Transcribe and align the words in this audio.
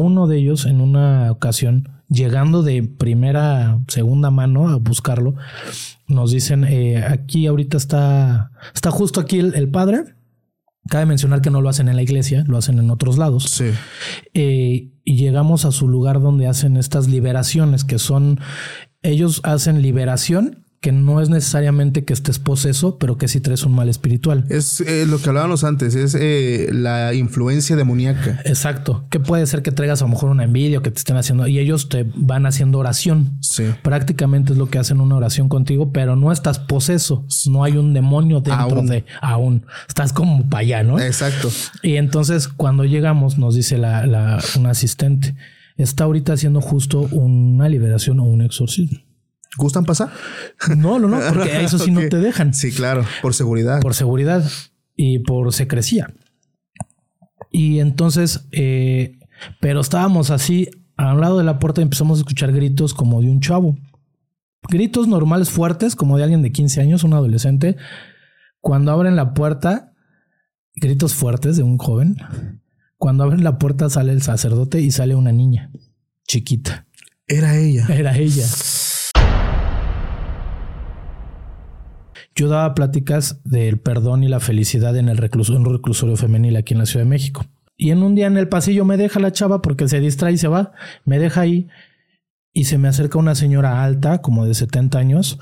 uno 0.00 0.26
de 0.26 0.38
ellos 0.38 0.66
en 0.66 0.80
una 0.80 1.30
ocasión, 1.30 1.88
llegando 2.08 2.62
de 2.62 2.82
primera, 2.82 3.80
segunda 3.88 4.30
mano 4.30 4.68
a 4.68 4.76
buscarlo, 4.76 5.34
nos 6.08 6.32
dicen, 6.32 6.64
eh, 6.64 7.04
aquí 7.04 7.46
ahorita 7.46 7.76
está, 7.76 8.50
está 8.74 8.90
justo 8.90 9.20
aquí 9.20 9.38
el, 9.38 9.54
el 9.54 9.70
padre. 9.70 10.16
Cabe 10.88 11.06
mencionar 11.06 11.40
que 11.40 11.50
no 11.50 11.60
lo 11.60 11.68
hacen 11.68 11.88
en 11.88 11.96
la 11.96 12.02
iglesia, 12.02 12.42
lo 12.48 12.56
hacen 12.56 12.78
en 12.78 12.90
otros 12.90 13.16
lados. 13.18 13.44
Sí. 13.44 13.70
Eh, 14.34 14.92
y 15.04 15.16
llegamos 15.16 15.64
a 15.64 15.72
su 15.72 15.88
lugar 15.88 16.20
donde 16.20 16.46
hacen 16.46 16.76
estas 16.76 17.06
liberaciones, 17.06 17.84
que 17.84 17.98
son, 17.98 18.40
ellos 19.02 19.40
hacen 19.44 19.82
liberación 19.82 20.64
que 20.80 20.92
no 20.92 21.20
es 21.20 21.28
necesariamente 21.28 22.04
que 22.04 22.14
estés 22.14 22.38
poseso, 22.38 22.96
pero 22.96 23.18
que 23.18 23.28
sí 23.28 23.40
traes 23.40 23.64
un 23.64 23.74
mal 23.74 23.90
espiritual. 23.90 24.46
Es 24.48 24.80
eh, 24.80 25.04
lo 25.06 25.18
que 25.20 25.28
hablábamos 25.28 25.62
antes, 25.62 25.94
es 25.94 26.16
eh, 26.18 26.70
la 26.72 27.12
influencia 27.12 27.76
demoníaca. 27.76 28.40
Exacto. 28.46 29.04
Que 29.10 29.20
puede 29.20 29.46
ser 29.46 29.60
que 29.60 29.72
traigas 29.72 30.00
a 30.00 30.06
lo 30.06 30.12
mejor 30.12 30.30
una 30.30 30.44
envidia 30.44 30.78
o 30.78 30.82
que 30.82 30.90
te 30.90 30.98
estén 30.98 31.18
haciendo 31.18 31.46
y 31.46 31.58
ellos 31.58 31.90
te 31.90 32.06
van 32.14 32.46
haciendo 32.46 32.78
oración. 32.78 33.36
Sí. 33.42 33.64
Prácticamente 33.82 34.52
es 34.52 34.58
lo 34.58 34.70
que 34.70 34.78
hacen 34.78 35.02
una 35.02 35.16
oración 35.16 35.50
contigo, 35.50 35.92
pero 35.92 36.16
no 36.16 36.32
estás 36.32 36.58
poseso. 36.58 37.26
No 37.50 37.62
hay 37.62 37.76
un 37.76 37.92
demonio 37.92 38.40
dentro 38.40 38.78
Aún. 38.78 38.86
de 38.86 39.04
aún. 39.20 39.66
Estás 39.86 40.14
como 40.14 40.48
para 40.48 40.60
allá, 40.62 40.82
¿no? 40.82 40.98
Exacto. 40.98 41.50
Y 41.82 41.96
entonces 41.96 42.48
cuando 42.48 42.84
llegamos 42.84 43.36
nos 43.36 43.54
dice 43.54 43.76
la, 43.76 44.06
la, 44.06 44.42
un 44.56 44.66
asistente, 44.66 45.34
está 45.76 46.04
ahorita 46.04 46.32
haciendo 46.32 46.62
justo 46.62 47.00
una 47.12 47.68
liberación 47.68 48.18
o 48.20 48.24
un 48.24 48.40
exorcismo. 48.40 49.09
¿Gustan 49.56 49.84
pasar? 49.84 50.10
No, 50.76 50.98
no, 50.98 51.08
no, 51.08 51.18
porque 51.28 51.52
a 51.52 51.60
eso 51.62 51.78
sí 51.78 51.90
no 51.90 52.00
te 52.08 52.18
dejan. 52.18 52.54
Sí, 52.54 52.72
claro, 52.72 53.04
por 53.22 53.34
seguridad. 53.34 53.80
Por 53.80 53.94
seguridad 53.94 54.48
y 54.96 55.20
por 55.20 55.52
secrecía. 55.52 56.14
Y 57.50 57.80
entonces, 57.80 58.46
eh, 58.52 59.18
pero 59.60 59.80
estábamos 59.80 60.30
así 60.30 60.70
a 60.96 61.14
un 61.14 61.20
lado 61.20 61.38
de 61.38 61.44
la 61.44 61.58
puerta 61.58 61.80
y 61.80 61.84
empezamos 61.84 62.18
a 62.18 62.22
escuchar 62.22 62.52
gritos 62.52 62.94
como 62.94 63.20
de 63.20 63.30
un 63.30 63.40
chavo. 63.40 63.76
Gritos 64.68 65.08
normales 65.08 65.50
fuertes, 65.50 65.96
como 65.96 66.16
de 66.16 66.24
alguien 66.24 66.42
de 66.42 66.52
15 66.52 66.80
años, 66.80 67.02
un 67.02 67.14
adolescente. 67.14 67.76
Cuando 68.60 68.92
abren 68.92 69.16
la 69.16 69.34
puerta, 69.34 69.94
gritos 70.76 71.14
fuertes 71.14 71.56
de 71.56 71.62
un 71.62 71.78
joven. 71.78 72.16
Cuando 72.98 73.24
abren 73.24 73.42
la 73.42 73.58
puerta 73.58 73.88
sale 73.88 74.12
el 74.12 74.22
sacerdote 74.22 74.80
y 74.80 74.90
sale 74.90 75.14
una 75.14 75.32
niña 75.32 75.72
chiquita. 76.28 76.86
Era 77.26 77.56
ella. 77.56 77.86
Era 77.88 78.16
ella. 78.16 78.46
Yo 82.40 82.48
daba 82.48 82.72
pláticas 82.74 83.42
del 83.44 83.78
perdón 83.80 84.24
y 84.24 84.28
la 84.28 84.40
felicidad 84.40 84.96
en 84.96 85.10
el 85.10 85.18
recluso- 85.18 85.54
en 85.54 85.66
un 85.66 85.74
reclusorio 85.74 86.16
femenil 86.16 86.56
aquí 86.56 86.72
en 86.72 86.78
la 86.78 86.86
Ciudad 86.86 87.04
de 87.04 87.10
México. 87.10 87.44
Y 87.76 87.90
en 87.90 88.02
un 88.02 88.14
día 88.14 88.28
en 88.28 88.38
el 88.38 88.48
pasillo 88.48 88.86
me 88.86 88.96
deja 88.96 89.20
la 89.20 89.30
chava 89.30 89.60
porque 89.60 89.86
se 89.88 90.00
distrae 90.00 90.32
y 90.32 90.38
se 90.38 90.48
va. 90.48 90.72
Me 91.04 91.18
deja 91.18 91.42
ahí 91.42 91.68
y 92.54 92.64
se 92.64 92.78
me 92.78 92.88
acerca 92.88 93.18
una 93.18 93.34
señora 93.34 93.84
alta, 93.84 94.22
como 94.22 94.46
de 94.46 94.54
70 94.54 94.98
años, 94.98 95.38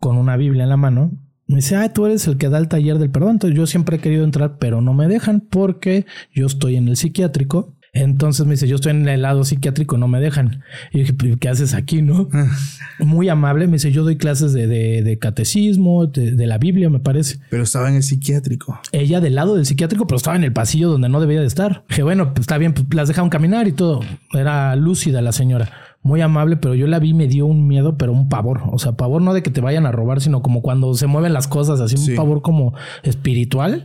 con 0.00 0.16
una 0.16 0.38
Biblia 0.38 0.62
en 0.62 0.70
la 0.70 0.78
mano. 0.78 1.10
Me 1.46 1.56
dice, 1.56 1.76
ah, 1.76 1.92
tú 1.92 2.06
eres 2.06 2.26
el 2.26 2.38
que 2.38 2.48
da 2.48 2.56
el 2.56 2.68
taller 2.68 2.96
del 2.96 3.10
perdón. 3.10 3.32
Entonces 3.32 3.54
yo 3.54 3.66
siempre 3.66 3.96
he 3.96 4.00
querido 4.00 4.24
entrar, 4.24 4.56
pero 4.56 4.80
no 4.80 4.94
me 4.94 5.08
dejan 5.08 5.40
porque 5.40 6.06
yo 6.34 6.46
estoy 6.46 6.76
en 6.76 6.88
el 6.88 6.96
psiquiátrico. 6.96 7.76
Entonces 7.94 8.44
me 8.44 8.52
dice, 8.52 8.66
yo 8.68 8.74
estoy 8.74 8.90
en 8.90 9.08
el 9.08 9.22
lado 9.22 9.44
psiquiátrico, 9.44 9.96
no 9.96 10.08
me 10.08 10.20
dejan. 10.20 10.62
Y 10.92 10.98
dije, 10.98 11.12
"Pero, 11.14 11.36
¿qué 11.38 11.48
haces 11.48 11.74
aquí, 11.74 12.02
no? 12.02 12.28
Muy 12.98 13.28
amable. 13.28 13.66
Me 13.68 13.74
dice, 13.74 13.92
yo 13.92 14.02
doy 14.04 14.16
clases 14.16 14.52
de, 14.52 14.66
de- 14.66 15.02
de 15.02 15.18
catecismo, 15.18 16.06
de, 16.06 16.32
de 16.32 16.46
la 16.46 16.58
Biblia, 16.58 16.90
me 16.90 16.98
parece. 17.00 17.38
Pero 17.50 17.62
estaba 17.62 17.88
en 17.88 17.94
el 17.96 18.02
psiquiátrico. 18.02 18.80
Ella 18.92 19.20
del 19.20 19.36
lado 19.36 19.54
del 19.54 19.64
psiquiátrico, 19.64 20.06
pero 20.06 20.16
estaba 20.16 20.36
en 20.36 20.44
el 20.44 20.52
pasillo 20.52 20.88
donde 20.90 21.08
no 21.08 21.20
debía 21.20 21.40
de 21.40 21.46
estar. 21.46 21.84
Dije, 21.88 22.02
bueno, 22.02 22.34
pues 22.34 22.40
está 22.40 22.58
bien, 22.58 22.74
pues 22.74 22.86
las 22.92 23.06
dejaron 23.08 23.30
caminar 23.30 23.68
y 23.68 23.72
todo. 23.72 24.00
Era 24.32 24.74
lúcida 24.76 25.22
la 25.22 25.32
señora. 25.32 25.70
Muy 26.02 26.20
amable, 26.20 26.56
pero 26.58 26.74
yo 26.74 26.86
la 26.86 26.98
vi 26.98 27.14
me 27.14 27.28
dio 27.28 27.46
un 27.46 27.66
miedo, 27.66 27.96
pero 27.96 28.12
un 28.12 28.28
pavor. 28.28 28.62
O 28.72 28.78
sea, 28.78 28.92
pavor 28.92 29.22
no 29.22 29.32
de 29.32 29.42
que 29.42 29.50
te 29.50 29.60
vayan 29.62 29.86
a 29.86 29.92
robar, 29.92 30.20
sino 30.20 30.42
como 30.42 30.60
cuando 30.60 30.92
se 30.94 31.06
mueven 31.06 31.32
las 31.32 31.48
cosas, 31.48 31.80
así 31.80 31.96
Sí. 31.96 32.10
un 32.10 32.16
pavor 32.16 32.42
como 32.42 32.74
espiritual. 33.04 33.84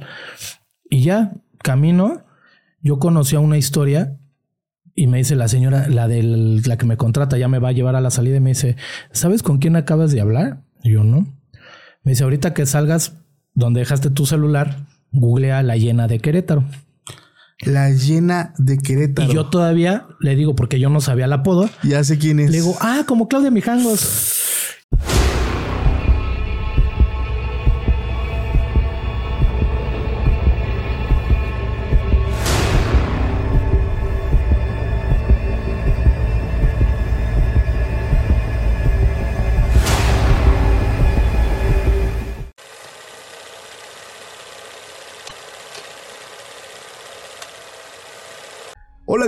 Y 0.90 1.04
ya, 1.04 1.34
camino, 1.64 2.24
yo 2.82 3.00
conocía 3.00 3.40
una 3.40 3.58
historia 3.58 4.18
y 4.96 5.08
me 5.08 5.18
dice 5.18 5.36
la 5.36 5.48
señora, 5.48 5.88
la 5.88 6.08
de 6.08 6.24
la 6.24 6.78
que 6.78 6.86
me 6.86 6.98
contrata, 6.98 7.38
ya 7.38 7.48
me 7.48 7.60
va 7.60 7.70
a 7.70 7.74
llevar 7.74 7.96
a 7.96 8.02
la 8.02 8.12
salida 8.12 8.38
y 8.38 8.42
me 8.42 8.50
dice, 8.50 8.76
¿sabes 9.12 9.44
con 9.44 9.60
quién 9.60 9.76
acabas 9.76 10.12
de 10.12 10.22
hablar? 10.22 10.62
Y 10.84 10.92
yo 10.92 11.04
no. 11.04 11.22
Me 12.04 12.12
dice, 12.12 12.24
ahorita 12.24 12.54
que 12.54 12.66
salgas 12.66 13.14
donde 13.54 13.80
dejaste 13.80 14.10
tu 14.10 14.26
celular, 14.26 14.88
googlea 15.12 15.64
la 15.64 15.78
llena 15.78 16.08
de 16.08 16.20
Querétaro. 16.20 16.66
La 17.62 17.92
llena 17.92 18.54
de 18.58 18.78
Querétaro. 18.78 19.30
Y 19.30 19.34
yo 19.34 19.46
todavía 19.48 20.08
le 20.20 20.36
digo, 20.36 20.56
porque 20.56 20.80
yo 20.80 20.90
no 20.90 21.02
sabía 21.02 21.26
el 21.26 21.34
apodo, 21.34 21.70
ya 21.84 22.04
sé 22.04 22.18
quién 22.18 22.40
es. 22.40 22.52
le 22.52 22.58
digo, 22.58 22.76
ah, 22.82 23.04
como 23.06 23.28
Claudia 23.28 23.52
Mijangos. 23.52 24.40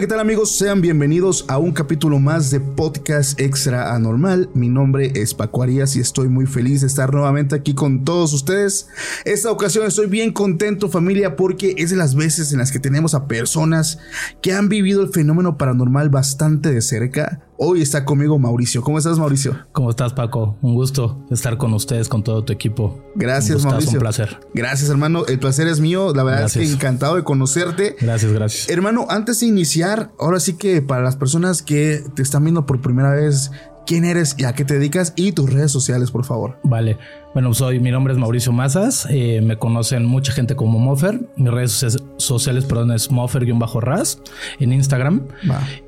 ¿Qué 0.02 0.08
tal 0.08 0.20
amigos? 0.20 0.58
Sean 0.58 0.82
bienvenidos 0.82 1.46
a 1.48 1.60
un 1.60 1.74
capítulo 1.74 2.18
más 2.18 2.50
de 2.50 2.60
Podcast 2.60 3.40
Extra 3.40 3.94
Anormal. 3.94 4.50
Mi 4.56 4.68
nombre 4.68 5.12
es 5.14 5.36
Paco 5.36 5.62
Arias 5.62 5.96
y 5.96 6.00
estoy 6.00 6.28
muy 6.28 6.48
feliz 6.48 6.82
de 6.82 6.88
estar 6.88 7.14
nuevamente 7.14 7.54
aquí 7.54 7.76
con 7.76 8.04
todos 8.04 8.34
ustedes. 8.34 8.88
Esta 9.26 9.52
ocasión 9.52 9.86
estoy 9.86 10.08
bien 10.08 10.34
contento 10.34 10.90
familia 10.90 11.36
porque 11.36 11.76
es 11.78 11.92
de 11.92 11.98
las 11.98 12.16
veces 12.16 12.52
en 12.52 12.58
las 12.58 12.72
que 12.72 12.80
tenemos 12.80 13.14
a 13.14 13.28
personas 13.28 14.00
que 14.42 14.54
han 14.54 14.70
vivido 14.70 15.04
el 15.04 15.10
fenómeno 15.10 15.60
paranormal 15.60 16.10
bastante 16.10 16.74
de 16.74 16.82
cerca. 16.82 17.44
Hoy 17.64 17.84
está 17.84 18.06
conmigo 18.06 18.40
Mauricio. 18.40 18.82
¿Cómo 18.82 18.98
estás 18.98 19.20
Mauricio? 19.20 19.56
¿Cómo 19.72 19.92
estás, 19.92 20.14
Paco? 20.14 20.58
Un 20.64 20.74
gusto 20.74 21.24
estar 21.30 21.60
con 21.60 21.72
ustedes, 21.76 22.10
con 22.10 22.24
todo 22.24 22.44
tu 22.44 22.52
equipo. 22.52 23.00
Gracias 23.14 23.64
un 23.64 23.70
Mauricio. 23.70 23.92
Un 23.92 24.00
placer. 24.00 24.40
Gracias 24.56 24.90
hermano. 24.90 25.28
El 25.28 25.38
placer 25.38 25.68
es 25.68 25.80
mío. 25.80 26.12
La 26.16 26.24
verdad 26.24 26.46
es 26.46 26.56
Gracias. 26.56 26.70
que 26.70 26.74
encantado 26.74 27.18
de 27.18 27.24
conocerte. 27.24 27.98
Gracias, 28.02 28.34
gracias. 28.34 28.68
Hermano, 28.68 29.06
antes 29.10 29.42
de 29.42 29.46
iniciar, 29.46 30.12
ahora 30.20 30.40
sí 30.40 30.54
que 30.54 30.82
para 30.82 31.04
las 31.04 31.18
personas 31.18 31.62
que 31.62 32.04
te 32.16 32.24
están 32.24 32.44
viendo 32.46 32.66
por 32.66 32.82
primera 32.82 33.12
vez, 33.12 33.52
quién 33.86 34.06
eres 34.06 34.36
y 34.38 34.44
a 34.46 34.54
qué 34.54 34.64
te 34.66 34.76
dedicas 34.76 35.14
y 35.16 35.32
tus 35.34 35.52
redes 35.52 35.72
sociales, 35.72 36.12
por 36.12 36.26
favor. 36.26 36.60
Vale. 36.64 36.98
Bueno, 37.34 37.54
soy, 37.54 37.80
mi 37.80 37.92
nombre 37.92 38.12
es 38.14 38.20
Mauricio 38.20 38.52
Mazas. 38.52 39.08
eh, 39.10 39.42
me 39.42 39.58
conocen 39.58 40.06
mucha 40.06 40.34
gente 40.34 40.56
como 40.56 40.80
Mofer. 40.80 41.22
Mis 41.38 41.50
redes 41.52 41.72
socia- 41.72 42.04
sociales, 42.18 42.66
perdón, 42.66 42.92
es 42.92 43.10
Mofer-Ras 43.10 44.22
en 44.60 44.74
Instagram. 44.74 45.28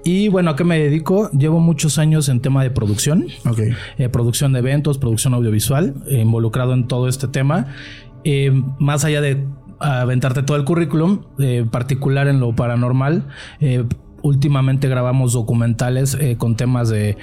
Y 0.03 0.29
bueno, 0.29 0.51
¿a 0.51 0.55
qué 0.55 0.63
me 0.63 0.79
dedico? 0.79 1.29
Llevo 1.31 1.59
muchos 1.59 1.97
años 1.97 2.29
en 2.29 2.39
tema 2.41 2.63
de 2.63 2.71
producción. 2.71 3.27
Ok. 3.49 3.59
eh, 3.97 4.09
producción 4.09 4.53
de 4.53 4.59
eventos, 4.59 4.97
producción 4.97 5.33
audiovisual, 5.33 5.93
eh, 6.07 6.21
involucrado 6.21 6.73
en 6.73 6.87
todo 6.87 7.07
este 7.07 7.27
tema. 7.27 7.67
Eh, 8.23 8.51
más 8.79 9.03
allá 9.03 9.19
de 9.19 9.45
aventarte 9.79 10.43
todo 10.43 10.55
el 10.55 10.63
currículum, 10.63 11.23
eh, 11.39 11.57
en 11.57 11.69
particular 11.69 12.29
en 12.29 12.39
lo 12.39 12.55
paranormal, 12.55 13.27
últimamente 14.23 14.87
grabamos 14.87 15.33
documentales 15.33 16.17
eh, 16.19 16.37
con 16.37 16.55
temas 16.55 16.89
de 16.89 17.17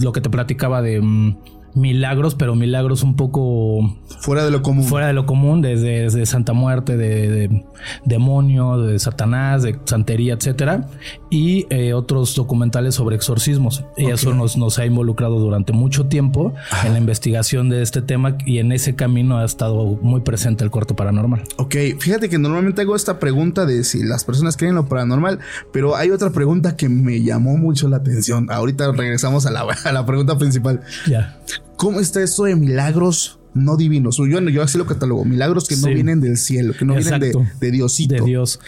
lo 0.00 0.12
que 0.12 0.20
te 0.22 0.30
platicaba 0.30 0.80
de 0.80 1.00
mm, 1.02 1.36
milagros, 1.74 2.34
pero 2.34 2.54
milagros 2.54 3.02
un 3.02 3.16
poco 3.16 3.96
Fuera 4.20 4.44
de 4.44 4.50
lo 4.50 4.62
común. 4.62 4.84
fuera 4.84 5.06
de 5.06 5.12
lo 5.12 5.26
común, 5.26 5.62
desde, 5.62 6.02
desde 6.02 6.26
Santa 6.26 6.52
Muerte, 6.52 6.96
de, 6.96 7.28
de 7.28 7.64
demonio, 8.04 8.78
de 8.78 8.98
Satanás, 8.98 9.62
de 9.62 9.78
santería, 9.84 10.34
etcétera, 10.34 10.88
y 11.30 11.66
eh, 11.70 11.94
otros 11.94 12.34
documentales 12.34 12.94
sobre 12.94 13.16
exorcismos. 13.16 13.84
Y 13.96 14.06
eso 14.06 14.34
nos, 14.34 14.56
nos 14.56 14.78
ha 14.78 14.86
involucrado 14.86 15.38
durante 15.38 15.72
mucho 15.72 16.06
tiempo 16.06 16.52
en 16.84 16.92
la 16.92 16.98
investigación 16.98 17.68
de 17.68 17.82
este 17.82 18.02
tema 18.02 18.36
y 18.46 18.58
en 18.58 18.72
ese 18.72 18.94
camino 18.94 19.38
ha 19.38 19.44
estado 19.44 19.98
muy 20.02 20.20
presente 20.20 20.64
el 20.64 20.70
corto 20.70 20.94
paranormal. 20.94 21.42
Ok, 21.56 21.74
fíjate 21.98 22.28
que 22.28 22.38
normalmente 22.38 22.82
hago 22.82 22.96
esta 22.96 23.18
pregunta 23.18 23.66
de 23.66 23.84
si 23.84 24.02
las 24.02 24.24
personas 24.24 24.56
creen 24.56 24.70
en 24.70 24.76
lo 24.76 24.88
paranormal, 24.88 25.38
pero 25.72 25.96
hay 25.96 26.10
otra 26.10 26.30
pregunta 26.30 26.76
que 26.76 26.88
me 26.88 27.22
llamó 27.22 27.56
mucho 27.56 27.88
la 27.88 27.96
atención. 27.98 28.50
Ahorita 28.50 28.92
regresamos 28.92 29.46
a 29.46 29.50
la, 29.50 29.62
a 29.84 29.92
la 29.92 30.06
pregunta 30.06 30.38
principal. 30.38 30.80
Ya. 31.06 31.36
¿Cómo 31.82 31.98
está 31.98 32.22
esto 32.22 32.44
de 32.44 32.54
milagros 32.54 33.40
no 33.54 33.76
divinos? 33.76 34.16
Yo, 34.18 34.24
yo 34.40 34.62
así 34.62 34.78
lo 34.78 34.86
catalogo, 34.86 35.24
milagros 35.24 35.66
que 35.68 35.74
no 35.74 35.88
Sí. 35.88 35.94
vienen 35.94 36.20
del 36.20 36.36
cielo, 36.36 36.74
que 36.78 36.84
no 36.84 36.94
vienen 36.94 37.18
de, 37.18 37.32
de 37.60 37.70
Diosito. 37.72 38.14
de 38.14 38.20
Dios. 38.20 38.60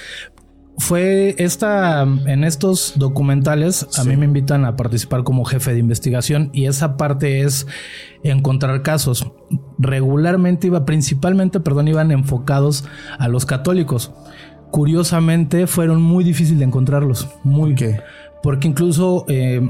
Fue 0.78 1.37
esta, 1.38 2.02
en 2.02 2.43
estos 2.43 2.94
documentales, 2.96 3.84
a 3.96 4.02
Sí. 4.02 4.08
mí 4.08 4.16
me 4.16 4.25
invitan 4.25 4.64
a 4.64 4.75
participar 4.75 5.22
como 5.22 5.44
jefe 5.44 5.72
de 5.72 5.78
investigación 5.78 6.50
y 6.52 6.66
esa 6.66 6.96
parte 6.96 7.43
es 7.43 7.69
encontrar 8.25 8.82
casos. 8.82 9.31
Regularmente 9.78 10.67
iba, 10.67 10.84
principalmente, 10.84 11.60
perdón, 11.60 11.87
iban 11.87 12.10
enfocados 12.10 12.84
a 13.19 13.28
los 13.28 13.46
católicos. 13.46 14.10
curiosamente 14.72 15.69
fueron 15.69 16.02
muy 16.02 16.25
difíciles 16.25 16.58
de 16.58 16.64
encontrarlos. 16.64 17.28
Muy. 17.44 17.76
¿Qué? 17.76 18.00
Porque 18.43 18.67
incluso 18.67 19.25
eh, 19.28 19.60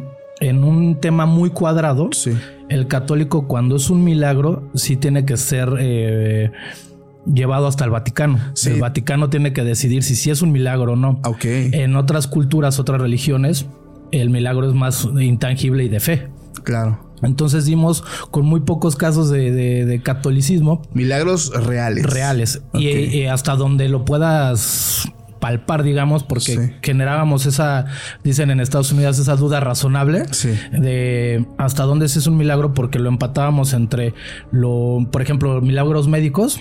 en 0.40 0.64
un 0.64 0.99
tema 0.99 1.26
muy 1.26 1.50
cuadrado, 1.50 2.08
Sí. 2.12 2.32
El 2.69 2.87
católico 2.88 3.46
cuando 3.46 3.76
es 3.76 3.90
un 3.90 4.05
milagro 4.05 4.70
sí 4.75 4.96
tiene 4.96 5.25
que 5.25 5.37
ser 5.37 5.75
eh, 5.78 6.50
llevado 7.32 7.66
hasta 7.66 7.84
el 7.84 7.90
Vaticano. 7.90 8.38
Sí. 8.55 8.70
El 8.70 8.81
Vaticano 8.81 9.31
tiene 9.31 9.52
que 9.52 9.62
decidir 9.64 10.02
si 10.02 10.16
sí 10.16 10.31
es 10.31 10.43
un 10.43 10.52
milagro 10.52 10.93
o 10.93 10.96
no. 10.96 11.20
Ok. 11.25 11.44
En 11.44 11.96
otras 11.96 12.26
culturas, 12.26 12.78
otras 12.78 13.00
religiones, 13.00 13.66
el 14.12 14.31
milagro 14.31 14.69
es 14.69 14.75
más 14.75 15.08
intangible 15.20 15.84
y 15.84 15.88
de 15.88 16.00
fe. 16.00 16.28
Claro. 16.62 17.00
Entonces 17.22 17.64
dimos 17.64 18.02
con 18.31 18.44
muy 18.44 18.61
pocos 18.61 18.96
casos 18.96 19.31
de, 19.31 19.50
de- 19.50 19.84
de 19.87 20.02
catolicismo 20.02 20.82
Milagros 20.93 21.50
reales. 21.66 22.05
reales 22.05 22.62
y, 22.75 23.25
hasta 23.25 23.56
donde 23.56 23.88
lo 23.88 24.05
puedas 24.05 25.06
palpar, 25.44 25.82
digamos, 25.82 26.23
porque 26.25 26.52
Sí. 26.56 26.73
generábamos 26.81 27.44
esa, 27.44 27.85
dicen 28.23 28.50
en 28.50 28.61
Estados 28.61 28.91
Unidos, 28.93 29.19
esa 29.19 29.37
duda 29.37 29.61
razonable 29.61 30.25
Sí. 30.31 30.49
de 30.73 31.44
hasta 31.58 31.82
dónde 31.82 32.06
es 32.06 32.26
un 32.26 32.38
milagro, 32.38 32.73
porque 32.73 32.99
lo 32.99 33.11
empatábamos 33.11 33.75
entre 33.75 34.14
lo, 34.52 35.06
por 35.12 35.20
ejemplo, 35.20 35.61
milagros 35.61 36.08
médicos. 36.08 36.58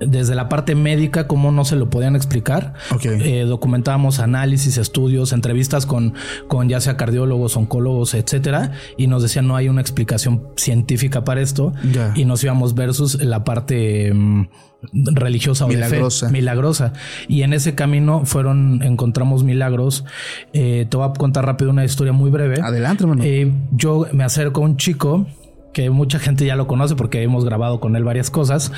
Desde 0.00 0.34
la 0.34 0.48
parte 0.48 0.74
médica, 0.74 1.26
cómo 1.26 1.50
no 1.52 1.64
se 1.64 1.76
lo 1.76 1.90
podían 1.90 2.16
explicar. 2.16 2.74
Ok. 2.94 3.04
Eh, 3.06 3.44
documentábamos 3.46 4.20
análisis, 4.20 4.78
estudios, 4.78 5.32
entrevistas 5.32 5.86
con, 5.86 6.14
con 6.46 6.68
ya 6.68 6.80
sea 6.80 6.96
cardiólogos, 6.96 7.56
oncólogos, 7.56 8.14
etcétera, 8.14 8.72
y 8.96 9.06
nos 9.06 9.22
decían 9.22 9.46
no 9.46 9.56
hay 9.56 9.68
una 9.68 9.80
explicación 9.80 10.48
científica 10.56 11.24
para 11.24 11.40
esto. 11.40 11.72
Y 12.14 12.24
nos 12.24 12.42
íbamos 12.44 12.74
versus 12.74 13.22
la 13.22 13.44
parte 13.44 14.12
mm, 14.12 14.48
religiosa 14.92 15.64
o 15.64 15.68
Milagrosa. 15.68 16.26
de 16.26 16.30
fe, 16.30 16.38
milagrosa. 16.38 16.92
Y 17.26 17.42
en 17.42 17.52
ese 17.52 17.74
camino 17.74 18.24
fueron, 18.24 18.82
encontramos 18.82 19.44
milagros. 19.44 20.04
Eh, 20.52 20.86
te 20.88 20.96
voy 20.96 21.08
a 21.08 21.12
contar 21.12 21.44
rápido 21.46 21.70
una 21.70 21.84
historia 21.84 22.12
muy 22.12 22.30
breve. 22.30 22.60
Adelante, 22.60 23.04
hermano. 23.04 23.22
Eh, 23.24 23.52
yo 23.72 24.06
me 24.12 24.24
acerco 24.24 24.62
a 24.62 24.64
un 24.64 24.76
chico 24.76 25.26
que 25.72 25.90
mucha 25.90 26.18
gente 26.18 26.44
ya 26.46 26.56
lo 26.56 26.66
conoce 26.66 26.96
porque 26.96 27.22
hemos 27.22 27.44
grabado 27.44 27.80
con 27.80 27.94
él 27.96 28.04
varias 28.04 28.30
cosas 28.30 28.72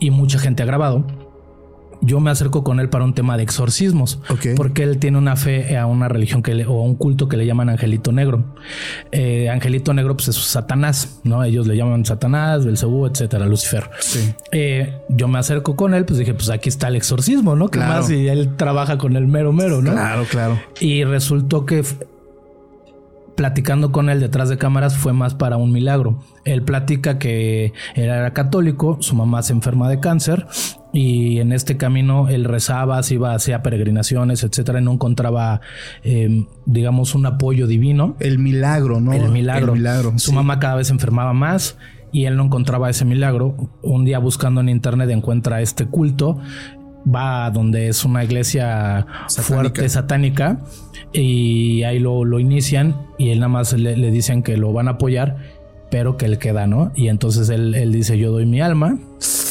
y 0.00 0.10
mucha 0.10 0.38
gente 0.38 0.62
ha 0.62 0.66
grabado. 0.66 1.04
Yo 2.04 2.18
me 2.18 2.32
acerco 2.32 2.64
con 2.64 2.80
él 2.80 2.88
para 2.88 3.04
un 3.04 3.14
tema 3.14 3.36
de 3.36 3.44
exorcismos, 3.44 4.18
Ok. 4.28 4.56
porque 4.56 4.82
él 4.82 4.98
tiene 4.98 5.18
una 5.18 5.36
fe 5.36 5.76
a 5.78 5.86
una 5.86 6.08
religión 6.08 6.42
que 6.42 6.52
le- 6.52 6.66
o 6.66 6.80
a 6.80 6.82
un 6.82 6.96
culto 6.96 7.28
que 7.28 7.36
le 7.36 7.46
llaman 7.46 7.68
Angelito 7.68 8.10
Negro. 8.10 8.56
Eh, 9.12 9.48
Angelito 9.48 9.94
Negro, 9.94 10.16
pues 10.16 10.26
es 10.26 10.36
Satanás, 10.36 11.20
no? 11.22 11.44
Ellos 11.44 11.68
le 11.68 11.76
llaman 11.76 12.04
Satanás, 12.04 12.66
Belcebú, 12.66 13.06
etcétera, 13.06 13.46
Lucifer. 13.46 13.88
sí. 14.00 14.34
Eh, 14.50 14.96
yo 15.10 15.28
me 15.28 15.38
acerco 15.38 15.76
con 15.76 15.94
él, 15.94 16.04
pues 16.04 16.18
dije, 16.18 16.34
pues 16.34 16.50
aquí 16.50 16.68
está 16.70 16.88
el 16.88 16.96
exorcismo, 16.96 17.54
¿no? 17.54 17.68
¿Qué 17.68 17.78
Claro. 17.78 18.00
más? 18.02 18.10
Y 18.10 18.26
él 18.26 18.56
trabaja 18.56 18.98
con 18.98 19.14
el 19.14 19.28
mero 19.28 19.52
mero, 19.52 19.80
¿no? 19.80 19.92
Claro, 19.92 20.24
claro. 20.28 20.58
Y 20.80 21.04
resultó 21.04 21.66
que 21.66 21.84
platicando 23.42 23.90
con 23.90 24.08
él 24.08 24.20
detrás 24.20 24.48
de 24.50 24.56
cámaras 24.56 24.96
fue 24.96 25.12
más 25.12 25.34
para 25.34 25.56
un 25.56 25.72
milagro. 25.72 26.20
Él 26.44 26.62
platica 26.62 27.18
que 27.18 27.72
él 27.96 28.04
era 28.04 28.32
católico, 28.32 28.98
su 29.00 29.16
mamá 29.16 29.42
se 29.42 29.52
enferma 29.52 29.88
de 29.88 29.98
cáncer 29.98 30.46
y 30.92 31.40
en 31.40 31.50
este 31.50 31.76
camino 31.76 32.28
él 32.28 32.44
rezaba, 32.44 33.02
se 33.02 33.14
iba, 33.14 33.34
hacía 33.34 33.60
peregrinaciones, 33.60 34.44
etcétera, 34.44 34.80
y 34.80 34.84
no 34.84 34.92
encontraba, 34.92 35.60
eh, 36.04 36.46
digamos, 36.66 37.16
un 37.16 37.26
apoyo 37.26 37.66
divino. 37.66 38.14
El 38.20 38.38
milagro, 38.38 39.00
¿no? 39.00 39.12
El 39.12 39.28
milagro. 39.30 39.72
El 39.72 39.80
milagro. 39.80 40.12
Su 40.18 40.30
sí. 40.30 40.36
mamá 40.36 40.60
cada 40.60 40.76
vez 40.76 40.86
se 40.86 40.92
enfermaba 40.92 41.32
más 41.32 41.76
y 42.12 42.26
él 42.26 42.36
no 42.36 42.44
encontraba 42.44 42.90
ese 42.90 43.04
milagro. 43.04 43.56
Un 43.82 44.04
día 44.04 44.20
buscando 44.20 44.60
en 44.60 44.68
internet 44.68 45.10
encuentra 45.10 45.62
este 45.62 45.86
culto. 45.86 46.38
Va 47.04 47.46
a 47.46 47.50
donde 47.50 47.88
es 47.88 48.04
una 48.04 48.22
iglesia 48.24 49.06
Satánica. 49.28 49.42
fuerte, 49.42 49.88
satánica, 49.88 50.60
y 51.12 51.82
ahí 51.82 51.98
lo, 51.98 52.24
lo 52.24 52.38
inician 52.38 52.94
y 53.18 53.30
él 53.30 53.40
nada 53.40 53.48
más 53.48 53.72
le, 53.72 53.96
le 53.96 54.10
dicen 54.10 54.42
que 54.42 54.56
lo 54.56 54.72
van 54.72 54.88
a 54.88 54.92
apoyar, 54.92 55.36
pero 55.90 56.16
que 56.16 56.26
él 56.26 56.38
queda, 56.38 56.66
¿no? 56.66 56.92
Y 56.94 57.08
entonces 57.08 57.48
él, 57.50 57.74
él 57.74 57.92
dice, 57.92 58.16
yo 58.18 58.30
doy 58.32 58.46
mi 58.46 58.60
alma, 58.60 58.98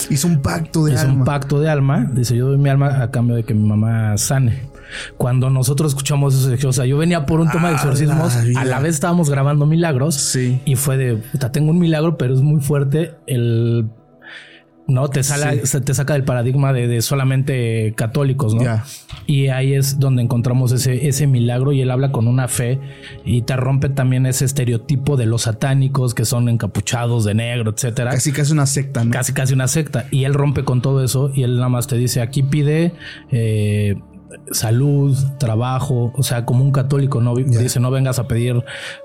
Hizo 0.10 0.28
un 0.28 0.42
pacto 0.42 0.84
de 0.86 0.98
alma. 0.98 1.14
un 1.14 1.24
pacto 1.24 1.60
de 1.62 1.70
alma, 1.70 2.10
dice, 2.14 2.36
yo 2.36 2.48
doy 2.48 2.58
mi 2.58 2.70
alma 2.70 3.02
a 3.02 3.12
cambio 3.12 3.36
de 3.36 3.44
que 3.44 3.54
mi 3.54 3.66
mamá 3.68 4.18
sane. 4.18 4.70
Cuando 5.16 5.50
nosotros 5.50 5.92
escuchamos 5.92 6.34
eso, 6.36 6.68
o 6.68 6.74
sea, 6.74 6.86
yo 6.86 6.98
venía 6.98 7.26
por 7.26 7.40
un 7.40 7.50
tema 7.50 7.70
de 7.70 7.76
exorcismos, 7.76 8.36
la 8.48 8.62
a 8.62 8.66
la 8.66 8.80
vez 8.80 8.96
estábamos 8.96 9.30
grabando 9.30 9.66
milagros 9.66 10.16
Sí. 10.16 10.60
y 10.66 10.76
fue 10.76 10.98
de, 10.98 11.16
puta, 11.16 11.52
tengo 11.54 11.72
un 11.72 11.80
milagro, 11.80 12.18
pero 12.18 12.34
es 12.34 12.42
muy 12.42 12.60
fuerte 12.60 13.14
el... 13.28 13.88
No, 14.92 15.08
te, 15.08 15.24
sale, 15.24 15.66
se 15.66 15.82
te 15.82 15.94
saca 15.94 16.14
del 16.14 16.24
paradigma 16.24 16.74
de, 16.74 16.88
de 16.88 17.02
solamente 17.02 17.94
católicos, 17.96 18.54
¿no? 18.54 18.64
Y 19.26 19.48
ahí 19.48 19.74
es 19.74 20.00
donde 20.00 20.22
encontramos 20.22 20.72
ese, 20.72 21.08
ese 21.08 21.28
milagro 21.28 21.72
y 21.72 21.82
él 21.82 21.92
habla 21.92 22.12
con 22.12 22.28
una 22.28 22.48
fe 22.48 22.80
y 23.24 23.44
te 23.44 23.56
rompe 23.56 23.90
también 23.90 24.26
ese 24.26 24.46
estereotipo 24.46 25.16
de 25.18 25.26
los 25.26 25.44
satánicos 25.44 26.14
que 26.14 26.26
son 26.26 26.50
encapuchados 26.50 27.24
de 27.24 27.34
negro, 27.34 27.72
etcétera. 27.72 28.12
Casi 28.12 28.32
casi 28.32 28.52
una 28.52 28.66
secta, 28.66 29.04
¿no? 29.04 29.12
casi 29.12 29.34
casi 29.34 29.54
una 29.54 29.68
secta. 29.68 30.06
Y 30.12 30.26
él 30.26 30.34
rompe 30.34 30.64
con 30.64 30.82
todo 30.82 31.04
eso 31.04 31.32
y 31.34 31.44
él 31.44 31.56
nada 31.56 31.70
más 31.70 31.88
te 31.88 31.96
dice 31.96 32.22
aquí 32.22 32.44
pide 32.44 32.94
eh, 33.32 33.96
salud, 34.52 35.16
trabajo, 35.40 36.12
o 36.16 36.24
sea, 36.24 36.46
como 36.46 36.64
un 36.64 36.72
católico, 36.72 37.22
no 37.22 37.38
Ya. 37.38 37.60
dice 37.60 37.80
no 37.80 37.92
vengas 37.92 38.20
a 38.20 38.28
pedir 38.28 38.64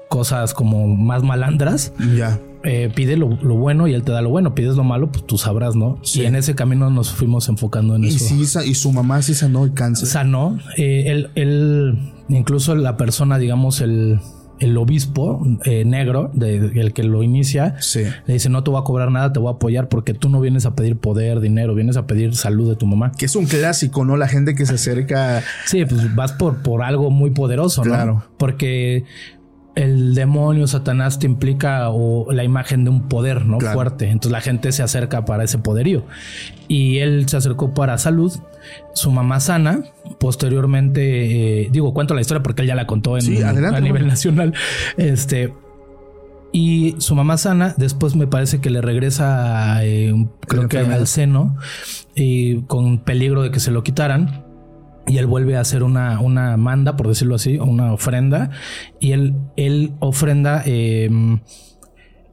cosas 0.08 0.54
como 0.54 0.86
más 0.88 1.22
malandras, 1.22 1.92
Ya. 2.16 2.38
eh, 2.64 2.90
pide 2.94 3.16
lo, 3.16 3.28
lo 3.42 3.54
bueno 3.56 3.86
y 3.88 3.94
él 3.94 4.02
te 4.02 4.12
da 4.12 4.22
lo 4.22 4.30
bueno, 4.30 4.54
pides 4.54 4.76
lo 4.76 4.84
malo, 4.84 5.10
pues 5.10 5.26
tú 5.26 5.38
sabrás, 5.38 5.76
¿no? 5.76 5.98
Sí. 6.02 6.22
Y 6.22 6.26
en 6.26 6.36
ese 6.36 6.54
camino 6.54 6.90
nos 6.90 7.10
fuimos 7.12 7.48
enfocando 7.48 7.96
en 7.96 8.04
Y 8.04 8.08
eso. 8.08 8.18
sí, 8.24 8.44
y 8.70 8.74
su 8.74 8.92
mamá 8.92 9.22
sí 9.22 9.34
sanó 9.34 9.64
el 9.64 9.74
cáncer. 9.74 10.08
Sanó, 10.08 10.58
eh, 10.76 11.04
él, 11.06 11.30
él, 11.34 11.98
incluso 12.28 12.74
la 12.74 12.96
persona, 12.96 13.38
digamos, 13.38 13.80
el, 13.80 14.20
el 14.58 14.76
obispo 14.78 15.46
eh, 15.64 15.84
negro, 15.84 16.30
de, 16.32 16.56
el 16.80 16.92
que 16.92 17.02
lo 17.02 17.22
inicia, 17.22 17.74
Sí. 17.80 18.04
le 18.26 18.34
dice, 18.34 18.48
no 18.48 18.62
te 18.64 18.70
voy 18.70 18.80
a 18.80 18.84
cobrar 18.84 19.10
nada, 19.10 19.32
te 19.32 19.38
voy 19.38 19.48
a 19.48 19.56
apoyar 19.56 19.88
porque 19.88 20.14
tú 20.14 20.28
no 20.28 20.40
vienes 20.40 20.64
a 20.66 20.74
pedir 20.74 20.96
poder, 20.96 21.40
dinero, 21.40 21.74
vienes 21.74 21.96
a 21.96 22.06
pedir 22.06 22.34
salud 22.34 22.68
de 22.68 22.76
tu 22.76 22.86
mamá. 22.86 23.12
Que 23.12 23.26
es 23.26 23.36
un 23.36 23.46
clásico, 23.46 24.04
¿no? 24.04 24.16
La 24.16 24.28
gente 24.28 24.54
que 24.54 24.64
se 24.66 24.74
acerca. 24.74 25.42
Sí, 25.66 25.84
pues 25.84 26.14
vas 26.14 26.32
por, 26.32 26.62
por 26.62 26.82
algo 26.82 27.10
muy 27.10 27.30
poderoso, 27.30 27.84
¿no? 27.84 27.90
Claro. 27.90 28.24
Porque 28.38 29.04
el 29.74 30.14
demonio, 30.14 30.66
Satanás, 30.66 31.18
te 31.18 31.26
implica 31.26 31.90
o 31.90 32.32
la 32.32 32.42
imagen 32.44 32.84
de 32.84 32.90
un 32.90 33.08
poder, 33.08 33.44
¿no? 33.44 33.58
Claro. 33.58 33.74
Fuerte. 33.74 34.08
Entonces 34.08 34.32
la 34.32 34.40
gente 34.40 34.72
se 34.72 34.82
acerca 34.82 35.26
para 35.26 35.44
ese 35.44 35.58
poderío. 35.58 36.04
Y 36.66 36.98
él 36.98 37.28
se 37.28 37.36
acercó 37.36 37.74
para 37.74 37.98
salud. 37.98 38.32
Su 38.94 39.10
mamá 39.10 39.40
sana. 39.40 39.82
Posteriormente, 40.18 41.62
eh, 41.62 41.68
digo, 41.70 41.92
cuento 41.92 42.14
la 42.14 42.20
historia 42.20 42.42
porque 42.42 42.62
él 42.62 42.68
ya 42.68 42.74
la 42.74 42.86
contó 42.86 43.16
en, 43.16 43.22
Sí, 43.22 43.42
adelante, 43.42 43.76
a 43.76 43.80
nivel 43.80 44.06
nacional. 44.06 44.54
Este. 44.96 45.52
Y 46.52 46.94
su 46.98 47.14
mamá 47.14 47.36
sana, 47.36 47.74
después 47.76 48.16
me 48.16 48.26
parece 48.26 48.60
que 48.60 48.70
le 48.70 48.80
regresa, 48.80 49.84
eh, 49.84 50.14
creo 50.46 50.68
que 50.68 50.78
al 50.78 51.06
seno, 51.06 51.56
y 52.14 52.62
con 52.62 52.98
peligro 52.98 53.42
de 53.42 53.50
que 53.50 53.60
se 53.60 53.70
lo 53.70 53.82
quitaran. 53.82 54.44
Y 55.06 55.18
él 55.18 55.26
vuelve 55.26 55.56
a 55.56 55.60
hacer 55.60 55.82
una, 55.82 56.18
una 56.20 56.56
manda, 56.56 56.96
por 56.96 57.08
decirlo 57.08 57.34
así, 57.34 57.58
una 57.58 57.92
ofrenda. 57.92 58.50
Y 58.98 59.12
él, 59.12 59.34
él 59.56 59.92
ofrenda 60.00 60.62
eh, 60.64 61.10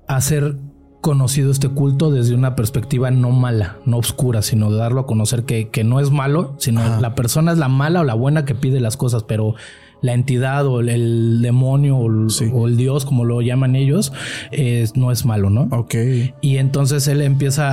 a 0.08 0.16
hacer 0.16 0.56
conocido 1.04 1.52
este 1.52 1.68
culto 1.68 2.10
desde 2.12 2.34
una 2.34 2.56
perspectiva 2.56 3.12
no 3.12 3.30
mala, 3.30 3.76
no 3.86 3.98
oscura, 3.98 4.42
sino 4.42 4.72
de 4.72 4.78
darlo 4.78 5.02
a 5.02 5.06
conocer 5.06 5.44
que, 5.44 5.68
que 5.68 5.84
no 5.84 6.00
es 6.00 6.10
malo, 6.12 6.56
sino 6.58 6.80
Ajá. 6.82 7.02
la 7.02 7.14
persona 7.14 7.52
es 7.52 7.58
la 7.58 7.68
mala 7.68 8.00
o 8.00 8.04
la 8.06 8.14
buena 8.14 8.46
que 8.46 8.56
pide 8.56 8.80
las 8.80 8.96
cosas, 8.96 9.24
pero 9.24 9.54
la 10.02 10.14
entidad 10.14 10.66
o 10.66 10.80
el, 10.80 10.88
el 10.90 11.42
demonio 11.42 11.98
o 11.98 12.10
el, 12.10 12.30
Sí. 12.30 12.50
o 12.54 12.68
el 12.68 12.78
dios, 12.78 13.04
como 13.06 13.26
lo 13.26 13.42
llaman 13.42 13.76
ellos, 13.76 14.14
es- 14.52 14.96
no 14.96 15.12
es 15.12 15.26
malo, 15.26 15.50
¿no? 15.50 15.68
Ok. 15.72 15.96
Y 16.42 16.58
entonces 16.58 17.08
él 17.10 17.22
empieza 17.22 17.68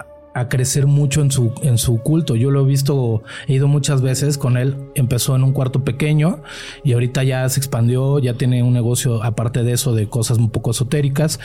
a, 0.00 0.06
a 0.34 0.48
crecer 0.48 0.86
mucho 0.86 1.20
en 1.20 1.30
su, 1.30 1.52
en 1.62 1.78
su 1.78 1.98
culto. 1.98 2.36
Yo 2.36 2.50
lo 2.50 2.62
he 2.62 2.64
visto, 2.66 3.22
he 3.46 3.54
ido 3.54 3.68
muchas 3.68 4.00
veces 4.02 4.38
con 4.38 4.56
él. 4.56 4.76
Empezó 4.94 5.36
en 5.36 5.44
un 5.44 5.52
cuarto 5.52 5.84
pequeño 5.84 6.42
y 6.84 6.92
ahorita 6.94 7.22
ya 7.24 7.48
se 7.48 7.60
expandió, 7.60 8.18
ya 8.18 8.34
tiene 8.34 8.62
un 8.62 8.72
negocio 8.72 9.22
aparte 9.22 9.62
de 9.62 9.72
eso, 9.72 9.94
de 9.94 10.08
cosas 10.08 10.38
un 10.38 10.50
poco 10.50 10.70
esotéricas 10.70 11.38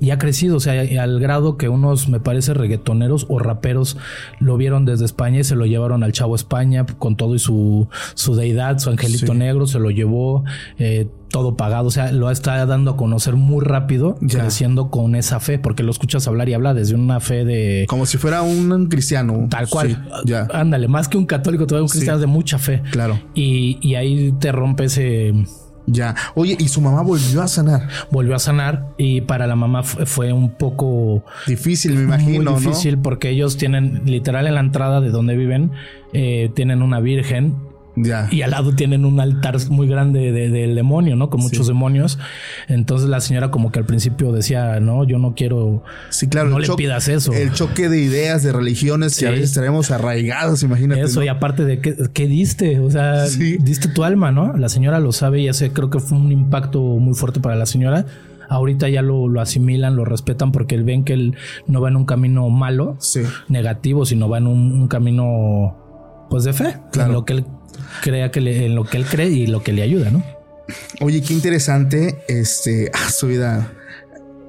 y 0.00 0.10
ha 0.10 0.18
crecido. 0.18 0.56
O 0.56 0.60
sea, 0.60 0.80
al 1.02 1.20
grado 1.20 1.56
que 1.56 1.68
unos, 1.68 2.08
me 2.08 2.20
parece, 2.20 2.54
reggaetoneros 2.54 3.26
o 3.28 3.38
raperos 3.38 3.96
lo 4.40 4.56
vieron 4.56 4.84
desde 4.84 5.04
España 5.04 5.40
y 5.40 5.44
se 5.44 5.54
lo 5.56 5.66
llevaron 5.66 6.02
al 6.02 6.12
Chavo 6.12 6.34
España 6.34 6.86
con 6.98 7.16
todo 7.16 7.34
y 7.34 7.38
su, 7.38 7.88
su 8.14 8.34
deidad, 8.34 8.78
su 8.78 8.90
angelito 8.90 9.32
Sí. 9.32 9.38
negro, 9.38 9.66
se 9.66 9.78
lo 9.78 9.90
llevó. 9.90 10.44
eh, 10.78 11.08
todo 11.34 11.56
pagado, 11.56 11.88
o 11.88 11.90
sea, 11.90 12.12
lo 12.12 12.30
está 12.30 12.64
dando 12.64 12.92
a 12.92 12.96
conocer 12.96 13.34
muy 13.34 13.64
rápido, 13.64 14.16
Ya. 14.20 14.38
creciendo 14.38 14.88
con 14.88 15.16
esa 15.16 15.40
fe, 15.40 15.58
porque 15.58 15.82
lo 15.82 15.90
escuchas 15.90 16.28
hablar 16.28 16.48
y 16.48 16.54
habla 16.54 16.74
desde 16.74 16.94
una 16.94 17.18
fe 17.18 17.44
de 17.44 17.86
Como 17.88 18.06
si 18.06 18.18
fuera 18.18 18.42
un 18.42 18.86
cristiano. 18.86 19.48
tal 19.50 19.68
cual. 19.68 19.88
Sí, 19.88 19.96
ya. 20.26 20.46
Ándale, 20.54 20.86
más 20.86 21.08
que 21.08 21.18
un 21.18 21.26
católico, 21.26 21.66
todavía 21.66 21.82
un 21.82 21.88
Sí. 21.88 21.94
cristiano 21.98 22.20
de 22.20 22.26
mucha 22.28 22.58
fe. 22.58 22.82
Claro. 22.92 23.18
Y, 23.34 23.78
y 23.82 23.96
ahí 23.96 24.32
te 24.38 24.52
rompe 24.52 24.84
ese, 24.84 25.34
Ya. 25.86 26.14
Oye, 26.36 26.56
¿y 26.58 26.68
su 26.68 26.80
mamá 26.80 27.02
volvió 27.02 27.42
a 27.42 27.48
sanar? 27.48 27.88
Volvió 28.12 28.36
a 28.36 28.38
sanar 28.38 28.94
y 28.96 29.20
para 29.22 29.46
la 29.48 29.56
mamá 29.56 29.82
fue, 29.82 30.32
un 30.32 30.50
poco 30.56 31.24
difícil, 31.48 31.94
me 31.96 32.04
imagino. 32.04 32.52
Muy 32.52 32.60
difícil 32.62 32.96
porque 32.98 33.28
ellos 33.30 33.56
tienen 33.58 34.02
literal 34.06 34.46
en 34.46 34.54
la 34.54 34.60
entrada 34.60 35.00
de 35.02 35.10
donde 35.10 35.36
viven, 35.36 35.72
eh, 36.14 36.50
tienen 36.54 36.80
una 36.80 37.00
virgen 37.00 37.56
y 37.96 38.42
al 38.42 38.50
lado 38.50 38.74
tienen 38.74 39.04
un 39.04 39.20
altar 39.20 39.56
muy 39.70 39.86
grande 39.86 40.32
del 40.32 40.74
demonio, 40.74 41.16
¿no? 41.16 41.30
Con 41.30 41.40
muchos 41.40 41.66
demonios. 41.66 42.18
Entonces 42.68 43.08
la 43.08 43.20
señora 43.20 43.50
como 43.50 43.70
que 43.70 43.78
al 43.78 43.84
principio 43.84 44.32
decía, 44.32 44.80
no, 44.80 45.04
yo 45.04 45.18
no 45.18 45.34
quiero... 45.34 45.84
Sí, 46.10 46.28
claro. 46.28 46.50
No 46.50 46.58
le 46.58 46.68
pidas 46.74 47.08
eso. 47.08 47.32
El 47.32 47.52
choque 47.52 47.88
de 47.88 48.00
ideas, 48.00 48.42
de 48.42 48.52
religiones 48.52 49.18
que 49.18 49.26
a 49.26 49.30
veces 49.30 49.52
traemos 49.52 49.90
arraigados, 49.90 50.62
imagínate. 50.62 51.02
Eso, 51.02 51.22
y 51.22 51.28
aparte 51.28 51.64
de 51.64 51.80
que, 51.80 51.96
¿qué 52.12 52.26
diste? 52.26 52.80
O 52.80 52.90
sea, 52.90 53.24
diste 53.24 53.88
tu 53.88 54.04
alma, 54.04 54.32
¿no? 54.32 54.56
La 54.56 54.68
señora 54.68 54.98
lo 54.98 55.12
sabe 55.12 55.40
y 55.40 55.48
ese 55.48 55.72
creo 55.72 55.90
que 55.90 56.00
fue 56.00 56.18
un 56.18 56.32
impacto 56.32 56.80
muy 56.80 57.14
fuerte 57.14 57.40
para 57.40 57.54
la 57.54 57.66
señora 57.66 58.06
ahorita 58.48 58.88
ya 58.90 59.00
lo, 59.02 59.28
lo, 59.28 59.40
asimilan, 59.40 59.96
lo 59.96 60.04
respetan 60.04 60.52
porque 60.52 60.76
ven 60.76 61.04
que 61.04 61.14
él 61.14 61.36
no 61.66 61.80
va 61.80 61.88
en 61.88 61.96
un 61.96 62.04
camino 62.04 62.48
malo, 62.50 62.98
negativo, 63.48 64.04
sino 64.04 64.28
va 64.28 64.38
en 64.38 64.46
un, 64.46 64.88
camino 64.88 66.26
pues 66.28 66.44
de 66.44 66.52
fe, 66.52 66.76
claro. 66.92 67.08
en 67.08 67.14
lo 67.14 67.24
que 67.24 67.32
él 67.32 67.46
crea 68.02 68.30
que 68.30 68.40
le, 68.40 68.66
en 68.66 68.74
lo 68.74 68.84
que 68.84 68.96
él 68.96 69.06
cree 69.06 69.30
y 69.30 69.46
lo 69.46 69.62
que 69.62 69.72
le 69.72 69.82
ayuda, 69.82 70.10
¿no? 70.10 70.22
Oye, 71.00 71.22
qué 71.22 71.34
interesante, 71.34 72.24
este, 72.28 72.90
a 72.92 73.10
su 73.10 73.26
vida. 73.28 73.72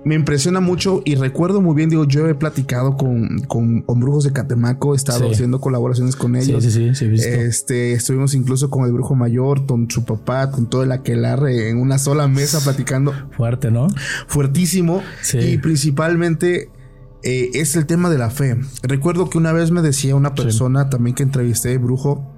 Me 0.05 0.13
impresiona 0.13 0.59
mucho 0.59 1.01
y 1.03 1.15
recuerdo 1.15 1.61
muy 1.61 1.75
bien, 1.75 1.89
digo, 1.89 2.05
yo 2.05 2.29
he 2.29 2.35
platicado 2.35 2.95
con, 2.95 3.39
con, 3.47 3.83
brujos 3.99 4.23
de 4.23 4.33
Catemaco, 4.33 4.93
he 4.93 4.97
estado 4.97 5.31
haciendo 5.31 5.59
colaboraciones 5.59 6.15
con 6.15 6.35
ellos. 6.35 6.63
Sí, 6.63 6.69
sí, 6.69 6.93
sí, 6.93 7.05
Este, 7.25 7.93
estuvimos 7.93 8.35
incluso 8.35 8.69
con 8.69 8.85
el 8.85 8.91
brujo 8.93 9.15
mayor, 9.15 9.65
con 9.65 9.89
su 9.89 10.05
papá, 10.05 10.51
con 10.51 10.69
todo 10.69 10.83
el 10.83 10.91
aquelarre 10.91 11.69
en 11.69 11.79
una 11.79 11.97
sola 11.97 12.27
mesa 12.27 12.59
platicando. 12.59 13.13
Fuerte, 13.31 13.71
¿no? 13.71 13.87
Fuertísimo. 14.27 15.01
Y 15.33 15.57
principalmente 15.57 16.69
eh, 17.23 17.49
es 17.55 17.75
el 17.75 17.87
tema 17.87 18.11
de 18.11 18.19
la 18.19 18.29
fe. 18.29 18.55
Recuerdo 18.83 19.31
que 19.31 19.39
una 19.39 19.53
vez 19.53 19.71
me 19.71 19.81
decía 19.81 20.15
una 20.15 20.35
persona 20.35 20.91
también 20.91 21.15
que 21.15 21.23
entrevisté, 21.23 21.79
brujo, 21.79 22.34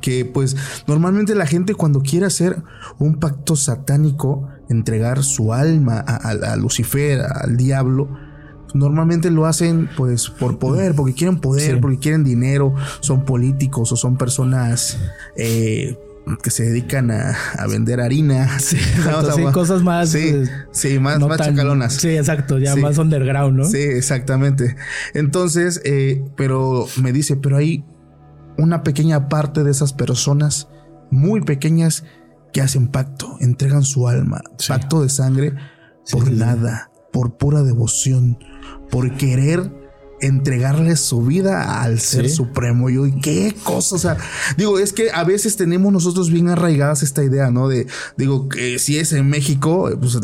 que 0.00 0.24
pues 0.24 0.56
normalmente 0.86 1.34
la 1.34 1.46
gente 1.46 1.74
cuando 1.74 2.00
quiere 2.00 2.26
hacer 2.26 2.62
un 2.98 3.18
pacto 3.18 3.56
satánico, 3.56 4.48
entregar 4.68 5.22
su 5.22 5.52
alma 5.52 5.98
a, 6.00 6.56
Lucifer, 6.56 7.20
al 7.20 7.56
diablo, 7.56 8.08
normalmente 8.74 9.30
lo 9.30 9.46
hacen 9.46 9.88
pues 9.96 10.28
por 10.28 10.58
poder, 10.58 10.94
porque 10.94 11.14
quieren 11.14 11.38
poder, 11.38 11.80
porque 11.80 11.98
quieren 11.98 12.24
dinero, 12.24 12.74
son 13.00 13.24
políticos 13.24 13.92
o 13.92 13.96
son 13.96 14.16
personas 14.16 14.98
eh, 15.36 15.98
que 16.42 16.50
se 16.50 16.64
dedican 16.64 17.10
a, 17.10 17.36
vender 17.68 18.00
harina. 18.00 18.58
Sí, 18.58 18.76
cosas 19.52 19.82
más. 19.82 20.10
Sí, 20.10 20.28
eh, 20.28 20.48
sí 20.72 20.98
más, 20.98 21.20
más 21.20 21.38
chacalonas. 21.38 21.94
Sí, 21.94 22.10
exacto, 22.10 22.58
ya 22.58 22.74
más 22.76 22.98
underground, 22.98 23.56
¿no? 23.56 23.64
Sí, 23.64 23.78
exactamente. 23.78 24.76
Entonces, 25.12 25.80
eh, 25.84 26.24
pero 26.36 26.86
me 27.00 27.12
dice, 27.12 27.36
pero 27.36 27.56
hay 27.56 27.84
una 28.58 28.82
pequeña 28.82 29.28
parte 29.28 29.64
de 29.64 29.70
esas 29.70 29.92
personas, 29.92 30.68
muy 31.10 31.40
pequeñas, 31.40 32.04
que 32.52 32.60
hacen 32.60 32.88
pacto, 32.88 33.36
entregan 33.40 33.82
su 33.82 34.08
alma, 34.08 34.40
pacto 34.68 35.02
de 35.02 35.08
sangre, 35.08 35.54
por 36.10 36.30
nada, 36.30 36.90
por 37.12 37.36
pura 37.36 37.62
devoción, 37.62 38.38
por 38.90 39.16
querer 39.16 39.83
entregarle 40.26 40.96
su 40.96 41.22
vida 41.22 41.82
al 41.82 42.00
ser 42.00 42.28
supremo. 42.30 42.90
Yo, 42.90 43.04
qué 43.22 43.54
cosa, 43.62 43.94
o 43.96 43.98
sea, 43.98 44.16
digo, 44.56 44.78
es 44.78 44.92
que 44.92 45.10
a 45.10 45.24
veces 45.24 45.56
tenemos 45.56 45.92
nosotros 45.92 46.30
bien 46.30 46.48
arraigadas 46.48 47.02
esta 47.02 47.22
idea, 47.22 47.50
¿no? 47.50 47.68
De, 47.68 47.86
digo, 48.16 48.48
que 48.48 48.78
si 48.78 48.98
es 48.98 49.12
en 49.12 49.28
México, 49.28 49.90
pues 50.00 50.18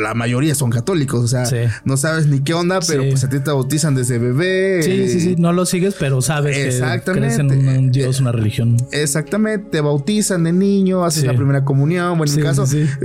la 0.00 0.14
mayoría 0.14 0.54
son 0.54 0.70
católicos, 0.70 1.24
o 1.24 1.28
sea, 1.28 1.44
no 1.84 1.96
sabes 1.96 2.26
ni 2.26 2.40
qué 2.40 2.54
onda, 2.54 2.80
pero 2.86 3.02
pues 3.08 3.24
a 3.24 3.28
ti 3.28 3.40
te 3.40 3.50
bautizan 3.50 3.94
desde 3.94 4.18
bebé. 4.18 4.82
Sí, 4.82 5.08
sí, 5.08 5.20
sí, 5.20 5.36
no 5.38 5.52
lo 5.52 5.66
sigues, 5.66 5.94
pero 5.98 6.22
sabes 6.22 6.56
Exactamente. 6.56 7.12
que 7.12 7.18
crees 7.18 7.38
en 7.38 7.50
un 7.50 7.90
Dios, 7.90 8.20
una 8.20 8.32
religión. 8.32 8.76
Exactamente, 8.92 9.70
te 9.70 9.80
bautizan 9.80 10.44
de 10.44 10.52
niño, 10.52 11.04
haces 11.04 11.24
la 11.24 11.34
primera 11.34 11.64
comunión, 11.64 12.18
bueno, 12.18 12.32
en 12.32 12.36
mi 12.36 12.42
caso, 12.42 12.64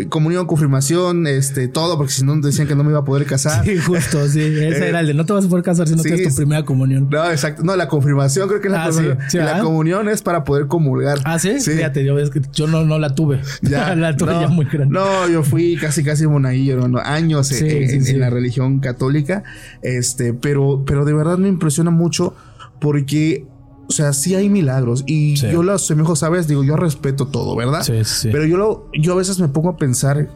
comunión, 0.10 0.48
confirmación, 0.48 1.28
este, 1.28 1.68
todo, 1.68 1.98
porque 1.98 2.14
si 2.14 2.24
no 2.24 2.36
decían 2.42 2.68
que 2.68 2.76
no 2.76 2.84
me 2.84 2.90
iba 2.90 3.00
a 3.00 3.06
poder 3.06 3.26
casar. 3.26 3.64
Sí, 3.64 3.78
justo, 3.78 4.28
sí, 4.28 4.42
ese 4.42 4.88
era 4.90 5.00
el 5.00 5.08
de 5.08 5.14
no 5.14 5.26
te 5.26 5.34
vas 5.34 5.46
a 5.46 5.50
poder 5.50 5.64
casar 5.64 5.88
si 5.88 5.96
no 5.96 6.04
tienes 6.04 6.36
tu 6.36 6.41
primera 6.46 6.64
comunión. 6.64 7.08
No, 7.10 7.30
exacto. 7.30 7.64
No, 7.64 7.76
la 7.76 7.88
confirmación 7.88 8.48
creo 8.48 8.62
que 8.62 8.68
es 8.68 8.74
la, 8.74 8.86
ah, 8.86 8.92
la 9.34 9.60
comunión 9.62 10.10
es 10.10 10.22
para 10.22 10.44
poder 10.44 10.68
comulgar. 10.68 11.20
Ah, 11.24 11.40
sí. 11.40 11.60
Fíjate, 11.60 12.04
yo, 12.04 12.18
yo 12.54 12.68
no, 12.68 12.84
no 12.84 13.00
la 13.00 13.16
tuve. 13.16 13.42
Ya, 13.62 13.96
la 13.96 14.16
tuve 14.16 14.34
ya 14.34 14.48
muy 14.48 14.66
grande. 14.66 14.94
No, 14.94 15.28
yo 15.30 15.44
fui 15.44 15.78
casi, 15.78 16.04
casi 16.04 16.28
monaguillo, 16.28 16.88
no, 16.88 17.00
años 17.00 17.52
en, 17.52 18.20
la 18.20 18.30
religión 18.30 18.80
católica. 18.80 19.44
Este, 19.82 20.34
pero, 20.34 20.84
pero 20.86 21.06
de 21.06 21.14
verdad 21.14 21.38
me 21.38 21.48
impresiona 21.48 21.92
mucho 21.92 22.36
porque 22.80 23.46
o 23.88 23.94
sea, 23.94 24.14
sí 24.14 24.36
hay 24.36 24.48
milagros 24.48 25.04
y 25.06 25.36
yo 25.36 25.64
lo 25.64 25.74
asemejo, 25.74 26.16
sabes, 26.16 26.48
digo, 26.48 26.64
yo 26.64 26.78
respeto 26.78 27.28
todo, 27.28 27.58
¿verdad? 27.58 27.84
Sí, 27.84 28.06
sí. 28.06 28.30
Pero 28.32 28.46
yo 28.46 28.56
lo, 28.56 28.90
yo 28.94 29.12
a 29.12 29.16
veces 29.18 29.38
me 29.40 29.50
pongo 29.50 29.68
a 29.68 29.76
pensar 29.76 30.30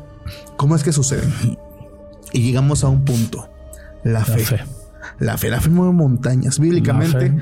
cómo 0.58 0.76
es 0.76 0.84
que 0.84 0.92
sucede. 0.92 1.24
Y 2.34 2.42
llegamos 2.42 2.84
a 2.84 2.90
un 2.90 3.06
punto, 3.06 3.50
la, 4.04 4.26
fe. 4.26 4.60
La 5.20 5.38
fe, 5.38 5.50
la 5.50 5.62
fe 5.62 5.70
mueve 5.70 5.94
montañas. 5.94 6.60
Bíblicamente 6.60 7.34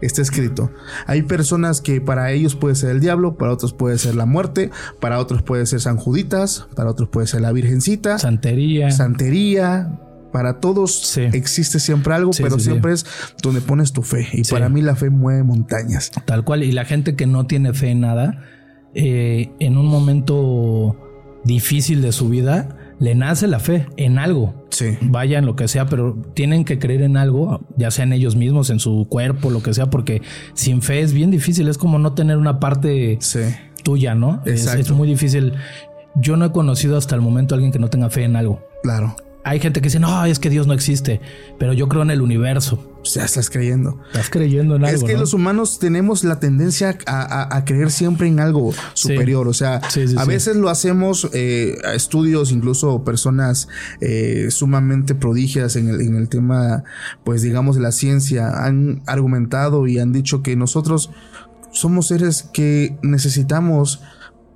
está 0.00 0.22
escrito. 0.22 0.70
Hay 1.06 1.22
personas 1.22 1.80
que 1.80 2.00
para 2.00 2.32
ellos 2.32 2.56
puede 2.56 2.74
ser 2.74 2.90
el 2.90 3.00
diablo, 3.00 3.36
para 3.36 3.52
otros 3.52 3.72
puede 3.72 3.98
ser 3.98 4.14
la 4.14 4.26
muerte, 4.26 4.70
para 5.00 5.18
otros 5.18 5.42
puede 5.42 5.66
ser 5.66 5.80
San 5.80 5.96
Juditas, 5.96 6.66
para 6.74 6.90
otros 6.90 7.08
puede 7.08 7.26
ser 7.26 7.42
la 7.42 7.52
Virgencita. 7.52 8.18
Santería. 8.18 8.90
Santería. 8.90 9.98
Para 10.32 10.60
todos 10.60 11.18
existe 11.18 11.80
siempre 11.80 12.14
algo, 12.14 12.30
pero 12.36 12.60
siempre 12.60 12.92
es 12.92 13.04
donde 13.42 13.60
pones 13.60 13.92
tu 13.92 14.02
fe. 14.02 14.28
Y 14.32 14.44
para 14.44 14.68
mí 14.68 14.80
la 14.80 14.94
fe 14.94 15.10
mueve 15.10 15.42
montañas. 15.42 16.12
Tal 16.24 16.44
cual. 16.44 16.62
Y 16.62 16.70
la 16.70 16.84
gente 16.84 17.16
que 17.16 17.26
no 17.26 17.48
tiene 17.48 17.74
fe 17.74 17.90
en 17.90 18.02
nada, 18.02 18.44
eh, 18.94 19.50
en 19.58 19.76
un 19.76 19.86
momento 19.86 20.96
difícil 21.42 22.00
de 22.00 22.12
su 22.12 22.28
vida, 22.28 22.76
le 23.00 23.14
nace 23.14 23.48
la 23.48 23.58
fe 23.58 23.86
en 23.96 24.18
algo. 24.18 24.54
Sí. 24.70 24.96
Vaya 25.00 25.38
en 25.38 25.46
lo 25.46 25.56
que 25.56 25.66
sea, 25.66 25.86
pero 25.86 26.16
tienen 26.34 26.64
que 26.64 26.78
creer 26.78 27.02
en 27.02 27.16
algo, 27.16 27.66
ya 27.76 27.90
sea 27.90 28.04
en 28.04 28.12
ellos 28.12 28.36
mismos, 28.36 28.70
en 28.70 28.78
su 28.78 29.06
cuerpo, 29.08 29.50
lo 29.50 29.62
que 29.62 29.74
sea, 29.74 29.90
porque 29.90 30.22
sin 30.54 30.82
fe 30.82 31.00
es 31.00 31.12
bien 31.12 31.30
difícil. 31.30 31.66
Es 31.68 31.78
como 31.78 31.98
no 31.98 32.12
tener 32.12 32.36
una 32.36 32.60
parte 32.60 33.18
tuya, 33.82 34.14
¿no? 34.14 34.42
Exacto. 34.44 34.80
Es, 34.80 34.90
muy 34.92 35.08
difícil. 35.08 35.54
Yo 36.14 36.36
no 36.36 36.44
he 36.44 36.52
conocido 36.52 36.96
hasta 36.96 37.14
el 37.14 37.22
momento 37.22 37.54
a 37.54 37.56
alguien 37.56 37.72
que 37.72 37.78
no 37.78 37.88
tenga 37.88 38.10
fe 38.10 38.24
en 38.24 38.36
algo. 38.36 38.62
Claro. 38.82 39.16
Hay 39.42 39.58
gente 39.58 39.80
que 39.80 39.86
dice, 39.86 39.98
no, 39.98 40.24
es 40.26 40.38
que 40.38 40.50
Dios 40.50 40.66
no 40.66 40.74
existe, 40.74 41.20
pero 41.58 41.72
yo 41.72 41.88
creo 41.88 42.02
en 42.02 42.10
el 42.10 42.20
universo. 42.20 42.89
Ya 43.04 43.24
estás 43.24 43.50
creyendo. 43.50 44.00
Estás 44.08 44.30
creyendo 44.30 44.76
en 44.76 44.84
algo. 44.84 44.96
Es 44.96 45.04
que 45.04 45.16
los 45.18 45.32
humanos 45.32 45.78
tenemos 45.78 46.24
la 46.24 46.38
tendencia 46.38 46.98
a, 47.06 47.64
creer 47.64 47.90
siempre 47.90 48.28
en 48.28 48.40
algo 48.40 48.72
superior. 48.94 49.48
O 49.48 49.54
sea, 49.54 49.80
a 50.16 50.24
veces 50.24 50.56
lo 50.56 50.68
hacemos 50.68 51.28
eh, 51.32 51.78
a 51.84 51.94
estudios, 51.94 52.52
incluso 52.52 53.04
personas 53.04 53.68
eh, 54.00 54.48
sumamente 54.50 55.14
prodigias 55.14 55.76
en 55.76 55.88
el, 55.88 56.00
en 56.00 56.16
el 56.16 56.28
tema, 56.28 56.84
pues 57.24 57.42
digamos, 57.42 57.76
de 57.76 57.82
la 57.82 57.92
ciencia, 57.92 58.64
han 58.64 59.02
argumentado 59.06 59.86
y 59.86 59.98
han 59.98 60.12
dicho 60.12 60.42
que 60.42 60.56
nosotros 60.56 61.10
somos 61.72 62.08
seres 62.08 62.42
que 62.52 62.98
necesitamos 63.02 64.02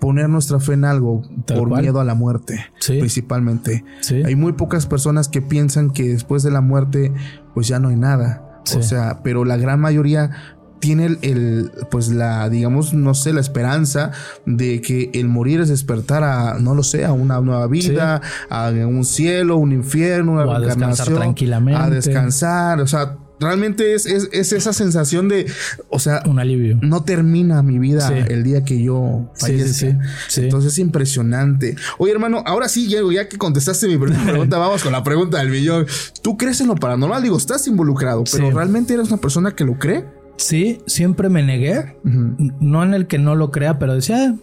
poner 0.05 0.29
nuestra 0.29 0.61
fe 0.61 0.75
en 0.75 0.85
algo 0.85 1.23
por 1.47 1.81
miedo 1.81 1.99
a 1.99 2.05
la 2.05 2.15
muerte, 2.15 2.63
principalmente. 2.87 3.87
Hay 4.27 4.37
muy 4.37 4.53
pocas 4.53 4.85
personas 4.85 5.29
que 5.31 5.41
piensan 5.41 5.89
que 5.89 6.11
después 6.11 6.43
de 6.43 6.51
la 6.51 6.61
muerte, 6.61 7.11
pues 7.55 7.69
ya 7.69 7.79
no 7.79 7.89
hay 7.89 7.97
nada. 7.97 8.61
O 8.77 8.83
sea, 8.83 9.21
pero 9.25 9.47
la 9.47 9.57
gran 9.57 9.81
mayoría 9.81 10.31
tiene 10.79 11.17
el, 11.23 11.71
pues 11.91 12.11
la, 12.11 12.51
digamos, 12.51 12.93
no 12.93 13.15
sé, 13.15 13.33
la 13.33 13.41
esperanza 13.41 14.11
de 14.45 14.83
que 14.83 15.11
el 15.15 15.29
morir 15.29 15.63
es 15.63 15.71
despertar 15.71 16.23
a, 16.23 16.59
no 16.59 16.75
lo 16.75 16.83
sé, 16.83 17.07
a 17.07 17.13
una 17.13 17.41
nueva 17.41 17.67
vida, 17.67 18.21
a 18.51 18.69
un 18.69 19.07
cielo, 19.07 19.57
un 19.57 19.73
infierno, 19.73 20.33
una 20.33 20.45
o 20.45 20.53
a 20.53 20.61
descansar 20.61 21.09
tranquilamente. 21.15 21.81
A 21.81 21.89
descansar, 21.89 22.79
o 22.83 22.87
sea, 22.87 23.17
Realmente 23.45 23.95
es, 23.95 24.07
esa 24.07 24.73
sensación 24.73 25.29
de, 25.29 25.47
o 25.89 25.99
sea, 25.99 26.23
un 26.27 26.39
alivio. 26.39 26.79
No 26.83 27.05
termina 27.05 27.63
mi 27.63 27.79
vida 27.79 28.09
el 28.17 28.43
día 28.43 28.65
que 28.65 28.83
yo 28.83 29.31
fallezca. 29.35 29.99
Entonces 30.37 30.73
es 30.73 30.79
impresionante. 30.79 31.77
Oye, 31.99 32.13
hermano, 32.13 32.43
ahora 32.47 32.69
sí 32.69 32.89
llego, 32.89 33.13
ya 33.13 33.29
que 33.29 33.39
contestaste 33.39 33.87
mi 33.89 33.97
primera 33.97 34.25
pregunta, 34.31 34.59
vamos 34.59 34.83
con 34.83 34.93
la 34.93 35.03
pregunta 35.03 35.39
del 35.39 35.51
millón. 35.51 35.87
¿Tú 36.23 36.37
crees 36.37 36.61
en 36.61 36.69
lo 36.69 36.75
paranormal? 36.75 37.23
Digo, 37.23 37.37
estás 37.37 37.67
involucrado, 37.67 38.25
pero 38.31 38.51
¿realmente 38.51 38.95
eres 38.95 39.09
una 39.09 39.19
persona 39.19 39.53
que 39.53 39.65
lo 39.65 39.79
cree? 39.79 40.05
Sí, 40.37 40.81
siempre 40.87 41.29
me 41.29 41.43
negué. 41.43 41.97
No 42.03 42.83
en 42.83 42.95
el 42.95 43.07
que 43.07 43.19
no 43.19 43.35
lo 43.35 43.51
crea, 43.51 43.79
pero 43.79 43.95
decía, 43.95 44.35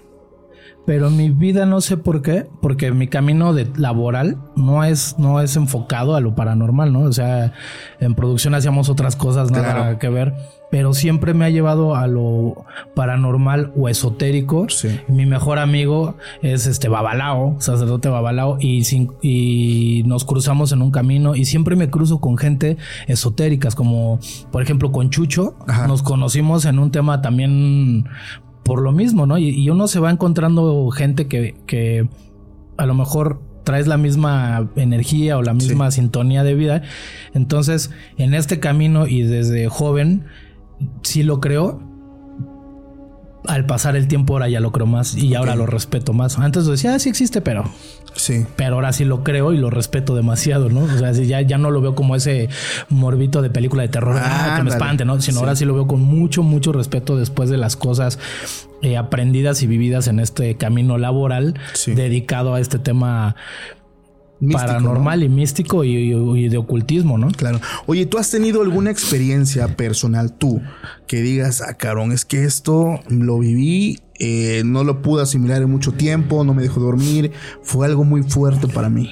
pero 0.85 1.09
mi 1.09 1.29
vida 1.29 1.65
no 1.65 1.81
sé 1.81 1.97
por 1.97 2.21
qué, 2.21 2.47
porque 2.61 2.91
mi 2.91 3.07
camino 3.07 3.53
de 3.53 3.67
laboral 3.77 4.38
no 4.55 4.83
es, 4.83 5.15
no 5.17 5.39
es 5.39 5.55
enfocado 5.55 6.15
a 6.15 6.19
lo 6.19 6.35
paranormal, 6.35 6.91
¿no? 6.91 7.01
O 7.01 7.13
sea, 7.13 7.53
en 8.00 8.15
producción 8.15 8.55
hacíamos 8.55 8.89
otras 8.89 9.15
cosas, 9.15 9.51
nada 9.51 10.00
que 10.00 10.09
ver. 10.09 10.33
pero 10.71 10.93
siempre 10.93 11.33
me 11.33 11.45
ha 11.45 11.50
llevado 11.50 11.95
a 11.95 12.07
lo 12.07 12.65
paranormal 12.95 13.73
o 13.75 13.89
esotérico. 13.89 14.67
Mi 15.07 15.25
mejor 15.25 15.59
amigo 15.59 16.15
es 16.41 16.65
este 16.65 16.88
Babalao, 16.88 17.57
sacerdote 17.59 18.09
Babalao, 18.09 18.57
y, 18.59 18.81
y 19.21 20.03
nos 20.03 20.23
cruzamos 20.23 20.71
en 20.71 20.81
un 20.81 20.91
camino 20.91 21.35
y 21.35 21.45
siempre 21.45 21.75
me 21.75 21.89
cruzo 21.89 22.19
con 22.19 22.38
gente 22.38 22.77
esotéricas, 23.07 23.75
como 23.75 24.19
por 24.51 24.63
ejemplo 24.63 24.91
con 24.91 25.09
Chucho. 25.09 25.55
Nos 25.88 26.01
conocimos 26.01 26.65
en 26.65 26.79
un 26.79 26.89
tema 26.91 27.21
también 27.21 28.05
por 28.63 28.82
lo 28.82 28.91
mismo, 28.91 29.25
¿no? 29.25 29.38
Y, 29.38 29.70
uno 29.70 29.88
se 29.88 30.00
va 30.00 30.12
encontrando 30.12 30.89
gente 30.89 31.27
que, 31.27 31.56
que 31.65 32.08
a 32.77 32.86
lo 32.86 32.94
mejor 32.94 33.41
traes 33.63 33.88
la 33.88 33.98
misma 33.98 34.70
energía 34.75 35.38
o 35.38 35.41
la 35.41 35.53
misma 35.53 35.91
sintonía 35.91 36.44
de 36.44 36.56
vida. 36.56 36.82
Entonces, 37.34 37.91
en 38.18 38.34
este 38.34 38.60
camino 38.60 39.08
y 39.08 39.24
desde 39.24 39.68
joven, 39.70 40.25
sí 41.03 41.24
lo 41.24 41.39
creo. 41.39 41.90
Al 43.48 43.65
pasar 43.65 43.95
el 43.95 44.07
tiempo 44.07 44.33
ahora 44.33 44.50
ya 44.50 44.60
lo 44.60 44.71
creo 44.71 44.86
más 44.86 45.15
y 45.15 45.33
ahora 45.36 45.55
lo 45.55 45.65
respeto 45.65 46.13
más. 46.13 46.38
Antes 46.38 46.65
decía, 46.65 46.93
ah, 46.93 47.00
sí 47.00 47.10
existe, 47.10 47.41
pero... 47.41 47.63
Sí. 48.15 48.45
Pero 48.57 48.75
ahora 48.75 48.91
sí 48.91 49.05
lo 49.05 49.24
creo 49.24 49.53
y 49.53 49.57
lo 49.57 49.69
respeto 49.69 50.15
demasiado, 50.15 50.69
¿no? 50.69 50.81
O 50.81 50.98
sea, 50.98 51.12
ya, 51.13 51.41
ya 51.41 51.57
no 51.57 51.71
lo 51.71 51.81
veo 51.81 51.95
como 51.95 52.15
ese 52.15 52.50
morbito 52.89 53.41
de 53.41 53.50
película 53.50 53.83
de 53.83 53.89
terror 53.89 54.17
ah, 54.19 54.55
que 54.57 54.63
me 54.63 54.69
espante, 54.69 55.05
¿no? 55.05 55.19
Sino 55.21 55.39
ahora 55.39 55.55
sí 55.55 55.65
lo 55.65 55.74
veo 55.74 55.88
con 55.88 56.01
mucho, 56.01 56.43
mucho 56.43 56.74
respeto 56.74 57.15
después 57.15 57.50
de 57.50 57.57
las 57.57 57.75
cosas 57.77 58.19
eh, 58.81 58.98
aprendidas 58.98 59.63
y 59.63 59.67
vividas 59.67 60.07
en 60.07 60.19
este 60.19 60.55
camino 60.57 60.98
laboral 60.98 61.55
dedicado 61.86 62.53
a 62.53 62.60
este 62.60 62.79
tema 62.79 63.36
paranormal 64.50 65.24
y 65.24 65.29
místico 65.29 65.83
y, 65.83 66.50
de 66.50 66.57
ocultismo, 66.57 67.17
¿no? 67.17 67.29
Claro. 67.31 67.60
Oye, 67.86 68.05
¿tú 68.05 68.17
has 68.17 68.29
tenido 68.29 68.62
alguna 68.62 68.91
experiencia 68.91 69.75
personal 69.75 70.33
tú 70.33 70.62
que 71.07 71.21
digas, 71.21 71.62
ah, 71.62 71.75
carón, 71.75 72.12
es 72.12 72.25
que 72.25 72.43
esto 72.43 73.00
lo 73.10 73.39
viví, 73.39 74.00
eh, 74.19 74.63
no 74.65 74.83
lo 74.83 75.01
pude 75.01 75.24
asimilar 75.24 75.62
en 75.62 75.69
mucho 75.69 75.91
tiempo, 75.93 76.43
no 76.43 76.53
me 76.53 76.63
dejó 76.63 76.79
dormir, 76.79 77.31
fue 77.62 77.86
algo 77.86 78.03
muy 78.03 78.24
fuerte 78.24 78.67
para 78.67 78.89
mí? 78.89 79.12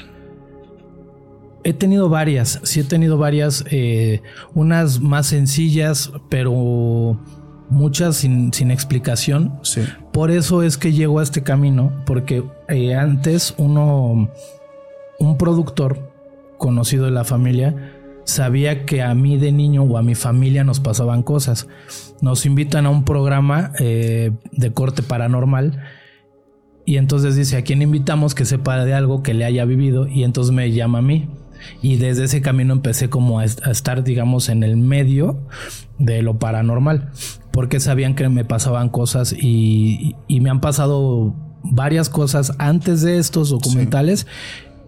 He 1.63 1.73
tenido 1.73 2.09
varias, 2.09 2.59
sí 2.63 2.79
he 2.79 2.83
tenido 2.83 3.17
varias, 3.17 3.65
eh, 3.69 4.21
unas 4.53 5.01
más 5.01 5.27
sencillas, 5.27 6.11
pero 6.29 7.19
muchas 7.69 8.17
sin, 8.17 8.71
explicación. 8.71 9.59
Sí. 9.61 9.81
Por 10.11 10.31
eso 10.31 10.63
es 10.63 10.77
que 10.77 10.93
llego 10.93 11.19
a 11.19 11.23
este 11.23 11.43
camino, 11.43 11.93
porque 12.05 12.43
eh, 12.69 12.95
antes 12.95 13.53
uno 13.57 14.31
un 15.19 15.37
productor 15.37 16.11
conocido 16.57 17.05
de 17.05 17.11
la 17.11 17.23
familia 17.23 17.93
sabía 18.25 18.85
que 18.85 19.01
a 19.01 19.13
mí 19.15 19.37
de 19.37 19.51
niño 19.51 19.83
o 19.83 19.97
a 19.97 20.03
mi 20.03 20.15
familia 20.15 20.63
nos 20.63 20.79
pasaban 20.79 21.23
cosas. 21.23 21.67
Nos 22.21 22.45
invitan 22.45 22.85
a 22.85 22.89
un 22.89 23.03
programa 23.03 23.71
eh, 23.79 24.31
de 24.51 24.73
corte 24.73 25.03
paranormal 25.03 25.81
y 26.85 26.97
entonces 26.97 27.35
dice, 27.35 27.57
¿a 27.57 27.63
quién 27.63 27.81
invitamos 27.81 28.33
que 28.33 28.45
sepa 28.45 28.83
de 28.83 28.93
algo 28.93 29.21
que 29.21 29.33
le 29.33 29.45
haya 29.45 29.65
vivido? 29.65 30.07
Y 30.07 30.23
entonces 30.23 30.53
me 30.53 30.71
llama 30.71 30.99
a 30.99 31.01
mí. 31.01 31.29
Y 31.81 31.97
desde 31.97 32.23
ese 32.23 32.41
camino 32.41 32.73
empecé 32.73 33.09
como 33.09 33.39
a, 33.39 33.45
estar, 33.45 34.03
digamos, 34.03 34.49
en 34.49 34.63
el 34.63 34.77
medio 34.77 35.39
de 35.97 36.21
lo 36.21 36.39
paranormal, 36.39 37.11
porque 37.51 37.79
sabían 37.79 38.15
que 38.15 38.27
me 38.29 38.45
pasaban 38.45 38.89
cosas 38.89 39.33
y, 39.33 40.15
me 40.29 40.49
han 40.49 40.61
pasado 40.61 41.35
varias 41.63 42.09
cosas 42.09 42.53
antes 42.57 43.01
de 43.01 43.17
estos 43.17 43.49
documentales 43.49 44.25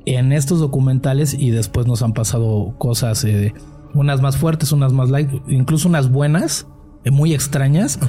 en 0.06 0.32
estos 0.32 0.60
documentales 0.60 1.34
y 1.34 1.52
después 1.52 1.88
nos 1.88 2.02
han 2.02 2.14
pasado 2.14 2.74
cosas, 2.78 3.24
eh, 3.24 3.54
unas 3.94 4.22
más 4.22 4.38
fuertes, 4.38 4.72
unas 4.72 4.94
más 4.94 5.10
light, 5.10 5.30
incluso 5.48 5.88
unas 5.88 6.12
buenas, 6.12 6.68
eh, 7.04 7.12
muy 7.12 7.34
extrañas. 7.34 8.00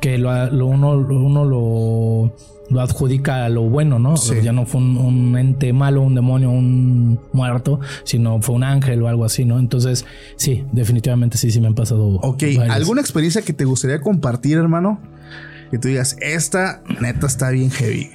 Que 0.00 0.18
lo, 0.18 0.66
uno, 0.66 0.90
uno 0.90 1.44
lo, 1.46 2.36
lo, 2.68 2.80
adjudica 2.82 3.46
a 3.46 3.48
lo 3.48 3.62
bueno, 3.62 3.98
¿no? 3.98 4.16
Ya 4.42 4.52
no 4.52 4.66
fue 4.66 4.82
un, 4.82 5.34
ente 5.38 5.72
malo, 5.72 6.02
un 6.02 6.14
demonio, 6.14 6.50
un 6.50 7.18
muerto, 7.32 7.80
sino 8.04 8.42
fue 8.42 8.54
un 8.54 8.64
ángel 8.64 9.02
o 9.02 9.08
algo 9.08 9.24
así, 9.24 9.46
¿no? 9.46 9.58
Entonces, 9.58 10.04
sí, 10.36 10.66
definitivamente 10.72 11.38
sí, 11.38 11.50
sí 11.50 11.58
me 11.58 11.68
han 11.68 11.74
pasado. 11.74 12.06
Ok, 12.16 12.42
¿alguna 12.68 13.00
experiencia 13.00 13.40
que 13.40 13.54
te 13.54 13.64
gustaría 13.64 14.02
compartir, 14.02 14.58
hermano? 14.58 15.00
Que 15.70 15.78
tú 15.78 15.88
digas, 15.88 16.18
esta 16.20 16.82
neta 17.00 17.26
está 17.26 17.48
bien 17.48 17.70
heavy. 17.70 18.10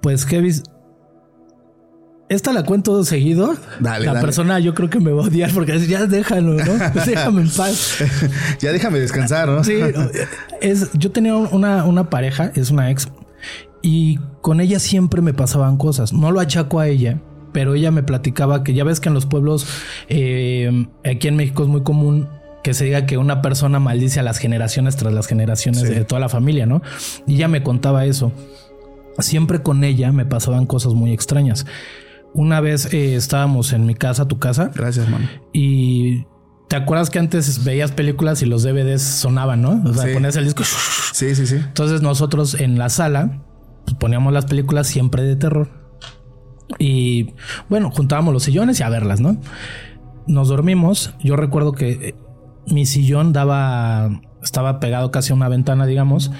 Pues 0.00 0.24
heavy, 0.24 0.50
esta 2.28 2.52
la 2.52 2.64
cuento 2.64 3.04
seguido. 3.04 3.54
Dale, 3.80 4.06
la 4.06 4.20
persona 4.20 4.58
yo 4.58 4.74
creo 4.74 4.90
que 4.90 5.00
me 5.00 5.12
va 5.12 5.24
a 5.24 5.26
odiar 5.26 5.52
porque 5.52 5.78
ya 5.86 6.06
déjalo, 6.06 6.54
¿no? 6.54 6.72
déjame 7.06 7.42
en 7.42 7.50
paz. 7.50 7.98
ya 8.60 8.72
déjame 8.72 8.98
descansar, 8.98 9.48
¿no? 9.48 9.62
sí, 9.64 9.78
es, 10.60 10.90
yo 10.94 11.10
tenía 11.10 11.36
una, 11.36 11.84
una 11.84 12.10
pareja, 12.10 12.52
es 12.54 12.70
una 12.70 12.90
ex, 12.90 13.08
y 13.82 14.18
con 14.40 14.60
ella 14.60 14.78
siempre 14.78 15.20
me 15.20 15.34
pasaban 15.34 15.76
cosas. 15.76 16.12
No 16.12 16.30
lo 16.32 16.40
achaco 16.40 16.80
a 16.80 16.88
ella, 16.88 17.20
pero 17.52 17.74
ella 17.74 17.90
me 17.90 18.02
platicaba 18.02 18.64
que 18.64 18.72
ya 18.72 18.82
ves 18.82 19.00
que 19.00 19.08
en 19.10 19.14
los 19.14 19.26
pueblos, 19.26 19.66
eh, 20.08 20.86
aquí 21.04 21.28
en 21.28 21.36
México 21.36 21.62
es 21.62 21.68
muy 21.68 21.82
común 21.82 22.28
que 22.62 22.72
se 22.72 22.86
diga 22.86 23.04
que 23.04 23.18
una 23.18 23.42
persona 23.42 23.78
maldice 23.80 24.20
a 24.20 24.22
las 24.22 24.38
generaciones 24.38 24.96
tras 24.96 25.12
las 25.12 25.26
generaciones 25.26 25.82
de 25.82 26.02
toda 26.04 26.18
la 26.18 26.30
familia, 26.30 26.64
¿no? 26.64 26.80
Y 27.26 27.34
ella 27.34 27.46
me 27.46 27.62
contaba 27.62 28.06
eso. 28.06 28.32
Siempre 29.18 29.62
con 29.62 29.84
ella 29.84 30.12
me 30.12 30.24
pasaban 30.24 30.64
cosas 30.64 30.94
muy 30.94 31.12
extrañas. 31.12 31.66
Una 32.34 32.60
vez 32.60 32.92
eh, 32.92 33.14
estábamos 33.14 33.72
en 33.72 33.86
mi 33.86 33.94
casa, 33.94 34.28
tu 34.28 34.38
casa. 34.38 34.70
Gracias, 34.74 35.08
mano. 35.08 35.26
Y 35.52 36.26
¿Te 36.68 36.76
acuerdas 36.76 37.10
que 37.10 37.18
antes 37.18 37.62
veías 37.64 37.92
películas 37.92 38.42
y 38.42 38.46
los 38.46 38.62
DVDs 38.62 39.02
sonaban, 39.02 39.62
no? 39.62 39.82
O 39.84 39.94
sea, 39.94 40.12
ponías 40.12 40.34
el 40.36 40.44
disco. 40.44 40.64
Sí, 41.12 41.34
sí, 41.34 41.46
sí. 41.46 41.56
Entonces 41.56 42.02
nosotros 42.02 42.54
en 42.58 42.78
la 42.78 42.88
sala 42.88 43.42
pues, 43.84 43.96
poníamos 43.96 44.32
las 44.32 44.46
películas 44.46 44.86
siempre 44.86 45.22
de 45.22 45.36
terror. 45.36 45.68
Y 46.78 47.34
bueno, 47.68 47.90
juntábamos 47.90 48.32
los 48.32 48.42
sillones 48.42 48.80
y 48.80 48.82
a 48.82 48.88
verlas, 48.88 49.20
¿no? 49.20 49.36
Nos 50.26 50.48
dormimos. 50.48 51.14
Yo 51.22 51.36
recuerdo 51.36 51.72
que 51.72 51.90
eh, 51.90 52.14
mi 52.66 52.86
sillón 52.86 53.32
daba, 53.32 54.22
estaba 54.42 54.80
pegado 54.80 55.10
casi 55.10 55.32
a 55.32 55.36
una 55.36 55.48
ventana, 55.48 55.86
digamos, 55.86 56.32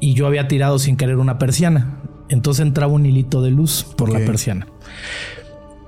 y 0.00 0.14
yo 0.14 0.26
había 0.26 0.48
tirado 0.48 0.78
sin 0.78 0.96
querer 0.96 1.18
una 1.18 1.38
persiana. 1.38 2.00
Entonces 2.30 2.66
entraba 2.66 2.92
un 2.92 3.06
hilito 3.06 3.42
de 3.42 3.50
luz 3.50 3.84
por 3.96 4.10
la 4.10 4.18
persiana. 4.18 4.66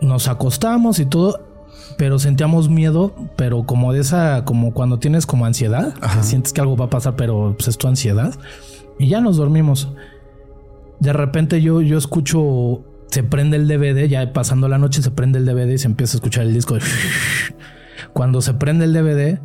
Nos 0.01 0.29
acostamos 0.29 0.99
y 0.99 1.07
todo, 1.07 1.41
pero 1.99 2.19
sentíamos 2.19 2.69
miedo, 2.69 3.15
pero 3.37 3.65
como 3.65 3.93
de 3.93 4.01
esa, 4.01 4.45
como 4.45 4.73
cuando 4.73 4.99
tienes 4.99 5.27
como 5.27 5.45
ansiedad, 5.45 5.95
sientes 6.23 6.53
que 6.53 6.61
algo 6.61 6.77
va 6.77 6.87
a 6.87 6.91
pasar, 6.91 7.17
pero 7.17 7.55
pues 7.57 7.69
es 7.69 7.79
tu 7.79 7.89
ansiedad. 7.89 8.35
Y 8.99 9.09
ya 9.09 9.21
nos 9.21 9.37
dormimos. 9.37 9.89
De 10.99 11.13
repente 11.13 11.63
yo, 11.63 11.81
yo 11.81 11.99
escucho, 11.99 12.83
se 13.11 13.23
prende 13.23 13.57
el 13.57 13.67
DVD, 13.67 14.07
ya 14.09 14.33
pasando 14.33 14.69
la 14.69 14.79
noche 14.79 15.03
se 15.03 15.11
prende 15.11 15.39
el 15.39 15.47
DVD 15.47 15.73
y 15.73 15.79
se 15.79 15.89
empieza 15.89 16.17
a 16.17 16.19
escuchar 16.19 16.45
el 16.45 16.53
disco. 16.53 16.77
Cuando 18.13 18.43
se 18.43 18.55
prende 18.55 18.85
el 18.85 18.93
DVD, 18.93 19.41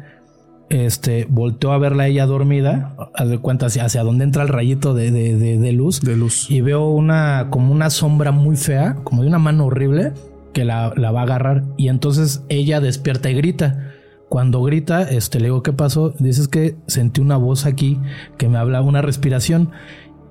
este, 0.69 1.27
volteó 1.29 1.71
a 1.71 1.77
verla 1.77 2.07
ella 2.07 2.25
dormida, 2.25 2.95
de 3.23 3.37
cuenta 3.39 3.67
hacia, 3.67 3.85
hacia 3.85 4.03
donde 4.03 4.23
entra 4.23 4.43
el 4.43 4.49
rayito 4.49 4.93
de, 4.93 5.11
de, 5.11 5.71
luz. 5.71 6.01
De 6.01 6.15
luz. 6.15 6.49
Y 6.49 6.61
veo 6.61 6.89
una, 6.89 7.47
como 7.49 7.71
una 7.71 7.89
sombra 7.89 8.31
muy 8.31 8.55
fea, 8.55 8.95
como 9.03 9.21
de 9.21 9.27
una 9.27 9.39
mano 9.39 9.65
horrible, 9.65 10.13
que 10.53 10.65
la, 10.65 10.93
la, 10.95 11.11
va 11.11 11.21
a 11.21 11.23
agarrar. 11.23 11.63
Y 11.77 11.89
entonces 11.89 12.43
ella 12.49 12.79
despierta 12.79 13.29
y 13.29 13.35
grita. 13.35 13.91
Cuando 14.29 14.63
grita, 14.63 15.03
este, 15.03 15.39
le 15.39 15.45
digo, 15.45 15.61
¿qué 15.61 15.71
pasó? 15.71 16.13
Dices 16.17 16.47
que 16.47 16.75
sentí 16.87 17.21
una 17.21 17.37
voz 17.37 17.65
aquí 17.65 17.99
que 18.37 18.49
me 18.49 18.57
hablaba 18.57 18.85
una 18.85 19.01
respiración 19.01 19.71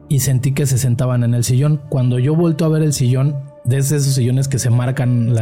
y 0.09 0.21
sentí 0.21 0.53
que 0.53 0.67
se 0.67 0.79
sentaban 0.79 1.23
en 1.23 1.35
el 1.35 1.45
sillón. 1.45 1.81
Cuando 1.89 2.19
yo 2.19 2.35
vuelto 2.35 2.65
a 2.65 2.69
ver 2.69 2.83
el 2.83 2.93
sillón, 2.93 3.37
desde 3.65 3.97
esos 3.97 4.15
sillones 4.15 4.47
que 4.47 4.59
se 4.59 4.69
marcan 4.69 5.35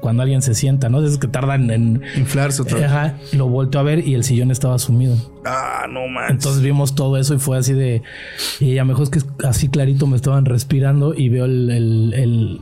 cuando 0.00 0.22
alguien 0.22 0.42
se 0.42 0.54
sienta, 0.54 0.90
¿no? 0.90 1.00
Desde 1.00 1.18
que 1.18 1.28
tardan 1.28 1.70
en 1.70 2.02
inflarse 2.16 2.60
otra 2.62 2.78
vez. 2.78 2.86
Ajá, 2.86 3.14
lo 3.32 3.48
vuelto 3.48 3.78
a 3.78 3.82
ver 3.82 4.06
y 4.06 4.14
el 4.14 4.22
sillón 4.22 4.50
estaba 4.50 4.78
sumido. 4.78 5.16
Ah, 5.46 5.86
no 5.90 6.06
manches. 6.06 6.30
Entonces 6.30 6.62
vimos 6.62 6.94
todo 6.94 7.16
eso 7.16 7.34
y 7.34 7.38
fue 7.38 7.56
así 7.56 7.72
de. 7.72 8.02
Y 8.60 8.76
a 8.76 8.82
lo 8.82 8.88
mejor 8.88 9.04
es 9.04 9.10
que 9.10 9.20
así 9.46 9.68
clarito 9.68 10.06
me 10.06 10.16
estaban 10.16 10.44
respirando 10.44 11.14
y 11.14 11.30
veo 11.30 11.46
el, 11.46 11.70
el, 12.14 12.60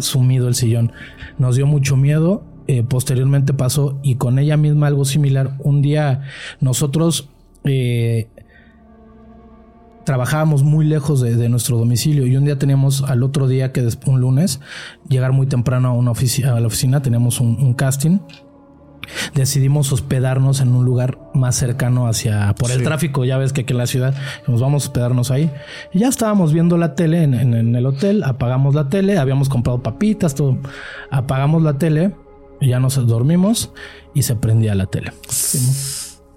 sumido 0.00 0.46
el 0.46 0.54
sillón. 0.54 0.92
Nos 1.38 1.56
dio 1.56 1.66
mucho 1.66 1.96
miedo. 1.96 2.44
Eh, 2.68 2.84
posteriormente 2.84 3.52
pasó 3.52 3.98
y 4.04 4.14
con 4.14 4.38
ella 4.38 4.56
misma 4.56 4.86
algo 4.86 5.04
similar. 5.04 5.56
Un 5.58 5.82
día 5.82 6.22
nosotros 6.60 7.28
eh, 7.64 8.28
trabajábamos 10.04 10.62
muy 10.62 10.84
lejos 10.84 11.20
de, 11.20 11.48
nuestro 11.48 11.78
domicilio 11.78 12.26
y 12.26 12.36
un 12.36 12.44
día 12.44 12.58
teníamos 12.58 13.02
al 13.02 13.22
otro 13.22 13.48
día 13.48 13.72
que 13.72 13.82
después 13.82 14.08
un 14.08 14.20
lunes 14.20 14.60
llegar 15.08 15.32
muy 15.32 15.46
temprano 15.46 15.88
a 15.88 15.92
una 15.92 16.10
oficina 16.10 16.56
a 16.56 16.60
la 16.60 16.66
oficina 16.66 17.02
teníamos 17.02 17.40
un, 17.40 17.74
casting. 17.74 18.18
Decidimos 19.34 19.92
hospedarnos 19.92 20.60
en 20.60 20.74
un 20.74 20.84
lugar 20.84 21.18
más 21.34 21.56
cercano 21.56 22.06
hacia 22.06 22.54
por 22.54 22.70
el 22.70 22.84
tráfico 22.84 23.24
ya 23.24 23.36
ves 23.36 23.52
que 23.52 23.62
aquí 23.62 23.72
en 23.72 23.78
la 23.78 23.86
ciudad 23.86 24.14
nos 24.46 24.60
vamos 24.60 24.84
a 24.84 24.86
hospedarnos 24.86 25.30
ahí. 25.30 25.50
Y 25.92 26.00
ya 26.00 26.08
estábamos 26.08 26.52
viendo 26.52 26.78
la 26.78 26.94
tele 26.94 27.24
en, 27.24 27.74
el 27.74 27.86
hotel 27.86 28.22
apagamos 28.22 28.74
la 28.74 28.88
tele 28.88 29.18
habíamos 29.18 29.48
comprado 29.48 29.82
papitas 29.82 30.34
todo. 30.34 30.58
Apagamos 31.10 31.62
la 31.62 31.78
tele 31.78 32.14
y 32.60 32.68
ya 32.68 32.78
nos 32.78 32.94
dormimos 33.06 33.72
y 34.14 34.22
se 34.22 34.36
prendía 34.36 34.74
la 34.74 34.86
tele. 34.86 35.12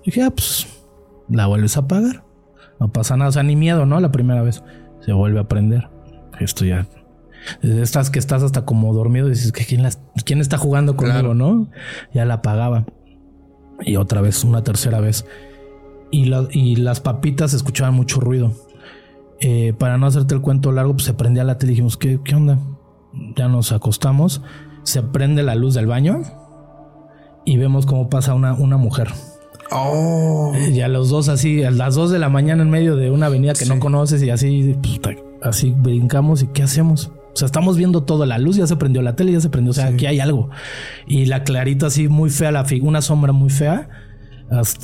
Y 0.03 0.05
dije 0.05 0.23
ah, 0.23 0.31
pues 0.31 0.65
la 1.29 1.47
vuelves 1.47 1.77
a 1.77 1.81
apagar. 1.81 2.23
No 2.79 2.91
pasa 2.91 3.15
nada, 3.17 3.29
o 3.29 3.31
sea, 3.31 3.43
ni 3.43 3.55
miedo, 3.55 3.85
¿no? 3.85 3.99
La 3.99 4.11
primera 4.11 4.41
vez 4.41 4.63
se 5.01 5.13
vuelve 5.13 5.39
a 5.39 5.47
prender. 5.47 5.89
Esto 6.39 6.65
ya. 6.65 6.87
Estas 7.61 8.09
que 8.09 8.19
estás 8.19 8.43
hasta 8.43 8.65
como 8.65 8.93
dormido 8.93 9.29
dices 9.29 9.51
que 9.51 9.65
quién, 9.65 9.87
quién 10.25 10.41
está 10.41 10.57
jugando 10.57 10.95
conmigo, 10.95 11.33
¿no? 11.33 11.69
Ya 12.13 12.25
la 12.25 12.35
apagaba. 12.35 12.85
Y 13.81 13.97
otra 13.97 14.21
vez, 14.21 14.43
una 14.43 14.63
tercera 14.63 14.99
vez. 14.99 15.25
Y, 16.11 16.31
y 16.51 16.75
las 16.77 17.01
papitas 17.01 17.53
escuchaban 17.53 17.93
mucho 17.93 18.19
ruido. 18.19 18.51
Eh, 19.39 19.73
para 19.77 19.97
no 19.97 20.07
hacerte 20.07 20.33
el 20.33 20.41
cuento 20.41 20.71
largo, 20.71 20.93
pues 20.93 21.05
se 21.05 21.13
prendía 21.13 21.43
la 21.43 21.57
tele 21.57 21.71
y 21.71 21.75
dijimos, 21.75 21.97
¿qué, 21.97 22.19
¿qué 22.23 22.35
onda? 22.35 22.59
Ya 23.35 23.47
nos 23.47 23.71
acostamos, 23.71 24.41
se 24.83 25.03
prende 25.03 25.43
la 25.43 25.55
luz 25.55 25.73
del 25.73 25.87
baño 25.87 26.21
y 27.45 27.57
vemos 27.57 27.85
cómo 27.85 28.09
pasa 28.09 28.33
una, 28.33 28.53
una 28.53 28.77
mujer. 28.77 29.09
Oh. 29.75 30.53
Y 30.71 30.81
a 30.81 30.87
los 30.87 31.09
dos 31.09 31.29
así, 31.29 31.63
a 31.63 31.71
las 31.71 31.95
dos 31.95 32.11
de 32.11 32.19
la 32.19 32.29
mañana 32.29 32.63
en 32.63 32.69
medio 32.69 32.95
de 32.95 33.11
una 33.11 33.27
avenida 33.27 33.53
que 33.53 33.65
no 33.65 33.79
conoces 33.79 34.21
y 34.23 34.29
así, 34.29 34.75
así 35.41 35.73
brincamos 35.77 36.43
y 36.43 36.47
¿qué 36.47 36.63
hacemos? 36.63 37.11
O 37.33 37.37
sea, 37.37 37.47
estamos 37.47 37.75
viendo 37.75 38.03
todo, 38.03 38.25
la 38.25 38.37
luz 38.37 38.55
ya 38.55 38.65
se 38.65 38.77
prendió, 38.77 39.01
la 39.01 39.17
tele 39.17 39.33
ya 39.33 39.41
se 39.41 39.49
prendió, 39.49 39.71
o 39.71 39.73
sea, 39.73 39.87
aquí 39.87 40.05
hay 40.05 40.21
algo. 40.21 40.49
Y 41.05 41.25
la 41.25 41.43
clarita 41.43 41.87
así 41.87 42.07
muy 42.07 42.29
fea, 42.29 42.51
la 42.51 42.65
una 42.81 43.01
sombra 43.01 43.33
muy 43.33 43.49
fea 43.49 43.89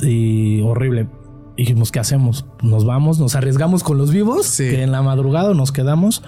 y 0.02 0.60
horrible. 0.60 1.08
dijimos, 1.56 1.90
¿qué 1.90 2.00
hacemos? 2.00 2.44
Nos 2.62 2.84
vamos, 2.84 3.18
nos 3.18 3.34
arriesgamos 3.36 3.82
con 3.82 3.96
los 3.96 4.12
vivos, 4.12 4.56
que 4.58 4.82
en 4.82 4.92
la 4.92 5.00
madrugada 5.00 5.54
nos 5.54 5.72
quedamos. 5.72 6.22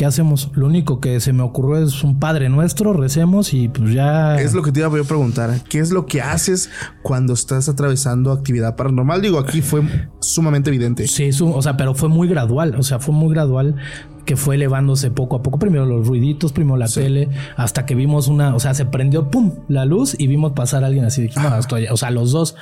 ¿Qué 0.00 0.06
hacemos? 0.06 0.48
Lo 0.54 0.64
único 0.64 0.98
que 0.98 1.20
se 1.20 1.34
me 1.34 1.42
ocurrió 1.42 1.84
es 1.84 2.02
un 2.02 2.18
Padre 2.18 2.48
Nuestro, 2.48 2.94
recemos 2.94 3.52
y 3.52 3.68
pues 3.68 3.92
ya... 3.92 4.36
Es 4.36 4.54
lo 4.54 4.62
que 4.62 4.72
te 4.72 4.80
iba 4.80 4.88
a 4.88 5.04
preguntar. 5.04 5.60
¿Qué 5.68 5.78
es 5.78 5.90
lo 5.90 6.06
que 6.06 6.22
haces 6.22 6.70
cuando 7.02 7.34
estás 7.34 7.68
atravesando 7.68 8.32
actividad 8.32 8.76
paranormal? 8.76 9.20
Digo, 9.20 9.38
aquí 9.38 9.60
fue 9.60 9.82
sumamente 10.20 10.70
evidente. 10.70 11.06
Sí, 11.06 11.28
o 11.42 11.60
sea, 11.60 11.76
pero 11.76 11.92
fue 11.92 12.08
muy 12.08 12.28
gradual. 12.28 12.76
O 12.78 12.82
sea, 12.82 12.98
fue 12.98 13.14
muy 13.14 13.28
gradual 13.34 13.76
que 14.24 14.36
fue 14.36 14.54
elevándose 14.54 15.10
poco 15.10 15.36
a 15.36 15.42
poco. 15.42 15.58
Primero 15.58 15.84
los 15.84 16.06
ruiditos, 16.06 16.54
primero 16.54 16.78
la 16.78 16.88
tele, 16.88 17.28
hasta 17.58 17.84
que 17.84 17.94
vimos 17.94 18.26
una, 18.26 18.54
o 18.54 18.58
sea, 18.58 18.72
se 18.72 18.86
prendió, 18.86 19.30
pum, 19.30 19.52
la 19.68 19.84
luz 19.84 20.16
y 20.18 20.28
vimos 20.28 20.52
pasar 20.52 20.82
a 20.82 20.86
alguien 20.86 21.04
así. 21.04 21.20
Dijimos, 21.20 21.52
esto 21.58 21.78
ya, 21.78 21.92
o 21.92 21.98
sea, 21.98 22.10
los 22.10 22.32
dos 22.32 22.56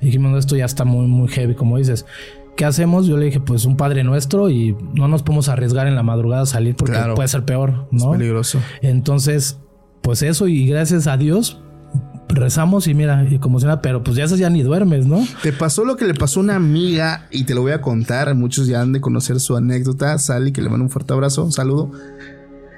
dijimos, 0.00 0.38
esto 0.38 0.54
ya 0.54 0.66
está 0.66 0.84
muy, 0.84 1.08
muy 1.08 1.26
heavy, 1.26 1.56
como 1.56 1.78
dices. 1.78 2.06
¿Qué 2.56 2.64
hacemos? 2.64 3.06
Yo 3.06 3.16
le 3.16 3.26
dije, 3.26 3.40
pues 3.40 3.64
un 3.64 3.76
Padre 3.76 4.02
Nuestro 4.02 4.50
y 4.50 4.76
no 4.94 5.08
nos 5.08 5.22
podemos 5.22 5.48
arriesgar 5.48 5.86
en 5.86 5.94
la 5.94 6.02
madrugada 6.02 6.42
a 6.42 6.46
salir 6.46 6.74
porque 6.74 6.98
puede 7.14 7.28
ser 7.28 7.44
peor, 7.44 7.86
¿no? 7.90 8.12
Es 8.12 8.18
peligroso. 8.18 8.60
Entonces, 8.82 9.58
pues 10.02 10.22
eso 10.22 10.48
y 10.48 10.66
gracias 10.66 11.06
a 11.06 11.16
Dios 11.16 11.60
rezamos 12.28 12.86
y 12.86 12.94
mira, 12.94 13.26
y 13.30 13.38
como 13.38 13.60
si 13.60 13.66
nada, 13.66 13.80
pero 13.80 14.02
pues 14.02 14.16
ya 14.16 14.24
eso 14.24 14.36
ya 14.36 14.50
ni 14.50 14.62
duermes, 14.62 15.06
¿no? 15.06 15.24
Te 15.42 15.52
pasó 15.52 15.84
lo 15.84 15.96
que 15.96 16.04
le 16.04 16.14
pasó 16.14 16.40
a 16.40 16.42
una 16.42 16.56
amiga 16.56 17.28
y 17.30 17.44
te 17.44 17.54
lo 17.54 17.62
voy 17.62 17.72
a 17.72 17.80
contar. 17.80 18.34
Muchos 18.34 18.66
ya 18.66 18.80
han 18.80 18.92
de 18.92 19.00
conocer 19.00 19.40
su 19.40 19.56
anécdota. 19.56 20.18
Sally, 20.18 20.52
que 20.52 20.60
le 20.60 20.68
mando 20.68 20.84
un 20.84 20.90
fuerte 20.90 21.12
abrazo, 21.12 21.44
un 21.44 21.52
saludo. 21.52 21.90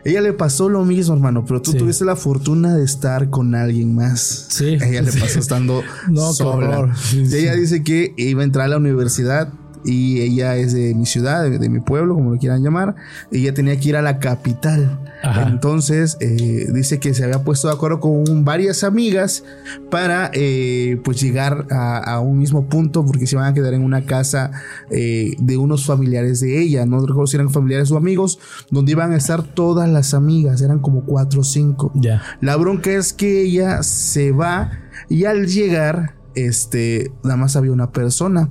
Ella 0.05 0.21
le 0.21 0.33
pasó 0.33 0.69
lo 0.69 0.85
mismo, 0.85 1.15
hermano, 1.15 1.45
pero 1.47 1.61
tú 1.61 1.75
tuviste 1.75 2.05
la 2.05 2.17
fortuna 2.17 2.75
de 2.75 2.85
estar 2.85 3.31
con 3.31 3.55
alguien 3.55 3.95
más. 3.95 4.47
Sí. 4.49 4.79
Ella 4.81 5.03
le 5.03 5.13
pasó 5.13 5.39
estando 5.39 5.83
no, 6.09 6.33
sola. 6.33 6.95
ella 7.13 7.55
dice 7.55 7.83
que 7.83 8.15
iba 8.17 8.43
a 8.43 8.45
entrar 8.45 8.67
a 8.67 8.69
la 8.69 8.77
universidad 8.77 9.53
y 9.85 10.21
ella 10.21 10.57
es 10.57 10.73
de 10.73 10.95
mi 10.95 11.07
ciudad, 11.07 11.49
de, 11.49 11.69
mi 11.69 11.81
pueblo, 11.81 12.15
como 12.15 12.31
lo 12.33 12.39
quieran 12.39 12.63
llamar. 12.63 12.95
Ella 13.31 13.55
tenía 13.55 13.79
que 13.79 13.91
ir 13.91 13.97
a 13.97 14.03
la 14.03 14.19
capital. 14.19 14.99
Entonces 15.47 16.17
eh, 16.21 16.69
dice 16.73 17.01
que 17.01 17.13
se 17.15 17.25
había 17.25 17.43
puesto 17.43 17.69
de 17.69 17.75
acuerdo 17.75 18.01
con 18.01 18.45
varias 18.45 18.85
amigas 18.85 19.45
para 19.91 20.31
eh, 20.33 21.01
pues 21.03 21.21
llegar 21.21 21.67
a, 21.71 22.21
un 22.21 22.39
mismo 22.39 22.69
punto 22.69 23.05
porque 23.05 23.27
se 23.27 23.37
iban 23.37 23.47
a 23.47 23.55
quedar 23.55 23.75
en 23.75 23.83
una 23.83 24.05
casa 24.05 24.51
eh, 24.91 25.35
de 25.39 25.57
unos 25.57 25.85
familiares 25.87 26.41
de 26.41 26.61
ella. 26.61 26.87
No 26.87 27.01
recuerdo 27.01 27.27
si 27.27 27.37
eran 27.37 27.51
familiares 27.51 27.91
o 27.91 27.97
amigos, 27.97 28.39
donde 28.71 28.93
iban 28.93 29.13
a 29.13 29.17
estar 29.17 29.43
todas 29.43 29.89
las 29.89 30.15
amigas. 30.15 30.63
Eran 30.63 30.79
como 30.79 31.05
cuatro 31.05 31.41
o 31.41 31.45
cinco. 31.45 31.93
Ya. 31.95 32.23
La 32.41 32.57
bronca 32.57 32.91
es 32.91 33.13
que 33.13 33.43
ella 33.43 33.83
se 33.83 34.33
va 34.33 34.71
y 35.09 35.25
al 35.25 35.47
llegar, 35.47 36.15
este, 36.35 37.13
nada 37.23 37.37
más 37.37 37.57
había 37.57 37.73
una 37.73 37.93
persona. 37.93 38.51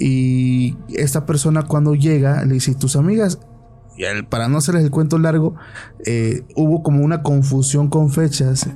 Y 0.00 0.76
esta 0.94 1.26
persona 1.26 1.64
cuando 1.64 1.94
llega 1.94 2.44
le 2.44 2.54
dice, 2.54 2.74
tus 2.74 2.94
amigas, 2.94 3.40
y 3.96 4.22
para 4.22 4.48
no 4.48 4.58
hacerles 4.58 4.84
el 4.84 4.90
cuento 4.90 5.18
largo, 5.18 5.56
eh, 6.06 6.44
hubo 6.54 6.84
como 6.84 7.04
una 7.04 7.22
confusión 7.22 7.88
con 7.88 8.12
fechas 8.12 8.68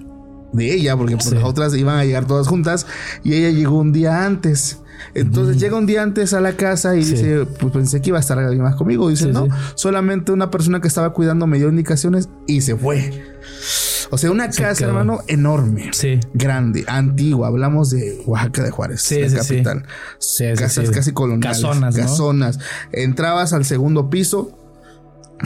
de 0.52 0.74
ella, 0.74 0.96
porque 0.96 1.16
pues, 1.16 1.32
las 1.32 1.44
otras 1.44 1.76
iban 1.76 1.96
a 1.96 2.04
llegar 2.04 2.26
todas 2.26 2.48
juntas 2.48 2.86
y 3.22 3.34
ella 3.34 3.50
llegó 3.50 3.78
un 3.78 3.92
día 3.92 4.24
antes. 4.24 4.80
Entonces 5.14 5.58
llega 5.58 5.76
un 5.76 5.86
día 5.86 6.02
antes 6.02 6.32
a 6.32 6.40
la 6.40 6.56
casa 6.56 6.94
y 6.96 7.04
dice, 7.04 7.46
pues 7.60 7.72
pensé 7.72 8.00
que 8.00 8.10
iba 8.10 8.18
a 8.18 8.20
estar 8.20 8.38
alguien 8.38 8.62
más 8.62 8.76
conmigo. 8.76 9.08
Dice, 9.08 9.26
no, 9.26 9.48
solamente 9.74 10.32
una 10.32 10.50
persona 10.50 10.80
que 10.80 10.88
estaba 10.88 11.12
cuidando 11.12 11.46
me 11.46 11.58
dio 11.58 11.68
indicaciones 11.68 12.28
y 12.46 12.60
se 12.60 12.76
fue. 12.76 13.10
O 14.12 14.18
sea, 14.18 14.30
una 14.30 14.50
casa, 14.50 14.84
hermano, 14.84 15.20
enorme. 15.26 15.88
Sí. 15.92 16.20
Grande, 16.34 16.84
antigua. 16.86 17.48
Hablamos 17.48 17.88
de 17.88 18.20
Oaxaca 18.26 18.62
de 18.62 18.70
Juárez, 18.70 19.00
sí, 19.00 19.22
la 19.22 19.38
capital. 19.38 19.86
Casas 20.54 20.90
casi 20.90 21.12
coloniales. 21.12 21.62
Casonas, 21.62 21.96
Casonas. 21.96 22.58
Entrabas 22.92 23.54
al 23.54 23.64
segundo 23.64 24.10
piso, 24.10 24.58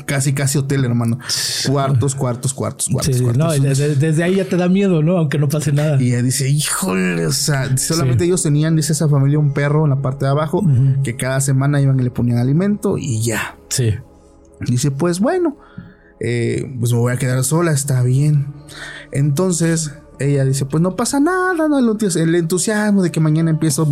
Casi, 0.05 0.35
casi 0.35 0.59
hotel, 0.59 0.85
hermano. 0.85 1.19
Cuartos, 1.67 2.15
cuartos, 2.15 2.53
cuartos, 2.53 2.89
cuartos. 2.89 3.23
cuartos. 3.23 3.39
No, 3.39 3.51
desde, 3.53 4.25
ahí 4.25 4.35
ya 4.35 4.45
te 4.45 4.57
da 4.57 4.69
miedo, 4.69 5.03
¿no? 5.03 5.17
Aunque 5.17 5.39
no 5.39 5.49
pase 5.49 5.73
nada. 5.73 6.03
Y 6.03 6.09
ella 6.09 6.23
dice, 6.23 6.49
híjole, 6.51 7.25
o 7.25 7.33
sea, 7.33 7.79
solamente 7.79 8.25
ellos 8.25 8.43
tenían, 8.43 8.77
dice 8.77 8.93
esa 8.93 9.09
familia, 9.09 9.39
un 9.39 9.55
perro 9.55 9.85
en 9.85 9.91
la 9.91 10.03
parte 10.03 10.27
de 10.27 10.33
abajo, 10.33 10.63
que 11.03 11.17
cada 11.17 11.41
semana 11.41 11.81
iban 11.81 11.99
y 11.99 12.03
le 12.03 12.11
ponían 12.11 12.39
alimento 12.39 12.99
y 12.99 13.23
ya. 13.23 13.57
Sí. 13.69 13.95
Dice, 14.61 14.91
pues 14.91 15.21
bueno, 15.21 15.57
eh, 16.21 16.75
pues 16.79 16.93
me 16.93 16.99
voy 16.99 17.13
a 17.13 17.17
quedar 17.17 17.43
sola, 17.45 17.73
está 17.73 18.03
bien. 18.03 18.47
Entonces 19.13 19.93
ella 20.19 20.45
dice, 20.45 20.65
pues 20.65 20.83
no 20.83 20.97
pasa 20.97 21.21
nada, 21.21 21.69
no 21.69 21.79
el 21.79 22.35
entusiasmo 22.35 23.03
de 23.03 23.11
que 23.11 23.21
mañana 23.21 23.51
empiezo 23.51 23.87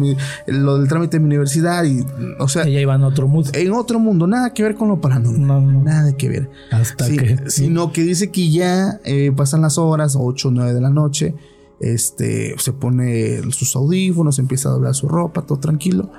lo 0.47 0.79
del 0.79 0.89
trámite 0.89 1.17
de 1.17 1.21
mi 1.21 1.27
universidad 1.27 1.85
y, 1.85 2.05
o 2.39 2.49
sea, 2.49 2.65
ella 2.65 2.81
iba 2.81 2.95
en 2.95 3.05
otro 3.05 3.29
mundo, 3.29 3.51
en 3.53 3.73
otro 3.73 3.99
mundo, 3.99 4.27
nada 4.27 4.55
que 4.55 4.63
ver 4.63 4.75
con 4.75 4.89
lo 4.89 5.01
paranormal, 5.01 5.85
nada 5.85 6.17
que 6.17 6.29
ver, 6.29 6.51
hasta 6.71 7.09
que, 7.09 7.51
sino 7.51 7.93
que 7.93 8.03
dice 8.03 8.31
que 8.31 8.51
ya 8.51 9.01
eh, 9.05 9.33
pasan 9.37 9.61
las 9.61 9.77
horas, 9.77 10.17
8 10.19 10.49
o 10.49 10.51
9 10.51 10.73
de 10.73 10.81
la 10.81 10.91
noche, 10.91 11.35
este, 11.81 12.55
se 12.59 12.73
pone 12.73 13.43
sus 13.53 13.77
audífonos, 13.77 14.39
empieza 14.39 14.71
a 14.71 14.73
doblar 14.73 14.95
su 14.95 15.09
ropa, 15.09 15.43
todo 15.43 15.59
tranquilo 15.59 16.11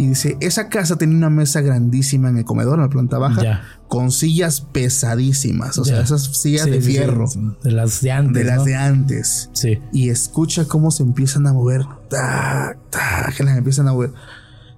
y 0.00 0.06
dice, 0.06 0.38
esa 0.40 0.70
casa 0.70 0.96
tenía 0.96 1.14
una 1.14 1.28
mesa 1.28 1.60
grandísima 1.60 2.30
en 2.30 2.38
el 2.38 2.44
comedor, 2.46 2.76
en 2.76 2.84
la 2.84 2.88
planta 2.88 3.18
baja, 3.18 3.60
con 3.86 4.10
sillas 4.10 4.62
pesadísimas, 4.62 5.76
o 5.76 5.84
sea, 5.84 6.00
esas 6.00 6.22
sillas 6.22 6.64
de 6.64 6.80
fierro. 6.80 7.26
de 7.62 7.70
las 7.70 8.00
de 8.00 8.10
antes. 8.10 8.32
De 8.32 8.44
las 8.44 8.64
de 8.64 8.76
antes. 8.76 9.50
Sí. 9.52 9.78
Y 9.92 10.08
escucha 10.08 10.64
cómo 10.64 10.90
se 10.90 11.02
empiezan 11.02 11.46
a 11.46 11.52
mover, 11.52 11.84
tac, 12.08 12.78
tac, 12.88 13.36
que 13.36 13.44
las 13.44 13.58
empiezan 13.58 13.88
a 13.88 13.92
mover. 13.92 14.14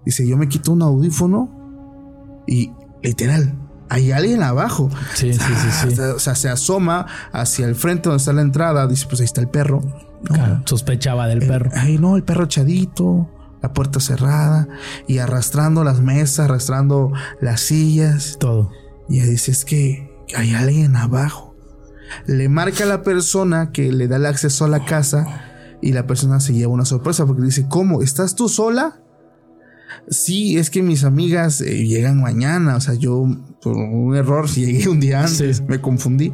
Dice, 0.05 0.27
yo 0.27 0.37
me 0.37 0.49
quito 0.49 0.73
un 0.73 0.83
audífono 0.83 2.43
y 2.49 2.73
literal, 3.01 3.55
hay 3.91 4.11
alguien 4.11 4.43
abajo. 4.43 4.91
Sí, 5.15 5.33
sí, 5.33 5.39
sí, 5.39 5.95
sí. 5.95 6.01
O 6.01 6.19
sea, 6.19 6.35
se 6.35 6.49
asoma 6.49 7.07
hacia 7.31 7.67
el 7.67 7.77
frente 7.77 8.09
donde 8.09 8.21
está 8.21 8.33
la 8.33 8.43
entrada, 8.43 8.89
dice, 8.89 9.07
pues 9.09 9.21
ahí 9.21 9.27
está 9.27 9.41
el 9.41 9.49
perro. 9.49 9.85
sospechaba 10.65 11.29
del 11.29 11.47
perro. 11.47 11.71
Ay, 11.77 11.97
no, 11.99 12.17
el 12.17 12.25
perro 12.25 12.47
echadito 12.47 13.31
la 13.63 13.73
puerta 13.73 14.01
cerrada 14.01 14.69
y 15.07 15.19
arrastrando 15.19 15.85
las 15.85 16.01
mesas, 16.01 16.41
arrastrando 16.47 17.13
las 17.41 17.61
sillas. 17.61 18.37
Todo. 18.39 18.71
Y 19.09 19.21
ella 19.21 19.31
dice, 19.31 19.51
es 19.53 19.65
que 19.65 20.11
hay 20.37 20.55
alguien 20.55 20.97
abajo. 20.97 21.55
Le 22.27 22.49
marca 22.49 22.85
a 22.85 22.87
la 22.87 23.03
persona 23.03 23.73
que 23.73 23.93
le 23.93 24.09
da 24.09 24.17
el 24.17 24.27
acceso 24.27 24.65
a 24.65 24.69
la 24.69 24.85
casa 24.85 25.79
y 25.81 25.93
la 25.93 26.07
persona 26.07 26.41
se 26.41 26.53
lleva 26.55 26.73
una 26.73 26.85
sorpresa 26.85 27.27
porque 27.27 27.43
dice, 27.43 27.67
¿cómo? 27.69 28.03
¿Estás 28.03 28.35
tú 28.35 28.49
sola? 28.49 29.01
Sí, 30.09 30.59
es 30.59 30.71
que 30.71 30.83
mis 30.83 31.05
amigas 31.05 31.61
eh, 31.61 31.87
llegan 31.87 32.21
mañana, 32.21 32.77
o 32.77 32.81
sea, 32.81 32.95
yo 32.95 33.27
por 33.61 33.77
un 33.77 34.17
error 34.17 34.49
llegué 34.55 34.89
un 34.89 35.01
día 35.01 35.25
antes, 35.25 35.63
me 35.63 35.81
confundí. 35.81 36.33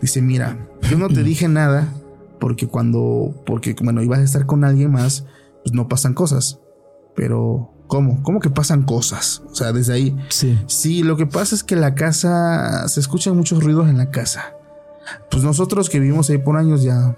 Dice, 0.00 0.22
mira, 0.22 0.68
yo 0.88 0.98
no 0.98 1.08
te 1.08 1.22
dije 1.24 1.48
nada 1.48 1.92
porque 2.38 2.66
cuando, 2.66 3.34
porque 3.46 3.76
bueno, 3.82 4.02
ibas 4.02 4.20
a 4.20 4.24
estar 4.24 4.46
con 4.46 4.64
alguien 4.64 4.92
más, 4.92 5.24
pues 5.64 5.74
no 5.74 5.88
pasan 5.88 6.14
cosas. 6.14 6.60
Pero, 7.14 7.72
¿cómo? 7.86 8.22
¿Cómo 8.22 8.40
que 8.40 8.50
pasan 8.50 8.82
cosas? 8.82 9.42
O 9.50 9.54
sea, 9.54 9.72
desde 9.72 9.92
ahí. 9.92 10.16
Sí. 10.28 10.58
Sí, 10.66 11.02
lo 11.02 11.16
que 11.16 11.26
pasa 11.26 11.54
es 11.54 11.64
que 11.64 11.76
la 11.76 11.94
casa, 11.94 12.86
se 12.88 13.00
escuchan 13.00 13.36
muchos 13.36 13.62
ruidos 13.62 13.88
en 13.88 13.98
la 13.98 14.10
casa. 14.10 14.54
Pues 15.30 15.42
nosotros 15.42 15.90
que 15.90 15.98
vivimos 15.98 16.30
ahí 16.30 16.38
por 16.38 16.56
años 16.56 16.82
ya 16.82 17.16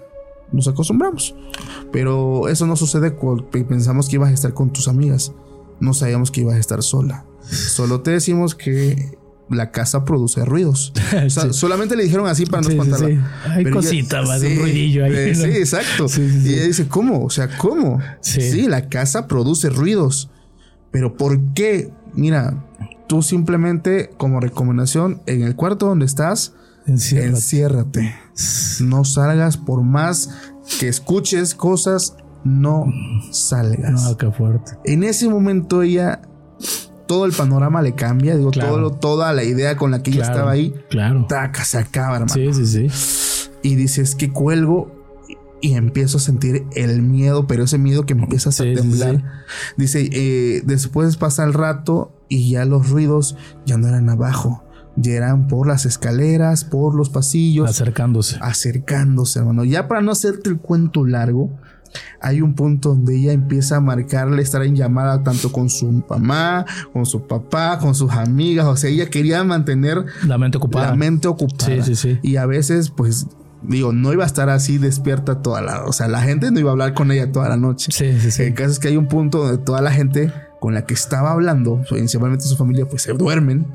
nos 0.51 0.67
acostumbramos. 0.67 1.35
Pero 1.91 2.47
eso 2.47 2.65
no 2.65 2.75
sucede 2.75 3.11
porque 3.11 3.63
pensamos 3.63 4.09
que 4.09 4.15
ibas 4.15 4.29
a 4.29 4.33
estar 4.33 4.53
con 4.53 4.71
tus 4.71 4.87
amigas. 4.87 5.33
No 5.79 5.93
sabíamos 5.93 6.31
que 6.31 6.41
ibas 6.41 6.55
a 6.55 6.59
estar 6.59 6.81
sola. 6.81 7.25
Solo 7.41 8.01
te 8.01 8.11
decimos 8.11 8.55
que 8.55 9.17
la 9.53 9.71
casa 9.71 10.03
produce 10.05 10.43
ruidos. 10.45 10.93
O 11.25 11.29
sea, 11.29 11.53
solamente 11.53 11.95
le 11.95 12.03
dijeron 12.03 12.27
así 12.27 12.45
para 12.45 12.61
no 12.63 12.69
Sí, 12.69 12.73
espantarla. 12.73 13.07
sí. 13.07 13.19
Hay 13.45 13.63
Pero 13.63 13.79
ella- 13.79 13.87
cositas, 13.89 14.29
va, 14.29 14.39
de 14.39 14.53
un 14.53 14.59
ruidillo 14.59 15.05
ahí, 15.05 15.11
eh, 15.15 15.33
¿no? 15.35 15.43
Sí, 15.43 15.49
exacto. 15.51 16.05
Y 16.19 16.53
ella 16.53 16.65
dice, 16.65 16.87
¿cómo? 16.87 17.23
O 17.23 17.29
sea, 17.29 17.49
¿cómo? 17.57 17.99
Sí. 18.21 18.41
sí, 18.41 18.61
la 18.67 18.89
casa 18.89 19.27
produce 19.27 19.69
ruidos. 19.69 20.29
Pero 20.91 21.15
¿por 21.17 21.39
qué? 21.53 21.91
Mira, 22.13 22.63
tú 23.07 23.21
simplemente, 23.21 24.11
como 24.17 24.39
recomendación, 24.39 25.21
en 25.25 25.41
el 25.43 25.55
cuarto 25.55 25.87
donde 25.87 26.05
estás, 26.05 26.53
Enciérrate. 26.85 27.29
enciérrate. 27.29 28.15
No 28.81 29.05
salgas 29.05 29.57
por 29.57 29.81
más 29.83 30.29
que 30.79 30.87
escuches 30.89 31.55
cosas, 31.55 32.15
no 32.43 32.85
salgas. 33.31 34.03
No, 34.03 34.17
qué 34.17 34.29
fuerte. 34.31 34.73
En 34.85 35.03
ese 35.03 35.29
momento 35.29 35.81
ella, 35.81 36.21
todo 37.07 37.25
el 37.25 37.31
panorama 37.33 37.81
le 37.81 37.93
cambia, 37.95 38.35
digo, 38.35 38.51
Claro. 38.51 38.75
todo, 38.75 38.91
toda 38.91 39.33
la 39.33 39.43
idea 39.43 39.75
con 39.75 39.91
la 39.91 40.01
que 40.03 40.11
ella 40.11 40.19
Claro, 40.21 40.33
estaba 40.33 40.51
ahí, 40.51 40.73
Claro. 40.89 41.25
taca, 41.27 41.63
se 41.65 41.77
acaba, 41.77 42.15
hermano. 42.17 42.33
Sí, 42.33 42.53
sí, 42.53 42.65
sí. 42.89 43.49
Y 43.61 43.75
dices 43.75 44.15
que 44.15 44.31
cuelgo 44.31 45.01
y 45.61 45.73
empiezo 45.75 46.17
a 46.17 46.19
sentir 46.19 46.65
el 46.75 47.01
miedo, 47.01 47.47
pero 47.47 47.63
ese 47.63 47.77
miedo 47.77 48.05
que 48.05 48.13
empiezas 48.13 48.55
Sí, 48.55 48.63
a 48.63 48.65
sí, 48.65 48.73
temblar. 48.81 49.15
sí. 49.17 49.23
Dice, 49.77 50.09
eh, 50.11 50.61
después 50.65 51.15
pasa 51.17 51.43
el 51.45 51.53
rato 51.53 52.11
y 52.27 52.49
ya 52.51 52.65
los 52.65 52.89
ruidos 52.89 53.37
ya 53.65 53.77
no 53.77 53.87
eran 53.87 54.09
abajo, 54.09 54.63
ya 54.97 55.13
eran 55.13 55.47
por 55.47 55.67
las 55.67 55.85
escaleras, 55.85 56.65
por 56.65 56.95
los 56.95 57.09
pasillos, 57.09 57.69
Acercándose. 57.69 58.37
acercándose, 58.41 59.39
hermano. 59.39 59.63
Ya 59.63 59.87
para 59.87 60.01
no 60.01 60.11
hacerte 60.11 60.49
el 60.49 60.57
cuento 60.57 61.05
largo, 61.05 61.49
hay 62.21 62.41
un 62.41 62.53
punto 62.53 62.89
donde 62.89 63.15
ella 63.15 63.33
empieza 63.33 63.77
a 63.77 63.81
marcarle, 63.81 64.41
estar 64.41 64.63
en 64.63 64.75
llamada 64.75 65.23
tanto 65.23 65.51
con 65.51 65.69
su 65.69 66.03
mamá, 66.09 66.65
con 66.91 67.05
su 67.05 67.27
papá, 67.27 67.79
con 67.79 67.95
sus 67.95 68.11
amigas. 68.11 68.65
O 68.65 68.75
sea, 68.75 68.89
ella 68.89 69.09
quería 69.09 69.43
mantener 69.43 70.05
La 70.25 70.37
mente 70.37 70.57
ocupada. 70.57 70.89
la 70.89 70.95
mente 70.95 71.27
ocupada. 71.27 71.83
Sí, 71.83 71.95
sí, 71.95 71.95
sí. 71.95 72.19
Y 72.21 72.37
a 72.37 72.45
veces, 72.45 72.89
pues, 72.89 73.27
digo, 73.61 73.93
no 73.93 74.13
iba 74.13 74.23
a 74.23 74.27
estar 74.27 74.49
así 74.49 74.77
despierta 74.77 75.41
toda 75.41 75.61
la... 75.61 75.83
O 75.85 75.93
sea, 75.93 76.07
la 76.07 76.21
gente 76.21 76.51
no 76.51 76.59
iba 76.59 76.69
a 76.69 76.73
hablar 76.73 76.93
con 76.93 77.11
ella 77.11 77.31
toda 77.31 77.49
la 77.49 77.57
noche. 77.57 77.91
Sí, 77.91 78.19
sí, 78.19 78.31
sí. 78.31 78.43
El 78.43 78.53
caso 78.53 78.71
es 78.71 78.79
que 78.79 78.89
hay 78.89 78.97
un 78.97 79.07
punto 79.07 79.39
donde 79.39 79.57
toda 79.57 79.81
la 79.81 79.91
gente 79.91 80.31
con 80.59 80.73
la 80.73 80.85
que 80.85 80.93
estaba 80.93 81.31
hablando, 81.31 81.81
principalmente 81.89 82.45
su 82.45 82.55
familia, 82.55 82.85
pues 82.85 83.01
se 83.01 83.13
duermen. 83.13 83.65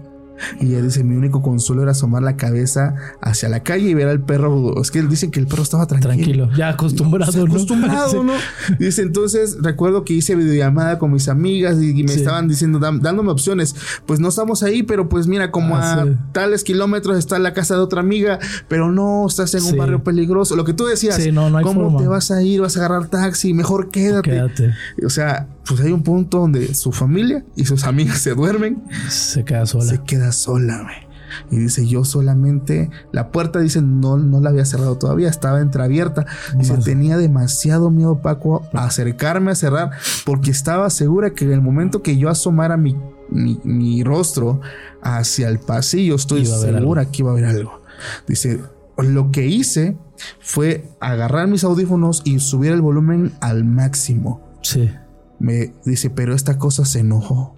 Y 0.60 0.66
ella 0.66 0.82
dice, 0.82 1.04
mi 1.04 1.16
único 1.16 1.42
consuelo 1.42 1.82
era 1.82 1.92
asomar 1.92 2.22
la 2.22 2.36
cabeza 2.36 2.94
hacia 3.20 3.48
la 3.48 3.62
calle 3.62 3.88
y 3.90 3.94
ver 3.94 4.08
al 4.08 4.20
perro. 4.20 4.80
Es 4.80 4.90
que 4.90 5.02
dicen 5.02 5.30
que 5.30 5.40
el 5.40 5.46
perro 5.46 5.62
estaba 5.62 5.86
tranquilo. 5.86 6.14
Tranquilo. 6.14 6.50
Ya 6.56 6.68
acostumbrado, 6.70 7.44
acostumbrado. 7.44 8.24
¿no? 8.24 8.32
Dice, 8.78 9.02
entonces 9.02 9.58
recuerdo 9.62 10.04
que 10.04 10.14
hice 10.14 10.34
videollamada 10.36 10.98
con 10.98 11.12
mis 11.12 11.28
amigas 11.28 11.78
y, 11.80 11.90
y 11.98 12.02
me 12.04 12.12
Sí. 12.12 12.20
estaban 12.20 12.48
diciendo, 12.48 12.78
dándome 12.78 13.30
opciones. 13.30 13.74
Pues 14.06 14.20
no 14.20 14.28
estamos 14.28 14.62
ahí, 14.62 14.82
pero 14.82 15.08
pues 15.08 15.26
mira, 15.26 15.50
como 15.50 15.76
Ah, 15.76 15.94
a 16.02 16.04
sí. 16.04 16.10
tales 16.32 16.64
kilómetros 16.64 17.16
está 17.18 17.38
la 17.38 17.52
casa 17.52 17.74
de 17.74 17.80
otra 17.80 18.00
amiga, 18.00 18.38
pero 18.68 18.90
no, 18.90 19.26
estás 19.26 19.54
en 19.54 19.64
un 19.64 19.76
barrio 19.76 20.02
peligroso. 20.02 20.56
Lo 20.56 20.64
que 20.64 20.72
tú 20.72 20.86
decías, 20.86 21.16
Sí, 21.16 21.32
no, 21.32 21.50
no 21.50 21.58
hay 21.58 21.64
¿cómo 21.64 21.82
forma. 21.84 21.98
te 22.00 22.06
vas 22.08 22.30
a 22.30 22.42
ir? 22.42 22.60
¿Vas 22.60 22.76
a 22.76 22.80
agarrar 22.84 23.08
taxi? 23.08 23.52
Mejor 23.54 23.90
quédate. 23.90 24.30
Quédate. 24.30 24.74
O 25.04 25.10
sea, 25.10 25.46
pues 25.68 25.80
hay 25.80 25.92
un 25.92 26.02
punto 26.02 26.38
donde 26.38 26.74
su 26.74 26.92
familia 26.92 27.44
y 27.56 27.64
sus 27.66 27.84
amigas 27.84 28.18
se 28.18 28.34
duermen, 28.34 28.82
Se 29.08 29.44
queda 29.44 29.66
sola. 29.66 29.84
se 29.84 30.02
queda 30.02 30.32
sola, 30.32 30.82
güey. 30.82 31.08
Y 31.50 31.58
dice, 31.58 31.86
yo 31.86 32.04
solamente, 32.04 32.90
la 33.12 33.30
puerta 33.30 33.60
dice, 33.60 33.82
no, 33.82 34.16
no 34.16 34.40
la 34.40 34.48
había 34.48 34.64
cerrado 34.64 34.96
todavía, 34.96 35.28
estaba 35.28 35.60
entreabierta. 35.60 36.26
Dice, 36.56 36.72
Más. 36.74 36.84
tenía 36.84 37.18
demasiado 37.18 37.90
miedo, 37.90 38.22
Paco, 38.22 38.66
a 38.72 38.84
acercarme 38.84 39.50
a 39.50 39.54
cerrar, 39.54 39.90
porque 40.24 40.50
estaba 40.50 40.88
segura 40.88 41.34
que 41.34 41.44
en 41.44 41.52
el 41.52 41.60
momento 41.60 42.02
que 42.02 42.16
yo 42.16 42.30
asomara 42.30 42.78
mi, 42.78 42.96
mi, 43.30 43.60
mi 43.62 44.02
rostro 44.04 44.60
hacia 45.02 45.48
el 45.48 45.58
pasillo, 45.58 46.14
estoy 46.14 46.46
segura 46.46 47.10
que 47.10 47.22
iba 47.22 47.30
a 47.30 47.32
haber 47.34 47.44
algo. 47.44 47.82
Dice, 48.26 48.60
lo 48.96 49.30
que 49.30 49.46
hice 49.46 49.98
fue 50.40 50.88
agarrar 50.98 51.46
mis 51.46 51.62
audífonos 51.62 52.22
y 52.24 52.40
subir 52.40 52.72
el 52.72 52.80
volumen 52.80 53.32
al 53.40 53.64
máximo. 53.64 54.40
Sí. 54.62 54.90
Me 55.38 55.72
dice, 55.84 56.10
pero 56.10 56.34
esta 56.34 56.58
cosa 56.58 56.84
se 56.84 57.00
enojó. 57.00 57.54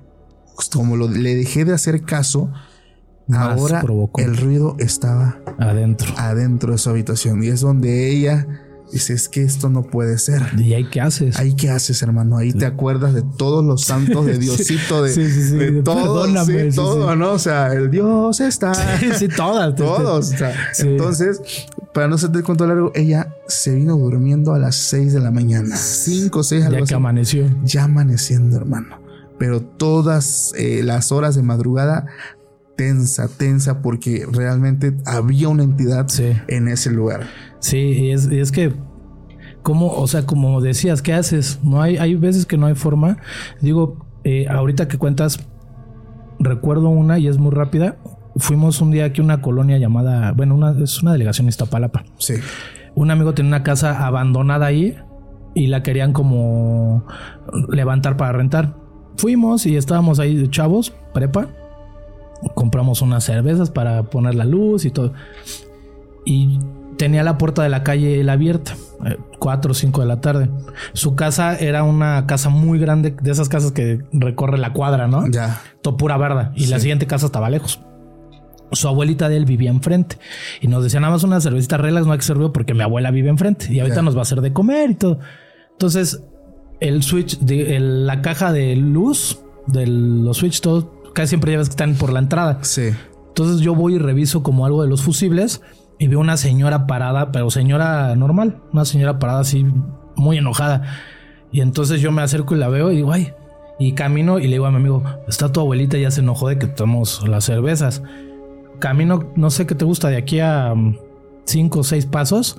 Como 0.73 0.97
lo- 0.97 1.09
le 1.09 1.35
dejé 1.35 1.65
de 1.65 1.73
hacer 1.73 2.03
caso, 2.03 2.51
Más 3.27 3.59
ahora 3.59 3.81
provocó. 3.81 4.21
el 4.21 4.37
ruido 4.37 4.77
estaba 4.79 5.39
Adentro. 5.59 6.13
adentro 6.19 6.73
de 6.73 6.79
su 6.79 6.91
habitación. 6.91 7.43
Y 7.43 7.49
es 7.49 7.61
donde 7.61 8.11
ella 8.11 8.47
dice, 8.93 9.15
es 9.15 9.29
que 9.31 9.43
esto 9.43 9.71
no 9.71 9.85
puede 9.85 10.19
ser. 10.19 10.43
¿Y 10.59 10.75
ahí 10.75 10.91
qué 10.91 11.01
haces? 11.01 11.39
Ahí 11.39 11.55
qué 11.55 11.71
haces, 11.71 12.03
hermano. 12.03 12.37
Ahí 12.37 12.53
te 12.53 12.67
acuerdas 12.67 13.15
de 13.15 13.23
todos 13.23 13.65
los 13.65 13.85
santos, 13.85 14.27
de 14.27 14.37
Diosito, 14.39 15.03
de, 15.05 15.13
Sí, 15.15 15.31
sí, 15.31 15.49
sí. 15.49 15.57
de 15.57 15.83
todo, 15.83 16.27
sí, 16.27 16.53
sí, 16.53 16.71
sí. 16.73 16.77
¿no? 17.17 17.33
O 17.33 17.39
sea, 17.39 17.73
el 17.73 17.91
Dios 17.91 18.41
está. 18.41 18.73
Sí, 19.01 19.11
sí, 19.17 19.29
todas. 19.29 19.75
Todos. 19.77 20.33
o 20.35 20.37
sea, 20.37 20.53
Sí. 20.75 20.89
Entonces, 20.89 21.41
para 21.95 22.09
no 22.09 22.15
hacerte 22.15 22.39
el 22.39 22.45
cuento 22.45 22.67
largo, 22.67 22.93
ella 22.95 23.35
se 23.49 23.75
vino 23.75 23.97
durmiendo 23.97 24.55
a 24.55 24.59
las 24.59 24.77
6 24.77 25.13
de 25.13 25.21
la 25.21 25.31
mañana. 25.31 25.77
5 25.77 26.39
o 26.39 26.43
6 26.43 26.63
algo 26.65 26.73
Ya 26.73 26.79
que 26.79 26.85
así 26.85 26.95
amaneció. 26.95 27.47
ya 27.65 27.85
amaneciendo, 27.85 28.57
hermano. 28.57 28.99
Pero 29.39 29.61
todas 29.63 30.53
eh, 30.57 30.83
las 30.85 31.11
horas 31.13 31.35
de 31.35 31.43
madrugada, 31.43 32.07
tensa, 32.77 33.29
tensa, 33.29 33.83
porque 33.83 34.27
realmente 34.31 34.95
había 35.07 35.49
una 35.49 35.63
entidad 35.65 36.09
Sí. 36.09 36.33
en 36.49 36.69
ese 36.69 36.91
lugar. 36.91 37.27
Sí, 37.59 37.79
y 37.79 38.13
es, 38.13 38.31
y 38.31 38.39
es 38.39 38.53
que, 38.53 38.73
como, 39.63 39.89
o 39.93 40.07
sea, 40.07 40.25
como 40.27 40.61
decías, 40.61 41.03
¿qué 41.03 41.13
haces? 41.13 41.59
No 41.63 41.83
hay, 41.83 41.97
hay 41.97 42.15
veces 42.15 42.47
que 42.47 42.57
no 42.57 42.67
hay 42.67 42.75
forma. 42.75 43.19
Digo, 43.61 44.07
eh, 44.25 44.47
ahorita 44.49 44.89
que 44.89 44.97
cuentas, 44.99 45.41
recuerdo 46.39 46.89
una 46.89 47.19
y 47.19 47.27
es 47.29 47.39
muy 47.39 47.51
rápida. 47.53 47.97
Fuimos 48.37 48.81
un 48.81 48.91
día 48.93 49.07
aquí 49.07 49.21
a 49.21 49.25
una 49.25 49.41
colonia 49.43 49.77
llamada, 49.79 50.33
bueno, 50.33 50.55
una, 50.55 50.71
es 50.83 51.03
una 51.03 51.13
delegación 51.13 51.49
Iztapalapa. 51.49 52.05
Sí. 52.19 52.35
Un 52.95 53.11
amigo 53.11 53.35
tenía 53.35 53.49
una 53.51 53.63
casa 53.63 54.07
abandonada 54.07 54.67
ahí 54.67 54.97
y 55.55 55.67
la 55.67 55.83
querían 55.83 56.13
como 56.13 57.05
levantar 57.71 58.17
para 58.17 58.33
rentar. 58.33 58.77
Fuimos 59.17 59.67
y 59.67 59.77
estábamos 59.77 60.19
ahí 60.21 60.49
chavos, 60.49 60.93
prepa. 61.13 61.49
Compramos 62.55 63.03
unas 63.03 63.25
cervezas 63.25 63.71
para 63.71 64.05
poner 64.05 64.35
la 64.35 64.45
luz 64.45 64.85
y 64.85 64.91
todo. 64.91 65.13
Y 66.25 66.59
tenía 66.97 67.23
la 67.23 67.37
puerta 67.37 67.63
de 67.63 67.69
la 67.69 67.83
calle 67.83 68.23
la 68.25 68.33
abierta, 68.35 68.75
4 69.39 69.71
o 69.71 69.75
5 69.75 70.01
de 70.01 70.07
la 70.07 70.21
tarde. 70.21 70.51
Su 70.93 71.15
casa 71.17 71.57
era 71.57 71.83
una 71.83 72.27
casa 72.27 72.49
muy 72.49 72.79
grande, 72.79 73.15
de 73.21 73.31
esas 73.31 73.49
casas 73.49 73.73
que 73.73 74.01
recorre 74.13 74.59
la 74.59 74.73
cuadra, 74.73 75.07
¿no? 75.09 75.27
Ya. 75.29 75.61
todo 75.83 75.97
pura 75.97 76.17
verda. 76.17 76.53
Y 76.55 76.67
la 76.67 76.77
Sí. 76.77 76.83
siguiente 76.83 77.07
casa 77.07 77.27
estaba 77.27 77.51
lejos. 77.51 77.81
Su 78.73 78.89
abuelita 78.89 79.29
de 79.29 79.37
él 79.37 79.45
vivía 79.47 79.71
enfrente. 79.71 80.17
Y 80.61 80.69
nos 80.69 80.85
decía 80.85 81.01
nada 81.01 81.13
más 81.13 81.25
una 81.25 81.41
cervecita 81.41 81.77
relax, 81.77 82.07
no 82.07 82.13
hay 82.13 82.19
que 82.19 82.25
ser 82.25 82.37
ruido 82.37 82.53
porque 82.53 82.75
mi 82.75 82.83
abuela 82.83 83.11
vive 83.11 83.29
enfrente. 83.29 83.73
Y 83.73 83.81
ahorita 83.81 84.03
nos 84.03 84.15
va 84.15 84.21
a 84.21 84.23
hacer 84.23 84.41
de 84.41 84.53
comer 84.53 84.91
y 84.91 84.95
todo. 84.95 85.19
Entonces, 85.73 86.23
el 86.81 87.03
switch, 87.03 87.39
de, 87.41 87.77
el- 87.77 88.07
la 88.07 88.23
caja 88.23 88.53
de 88.53 88.77
luz 88.77 89.41
de 89.67 89.87
los 89.87 90.39
switch, 90.39 90.61
todo, 90.61 90.93
casi 91.15 91.29
siempre 91.31 91.53
ya 91.53 91.59
ves 91.59 91.69
que 91.69 91.73
están 91.73 91.95
por 91.95 92.13
la 92.13 92.19
entrada. 92.21 92.59
Sí. 92.63 92.91
Entonces 93.29 93.61
yo 93.61 93.75
voy 93.75 93.95
y 93.95 93.99
reviso 93.99 94.43
como 94.43 94.67
algo 94.67 94.83
de 94.83 94.89
los 94.89 95.03
fusibles 95.03 95.63
y 95.99 96.09
veo 96.09 96.19
una 96.21 96.37
señora 96.37 96.87
parada, 96.87 97.31
pero 97.33 97.51
señora 97.51 98.15
normal, 98.17 98.61
una 98.73 98.85
señora 98.85 99.19
parada 99.19 99.41
así 99.41 99.67
muy 100.17 100.39
enojada. 100.39 100.83
Y 101.53 101.61
entonces 101.61 102.01
yo 102.01 102.11
me 102.13 102.23
acerco 102.23 102.55
y 102.55 102.59
la 102.59 102.69
veo 102.69 102.91
y 102.93 102.97
digo, 102.97 103.13
ay, 103.13 103.33
y 103.79 103.93
camino 103.93 104.39
y 104.39 104.45
le 104.45 104.53
digo 104.53 104.67
a 104.67 104.71
mi 104.71 104.77
amigo, 104.77 105.03
está 105.29 105.51
tu 105.53 105.61
abuelita 105.61 105.97
ya 105.99 106.11
se 106.11 106.21
enojó 106.21 106.49
de 106.49 106.59
que 106.59 106.67
tomamos 106.67 107.27
las 107.29 107.45
cervezas. 107.45 108.03
Camino, 108.81 109.31
no 109.37 109.51
sé 109.51 109.67
qué 109.67 109.75
te 109.75 109.85
gusta, 109.85 110.09
de 110.09 110.17
aquí 110.17 110.41
a 110.41 110.75
mm, 110.75 110.99
cinco 111.45 111.81
o 111.81 111.85
seis 111.85 112.07
pasos 112.07 112.59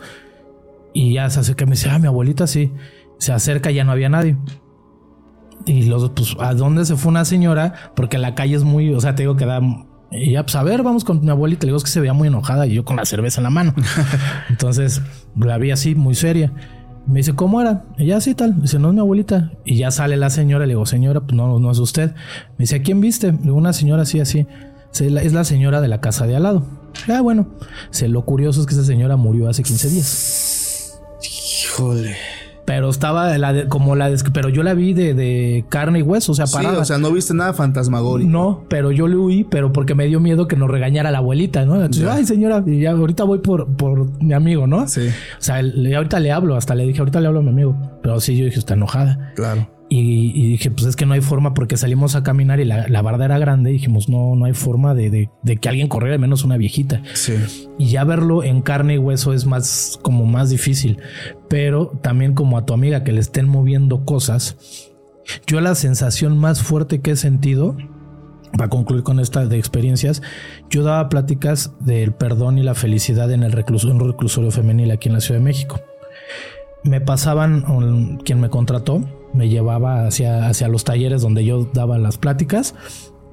y 0.94 1.14
ya 1.14 1.30
se 1.30 1.40
acerca 1.40 1.64
y 1.64 1.68
me 1.68 1.72
dice, 1.72 1.90
ah, 1.90 2.00
mi 2.00 2.08
abuelita 2.08 2.48
sí. 2.48 2.72
Se 3.18 3.32
acerca 3.32 3.72
y 3.72 3.76
ya 3.76 3.84
no 3.84 3.92
había 3.92 4.10
nadie. 4.10 4.38
Y 5.66 5.84
los 5.84 6.10
pues, 6.12 6.36
¿a 6.40 6.54
dónde 6.54 6.86
se 6.86 6.96
fue 6.96 7.10
una 7.10 7.24
señora? 7.24 7.74
Porque 7.96 8.18
la 8.18 8.36
calle 8.36 8.56
es 8.56 8.64
muy, 8.64 8.94
o 8.94 9.00
sea, 9.00 9.16
te 9.16 9.24
digo 9.24 9.36
que 9.36 9.46
da. 9.46 9.62
Y 10.12 10.32
ya, 10.32 10.44
pues 10.44 10.56
a 10.56 10.64
ver, 10.64 10.84
vamos 10.84 11.04
con 11.04 11.22
mi 11.22 11.30
abuelita. 11.30 11.66
Le 11.66 11.70
digo 11.70 11.78
es 11.78 11.84
que 11.84 11.90
se 11.90 12.00
veía 12.00 12.14
muy 12.14 12.28
enojada 12.28 12.68
y 12.68 12.74
yo 12.74 12.84
con 12.84 12.98
la 12.98 13.06
cerveza 13.06 13.40
en 13.40 13.44
la 13.44 13.50
mano. 13.50 13.74
Entonces 14.50 15.02
la 15.38 15.58
vi 15.58 15.72
así, 15.72 15.96
muy 15.96 16.16
seria. 16.16 16.52
Me 17.08 17.20
dice, 17.20 17.34
¿cómo 17.34 17.62
era? 17.62 17.86
Ya 17.98 18.18
así 18.18 18.36
tal. 18.36 18.62
Dice, 18.62 18.80
no 18.80 18.90
es 18.90 18.94
mi 18.94 19.00
abuelita. 19.00 19.52
Y 19.66 19.78
ya 19.78 19.92
sale 19.92 20.18
la 20.18 20.30
señora. 20.30 20.66
Le 20.66 20.74
digo, 20.74 20.86
señora, 20.86 21.22
pues 21.22 21.34
no, 21.34 21.60
no 21.60 21.72
es 21.72 21.80
usted. 21.80 22.14
Me 22.58 22.64
dice, 22.64 22.78
¿a 22.78 22.82
quién 22.82 23.00
viste? 23.00 23.32
Le 23.32 23.38
digo, 23.38 23.56
una 23.56 23.74
señora 23.74 24.02
así, 24.04 24.20
así. 24.20 24.48
"Sí, 24.92 25.10
la- 25.10 25.22
Es 25.22 25.34
la 25.34 25.44
señora 25.44 25.82
de 25.82 25.88
la 25.88 26.00
casa 26.02 26.28
de 26.28 26.36
al 26.36 26.44
lado. 26.44 26.64
Ah, 27.10 27.22
bueno. 27.22 27.48
Lo 28.08 28.26
curioso 28.26 28.62
es 28.62 28.68
que 28.68 28.74
esa 28.74 28.84
señora 28.84 29.16
murió 29.16 29.50
hace 29.50 29.64
15 29.64 29.90
días. 29.90 31.00
Híjole. 31.66 32.16
Pero 32.64 32.90
estaba 32.90 33.38
la 33.38 33.54
de- 33.54 33.68
como 33.68 33.96
la 33.96 34.10
de, 34.10 34.18
pero 34.32 34.48
yo 34.48 34.62
la 34.64 34.74
vi 34.76 34.94
de, 34.94 35.14
de 35.14 35.66
carne 35.68 36.00
y 36.00 36.02
hueso, 36.04 36.32
o 36.32 36.36
sea, 36.36 36.46
Sí, 36.48 36.54
parada. 36.54 36.80
o 36.80 36.86
sea, 36.86 37.00
no 37.00 37.12
viste 37.12 37.34
nada 37.34 37.54
fantasmagórico. 37.54 38.30
No, 38.30 38.64
pero 38.70 38.92
yo 38.92 39.08
le 39.08 39.18
huí, 39.18 39.44
pero 39.44 39.74
porque 39.74 39.96
me 39.96 40.06
dio 40.06 40.20
miedo 40.20 40.48
que 40.48 40.56
nos 40.56 40.70
regañara 40.70 41.12
la 41.12 41.18
abuelita, 41.18 41.66
¿no? 41.66 41.76
Entonces, 41.76 42.08
ay, 42.08 42.24
señora, 42.26 42.64
y 42.66 42.80
ya 42.82 42.92
ahorita 42.92 43.24
voy 43.24 43.40
por, 43.40 43.68
por 43.76 44.22
mi 44.24 44.34
amigo, 44.34 44.68
¿no? 44.68 44.88
Sí, 44.88 45.02
O 45.08 45.42
sea, 45.42 45.62
le- 45.64 45.96
ahorita 45.96 46.20
le 46.20 46.32
hablo, 46.32 46.56
hasta 46.56 46.76
le 46.76 46.86
dije, 46.86 47.00
ahorita 47.00 47.20
le 47.20 47.28
hablo 47.28 47.40
a 47.40 47.44
mi 47.44 47.50
amigo. 47.50 47.76
Pero 48.04 48.20
sí, 48.22 48.38
yo 48.38 48.46
dije, 48.46 48.60
está 48.60 48.76
enojada. 48.76 49.34
claro. 49.36 49.68
Y, 49.94 50.48
dije, 50.48 50.72
pues 50.72 50.86
es 50.86 50.96
que 50.96 51.06
no 51.06 51.16
hay 51.16 51.20
forma 51.20 51.54
porque 51.54 51.76
salimos 51.76 52.16
a 52.16 52.24
caminar 52.24 52.62
y 52.62 52.64
la, 52.66 53.02
barda 53.02 53.26
era 53.26 53.38
grande. 53.40 53.72
Y 53.72 53.74
dijimos, 53.74 54.08
no, 54.08 54.38
no 54.38 54.46
hay 54.46 54.54
forma 54.54 54.94
de, 54.94 55.30
que 55.60 55.68
alguien 55.68 55.90
corriera, 55.90 56.18
menos 56.18 56.46
una 56.46 56.56
viejita. 56.56 57.02
Sí. 57.14 57.34
Y 57.78 57.90
ya 57.90 58.06
verlo 58.06 58.42
en 58.42 58.62
carne 58.62 58.94
y 58.94 58.98
hueso 58.98 59.34
es 59.34 59.46
más, 59.46 60.00
como 60.02 60.26
más 60.26 60.50
difícil. 60.50 61.00
Pero 61.50 61.88
también 62.02 62.36
como 62.36 62.58
a 62.58 62.66
tu 62.66 62.74
amiga 62.74 63.04
que 63.04 63.12
le 63.12 63.20
estén 63.20 63.50
moviendo 63.50 64.06
cosas, 64.06 64.56
yo 65.46 65.60
la 65.60 65.76
sensación 65.76 66.38
más 66.38 66.62
fuerte 66.62 67.02
que 67.02 67.12
he 67.12 67.16
sentido, 67.18 67.76
para 68.54 68.70
concluir 68.70 69.04
con 69.04 69.20
esta 69.20 69.46
de 69.46 69.58
experiencias, 69.58 70.22
yo 70.70 70.84
daba 70.84 71.10
pláticas 71.10 71.74
del 71.82 72.14
perdón 72.14 72.58
y 72.58 72.64
la 72.64 72.76
felicidad 72.76 73.30
en 73.30 73.44
el 73.44 73.52
reclusorio, 73.52 73.96
un 73.96 74.08
reclusorio 74.08 74.52
femenil 74.52 74.90
aquí 74.92 75.10
en 75.10 75.16
la 75.16 75.20
Ciudad 75.20 75.42
de 75.42 75.44
México. 75.44 75.82
Me 76.86 77.02
pasaban, 77.02 78.20
quien 78.24 78.40
me 78.40 78.50
contrató, 78.50 79.06
me 79.34 79.50
llevaba 79.50 80.08
hacia, 80.08 80.48
hacia 80.48 80.68
los 80.68 80.84
talleres 80.84 81.22
donde 81.22 81.46
yo 81.46 81.70
daba 81.74 81.98
las 81.98 82.18
pláticas. 82.18 82.76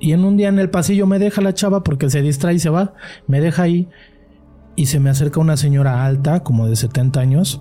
Y 0.01 0.13
en 0.13 0.25
un 0.25 0.37
día 0.37 0.49
en 0.49 0.59
el 0.59 0.71
pasillo 0.71 1.07
me 1.07 1.19
deja 1.19 1.41
la 1.41 1.55
chava 1.55 1.83
porque 1.83 2.11
se 2.11 2.23
distrae 2.23 2.55
y 2.55 2.59
se 2.59 2.71
va. 2.71 2.95
Me 3.27 3.41
deja 3.41 3.65
ahí 3.65 3.89
y 4.77 4.87
se 4.87 5.01
me 5.01 5.11
acerca 5.11 5.41
una 5.41 5.57
señora 5.57 6.05
alta, 6.05 6.45
como 6.45 6.69
de 6.69 6.77
70 6.77 7.19
años, 7.19 7.61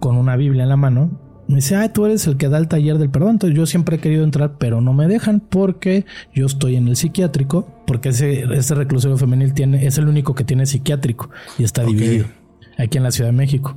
con 0.00 0.16
una 0.16 0.36
Biblia 0.36 0.62
en 0.62 0.70
la 0.70 0.76
mano. 0.76 1.20
Me 1.48 1.56
dice, 1.56 1.76
ah, 1.76 1.92
tú 1.92 2.06
eres 2.06 2.26
el 2.26 2.36
que 2.36 2.48
da 2.48 2.58
el 2.58 2.68
taller 2.68 2.96
del 2.96 3.10
perdón. 3.10 3.32
Entonces 3.32 3.56
yo 3.56 3.66
siempre 3.66 3.96
he 3.96 3.98
querido 3.98 4.24
entrar, 4.24 4.56
pero 4.56 4.80
no 4.80 4.94
me 4.94 5.06
dejan 5.06 5.40
porque 5.40 6.06
yo 6.32 6.46
estoy 6.46 6.76
en 6.76 6.88
el 6.88 6.96
psiquiátrico, 6.96 7.68
porque 7.86 8.10
ese, 8.10 8.44
ese 8.54 8.74
reclusorio 8.74 9.18
femenil 9.18 9.52
tiene, 9.52 9.84
es 9.84 9.98
el 9.98 10.08
único 10.08 10.34
que 10.34 10.44
tiene 10.44 10.64
psiquiátrico 10.64 11.28
y 11.58 11.64
está 11.64 11.84
dividido 11.84 12.26
aquí 12.78 12.96
en 12.96 13.04
la 13.04 13.10
Ciudad 13.10 13.30
de 13.30 13.36
México. 13.36 13.76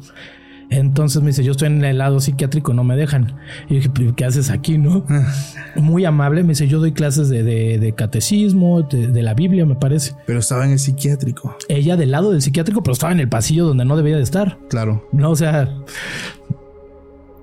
Entonces 0.70 1.22
me 1.22 1.28
dice, 1.28 1.44
yo 1.44 1.52
estoy 1.52 1.68
en 1.68 1.84
el 1.84 1.98
lado 1.98 2.20
psiquiátrico, 2.20 2.74
no 2.74 2.84
me 2.84 2.96
dejan. 2.96 3.36
Y 3.70 3.76
dije, 3.76 3.90
¿qué 4.16 4.26
haces 4.26 4.50
aquí, 4.50 4.78
no? 4.78 5.06
Muy 5.76 6.06
amable, 6.06 6.44
me 6.44 6.50
dice, 6.50 6.68
yo 6.68 6.80
doy 6.80 6.92
clases 6.92 7.30
de, 7.30 7.94
catecismo, 7.96 8.82
de, 8.84 9.22
la 9.22 9.34
Biblia, 9.34 9.66
me 9.66 9.76
parece. 9.76 10.14
Pero 10.26 10.40
estaba 10.40 10.66
en 10.66 10.72
el 10.72 10.80
psiquiátrico. 10.80 11.56
Ella 11.68 11.96
del 11.96 12.12
lado 12.12 12.32
del 12.32 12.42
psiquiátrico, 12.42 12.84
pero 12.84 12.94
estaba 12.94 13.12
en 13.14 13.20
el 13.20 13.30
pasillo 13.30 13.66
donde 13.66 13.86
no 13.86 13.96
debía 13.96 14.18
de 14.18 14.24
estar. 14.24 14.58
Claro. 14.70 15.08
No, 15.12 15.32
o 15.32 15.36
sea, 15.36 15.70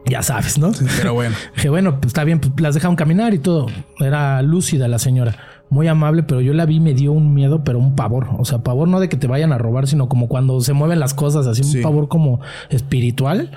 ya 0.06 0.22
sabes, 0.22 0.58
¿no? 0.58 0.72
pero 0.96 1.14
bueno. 1.14 1.36
Dije, 1.56 1.68
bueno, 1.68 2.00
pues 2.00 2.08
está 2.08 2.24
bien, 2.24 2.40
pues 2.40 2.52
las 2.58 2.74
dejaron 2.74 2.96
caminar 2.96 3.34
y 3.34 3.38
todo. 3.38 3.66
Era 3.98 4.42
lúcida 4.42 4.88
la 4.88 4.98
señora 4.98 5.36
muy 5.70 5.86
amable, 5.86 6.24
pero 6.24 6.40
yo 6.40 6.52
la 6.52 6.66
vi 6.66 6.80
me 6.80 6.94
dio 6.94 7.12
un 7.12 7.32
miedo, 7.32 7.62
pero 7.64 7.78
un 7.78 7.94
pavor. 7.94 8.28
O 8.38 8.44
sea, 8.44 8.62
pavor 8.62 8.88
no 8.88 9.00
de 9.00 9.08
que 9.08 9.16
te 9.16 9.28
vayan 9.28 9.52
a 9.52 9.58
robar, 9.58 9.86
sino 9.86 10.08
como 10.08 10.28
cuando 10.28 10.60
se 10.60 10.72
mueven 10.72 10.98
las 10.98 11.14
cosas, 11.14 11.46
así 11.46 11.76
un 11.76 11.82
pavor 11.82 12.08
como 12.08 12.40
espiritual. 12.70 13.52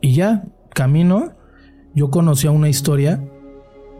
Y 0.00 0.14
ya, 0.14 0.44
camino, 0.74 1.32
yo 1.94 2.10
a 2.12 2.50
una 2.50 2.68
historia 2.68 3.24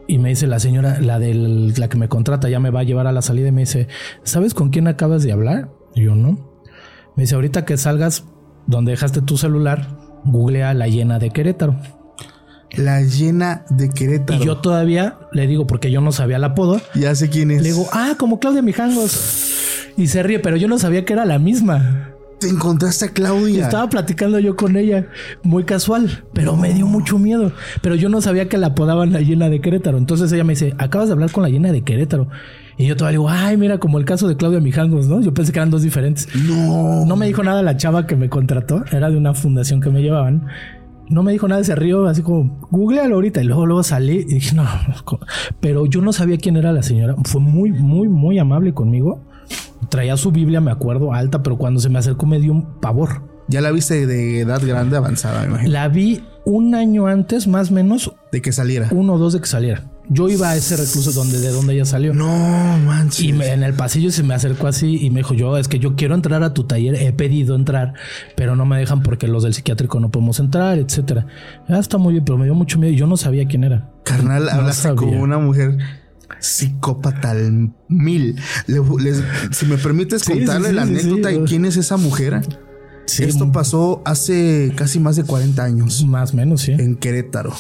y 0.09 0.19
me 0.19 0.31
dice 0.31 0.49
la 0.49 0.59
señora, 0.59 1.01
la 1.01 1.21
de 1.21 1.35
la 1.35 1.89
que 1.89 1.97
me 1.97 2.09
contrata, 2.09 2.49
ya 2.49 2.59
me 2.59 2.71
va 2.71 2.81
a 2.81 2.85
llevar 2.85 3.07
a 3.07 3.13
la 3.13 3.23
salida 3.23 3.49
y 3.49 3.53
me 3.53 3.61
dice, 3.61 3.87
¿sabes 4.25 4.55
con 4.55 4.71
quién 4.71 4.89
acabas 4.89 5.23
de 5.23 5.31
hablar? 5.31 5.71
Y 5.95 6.03
yo 6.03 6.17
no. 6.17 6.51
Me 7.15 7.23
dice, 7.23 7.37
ahorita 7.37 7.65
que 7.65 7.77
salgas 7.77 8.25
donde 8.67 8.91
dejaste 8.91 9.23
tu 9.23 9.37
celular, 9.37 9.97
googlea 10.25 10.75
la 10.75 10.89
llena 10.89 11.21
de 11.21 11.31
Querétaro. 11.31 11.77
La 12.77 13.03
llena 13.03 13.65
de 13.71 13.91
Querétaro. 13.91 14.43
Y 14.43 14.47
yo 14.47 14.59
todavía 14.59 15.19
le 15.33 15.47
digo, 15.47 15.67
porque 15.67 15.91
yo 15.91 16.01
no 16.01 16.13
sabía 16.13 16.37
el 16.37 16.45
apodo. 16.45 16.81
Ya 16.95 17.15
sé 17.15 17.29
quién 17.29 17.51
es. 17.51 17.63
Le 17.63 17.71
digo, 17.71 17.87
ah, 17.93 18.15
como 18.19 18.39
Claudia 18.39 18.63
Mijangos. 18.63 19.93
Y 19.97 20.07
se 20.07 20.23
ríe, 20.23 20.39
pero 20.39 20.57
yo 20.57 20.69
no 20.69 20.79
sabía 20.79 21.05
que 21.05 21.13
era 21.13 21.25
la 21.25 21.39
misma. 21.39 22.15
Te 22.39 22.49
encontraste 22.49 23.05
a 23.05 23.09
Claudia. 23.09 23.65
estaba 23.65 23.91
platicando 23.91 24.39
yo 24.39 24.57
con 24.57 24.77
ella, 24.77 25.09
muy 25.43 25.65
casual, 25.65 26.25
pero 26.33 26.57
me 26.57 26.73
dio 26.73 26.87
mucho 26.87 27.19
miedo. 27.19 27.53
Pero 27.83 27.97
yo 27.97 28.09
no 28.09 28.23
sabía 28.23 28.49
que 28.49 28.57
la 28.57 28.69
apodaban 28.69 29.13
la 29.13 29.21
llena 29.21 29.51
de 29.51 29.61
Querétaro. 29.61 29.99
Entonces 29.99 30.33
ella 30.33 30.45
me 30.45 30.55
dice, 30.55 30.75
acabas 30.79 31.09
de 31.09 31.13
hablar 31.13 31.33
con 31.33 31.43
la 31.43 31.51
llena 31.51 31.71
de 31.71 31.83
Querétaro. 31.83 32.29
Y 32.79 32.87
yo 32.87 32.97
todavía 32.97 33.19
digo, 33.19 33.29
ay, 33.29 33.59
mira, 33.59 33.77
como 33.77 33.99
el 33.99 34.07
caso 34.07 34.27
de 34.27 34.37
Claudia 34.37 34.59
Mijangos, 34.59 35.07
¿no? 35.07 35.21
Yo 35.21 35.35
pensé 35.35 35.53
que 35.53 35.59
eran 35.59 35.69
dos 35.69 35.83
diferentes. 35.83 36.29
No. 36.35 37.05
No 37.05 37.15
me 37.15 37.27
dijo 37.27 37.43
nada 37.43 37.63
la 37.63 37.77
chava 37.77 38.07
que 38.07 38.17
me 38.17 38.31
contrató. 38.31 38.85
Era 38.91 39.11
de 39.11 39.19
una 39.19 39.35
fundación 39.35 39.83
que 39.83 39.91
me 39.91 40.01
llevaban 40.01 40.47
no 41.11 41.23
me 41.23 41.33
dijo 41.33 41.49
nada, 41.49 41.63
se 41.65 41.75
rió 41.75 42.07
así 42.07 42.23
como, 42.23 42.59
googlealo 42.71 43.17
ahorita. 43.17 43.43
Y 43.43 43.45
luego, 43.45 43.67
luego 43.67 43.83
salí 43.83 44.19
y 44.21 44.35
dije, 44.35 44.55
no, 44.55 44.65
pero 45.61 45.87
yo 45.87 46.01
no 46.01 46.13
sabía 46.13 46.39
quién 46.39 46.57
era 46.57 46.73
la 46.73 46.83
señora. 46.83 47.17
Fue 47.25 47.41
muy, 47.41 47.73
muy, 47.73 48.09
muy 48.09 48.39
amable 48.39 48.73
conmigo. 48.73 49.21
Traía 49.89 50.17
su 50.17 50.31
Biblia, 50.31 50.61
me 50.61 50.71
acuerdo, 50.71 51.13
alta, 51.13 51.43
pero 51.43 51.59
cuando 51.59 51.81
se 51.81 51.89
me 51.89 51.99
acercó 51.99 52.27
me 52.27 52.39
dio 52.39 52.53
un 52.53 52.81
pavor. 52.81 53.23
Ya 53.49 53.61
la 53.61 53.73
viste 53.73 54.07
de 54.07 54.41
edad 54.41 54.63
grande, 54.65 54.97
avanzada, 54.97 55.41
me 55.41 55.49
imagino. 55.49 55.73
La 55.73 55.89
vi 55.89 56.23
un 56.45 56.77
año 56.77 57.09
antes, 57.09 57.49
más 57.49 57.73
o 57.73 57.75
menos. 57.75 58.15
De 58.31 58.41
que 58.41 58.53
saliera. 58.53 58.89
Uno 58.93 59.15
o 59.15 59.19
dos 59.19 59.33
de 59.33 59.41
que 59.41 59.47
saliera. 59.47 59.90
Yo 60.13 60.29
iba 60.29 60.51
a 60.51 60.57
ese 60.57 60.77
recluso 60.77 61.13
donde, 61.13 61.39
de 61.39 61.51
donde 61.51 61.75
ella 61.75 61.85
salió. 61.85 62.13
No 62.13 62.27
manches. 62.79 63.21
Y 63.21 63.31
en 63.31 63.63
el 63.63 63.75
pasillo 63.75 64.11
se 64.11 64.25
me 64.25 64.35
acercó 64.35 64.67
así 64.67 64.99
y 65.01 65.09
me 65.11 65.21
dijo, 65.21 65.35
yo 65.35 65.57
es 65.57 65.69
que 65.69 65.79
yo 65.79 65.95
quiero 65.95 66.17
entrar 66.17 66.43
a 66.43 66.53
tu 66.53 66.65
taller, 66.65 66.97
he 66.97 67.13
pedido 67.13 67.55
entrar, 67.55 67.95
pero 68.35 68.57
no 68.57 68.67
me 68.67 68.77
dejan 68.77 69.05
porque 69.05 69.29
los 69.29 69.45
del 69.45 69.55
psiquiátrico 69.55 70.01
no 70.01 70.11
podemos 70.11 70.41
entrar, 70.41 70.79
etcétera. 70.79 71.27
Ah, 71.69 71.79
está 71.79 71.97
muy 71.97 72.15
bien, 72.15 72.25
pero 72.25 72.39
me 72.39 72.45
dio 72.45 72.57
mucho 72.57 72.77
miedo 72.81 72.93
y 72.93 72.97
yo 72.97 73.07
no 73.07 73.17
sabía 73.17 73.47
quién 73.47 73.63
era. 73.63 73.89
Carnal, 74.03 74.49
hablaste 74.49 74.97
como 74.97 75.23
una 75.23 75.39
mujer 75.39 75.79
psicópata 76.41 77.31
al 77.31 77.73
mil. 77.89 78.37
si 79.53 79.67
me 79.67 79.79
permites 79.79 80.25
contarle 80.25 80.73
la 80.73 80.83
anécdota 80.83 81.29
de 81.29 81.45
quién 81.45 81.65
es 81.65 81.77
esa 81.77 81.97
mujer. 81.97 82.43
Esto 83.19 83.51
pasó 83.53 84.03
hace 84.05 84.73
casi 84.77 85.01
más 85.01 85.17
de 85.17 85.25
40 85.25 85.63
años. 85.63 86.05
Más 86.05 86.33
o 86.33 86.37
menos, 86.37 86.63
sí. 86.63 86.73
En 86.73 86.97
Querétaro. 86.97 87.53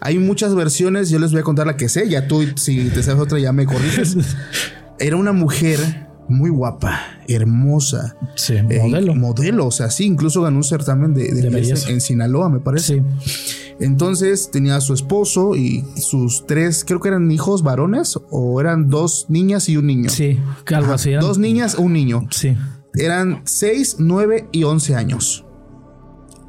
Hay 0.00 0.18
muchas 0.18 0.54
versiones, 0.54 1.10
yo 1.10 1.18
les 1.18 1.32
voy 1.32 1.40
a 1.40 1.44
contar 1.44 1.66
la 1.66 1.76
que 1.76 1.88
sé, 1.88 2.08
ya 2.08 2.28
tú, 2.28 2.44
si 2.56 2.90
te 2.90 3.02
sabes 3.02 3.20
otra, 3.20 3.38
ya 3.38 3.52
me 3.52 3.66
corriges. 3.66 4.16
Era 4.98 5.16
una 5.16 5.32
mujer 5.32 6.08
muy 6.28 6.50
guapa, 6.50 7.00
hermosa. 7.26 8.16
Sí, 8.36 8.54
eh, 8.54 8.80
modelo. 8.82 9.14
modelo, 9.14 9.66
o 9.66 9.70
sea, 9.70 9.90
sí, 9.90 10.04
incluso 10.04 10.42
ganó 10.42 10.58
un 10.58 10.64
certamen 10.64 11.14
de, 11.14 11.32
de, 11.32 11.74
en 11.88 12.00
Sinaloa, 12.00 12.48
me 12.48 12.60
parece. 12.60 13.02
Sí. 13.24 13.64
Entonces 13.80 14.50
tenía 14.50 14.76
a 14.76 14.80
su 14.80 14.92
esposo 14.92 15.56
y 15.56 15.84
sus 15.96 16.46
tres, 16.46 16.84
creo 16.86 17.00
que 17.00 17.08
eran 17.08 17.30
hijos 17.30 17.62
varones 17.62 18.18
o 18.30 18.60
eran 18.60 18.90
dos 18.90 19.26
niñas 19.28 19.68
y 19.70 19.76
un 19.76 19.86
niño. 19.86 20.10
Sí, 20.10 20.38
algo 20.66 20.92
así. 20.92 21.12
Dos 21.12 21.38
niñas, 21.38 21.76
un 21.76 21.94
niño. 21.94 22.26
Sí. 22.30 22.56
Eran 22.94 23.42
6, 23.44 23.96
9 23.98 24.48
y 24.52 24.64
11 24.64 24.94
años. 24.96 25.44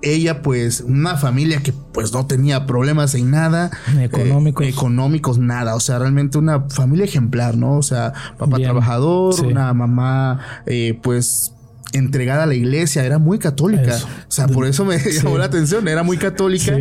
Ella 0.04 0.42
pues 0.42 0.82
una 0.82 1.16
familia 1.16 1.62
que 1.62 1.74
pues 1.74 2.12
no 2.12 2.26
tenía 2.26 2.66
problemas 2.66 3.14
en 3.14 3.30
nada. 3.30 3.70
Económicos. 4.00 4.66
Eh, 4.66 4.70
económicos, 4.70 5.38
nada. 5.38 5.76
O 5.76 5.80
sea, 5.80 6.00
realmente 6.00 6.40
una 6.40 6.62
familia 6.70 7.06
ejemplar, 7.06 7.56
¿no? 7.56 7.78
O 7.78 7.84
sea, 7.84 8.14
papá 8.38 8.58
trabajador, 8.58 9.40
una 9.46 9.72
mamá 9.74 10.40
eh, 10.66 11.00
pues 11.04 11.54
entregada 11.94 12.44
a 12.44 12.46
la 12.46 12.56
iglesia, 12.56 13.06
era 13.06 13.20
muy 13.20 13.38
católica. 13.38 13.96
O 14.28 14.32
sea, 14.32 14.48
por 14.48 14.66
eso 14.66 14.86
me 14.86 14.98
llamó 15.12 15.38
la 15.38 15.46
atención, 15.46 15.88
era 15.88 16.02
muy 16.02 16.18
católica. 16.18 16.76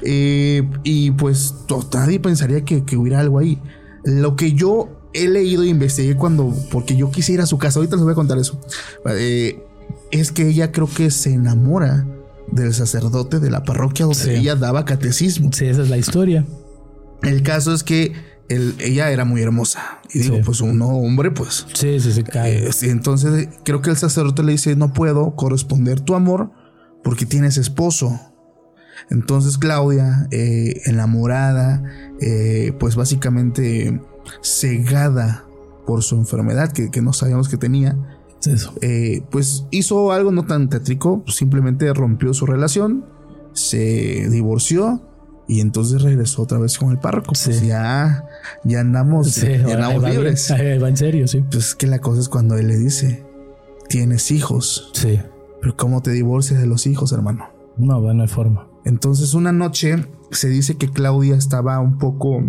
Eh, 0.00 0.62
y 0.82 1.10
pues 1.10 1.54
nadie 1.92 2.20
pensaría 2.20 2.64
que, 2.64 2.84
que 2.84 2.96
hubiera 2.96 3.20
algo 3.20 3.38
ahí. 3.38 3.58
Lo 4.04 4.34
que 4.34 4.52
yo 4.52 5.01
he 5.14 5.28
leído 5.28 5.62
e 5.62 5.68
investigué 5.68 6.16
cuando, 6.16 6.54
porque 6.70 6.96
yo 6.96 7.10
quise 7.10 7.32
ir 7.32 7.40
a 7.40 7.46
su 7.46 7.58
casa, 7.58 7.78
ahorita 7.78 7.96
les 7.96 8.04
voy 8.04 8.12
a 8.12 8.14
contar 8.14 8.38
eso, 8.38 8.58
eh, 9.10 9.62
es 10.10 10.32
que 10.32 10.48
ella 10.48 10.72
creo 10.72 10.88
que 10.88 11.10
se 11.10 11.32
enamora 11.32 12.06
del 12.50 12.74
sacerdote 12.74 13.40
de 13.40 13.50
la 13.50 13.62
parroquia 13.64 14.06
donde 14.06 14.36
ella 14.36 14.56
daba 14.56 14.84
catecismo. 14.84 15.50
Sí, 15.52 15.66
esa 15.66 15.82
es 15.82 15.88
la 15.88 15.96
historia. 15.96 16.44
El 17.22 17.42
caso 17.42 17.72
es 17.72 17.82
que 17.82 18.12
ella 18.48 19.10
era 19.10 19.24
muy 19.24 19.40
hermosa. 19.40 20.00
Y 20.12 20.18
digo, 20.18 20.38
pues 20.44 20.60
un 20.60 20.82
hombre, 20.82 21.30
pues. 21.30 21.66
Sí, 21.72 21.98
sí, 22.00 22.12
sí, 22.12 22.22
cae. 22.22 22.66
Eh, 22.66 22.70
entonces 22.82 23.48
creo 23.64 23.80
que 23.80 23.88
el 23.88 23.96
sacerdote 23.96 24.42
le 24.42 24.52
dice, 24.52 24.76
no 24.76 24.92
puedo 24.92 25.34
corresponder 25.34 26.00
tu 26.00 26.14
amor 26.14 26.50
porque 27.02 27.24
tienes 27.24 27.56
esposo. 27.56 28.20
Entonces 29.08 29.56
Claudia, 29.56 30.28
eh, 30.30 30.82
enamorada, 30.84 31.82
pues 32.78 32.96
básicamente 32.96 33.98
cegada 34.40 35.44
por 35.86 36.02
su 36.02 36.16
enfermedad 36.16 36.72
que, 36.72 37.02
no 37.02 37.12
sabíamos 37.12 37.48
que 37.48 37.56
tenía. 37.56 37.96
Eh, 38.80 39.22
pues 39.30 39.66
hizo 39.70 40.10
algo 40.10 40.32
no 40.32 40.44
tan 40.44 40.68
tétrico, 40.68 41.22
simplemente 41.28 41.92
rompió 41.94 42.34
su 42.34 42.44
relación, 42.44 43.04
se 43.52 44.28
divorció 44.30 45.00
y 45.46 45.60
entonces 45.60 46.02
regresó 46.02 46.42
otra 46.42 46.58
vez 46.58 46.78
con 46.78 46.90
el 46.90 46.98
párroco. 46.98 47.32
Pues 47.44 47.62
ya, 47.62 48.24
ya 48.64 48.80
andamos, 48.80 49.42
libres. 49.42 50.50
va 50.50 50.88
en 50.88 50.96
serio, 50.96 51.28
sí. 51.28 51.44
Pues 51.50 51.74
que 51.74 51.86
la 51.86 52.00
cosa 52.00 52.20
es 52.20 52.28
cuando 52.28 52.56
él 52.56 52.68
le 52.68 52.76
dice, 52.76 53.24
tienes 53.88 54.30
hijos. 54.30 54.90
Sí. 54.94 55.20
Pero 55.60 55.76
¿cómo 55.76 56.02
te 56.02 56.10
divorcias 56.10 56.60
de 56.60 56.66
los 56.66 56.86
hijos, 56.86 57.12
hermano? 57.12 57.48
No, 57.76 58.00
no 58.00 58.22
hay 58.22 58.28
forma. 58.28 58.68
Entonces 58.84 59.34
una 59.34 59.52
noche 59.52 60.06
se 60.30 60.48
dice 60.48 60.76
que 60.76 60.90
Claudia 60.90 61.36
estaba 61.36 61.78
un 61.78 61.98
poco 61.98 62.42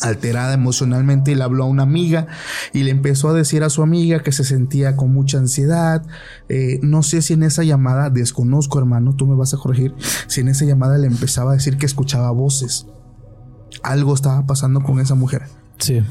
alterada 0.00 0.54
emocionalmente, 0.54 1.34
le 1.34 1.42
habló 1.42 1.64
a 1.64 1.66
una 1.66 1.82
amiga 1.82 2.26
y 2.72 2.82
le 2.82 2.90
empezó 2.90 3.28
a 3.28 3.32
decir 3.32 3.62
a 3.64 3.70
su 3.70 3.82
amiga 3.82 4.20
que 4.20 4.32
se 4.32 4.44
sentía 4.44 4.96
con 4.96 5.12
mucha 5.12 5.38
ansiedad. 5.38 6.04
Eh, 6.48 6.78
no 6.82 7.02
sé 7.02 7.22
si 7.22 7.34
en 7.34 7.42
esa 7.42 7.62
llamada, 7.62 8.10
desconozco 8.10 8.78
hermano, 8.78 9.14
tú 9.14 9.26
me 9.26 9.34
vas 9.34 9.54
a 9.54 9.58
corregir, 9.58 9.94
si 10.26 10.40
en 10.40 10.48
esa 10.48 10.64
llamada 10.64 10.98
le 10.98 11.06
empezaba 11.06 11.52
a 11.52 11.54
decir 11.54 11.78
que 11.78 11.86
escuchaba 11.86 12.30
voces. 12.30 12.86
algo 13.82 14.14
estaba 14.14 14.46
pasando 14.46 14.82
con 14.82 15.00
esa 15.00 15.14
mujer. 15.14 15.42
Sí. 15.78 16.02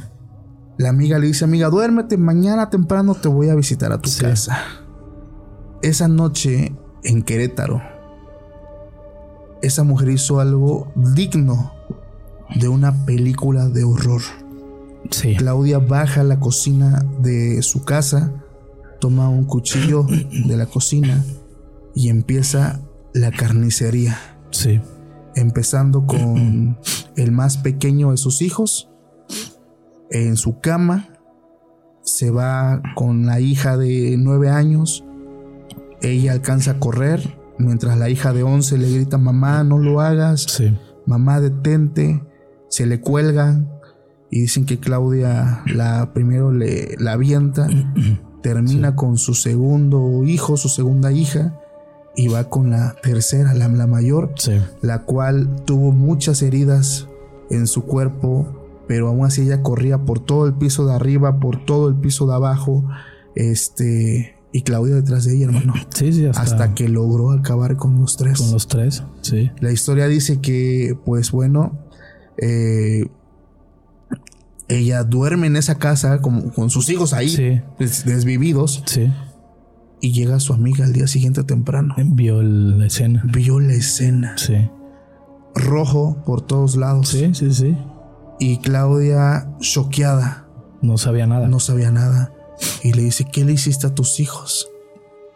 La 0.77 0.89
amiga 0.89 1.19
le 1.19 1.27
dice, 1.27 1.43
amiga, 1.43 1.69
duérmete, 1.69 2.17
mañana 2.17 2.69
temprano 2.69 3.13
te 3.13 3.27
voy 3.27 3.49
a 3.49 3.55
visitar 3.55 3.91
a 3.91 3.99
tu 3.99 4.09
casa. 4.17 4.57
Esa 5.81 6.07
noche 6.07 6.73
en 7.03 7.21
Querétaro, 7.21 7.81
esa 9.61 9.83
mujer 9.83 10.09
hizo 10.09 10.39
algo 10.39 10.91
digno 10.95 11.78
de 12.55 12.67
una 12.67 13.05
película 13.05 13.69
de 13.69 13.83
horror. 13.83 14.21
Sí. 15.11 15.35
Claudia 15.35 15.79
baja 15.79 16.21
a 16.21 16.23
la 16.23 16.39
cocina 16.39 17.05
de 17.21 17.61
su 17.61 17.83
casa, 17.83 18.33
toma 18.99 19.29
un 19.29 19.45
cuchillo 19.45 20.03
de 20.03 20.57
la 20.57 20.65
cocina 20.65 21.23
y 21.95 22.09
empieza 22.09 22.81
la 23.13 23.31
carnicería. 23.31 24.17
Sí. 24.51 24.81
Empezando 25.35 26.05
con 26.05 26.77
el 27.15 27.31
más 27.31 27.57
pequeño 27.57 28.11
de 28.11 28.17
sus 28.17 28.41
hijos. 28.41 28.89
En 30.11 30.37
su 30.37 30.59
cama 30.59 31.09
se 32.01 32.31
va 32.31 32.81
con 32.95 33.25
la 33.25 33.39
hija 33.39 33.77
de 33.77 34.15
nueve 34.17 34.49
años. 34.49 35.05
Ella 36.01 36.31
alcanza 36.31 36.71
a 36.71 36.79
correr 36.79 37.37
mientras 37.59 37.97
la 37.97 38.09
hija 38.09 38.33
de 38.33 38.43
once 38.43 38.77
le 38.77 38.91
grita 38.91 39.17
mamá 39.17 39.63
no 39.63 39.77
lo 39.77 40.01
hagas. 40.01 40.43
Sí. 40.43 40.75
Mamá 41.05 41.39
detente. 41.39 42.23
Se 42.69 42.85
le 42.85 43.01
cuelgan 43.01 43.69
y 44.31 44.41
dicen 44.41 44.65
que 44.65 44.79
Claudia 44.79 45.63
la 45.65 46.13
primero 46.13 46.51
le 46.51 46.95
la 46.99 47.13
avienta, 47.13 47.67
termina 48.43 48.95
con 48.95 49.17
su 49.17 49.33
segundo 49.33 50.23
hijo, 50.23 50.55
su 50.57 50.69
segunda 50.69 51.11
hija 51.11 51.59
y 52.15 52.27
va 52.27 52.45
con 52.49 52.69
la 52.69 52.95
tercera, 53.01 53.53
la, 53.53 53.67
la 53.67 53.87
mayor, 53.87 54.33
Sí. 54.37 54.53
la 54.81 55.03
cual 55.03 55.63
tuvo 55.65 55.91
muchas 55.91 56.41
heridas 56.41 57.07
en 57.49 57.65
su 57.67 57.83
cuerpo, 57.85 58.47
pero 58.87 59.07
aún 59.07 59.25
así 59.25 59.41
ella 59.41 59.61
corría 59.63 59.99
por 59.99 60.19
todo 60.19 60.45
el 60.45 60.53
piso 60.53 60.85
de 60.85 60.93
arriba, 60.93 61.39
por 61.39 61.65
todo 61.65 61.87
el 61.89 61.95
piso 61.95 62.27
de 62.27 62.33
abajo, 62.35 62.85
este 63.35 64.35
y 64.51 64.63
Claudia 64.63 64.95
detrás 64.95 65.25
de 65.25 65.35
ella, 65.35 65.45
hermano, 65.45 65.73
Sí, 65.93 66.11
sí, 66.11 66.25
hasta, 66.25 66.41
hasta 66.41 66.73
que 66.73 66.89
logró 66.89 67.31
acabar 67.31 67.77
con 67.77 67.99
los 67.99 68.17
tres. 68.17 68.39
con 68.39 68.51
los 68.51 68.67
tres. 68.67 69.03
Sí. 69.21 69.51
La 69.59 69.71
historia 69.71 70.07
dice 70.07 70.39
que, 70.41 70.97
pues 71.05 71.31
bueno, 71.31 71.77
eh, 72.41 73.05
ella 74.67 75.03
duerme 75.03 75.47
en 75.47 75.55
esa 75.55 75.75
casa 75.79 76.21
como, 76.21 76.53
con 76.53 76.69
sus 76.69 76.89
hijos 76.89 77.13
ahí, 77.13 77.29
Sí. 77.29 77.61
des- 77.79 78.05
desvividos, 78.05 78.83
Sí. 78.85 79.11
y 80.01 80.11
llega 80.11 80.39
su 80.39 80.53
amiga 80.53 80.85
al 80.85 80.93
día 80.93 81.07
siguiente 81.07 81.43
temprano. 81.43 81.95
Vio 81.97 82.41
la 82.43 82.85
escena. 82.85 83.23
Vio 83.25 83.59
la 83.59 83.73
escena, 83.73 84.37
Sí. 84.37 84.69
rojo 85.55 86.21
por 86.25 86.41
todos 86.41 86.75
lados, 86.75 87.09
Sí, 87.09 87.33
sí, 87.33 87.51
sí. 87.53 87.77
y 88.39 88.57
Claudia, 88.59 89.49
choqueada, 89.59 90.45
No 90.81 90.97
sabía 90.97 91.25
nada. 91.27 91.47
no 91.47 91.59
sabía 91.59 91.91
nada, 91.91 92.31
y 92.83 92.93
le 92.93 93.01
dice, 93.03 93.25
¿qué 93.25 93.43
le 93.43 93.53
hiciste 93.53 93.87
a 93.87 93.95
tus 93.95 94.19
hijos? 94.19 94.69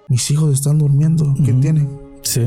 Mis 0.09 0.29
hijos 0.31 0.53
están 0.53 0.77
durmiendo, 0.77 1.33
¿qué 1.43 1.51
Ujú. 1.53 1.59
tienen? 1.61 1.89
Sí. 2.21 2.43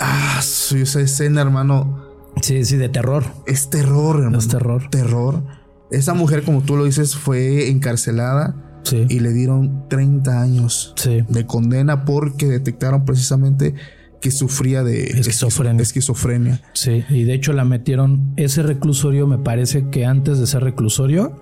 Ah, 0.00 0.40
esa 0.40 1.00
escena, 1.00 1.40
hermano, 1.42 2.07
Sí, 2.42 2.64
sí, 2.64 2.76
de 2.76 2.88
terror. 2.88 3.24
es 3.46 3.70
terror, 3.70 4.16
hermano. 4.16 4.38
Es 4.38 4.48
terror. 4.48 4.88
terror. 4.90 5.42
Esa 5.90 6.14
mujer, 6.14 6.42
como 6.42 6.62
tú 6.62 6.76
lo 6.76 6.84
dices, 6.84 7.16
fue 7.16 7.70
encarcelada 7.70 8.54
Sí. 8.84 9.06
y 9.08 9.20
le 9.20 9.32
dieron 9.32 9.88
30 9.88 10.40
años 10.42 10.92
Sí. 10.96 11.24
de 11.28 11.46
condena 11.46 12.04
porque 12.04 12.46
detectaron 12.46 13.04
precisamente 13.04 13.74
que 14.20 14.30
sufría 14.30 14.82
de 14.82 15.04
Esquizofrenia. 15.04 15.80
esquizofrenia. 15.82 16.60
Sí, 16.74 17.04
y 17.08 17.24
de 17.24 17.34
hecho 17.34 17.52
la 17.52 17.64
metieron, 17.64 18.32
ese 18.36 18.62
reclusorio 18.62 19.26
me 19.26 19.38
parece 19.38 19.88
que 19.90 20.04
antes 20.06 20.38
de 20.38 20.46
ser 20.46 20.62
reclusorio 20.64 21.40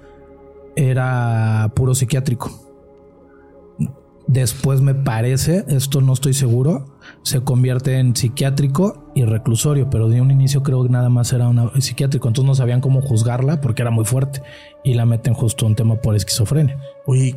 era 0.76 1.72
puro 1.74 1.94
psiquiátrico. 1.94 2.65
Después 4.26 4.80
me 4.80 4.94
parece, 4.94 5.64
esto 5.68 6.00
no 6.00 6.12
estoy 6.12 6.34
seguro, 6.34 6.96
se 7.22 7.42
convierte 7.42 7.98
en 7.98 8.16
psiquiátrico 8.16 9.12
y 9.14 9.24
reclusorio, 9.24 9.88
pero 9.88 10.08
de 10.08 10.20
un 10.20 10.32
inicio 10.32 10.64
creo 10.64 10.82
que 10.82 10.88
nada 10.88 11.08
más 11.08 11.32
era 11.32 11.48
una 11.48 11.70
psiquiátrico, 11.80 12.26
entonces 12.26 12.48
no 12.48 12.54
sabían 12.56 12.80
cómo 12.80 13.02
juzgarla 13.02 13.60
porque 13.60 13.82
era 13.82 13.92
muy 13.92 14.04
fuerte 14.04 14.42
y 14.82 14.94
la 14.94 15.06
meten 15.06 15.32
justo 15.32 15.64
un 15.64 15.76
tema 15.76 15.96
por 15.96 16.16
esquizofrenia. 16.16 16.76
Oye, 17.06 17.36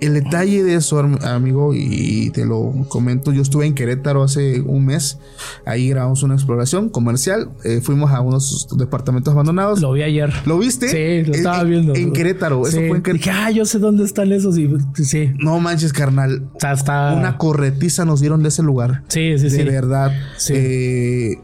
el 0.00 0.14
detalle 0.14 0.62
de 0.62 0.74
eso, 0.76 0.98
am- 0.98 1.18
amigo, 1.22 1.72
y 1.74 2.30
te 2.30 2.44
lo 2.46 2.72
comento, 2.88 3.32
yo 3.32 3.42
estuve 3.42 3.66
en 3.66 3.74
Querétaro 3.74 4.22
hace 4.22 4.60
un 4.60 4.84
mes, 4.86 5.18
ahí 5.64 5.88
grabamos 5.88 6.22
una 6.22 6.34
exploración 6.34 6.88
comercial, 6.88 7.50
eh, 7.64 7.80
fuimos 7.82 8.10
a 8.12 8.20
unos 8.20 8.68
departamentos 8.76 9.32
abandonados. 9.32 9.80
Lo 9.80 9.92
vi 9.92 10.02
ayer. 10.02 10.32
¿Lo 10.46 10.58
viste? 10.58 10.88
Sí, 10.88 11.26
lo 11.28 11.34
estaba 11.34 11.62
en- 11.62 11.68
viendo. 11.70 11.94
En 11.94 12.12
Querétaro, 12.12 12.66
eso 12.66 12.76
fue 12.76 12.86
en 12.96 13.02
Querétaro. 13.02 13.14
Dije, 13.14 13.30
ah, 13.30 13.50
yo 13.50 13.64
sé 13.64 13.78
dónde 13.78 14.04
están 14.04 14.32
esos 14.32 14.56
y 14.58 14.68
sí. 14.94 15.32
No 15.38 15.58
manches, 15.60 15.92
carnal. 15.92 16.48
O 16.54 16.60
sea, 16.60 16.72
está... 16.72 17.14
Una 17.14 17.36
corretiza 17.38 18.04
nos 18.04 18.20
dieron 18.20 18.42
de 18.42 18.48
ese 18.50 18.62
lugar. 18.62 19.02
Sí, 19.08 19.36
sí, 19.38 19.44
de 19.44 19.50
sí. 19.50 19.62
verdad. 19.64 20.12
Sí. 20.36 20.52
Eh, 20.56 21.38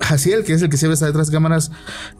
Jaciel, 0.00 0.44
que 0.44 0.52
es 0.52 0.62
el 0.62 0.68
que 0.68 0.76
siempre 0.76 0.94
está 0.94 1.06
detrás 1.06 1.26
de 1.28 1.32
cámaras, 1.32 1.70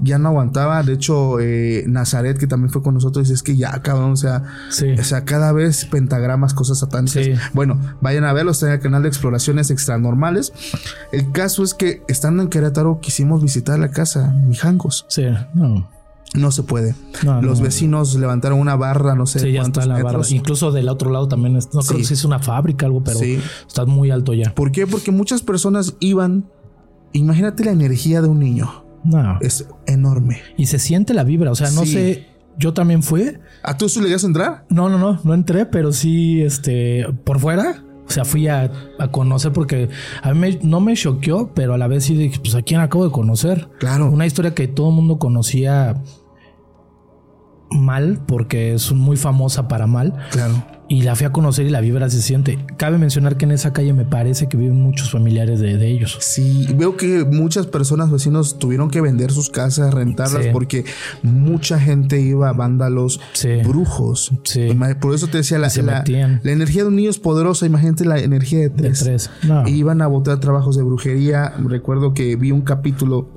ya 0.00 0.18
no 0.18 0.28
aguantaba. 0.28 0.82
De 0.82 0.94
hecho, 0.94 1.38
eh, 1.40 1.84
Nazaret, 1.86 2.36
que 2.38 2.46
también 2.46 2.70
fue 2.70 2.82
con 2.82 2.94
nosotros, 2.94 3.24
dice 3.28 3.34
es 3.34 3.42
que 3.42 3.56
ya, 3.56 3.70
cabrón, 3.82 4.12
o 4.12 4.16
sea, 4.16 4.42
Sí. 4.70 4.86
o 4.98 5.04
sea, 5.04 5.24
cada 5.24 5.52
vez 5.52 5.84
pentagramas, 5.86 6.54
cosas 6.54 6.78
satánicas. 6.78 7.24
Sí. 7.24 7.32
Bueno, 7.52 7.80
vayan 8.00 8.24
a 8.24 8.32
verlo, 8.32 8.50
está 8.50 8.66
en 8.66 8.72
el 8.72 8.80
canal 8.80 9.02
de 9.02 9.08
exploraciones 9.08 9.70
extranormales. 9.70 10.52
El 11.12 11.30
caso 11.32 11.62
es 11.62 11.74
que 11.74 12.02
estando 12.08 12.42
en 12.42 12.48
Querétaro 12.48 12.98
quisimos 13.00 13.42
visitar 13.42 13.78
la 13.78 13.90
casa, 13.90 14.32
Mijangos. 14.46 15.06
Sí, 15.08 15.24
no. 15.54 15.88
No 16.34 16.50
se 16.50 16.62
puede. 16.62 16.94
No, 17.24 17.40
Los 17.40 17.60
no. 17.60 17.64
vecinos 17.64 18.14
levantaron 18.16 18.58
una 18.60 18.76
barra, 18.76 19.14
no 19.14 19.24
sé 19.24 19.38
Sí, 19.38 19.50
ya 19.52 19.60
cuántos 19.62 19.84
está 19.84 19.88
la 19.88 19.94
barra. 20.02 20.18
metros. 20.18 20.30
Incluso 20.32 20.72
del 20.72 20.90
otro 20.90 21.10
lado 21.10 21.26
también. 21.26 21.56
es- 21.56 21.66
no 21.72 21.80
creo 21.80 21.92
Sí. 21.92 21.96
que 21.96 22.04
sí 22.04 22.14
es 22.14 22.24
una 22.26 22.38
fábrica, 22.38 22.84
algo, 22.84 23.02
pero 23.02 23.18
Sí. 23.18 23.40
está 23.66 23.86
muy 23.86 24.10
alto 24.10 24.34
ya. 24.34 24.54
¿Por 24.54 24.70
qué? 24.70 24.86
Porque 24.86 25.10
muchas 25.10 25.40
personas 25.40 25.94
iban. 26.00 26.44
Imagínate 27.12 27.64
la 27.64 27.72
energía 27.72 28.20
de 28.22 28.28
un 28.28 28.38
niño. 28.40 28.84
No. 29.04 29.38
Es 29.40 29.66
enorme. 29.86 30.40
Y 30.56 30.66
se 30.66 30.78
siente 30.78 31.14
la 31.14 31.24
vibra. 31.24 31.50
O 31.50 31.54
sea, 31.54 31.70
no 31.70 31.82
Sí. 31.84 31.92
sé. 31.92 32.26
Yo 32.58 32.74
también 32.74 33.02
fui. 33.04 33.34
¿A 33.62 33.76
tú 33.76 33.88
sí 33.88 34.00
le 34.00 34.06
llegas 34.06 34.24
a 34.24 34.26
entrar? 34.26 34.64
No, 34.68 34.88
no, 34.88 34.98
no. 34.98 35.20
No 35.22 35.32
entré, 35.34 35.64
pero 35.66 35.92
sí, 35.92 36.42
este, 36.42 37.06
por 37.24 37.38
fuera. 37.38 37.84
O 38.06 38.10
sea, 38.10 38.24
fui 38.24 38.48
a, 38.48 38.72
a 38.98 39.08
conocer 39.12 39.52
porque 39.52 39.88
a 40.22 40.32
mí 40.32 40.38
me- 40.40 40.58
no 40.62 40.80
me 40.80 40.94
choqueó, 40.94 41.52
pero 41.54 41.74
a 41.74 41.78
la 41.78 41.86
vez 41.86 42.04
sí 42.04 42.14
dije, 42.16 42.40
pues 42.40 42.54
a 42.54 42.62
quién 42.62 42.80
acabo 42.80 43.04
de 43.04 43.12
conocer. 43.12 43.68
Claro. 43.78 44.10
Una 44.10 44.26
historia 44.26 44.54
que 44.54 44.66
todo 44.66 44.88
el 44.88 44.94
mundo 44.96 45.18
conocía 45.18 46.02
mal 47.70 48.20
porque 48.26 48.74
es 48.74 48.92
muy 48.92 49.16
famosa 49.16 49.68
para 49.68 49.86
mal. 49.86 50.14
Claro. 50.30 50.64
Y 50.90 51.02
la 51.02 51.14
fui 51.16 51.26
a 51.26 51.32
conocer 51.32 51.66
y 51.66 51.68
la 51.68 51.82
vibra 51.82 52.08
se 52.08 52.22
siente. 52.22 52.58
Cabe 52.78 52.96
mencionar 52.96 53.36
que 53.36 53.44
en 53.44 53.50
esa 53.50 53.74
calle 53.74 53.92
me 53.92 54.06
parece 54.06 54.48
que 54.48 54.56
viven 54.56 54.80
muchos 54.80 55.10
familiares 55.10 55.60
de, 55.60 55.76
de 55.76 55.86
ellos. 55.86 56.16
Sí, 56.20 56.66
veo 56.76 56.96
que 56.96 57.26
muchas 57.26 57.66
personas, 57.66 58.10
vecinos, 58.10 58.58
tuvieron 58.58 58.88
que 58.88 59.02
vender 59.02 59.30
sus 59.30 59.50
casas, 59.50 59.92
rentarlas, 59.92 60.44
Sí. 60.44 60.48
porque 60.50 60.86
mucha 61.22 61.78
gente 61.78 62.18
iba, 62.22 62.50
vándalos, 62.54 63.20
Sí. 63.34 63.56
brujos. 63.66 64.32
Sí. 64.44 64.68
Por 64.98 65.14
eso 65.14 65.26
te 65.26 65.36
decía, 65.36 65.58
la, 65.58 65.68
la, 66.42 66.52
energía 66.52 66.84
de 66.84 66.88
un 66.88 66.96
niño 66.96 67.10
es 67.10 67.18
poderosa. 67.18 67.66
Imagínate 67.66 68.06
la 68.06 68.18
energía 68.18 68.60
de 68.60 68.68
De 68.70 68.82
tres. 68.82 69.00
tres. 69.00 69.30
No. 69.42 69.68
Iban 69.68 70.00
a 70.00 70.06
botar 70.06 70.40
trabajos 70.40 70.74
de 70.78 70.84
brujería. 70.84 71.52
Recuerdo 71.62 72.14
que 72.14 72.34
vi 72.36 72.50
un 72.50 72.62
capítulo 72.62 73.28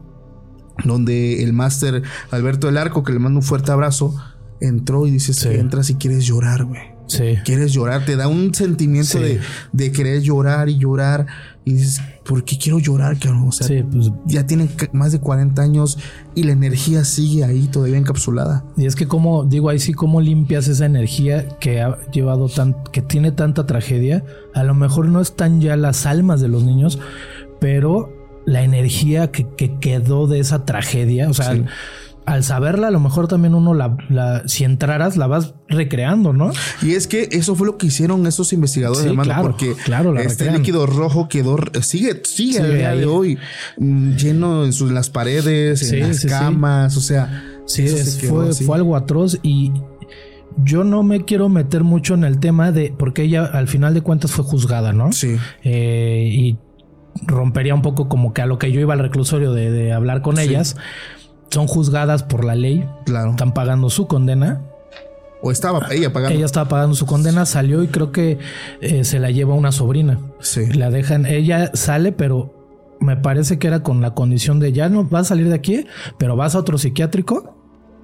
donde 0.85 1.43
el 1.43 1.53
máster 1.53 2.03
Alberto 2.31 2.67
del 2.67 2.77
Arco, 2.77 3.03
que 3.03 3.13
le 3.13 3.19
mando 3.19 3.39
un 3.39 3.43
fuerte 3.43 3.71
abrazo, 3.71 4.15
entró 4.59 5.07
y 5.07 5.11
dices 5.11 5.37
Sí. 5.37 5.49
que 5.49 5.59
entras 5.59 5.89
y 5.89 5.95
quieres 5.95 6.25
llorar, 6.25 6.65
güey. 6.65 6.81
Sí. 7.07 7.35
Quieres 7.43 7.73
llorar, 7.73 8.05
te 8.05 8.15
da 8.15 8.29
un 8.29 8.53
sentimiento 8.53 9.17
Sí. 9.17 9.19
de, 9.19 9.39
de 9.73 9.91
querer 9.91 10.21
llorar 10.21 10.69
y 10.69 10.77
llorar. 10.77 11.25
Y 11.65 11.73
dices, 11.73 12.01
¿por 12.23 12.45
qué 12.45 12.57
quiero 12.57 12.79
llorar, 12.79 13.19
cabrón? 13.19 13.49
O 13.49 13.51
sea, 13.51 13.67
Sí, 13.67 13.83
pues. 13.83 14.11
ya 14.25 14.45
tienen 14.47 14.69
más 14.93 15.11
de 15.11 15.19
40 15.19 15.61
años 15.61 15.97
y 16.35 16.43
la 16.43 16.53
energía 16.53 17.03
sigue 17.03 17.43
ahí 17.43 17.67
todavía 17.67 17.97
encapsulada. 17.97 18.63
Y 18.77 18.85
es 18.85 18.95
que 18.95 19.07
como, 19.07 19.43
digo, 19.43 19.69
ahí 19.69 19.79
sí, 19.79 19.93
cómo 19.93 20.21
limpias 20.21 20.67
esa 20.69 20.85
energía 20.85 21.49
que 21.59 21.81
ha 21.81 21.97
llevado 22.11 22.47
tan, 22.47 22.75
que 22.93 23.01
tiene 23.01 23.31
tanta 23.33 23.65
tragedia. 23.65 24.23
A 24.55 24.63
lo 24.63 24.73
mejor 24.73 25.07
no 25.09 25.19
están 25.19 25.59
ya 25.59 25.75
las 25.75 26.05
almas 26.05 26.39
de 26.39 26.47
los 26.47 26.63
niños, 26.63 26.97
pero 27.59 28.20
la 28.45 28.63
energía 28.63 29.31
que, 29.31 29.47
que 29.57 29.77
quedó 29.79 30.27
de 30.27 30.39
esa 30.39 30.65
tragedia, 30.65 31.29
o 31.29 31.33
sea, 31.33 31.45
Sí. 31.45 31.51
al, 31.51 31.65
al 32.25 32.43
saberla, 32.43 32.87
a 32.87 32.91
lo 32.91 32.99
mejor 32.99 33.27
también 33.27 33.55
uno 33.55 33.73
la, 33.73 33.97
la, 34.09 34.43
si 34.47 34.63
entraras, 34.63 35.17
la 35.17 35.25
vas 35.27 35.55
recreando, 35.67 36.33
¿no? 36.33 36.51
Y 36.83 36.91
es 36.91 37.07
que 37.07 37.27
eso 37.31 37.55
fue 37.55 37.65
lo 37.67 37.77
que 37.77 37.87
hicieron 37.87 38.25
esos 38.27 38.53
investigadores, 38.53 39.03
Sí, 39.03 39.09
hermano, 39.09 39.25
claro, 39.33 39.41
porque 39.43 39.73
claro, 39.85 40.13
la 40.13 40.21
este 40.21 40.43
recrean. 40.43 40.57
líquido 40.61 40.85
rojo 40.85 41.27
quedó, 41.27 41.57
sigue, 41.81 42.21
sigue 42.23 42.59
Sí, 42.59 42.75
día 42.77 42.95
de 42.95 43.05
hoy, 43.07 43.37
mm, 43.77 44.11
lleno 44.15 44.65
en, 44.65 44.71
sus, 44.73 44.89
en 44.89 44.95
las 44.95 45.09
paredes, 45.09 45.91
en 45.91 46.07
las 46.09 46.23
camas, 46.25 46.95
o 46.95 47.01
sea, 47.01 47.43
Sí, 47.65 47.83
es- 47.85 48.17
quedó 48.17 48.51
fue, 48.53 48.65
fue 48.65 48.75
algo 48.77 48.95
atroz 48.95 49.39
y 49.43 49.71
yo 50.63 50.83
no 50.83 51.01
me 51.03 51.23
quiero 51.25 51.47
meter 51.49 51.83
mucho 51.83 52.13
en 52.13 52.23
el 52.23 52.39
tema 52.39 52.71
de 52.71 52.93
porque 52.97 53.23
ella 53.23 53.45
al 53.45 53.67
final 53.67 53.93
de 53.93 54.01
cuentas 54.01 54.31
fue 54.31 54.43
juzgada, 54.43 54.91
¿no? 54.93 55.11
Sí, 55.13 55.37
Eh, 55.63 56.27
y 56.31 56.57
rompería 57.25 57.73
un 57.75 57.81
poco 57.81 58.07
como 58.09 58.33
que 58.33 58.41
a 58.41 58.45
lo 58.45 58.57
que 58.59 58.71
yo 58.71 58.79
iba 58.79 58.93
al 58.93 58.99
reclusorio 58.99 59.53
de, 59.53 59.71
de 59.71 59.93
hablar 59.93 60.21
con 60.21 60.37
Sí. 60.37 60.43
ellas. 60.43 60.75
son 61.49 61.67
juzgadas 61.67 62.23
por 62.23 62.45
la 62.45 62.55
ley, 62.55 62.87
Claro. 63.05 63.31
están 63.31 63.53
pagando 63.53 63.89
su 63.89 64.07
condena. 64.07 64.61
O 65.41 65.51
estaba 65.51 65.85
ella 65.91 66.13
pagando. 66.13 66.35
Ella 66.37 66.45
estaba 66.45 66.69
pagando 66.69 66.95
su 66.95 67.05
condena, 67.05 67.45
salió 67.45 67.83
y 67.83 67.87
creo 67.87 68.11
que 68.13 68.37
eh, 68.79 69.03
se 69.03 69.19
la 69.19 69.31
lleva 69.31 69.53
una 69.55 69.71
sobrina. 69.73 70.17
Sí. 70.39 70.71
La 70.71 70.89
dejan, 70.91 71.25
ella 71.25 71.71
sale, 71.73 72.11
pero 72.13 72.53
me 73.01 73.17
parece 73.17 73.59
que 73.59 73.67
era 73.67 73.81
con 73.83 73.99
la 73.99 74.11
condición 74.13 74.59
de 74.61 74.71
ya 74.71 74.87
no 74.87 75.03
vas 75.03 75.23
a 75.23 75.29
salir 75.29 75.49
de 75.49 75.55
aquí, 75.55 75.87
pero 76.17 76.35
vas 76.37 76.55
a 76.55 76.59
otro 76.59 76.77
psiquiátrico 76.77 77.55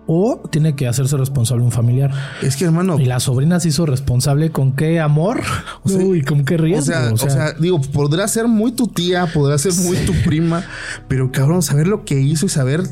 o 0.08 0.41
tiene 0.49 0.76
que 0.76 0.88
hacerse 0.88 1.18
responsable 1.18 1.64
un 1.64 1.72
familiar. 1.72 2.12
Es 2.41 2.55
que, 2.55 2.66
hermano. 2.66 2.99
Y 2.99 3.05
la 3.05 3.20
sobrina 3.20 3.60
se 3.60 3.68
hizo 3.70 3.86
responsable 3.86 4.51
con 4.51 4.72
qué 4.72 4.99
amor 4.99 5.41
Uy, 5.84 6.22
con 6.24 6.45
qué 6.45 6.55
O 6.55 6.58
riesgo. 6.58 6.86
sea, 6.86 7.12
o 7.14 7.18
sea, 7.18 7.53
digo, 7.53 7.82
podrá 7.82 8.28
ser 8.28 8.47
muy 8.47 8.72
tu 8.72 8.88
tía, 8.88 9.28
podrá 9.34 9.58
ser 9.58 9.74
muy 9.74 9.97
tu 9.97 10.14
prima, 10.26 10.64
pero 11.08 11.32
cabrón, 11.32 11.62
saber 11.62 11.88
lo 11.88 12.05
que 12.05 12.20
hizo 12.20 12.45
y 12.45 12.49
saber, 12.49 12.84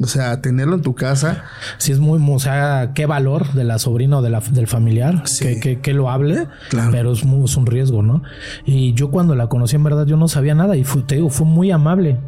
o 0.00 0.06
sea, 0.06 0.40
tenerlo 0.42 0.74
en 0.76 0.82
tu 0.82 0.94
casa. 0.94 1.44
sí 1.78 1.92
es 1.92 1.98
muy, 1.98 2.20
o 2.28 2.38
sea, 2.38 2.92
qué 2.94 3.06
valor 3.06 3.52
de 3.54 3.64
la 3.64 3.78
sobrina 3.78 4.18
o 4.18 4.22
de 4.22 4.30
la, 4.30 4.40
del 4.40 4.66
familiar 4.66 5.22
Sí. 5.26 5.44
que, 5.44 5.60
que, 5.60 5.80
que 5.80 5.94
lo 5.94 6.10
hable, 6.10 6.46
Claro. 6.68 6.90
pero 6.92 7.12
es, 7.12 7.24
muy- 7.24 7.44
es 7.44 7.56
un 7.56 7.66
riesgo, 7.66 8.02
¿no? 8.02 8.22
Y 8.64 8.92
yo 8.94 9.10
cuando 9.10 9.34
la 9.34 9.48
conocí 9.48 9.76
en 9.76 9.84
verdad 9.84 10.06
yo 10.06 10.16
no 10.16 10.28
sabía 10.28 10.54
nada 10.54 10.76
y 10.76 10.84
fue, 10.84 11.02
te 11.02 11.16
digo, 11.16 11.30
fue 11.30 11.46
muy 11.46 11.70
amable, 11.70 12.18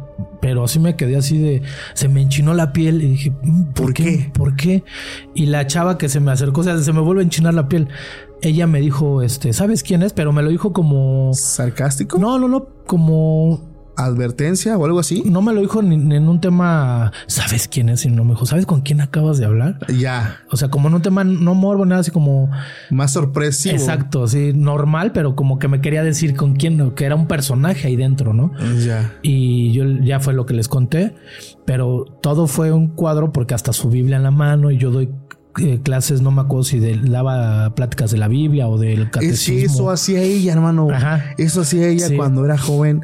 pero 0.41 0.63
así 0.63 0.79
me 0.79 0.95
quedé 0.95 1.15
así 1.17 1.37
de, 1.37 1.61
se 1.93 2.07
me 2.07 2.21
enchinó 2.21 2.53
la 2.53 2.73
piel 2.73 3.01
y 3.03 3.07
dije, 3.09 3.31
mm, 3.43 3.63
¿por, 3.73 3.85
¿Por 3.85 3.93
qué? 3.93 4.03
qué? 4.03 4.31
¿Por 4.33 4.55
qué? 4.55 4.83
Y 5.35 5.45
la 5.45 5.67
chava 5.67 5.97
que 5.97 6.09
se 6.09 6.19
me 6.19 6.31
acercó, 6.31 6.61
o 6.61 6.63
sea, 6.63 6.77
se 6.79 6.91
me 6.93 7.01
vuelve 7.01 7.21
a 7.21 7.23
enchinar 7.25 7.53
la 7.53 7.67
piel. 7.69 7.87
Ella 8.41 8.67
me 8.67 8.79
dijo, 8.79 9.21
este, 9.21 9.51
¿sabes 9.53 9.83
quién 9.83 10.01
es? 10.01 10.13
Pero 10.13 10.31
me 10.31 10.41
lo 10.41 10.49
dijo 10.49 10.71
como, 10.73 11.31
Sarcástico, 11.33 12.17
no, 12.17 12.39
no, 12.39 12.47
no, 12.47 12.67
como 12.87 13.68
advertencia 14.05 14.77
o 14.77 14.85
algo 14.85 14.99
así. 14.99 15.23
no 15.25 15.41
me 15.41 15.53
lo 15.53 15.61
dijo 15.61 15.81
ni, 15.81 15.97
ni 15.97 16.15
en 16.15 16.27
un 16.27 16.41
tema, 16.41 17.11
¿sabes 17.27 17.67
quién 17.67 17.89
es? 17.89 18.05
Y 18.05 18.09
no 18.09 18.23
me 18.23 18.31
dijo, 18.31 18.45
¿sabes 18.45 18.65
con 18.65 18.81
quién 18.81 19.01
acabas 19.01 19.37
de 19.37 19.45
hablar? 19.45 19.79
Ya, 19.93 20.37
O 20.51 20.57
sea, 20.57 20.69
como 20.69 20.87
en 20.87 20.95
un 20.95 21.01
tema 21.01 21.23
no 21.23 21.53
morbo, 21.55 21.85
nada 21.85 22.01
así 22.01 22.11
como 22.11 22.49
más 22.89 23.11
sorpresivo. 23.13 23.75
exacto, 23.75 24.27
sí, 24.27 24.51
normal, 24.53 25.11
pero 25.11 25.35
como 25.35 25.59
que 25.59 25.67
me 25.67 25.81
quería 25.81 26.03
decir 26.03 26.35
con 26.35 26.55
quién, 26.55 26.91
que 26.91 27.05
era 27.05 27.15
un 27.15 27.27
personaje 27.27 27.87
ahí 27.87 27.95
dentro, 27.95 28.33
¿no? 28.33 28.51
Ya. 28.79 29.13
Y 29.21 29.71
yo 29.73 29.83
ya 29.85 30.19
fue 30.19 30.33
lo 30.33 30.45
que 30.45 30.53
les 30.53 30.67
conté, 30.67 31.15
pero 31.65 32.05
todo 32.21 32.47
fue 32.47 32.71
un 32.71 32.87
cuadro 32.87 33.31
porque 33.31 33.53
hasta 33.53 33.73
su 33.73 33.89
Biblia 33.89 34.17
en 34.17 34.23
la 34.23 34.31
mano 34.31 34.71
y 34.71 34.77
yo 34.77 34.91
doy 34.91 35.09
eh, 35.59 35.79
clases, 35.83 36.21
no 36.21 36.31
me 36.31 36.41
acuerdo 36.41 36.63
si 36.63 36.79
de- 36.79 36.97
daba 36.97 37.73
pláticas 37.75 38.11
de 38.11 38.17
la 38.17 38.27
Biblia 38.27 38.67
o 38.67 38.77
del 38.77 38.99
Es 39.01 39.05
que 39.05 39.11
catecismo. 39.11 39.65
eso 39.73 39.89
hacía 39.91 40.21
ella, 40.21 40.53
hermano. 40.53 40.87
Ajá. 40.91 41.23
Eso 41.37 41.61
hacía 41.61 41.87
ella 41.87 42.07
Sí. 42.07 42.15
cuando 42.15 42.43
era 42.45 42.57
joven, 42.57 43.01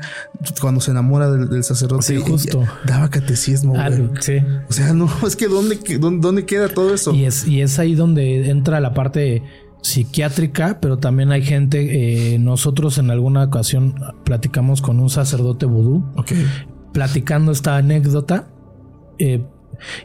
cuando 0.61 0.81
se 0.81 0.91
enamora 0.91 1.29
del, 1.31 1.49
del 1.49 1.63
sacerdote. 1.63 2.03
Sí, 2.03 2.17
justo. 2.17 2.63
Daba 2.85 3.09
catecismo. 3.09 3.77
Algo, 3.79 4.09
sí. 4.21 4.37
O 4.69 4.73
sea, 4.73 4.93
no, 4.93 5.09
es 5.27 5.35
que 5.35 5.47
¿dónde, 5.47 5.79
dónde, 5.99 6.19
dónde 6.21 6.45
queda 6.45 6.69
todo 6.69 6.93
eso? 6.93 7.13
Y 7.13 7.25
es, 7.25 7.47
y 7.47 7.61
es 7.61 7.77
ahí 7.79 7.95
donde 7.95 8.49
entra 8.49 8.79
la 8.79 8.93
parte 8.93 9.43
psiquiátrica, 9.81 10.79
pero 10.81 10.97
también 10.97 11.31
hay 11.31 11.43
gente, 11.43 12.33
eh, 12.33 12.39
nosotros 12.39 12.97
en 12.97 13.11
alguna 13.11 13.43
ocasión 13.43 13.95
platicamos 14.23 14.81
con 14.81 14.99
un 14.99 15.09
sacerdote 15.09 15.65
vudú, 15.67 16.03
Ok. 16.15 16.31
platicando 16.91 17.51
esta 17.51 17.77
anécdota, 17.77 18.47
eh, 19.19 19.45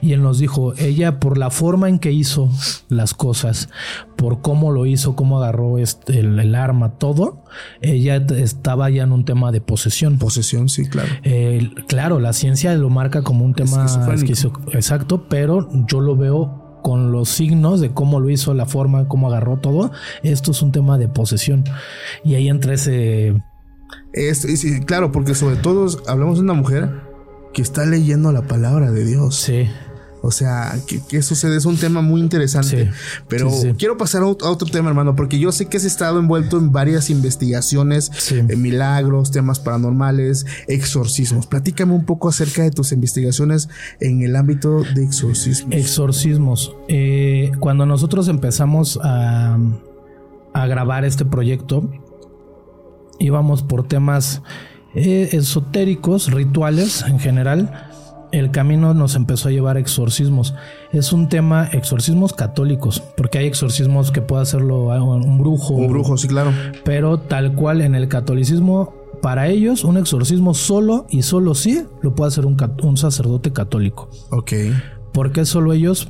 y 0.00 0.12
él 0.12 0.22
nos 0.22 0.38
dijo, 0.38 0.74
ella 0.76 1.20
por 1.20 1.38
la 1.38 1.50
forma 1.50 1.88
en 1.88 1.98
que 1.98 2.12
hizo 2.12 2.48
las 2.88 3.14
cosas, 3.14 3.68
por 4.16 4.40
cómo 4.40 4.70
lo 4.72 4.86
hizo, 4.86 5.16
cómo 5.16 5.38
agarró 5.38 5.78
este, 5.78 6.20
el, 6.20 6.38
el 6.38 6.54
arma, 6.54 6.98
todo, 6.98 7.44
ella 7.80 8.16
estaba 8.16 8.90
ya 8.90 9.02
en 9.04 9.12
un 9.12 9.24
tema 9.24 9.52
de 9.52 9.60
posesión. 9.60 10.18
Posesión, 10.18 10.68
sí, 10.68 10.88
claro. 10.88 11.08
Eh, 11.22 11.70
claro, 11.88 12.20
la 12.20 12.32
ciencia 12.32 12.74
lo 12.74 12.90
marca 12.90 13.22
como 13.22 13.44
un 13.44 13.54
tema 13.54 13.86
esquizo- 14.14 14.52
exacto, 14.72 15.26
pero 15.28 15.68
yo 15.86 16.00
lo 16.00 16.16
veo 16.16 16.78
con 16.82 17.12
los 17.12 17.28
signos 17.28 17.80
de 17.80 17.90
cómo 17.92 18.20
lo 18.20 18.30
hizo, 18.30 18.54
la 18.54 18.64
forma, 18.66 19.06
cómo 19.06 19.28
agarró 19.28 19.58
todo. 19.58 19.92
Esto 20.22 20.52
es 20.52 20.62
un 20.62 20.72
tema 20.72 20.96
de 20.96 21.08
posesión. 21.08 21.64
Y 22.24 22.34
ahí 22.36 22.48
entra 22.48 22.72
ese. 22.72 23.36
Es, 24.12 24.44
y 24.44 24.56
sí, 24.56 24.80
claro, 24.80 25.12
porque 25.12 25.34
sobre 25.34 25.56
todo 25.56 25.86
hablamos 26.08 26.36
de 26.38 26.44
una 26.44 26.54
mujer 26.54 26.90
que 27.52 27.62
está 27.62 27.84
leyendo 27.86 28.32
la 28.32 28.42
palabra 28.42 28.90
de 28.92 29.04
Dios. 29.04 29.36
Sí, 29.36 29.68
O 30.22 30.30
sea, 30.30 30.74
¿qué, 30.86 31.00
qué 31.08 31.22
sucede? 31.22 31.56
Es 31.56 31.64
un 31.64 31.78
tema 31.78 32.02
muy 32.02 32.20
interesante. 32.20 32.84
Sí. 32.84 32.90
Pero 33.26 33.48
Sí, 33.50 33.62
sí. 33.62 33.74
quiero 33.78 33.96
pasar 33.96 34.22
a 34.22 34.26
ot- 34.26 34.42
a 34.44 34.50
otro 34.50 34.68
tema, 34.68 34.90
hermano, 34.90 35.16
porque 35.16 35.38
yo 35.38 35.50
sé 35.50 35.64
que 35.66 35.78
has 35.78 35.84
estado 35.84 36.18
envuelto 36.18 36.58
en 36.58 36.72
varias 36.72 37.08
investigaciones, 37.08 38.10
en 38.30 38.60
milagros, 38.60 39.30
temas 39.30 39.60
paranormales, 39.60 40.44
exorcismos. 40.68 41.46
Platícame 41.46 41.94
un 41.94 42.04
poco 42.04 42.28
acerca 42.28 42.62
de 42.62 42.70
tus 42.70 42.92
investigaciones 42.92 43.70
en 43.98 44.20
el 44.20 44.36
ámbito 44.36 44.82
de 44.94 45.04
exorcismos. 45.04 45.74
exorcismos. 45.74 46.76
Eh, 46.88 47.50
cuando 47.58 47.86
nosotros 47.86 48.28
empezamos 48.28 49.00
a, 49.02 49.56
a 50.52 50.66
grabar 50.66 51.06
este 51.06 51.24
proyecto, 51.24 51.90
íbamos 53.18 53.62
por 53.62 53.86
temas 53.88 54.42
eh, 54.94 55.28
esotéricos, 55.32 56.30
rituales 56.30 57.04
en 57.06 57.18
general. 57.18 57.88
El 58.32 58.50
camino 58.50 58.94
nos 58.94 59.16
empezó 59.16 59.48
a 59.48 59.52
llevar 59.52 59.76
a 59.76 59.80
exorcismos. 59.80 60.54
Es 60.92 61.12
un 61.12 61.28
tema 61.28 61.68
exorcismos 61.72 62.32
católicos, 62.32 63.02
porque 63.16 63.38
hay 63.38 63.46
exorcismos 63.46 64.12
que 64.12 64.22
puede 64.22 64.42
hacerlo 64.42 64.86
un 65.04 65.38
brujo, 65.38 65.74
un 65.74 65.88
brujo, 65.88 66.16
sí, 66.16 66.28
claro. 66.28 66.52
pero 66.84 67.18
tal 67.18 67.54
cual 67.54 67.80
en 67.80 67.96
el 67.96 68.08
catolicismo, 68.08 68.94
para 69.20 69.48
ellos 69.48 69.84
un 69.84 69.96
exorcismo 69.96 70.54
solo 70.54 71.06
y 71.10 71.22
solo 71.22 71.54
sí 71.54 71.84
lo 72.02 72.14
puede 72.14 72.28
hacer 72.28 72.46
un, 72.46 72.96
sacerdote 72.96 73.52
católico. 73.52 74.08
Ok. 74.30 74.52
¿Por 75.12 75.32
qué 75.32 75.44
solo 75.44 75.72
ellos? 75.72 76.08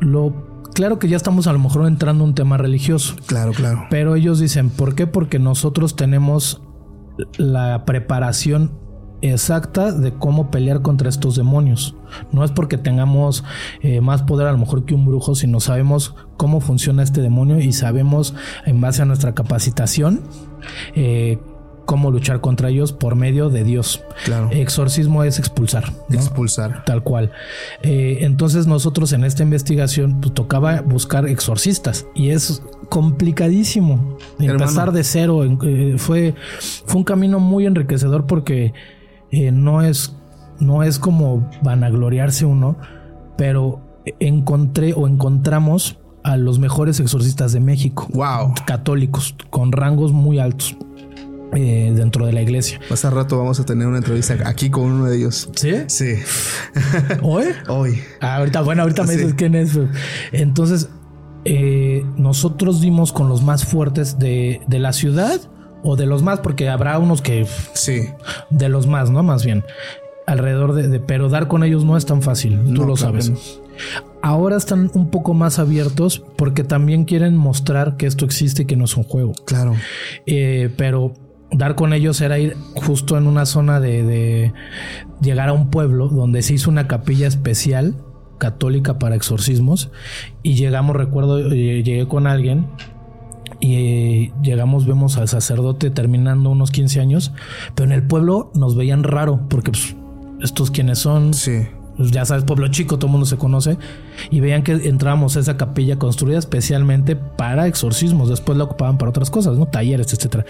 Lo 0.00 0.34
claro 0.74 0.98
que 0.98 1.08
ya 1.08 1.16
estamos 1.16 1.46
a 1.46 1.52
lo 1.52 1.58
mejor 1.58 1.86
entrando 1.86 2.24
en 2.24 2.30
un 2.30 2.34
tema 2.34 2.56
religioso, 2.58 3.14
Claro, 3.26 3.52
claro. 3.52 3.86
pero 3.90 4.16
ellos 4.16 4.38
dicen, 4.38 4.70
¿por 4.70 4.94
qué? 4.94 5.06
Porque 5.06 5.38
nosotros 5.38 5.96
tenemos 5.96 6.60
la 7.36 7.84
preparación 7.84 8.72
exacta 9.22 9.92
de 9.92 10.12
cómo 10.12 10.50
pelear 10.50 10.82
contra 10.82 11.08
estos 11.08 11.36
demonios. 11.36 11.94
No 12.32 12.44
es 12.44 12.50
porque 12.50 12.76
tengamos 12.76 13.44
eh, 13.80 14.00
más 14.00 14.22
poder 14.22 14.48
a 14.48 14.52
lo 14.52 14.58
mejor 14.58 14.84
que 14.84 14.94
un 14.94 15.06
brujo, 15.06 15.34
sino 15.34 15.60
sabemos 15.60 16.14
cómo 16.36 16.60
funciona 16.60 17.02
este 17.02 17.22
demonio 17.22 17.60
y 17.60 17.72
sabemos 17.72 18.34
en 18.66 18.80
base 18.80 19.02
a 19.02 19.04
nuestra 19.04 19.34
capacitación 19.34 20.22
eh, 20.94 21.38
cómo 21.84 22.10
luchar 22.10 22.40
contra 22.40 22.68
ellos 22.68 22.92
por 22.92 23.14
medio 23.14 23.50
de 23.50 23.64
Dios. 23.64 24.02
Claro. 24.24 24.48
Exorcismo 24.50 25.24
es 25.24 25.38
expulsar. 25.38 25.92
¿no? 26.08 26.16
Expulsar. 26.16 26.84
Tal 26.84 27.02
cual. 27.02 27.32
Eh, 27.82 28.18
entonces 28.20 28.66
nosotros 28.66 29.12
en 29.12 29.24
esta 29.24 29.42
investigación 29.42 30.20
pues, 30.20 30.34
tocaba 30.34 30.80
buscar 30.82 31.26
exorcistas 31.26 32.06
y 32.14 32.30
es 32.30 32.62
complicadísimo. 32.88 34.16
Empezar 34.38 34.92
de 34.92 35.04
cero 35.04 35.44
eh, 35.62 35.94
fue, 35.98 36.34
fue 36.86 36.98
un 36.98 37.04
camino 37.04 37.40
muy 37.40 37.66
enriquecedor 37.66 38.26
porque 38.26 38.72
eh, 39.30 39.50
no 39.50 39.82
es 39.82 40.16
no 40.60 40.84
es 40.84 41.00
como 41.00 41.50
vanagloriarse 41.62 42.44
uno, 42.44 42.76
pero 43.36 43.80
encontré 44.20 44.92
o 44.94 45.08
encontramos 45.08 45.98
a 46.22 46.36
los 46.36 46.60
mejores 46.60 47.00
exorcistas 47.00 47.52
de 47.52 47.58
México, 47.58 48.06
Wow. 48.12 48.54
católicos, 48.64 49.34
con 49.50 49.72
rangos 49.72 50.12
muy 50.12 50.38
altos 50.38 50.76
eh, 51.54 51.92
dentro 51.94 52.26
de 52.26 52.32
la 52.32 52.42
iglesia. 52.42 52.80
Más 52.90 53.04
rato 53.04 53.38
vamos 53.38 53.60
a 53.60 53.64
tener 53.64 53.86
una 53.86 53.98
entrevista 53.98 54.36
aquí 54.46 54.70
con 54.70 54.84
uno 54.84 55.04
de 55.06 55.16
ellos. 55.18 55.48
¿Sí? 55.54 55.72
Sí. 55.88 56.14
¿Hoy? 57.22 57.44
Hoy. 57.68 57.98
Ah, 58.20 58.36
ahorita, 58.36 58.62
bueno, 58.62 58.82
ahorita 58.82 59.02
me 59.04 59.12
Sí. 59.14 59.18
dices 59.18 59.34
quién 59.34 59.54
es. 59.54 59.78
Entonces, 60.32 60.88
eh, 61.44 62.04
nosotros 62.16 62.80
dimos 62.80 63.12
con 63.12 63.28
los 63.28 63.42
más 63.42 63.64
fuertes 63.64 64.18
de, 64.18 64.60
de 64.66 64.78
la 64.78 64.92
ciudad 64.92 65.40
o 65.82 65.96
de 65.96 66.06
los 66.06 66.22
más, 66.22 66.40
porque 66.40 66.68
habrá 66.68 66.98
unos 66.98 67.22
que 67.22 67.46
Sí. 67.74 68.02
de 68.50 68.68
los 68.68 68.86
más, 68.86 69.10
¿no? 69.10 69.22
Más 69.22 69.44
bien. 69.44 69.64
Alrededor 70.26 70.72
de, 70.74 70.86
de- 70.88 71.00
pero 71.00 71.28
dar 71.28 71.48
con 71.48 71.64
ellos 71.64 71.84
no 71.84 71.96
es 71.96 72.06
tan 72.06 72.22
fácil, 72.22 72.60
tú 72.74 72.84
lo 72.86 72.94
claro 72.94 73.20
sabes. 73.20 73.30
no. 73.30 73.36
Ahora 74.22 74.56
están 74.56 74.88
un 74.94 75.10
poco 75.10 75.34
más 75.34 75.58
abiertos 75.58 76.22
porque 76.36 76.62
también 76.62 77.04
quieren 77.04 77.36
mostrar 77.36 77.96
que 77.96 78.06
esto 78.06 78.24
existe 78.24 78.62
y 78.62 78.64
que 78.66 78.76
no 78.76 78.84
es 78.84 78.96
un 78.96 79.02
juego. 79.02 79.32
Claro. 79.44 79.74
Eh, 80.26 80.72
pero 80.76 81.14
dar 81.52 81.74
con 81.74 81.92
ellos 81.92 82.20
era 82.20 82.38
ir 82.38 82.56
justo 82.74 83.16
en 83.16 83.26
una 83.26 83.46
zona 83.46 83.80
de, 83.80 84.52
llegar 85.20 85.48
a 85.48 85.52
un 85.52 85.70
pueblo 85.70 86.08
donde 86.08 86.42
se 86.42 86.54
hizo 86.54 86.70
una 86.70 86.88
capilla 86.88 87.26
especial 87.26 87.94
católica 88.38 88.98
para 88.98 89.14
exorcismos 89.14 89.90
y 90.42 90.54
llegamos, 90.54 90.96
recuerdo, 90.96 91.38
eh, 91.38 91.82
llegué 91.82 92.08
con 92.08 92.26
alguien 92.26 92.66
y 93.60 93.74
eh, 93.74 94.32
llegamos, 94.42 94.86
vemos 94.86 95.16
al 95.16 95.28
sacerdote 95.28 95.90
terminando 95.90 96.50
unos 96.50 96.72
15 96.72 97.00
años, 97.00 97.32
pero 97.74 97.86
en 97.86 97.92
el 97.92 98.02
pueblo 98.06 98.50
nos 98.54 98.74
veían 98.74 99.04
raro 99.04 99.40
porque 99.48 99.70
pues, 99.70 99.94
estos 100.40 100.70
quienes 100.70 100.98
son, 100.98 101.34
Sí. 101.34 101.68
Ya 101.98 102.24
sabes, 102.24 102.44
pueblo 102.44 102.68
chico, 102.68 102.96
todo 102.98 103.06
el 103.06 103.12
mundo 103.12 103.26
se 103.26 103.36
conoce, 103.36 103.78
y 104.30 104.40
veían 104.40 104.62
que 104.62 104.72
entrábamos 104.72 105.36
a 105.36 105.40
esa 105.40 105.56
capilla 105.56 105.98
construida 105.98 106.38
especialmente 106.38 107.16
para 107.16 107.66
exorcismos, 107.66 108.28
después 108.28 108.56
la 108.58 108.64
ocupaban 108.64 108.98
para 108.98 109.10
otras 109.10 109.30
cosas, 109.30 109.58
¿no? 109.58 109.66
Talleres, 109.66 110.12
etcétera. 110.12 110.44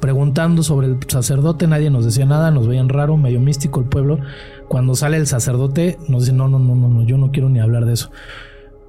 preguntando 0.00 0.62
sobre 0.62 0.86
el 0.86 0.98
sacerdote, 1.06 1.66
nadie 1.66 1.90
nos 1.90 2.04
decía 2.04 2.24
nada, 2.24 2.50
nos 2.50 2.66
veían 2.66 2.88
raro, 2.88 3.16
medio 3.16 3.40
místico 3.40 3.80
el 3.80 3.86
pueblo. 3.86 4.18
Cuando 4.68 4.94
sale 4.94 5.16
el 5.16 5.26
sacerdote, 5.26 5.98
nos 6.08 6.22
dice, 6.22 6.32
no, 6.32 6.48
no, 6.48 6.58
no, 6.58 6.74
no, 6.74 6.88
no, 6.88 7.02
yo 7.02 7.18
no 7.18 7.32
quiero 7.32 7.48
ni 7.48 7.60
hablar 7.60 7.84
de 7.84 7.94
eso. 7.94 8.10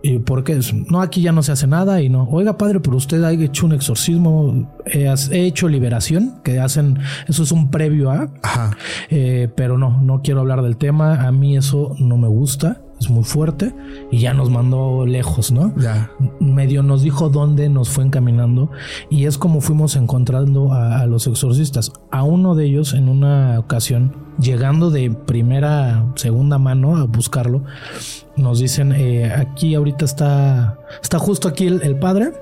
¿Y 0.03 0.19
por 0.19 0.43
qué? 0.43 0.59
No, 0.89 1.01
aquí 1.01 1.21
ya 1.21 1.31
no 1.31 1.43
se 1.43 1.51
hace 1.51 1.67
nada 1.67 2.01
y 2.01 2.09
no. 2.09 2.27
Oiga, 2.29 2.57
padre, 2.57 2.79
pero 2.79 2.97
usted 2.97 3.23
ha 3.23 3.31
hecho 3.31 3.65
un 3.65 3.73
exorcismo, 3.73 4.67
he, 4.85 5.13
hecho 5.31 5.67
liberación, 5.67 6.41
que 6.43 6.59
hacen, 6.59 6.99
eso 7.27 7.43
es 7.43 7.51
un 7.51 7.69
previo 7.69 8.09
a. 8.09 8.29
Ajá. 8.41 8.77
Eh, 9.09 9.49
pero 9.55 9.77
no, 9.77 10.01
no 10.01 10.21
quiero 10.21 10.41
hablar 10.41 10.61
del 10.63 10.77
tema. 10.77 11.27
A 11.27 11.31
mí 11.31 11.55
eso 11.55 11.95
no 11.99 12.17
me 12.17 12.27
gusta 12.27 12.81
es 13.01 13.09
muy 13.09 13.23
fuerte 13.23 13.73
y 14.11 14.19
ya 14.19 14.33
nos 14.33 14.49
mandó 14.49 15.05
lejos, 15.05 15.51
¿no? 15.51 15.73
Ya. 15.75 16.11
Medio 16.39 16.83
nos 16.83 17.01
dijo 17.01 17.29
dónde 17.29 17.67
nos 17.67 17.89
fue 17.89 18.03
encaminando 18.03 18.69
y 19.09 19.25
es 19.25 19.37
como 19.39 19.59
fuimos 19.59 19.95
encontrando 19.95 20.71
a, 20.71 21.05
los 21.07 21.25
exorcistas. 21.25 21.91
A 22.11 22.23
uno 22.23 22.53
de 22.53 22.65
ellos 22.65 22.93
en 22.93 23.09
una 23.09 23.59
ocasión, 23.59 24.15
llegando 24.39 24.91
de 24.91 25.09
primera, 25.09 26.05
segunda 26.15 26.59
mano 26.59 26.95
a 26.95 27.05
buscarlo, 27.05 27.63
nos 28.37 28.59
dicen, 28.59 28.93
eh, 28.95 29.33
aquí 29.33 29.73
ahorita 29.73 30.05
está, 30.05 30.79
está 31.01 31.17
justo 31.17 31.47
aquí 31.47 31.65
el, 31.65 31.97
padre. 31.97 32.33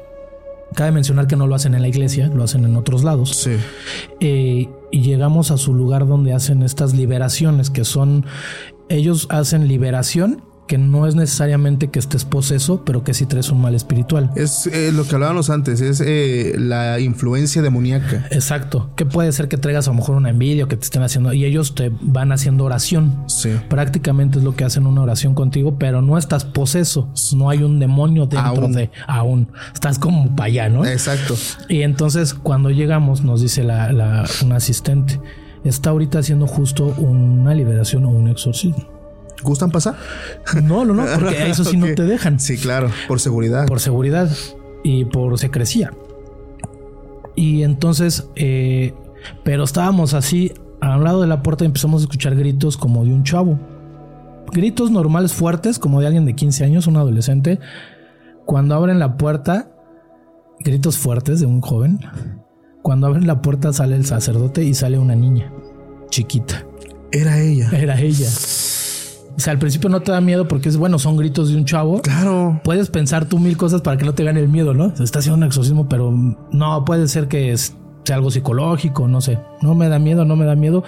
Cabe 0.76 0.92
mencionar 0.92 1.26
que 1.26 1.36
no 1.36 1.48
lo 1.48 1.56
hacen 1.56 1.74
en 1.74 1.82
la 1.82 1.88
iglesia, 1.88 2.28
lo 2.28 2.44
hacen 2.44 2.66
en 2.66 2.76
otros 2.76 3.04
lados. 3.04 3.30
Sí. 3.30 3.52
Eh, 4.20 4.70
y 4.92 5.02
llegamos 5.02 5.52
a 5.52 5.58
su 5.58 5.74
lugar 5.74 6.06
donde 6.06 6.34
hacen 6.34 6.64
estas 6.64 6.94
liberaciones 6.94 7.70
que 7.70 7.86
son 7.86 8.26
ellos 8.90 9.28
hacen 9.30 9.68
liberación 9.68 10.44
que 10.70 10.78
no 10.78 11.08
es 11.08 11.16
necesariamente 11.16 11.88
que 11.88 11.98
estés 11.98 12.26
poseso, 12.26 12.86
pero 12.86 13.04
que 13.04 13.16
sí 13.16 13.26
traes 13.26 13.50
un 13.50 13.60
mal 13.60 13.74
espiritual. 13.74 14.30
Es 14.36 14.68
eh, 14.68 14.92
lo 14.94 15.04
que 15.04 15.16
hablábamos 15.16 15.50
antes, 15.50 15.82
es 15.82 16.00
eh, 16.00 16.54
la 16.60 17.00
influencia 17.00 17.64
demoníaca. 17.64 18.28
Exacto. 18.30 18.92
Que 18.96 19.04
puede 19.04 19.32
ser 19.32 19.48
que 19.48 19.58
traigas 19.58 19.88
a 19.88 19.92
lo 19.92 19.96
mejor 19.96 20.16
una 20.16 20.30
envidia 20.30 20.66
o 20.66 20.68
que 20.68 20.78
te 20.78 20.84
estén 20.84 21.02
haciendo 21.02 21.34
y 21.34 21.44
ellos 21.44 21.74
te 21.74 21.92
van 22.02 22.32
haciendo 22.32 22.66
oración. 22.66 23.24
Sí. 23.26 23.50
Prácticamente 23.68 24.38
es 24.38 24.44
lo 24.44 24.56
que 24.56 24.64
hacen 24.64 24.86
una 24.86 25.02
oración 25.02 25.34
contigo, 25.34 25.80
pero 25.80 26.04
no 26.04 26.20
estás 26.20 26.46
poseso. 26.46 27.12
No 27.34 27.50
hay 27.50 27.64
un 27.64 27.80
demonio 27.80 28.28
dentro 28.28 28.68
de 28.68 28.92
aún. 29.08 29.48
Estás 29.74 29.98
como 29.98 30.36
para 30.36 30.50
allá, 30.50 30.70
¿no? 30.70 30.86
Exacto. 30.86 31.34
Y 31.68 31.82
entonces 31.82 32.36
cuando 32.36 32.70
llegamos 32.70 33.24
nos 33.24 33.42
dice 33.42 33.64
la, 33.64 33.92
la, 33.92 34.24
un 34.44 34.52
asistente, 34.52 35.20
está 35.64 35.90
ahorita 35.90 36.20
haciendo 36.20 36.46
justo 36.46 36.86
una 36.86 37.56
liberación 37.56 38.06
o 38.06 38.10
un 38.10 38.28
exorcismo. 38.28 38.99
¿Gustan 39.44 39.72
pasar? 39.72 39.96
No, 40.64 40.86
no, 40.86 40.94
no, 40.94 41.06
porque 41.16 41.50
eso 41.50 41.64
sí 41.64 41.78
no 41.78 41.88
te 41.88 42.04
dejan. 42.04 42.40
Sí, 42.40 42.58
claro, 42.58 42.90
por 43.08 43.20
seguridad. 43.20 43.66
Por 43.68 43.80
seguridad 43.80 44.30
y 44.84 45.06
por 45.06 45.38
secrecía. 45.38 45.92
Y 47.36 47.64
entonces, 47.64 48.28
eh, 48.36 48.94
pero 49.44 49.64
estábamos 49.64 50.14
así, 50.14 50.54
al 50.82 51.04
lado 51.04 51.22
de 51.22 51.28
la 51.28 51.42
puerta 51.42 51.64
y 51.64 51.68
empezamos 51.68 52.02
a 52.02 52.06
escuchar 52.06 52.36
gritos 52.36 52.78
como 52.78 53.06
de 53.06 53.14
un 53.14 53.24
chavo. 53.24 53.60
Gritos 54.52 54.92
normales 54.92 55.34
fuertes, 55.34 55.80
como 55.80 56.02
de 56.02 56.08
alguien 56.08 56.26
de 56.26 56.36
15 56.36 56.66
años, 56.66 56.88
un 56.88 56.98
adolescente. 56.98 57.60
Cuando 58.46 58.76
abren 58.76 59.00
la 59.00 59.16
puerta, 59.16 59.72
gritos 60.60 60.98
fuertes 60.98 61.40
de 61.40 61.46
un 61.46 61.62
joven. 61.62 62.00
Cuando 62.82 63.08
abren 63.08 63.28
la 63.28 63.42
puerta 63.42 63.72
sale 63.74 63.96
el 63.96 64.06
sacerdote 64.06 64.64
y 64.64 64.74
sale 64.74 64.98
una 64.98 65.16
niña 65.16 65.52
chiquita. 66.10 66.66
Era 67.12 67.40
ella. 67.40 67.70
Era 67.72 68.00
ella. 68.00 68.28
O 69.40 69.42
sea, 69.42 69.54
al 69.54 69.60
principio 69.60 69.90
no 69.90 70.02
te 70.02 70.12
da 70.12 70.20
miedo 70.20 70.50
porque 70.50 70.68
es 70.68 70.76
bueno, 70.76 71.00
son 71.00 71.16
gritos 71.16 71.50
de 71.50 71.56
un 71.56 71.64
chavo. 71.64 72.02
Claro. 72.02 72.60
Puedes 72.62 72.90
pensar 72.90 73.24
tú 73.24 73.40
mil 73.40 73.56
cosas 73.56 73.80
para 73.80 73.96
que 73.96 74.04
no 74.04 74.14
te 74.14 74.26
gane 74.26 74.42
el 74.42 74.50
miedo, 74.50 74.74
¿no? 74.74 74.94
Se 74.98 75.04
está 75.06 75.20
haciendo 75.20 75.38
un 75.38 75.44
exorcismo, 75.46 75.88
pero 75.88 76.12
no 76.52 76.84
puede 76.84 77.08
ser 77.08 77.30
que 77.30 77.56
sea 77.56 78.18
algo 78.18 78.32
psicológico, 78.32 79.08
no 79.08 79.22
sé. 79.22 79.40
No 79.62 79.76
me 79.76 79.88
da 79.88 79.98
miedo, 79.98 80.26
no 80.26 80.36
me 80.36 80.44
da 80.44 80.58
miedo. 80.58 80.84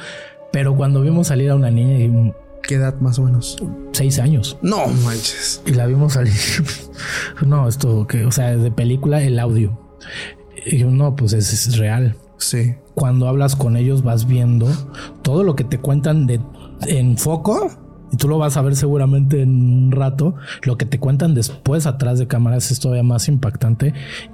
Pero 0.51 0.75
cuando 0.75 1.01
vimos 1.01 1.27
salir 1.27 1.49
a 1.49 1.55
una 1.55 1.71
niña 1.71 1.97
y 1.97 2.33
¿Qué 2.61 2.75
edad 2.75 2.99
más 2.99 3.19
o 3.19 3.23
menos? 3.23 3.55
Seis 3.93 4.19
años. 4.19 4.57
No 4.61 4.85
manches. 4.85 5.61
Y 5.65 5.71
la 5.71 5.85
vimos 5.85 6.11
salir. 6.11 6.33
no, 7.45 7.69
esto 7.69 8.05
que, 8.05 8.25
o 8.25 8.33
sea, 8.33 8.57
de 8.57 8.69
película, 8.69 9.23
el 9.23 9.39
audio. 9.39 9.79
Y 10.65 10.83
no, 10.83 11.15
pues 11.15 11.31
es, 11.31 11.53
es, 11.53 11.77
real. 11.77 12.17
Sí. 12.35 12.75
Cuando 12.95 13.29
hablas 13.29 13.55
con 13.55 13.77
ellos 13.77 14.03
vas 14.03 14.27
viendo 14.27 14.67
todo 15.21 15.43
lo 15.43 15.55
que 15.55 15.63
te 15.63 15.77
cuentan 15.79 16.27
de 16.27 16.41
en 16.81 17.17
foco 17.17 17.69
y 18.11 18.17
tú 18.17 18.27
lo 18.27 18.37
vas 18.37 18.57
a 18.57 18.61
ver 18.61 18.75
seguramente 18.75 19.41
en 19.41 19.49
un 19.49 19.91
rato. 19.91 20.35
Lo 20.63 20.77
que 20.77 20.85
te 20.85 20.99
cuentan 20.99 21.33
después 21.33 21.87
atrás 21.87 22.19
de 22.19 22.27
cámaras 22.27 22.71
es 22.71 22.79
todavía 22.79 23.03
más 23.03 23.27
impactante 23.27 23.93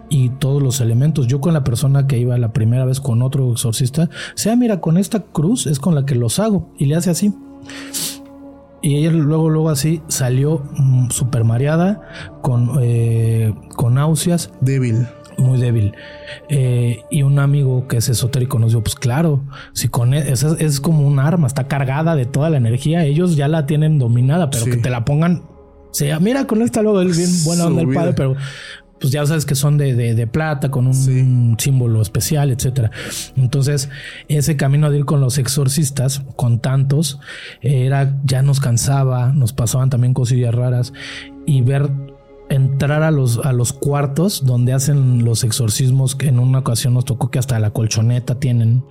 y 0.09 0.29
todos 0.29 0.61
los 0.61 0.81
elementos. 0.81 1.27
Yo 1.27 1.39
con 1.39 1.53
la 1.53 1.63
persona 1.63 2.07
que 2.07 2.17
iba 2.17 2.37
la 2.37 2.53
primera 2.53 2.85
vez 2.85 2.99
con 2.99 3.21
otro 3.21 3.51
exorcista, 3.51 4.09
sea, 4.35 4.55
mira, 4.55 4.81
con 4.81 4.97
esta 4.97 5.21
cruz 5.21 5.67
es 5.67 5.79
con 5.79 5.95
la 5.95 6.05
que 6.05 6.15
los 6.15 6.39
hago 6.39 6.73
y 6.77 6.85
le 6.85 6.95
hace 6.95 7.09
así. 7.09 7.33
Y 8.81 8.95
ella 8.97 9.11
luego, 9.11 9.49
luego 9.49 9.69
así 9.69 10.01
salió 10.07 10.63
mm, 10.77 11.09
súper 11.09 11.43
mareada, 11.43 12.01
con, 12.41 12.77
eh, 12.81 13.53
con 13.75 13.95
náuseas. 13.95 14.51
Débil 14.61 15.07
muy 15.37 15.59
débil. 15.59 15.93
Eh, 16.49 17.01
y 17.09 17.23
un 17.23 17.39
amigo 17.39 17.87
que 17.87 17.97
es 17.97 18.09
esotérico 18.09 18.59
nos 18.59 18.71
dijo, 18.71 18.83
pues 18.83 18.95
claro, 18.95 19.43
si 19.73 19.87
con 19.87 20.13
e-, 20.13 20.31
es, 20.31 20.43
es 20.43 20.79
como 20.79 21.07
un 21.07 21.19
arma, 21.19 21.47
está 21.47 21.67
cargada 21.67 22.15
de 22.15 22.25
toda 22.25 22.49
la 22.49 22.57
energía, 22.57 23.05
ellos 23.05 23.35
ya 23.35 23.47
la 23.47 23.65
tienen 23.65 23.99
dominada, 23.99 24.49
pero 24.49 24.65
que 24.65 24.77
te 24.77 24.89
la 24.89 25.05
pongan, 25.05 25.43
sea, 25.97 26.19
mira 26.19 26.45
con 26.45 26.61
esta 26.61 26.81
luego 26.81 27.01
el 27.01 27.11
bien 27.11 27.29
buena 27.43 27.65
onda 27.65 27.81
del 27.81 27.93
padre, 27.93 28.13
pero 28.13 28.35
pues 28.99 29.11
ya 29.11 29.25
sabes 29.25 29.45
que 29.45 29.55
son 29.55 29.77
de, 29.77 29.93
de, 29.93 30.27
plata, 30.27 30.71
con 30.71 30.87
un, 30.87 31.55
símbolo 31.59 32.01
especial, 32.01 32.49
etcétera. 32.49 32.89
Entonces, 33.35 33.89
ese 34.27 34.57
camino 34.57 34.89
de 34.89 34.99
ir 34.99 35.05
con 35.05 35.21
los 35.21 35.37
exorcistas, 35.37 36.23
con 36.35 36.59
tantos, 36.59 37.19
era, 37.61 38.19
ya 38.25 38.41
nos 38.41 38.59
cansaba, 38.59 39.33
nos 39.33 39.53
pasaban 39.53 39.91
también 39.91 40.15
cosillas 40.15 40.53
raras 40.53 40.93
y 41.45 41.61
ver 41.61 41.91
entrar 42.49 43.03
a 43.03 43.11
los, 43.11 43.39
a 43.39 43.53
los 43.53 43.73
cuartos 43.73 44.45
donde 44.45 44.73
hacen 44.73 45.23
los 45.25 45.43
exorcismos, 45.43 46.15
que 46.15 46.27
en 46.27 46.39
una 46.39 46.59
ocasión 46.59 46.93
nos 46.93 47.05
tocó 47.05 47.29
que 47.29 47.39
hasta 47.39 47.59
la 47.59 47.71
colchoneta 47.71 48.39
tienen 48.39 48.83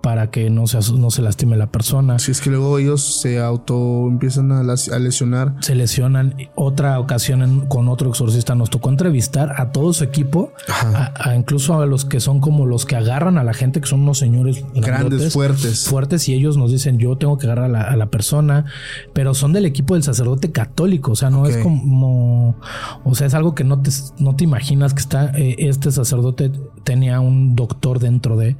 para 0.00 0.30
que 0.30 0.50
no 0.50 0.66
se, 0.66 0.78
no 0.92 1.10
se 1.10 1.22
lastime 1.22 1.56
la 1.56 1.66
persona. 1.66 2.18
Si 2.18 2.30
es 2.30 2.40
que 2.40 2.50
luego 2.50 2.78
ellos 2.78 3.20
se 3.20 3.40
auto 3.40 4.06
empiezan 4.08 4.52
a, 4.52 4.62
lesionar. 4.62 5.54
Se 5.60 5.74
lesionan. 5.74 6.36
Otra 6.54 6.98
ocasión 6.98 7.66
con 7.66 7.88
otro 7.88 8.08
exorcista 8.10 8.54
nos 8.54 8.70
tocó 8.70 8.88
entrevistar 8.88 9.60
a 9.60 9.72
todo 9.72 9.92
su 9.92 10.04
equipo, 10.04 10.52
a, 10.68 11.34
incluso 11.34 11.80
a 11.80 11.86
los 11.86 12.04
que 12.04 12.20
son 12.20 12.40
como 12.40 12.66
los 12.66 12.86
que 12.86 12.96
agarran 12.96 13.38
a 13.38 13.44
la 13.44 13.54
gente, 13.54 13.80
que 13.80 13.86
son 13.86 14.00
unos 14.00 14.18
señores 14.18 14.64
grandes, 14.74 15.32
fuertes. 15.32 15.86
Fuertes 15.86 16.28
y 16.28 16.34
ellos 16.34 16.56
nos 16.56 16.70
dicen 16.70 16.98
yo 16.98 17.16
tengo 17.16 17.38
que 17.38 17.46
agarrar 17.46 17.74
a 17.74 17.96
la, 17.96 18.10
persona, 18.10 18.64
pero 19.12 19.34
son 19.34 19.52
del 19.52 19.66
equipo 19.66 19.94
del 19.94 20.02
sacerdote 20.02 20.50
católico, 20.50 21.12
o 21.12 21.16
sea, 21.16 21.30
no 21.30 21.46
es 21.46 21.58
como, 21.58 22.56
o 23.04 23.14
sea, 23.14 23.28
es 23.28 23.34
algo 23.34 23.54
que 23.54 23.62
no 23.62 23.80
te, 23.82 23.90
no 24.18 24.34
te 24.34 24.44
imaginas 24.44 24.94
que 24.94 25.00
está, 25.00 25.30
eh, 25.36 25.54
este 25.58 25.92
sacerdote 25.92 26.50
tenía 26.84 27.20
un 27.20 27.56
doctor 27.56 27.98
dentro 27.98 28.36
de, 28.36 28.56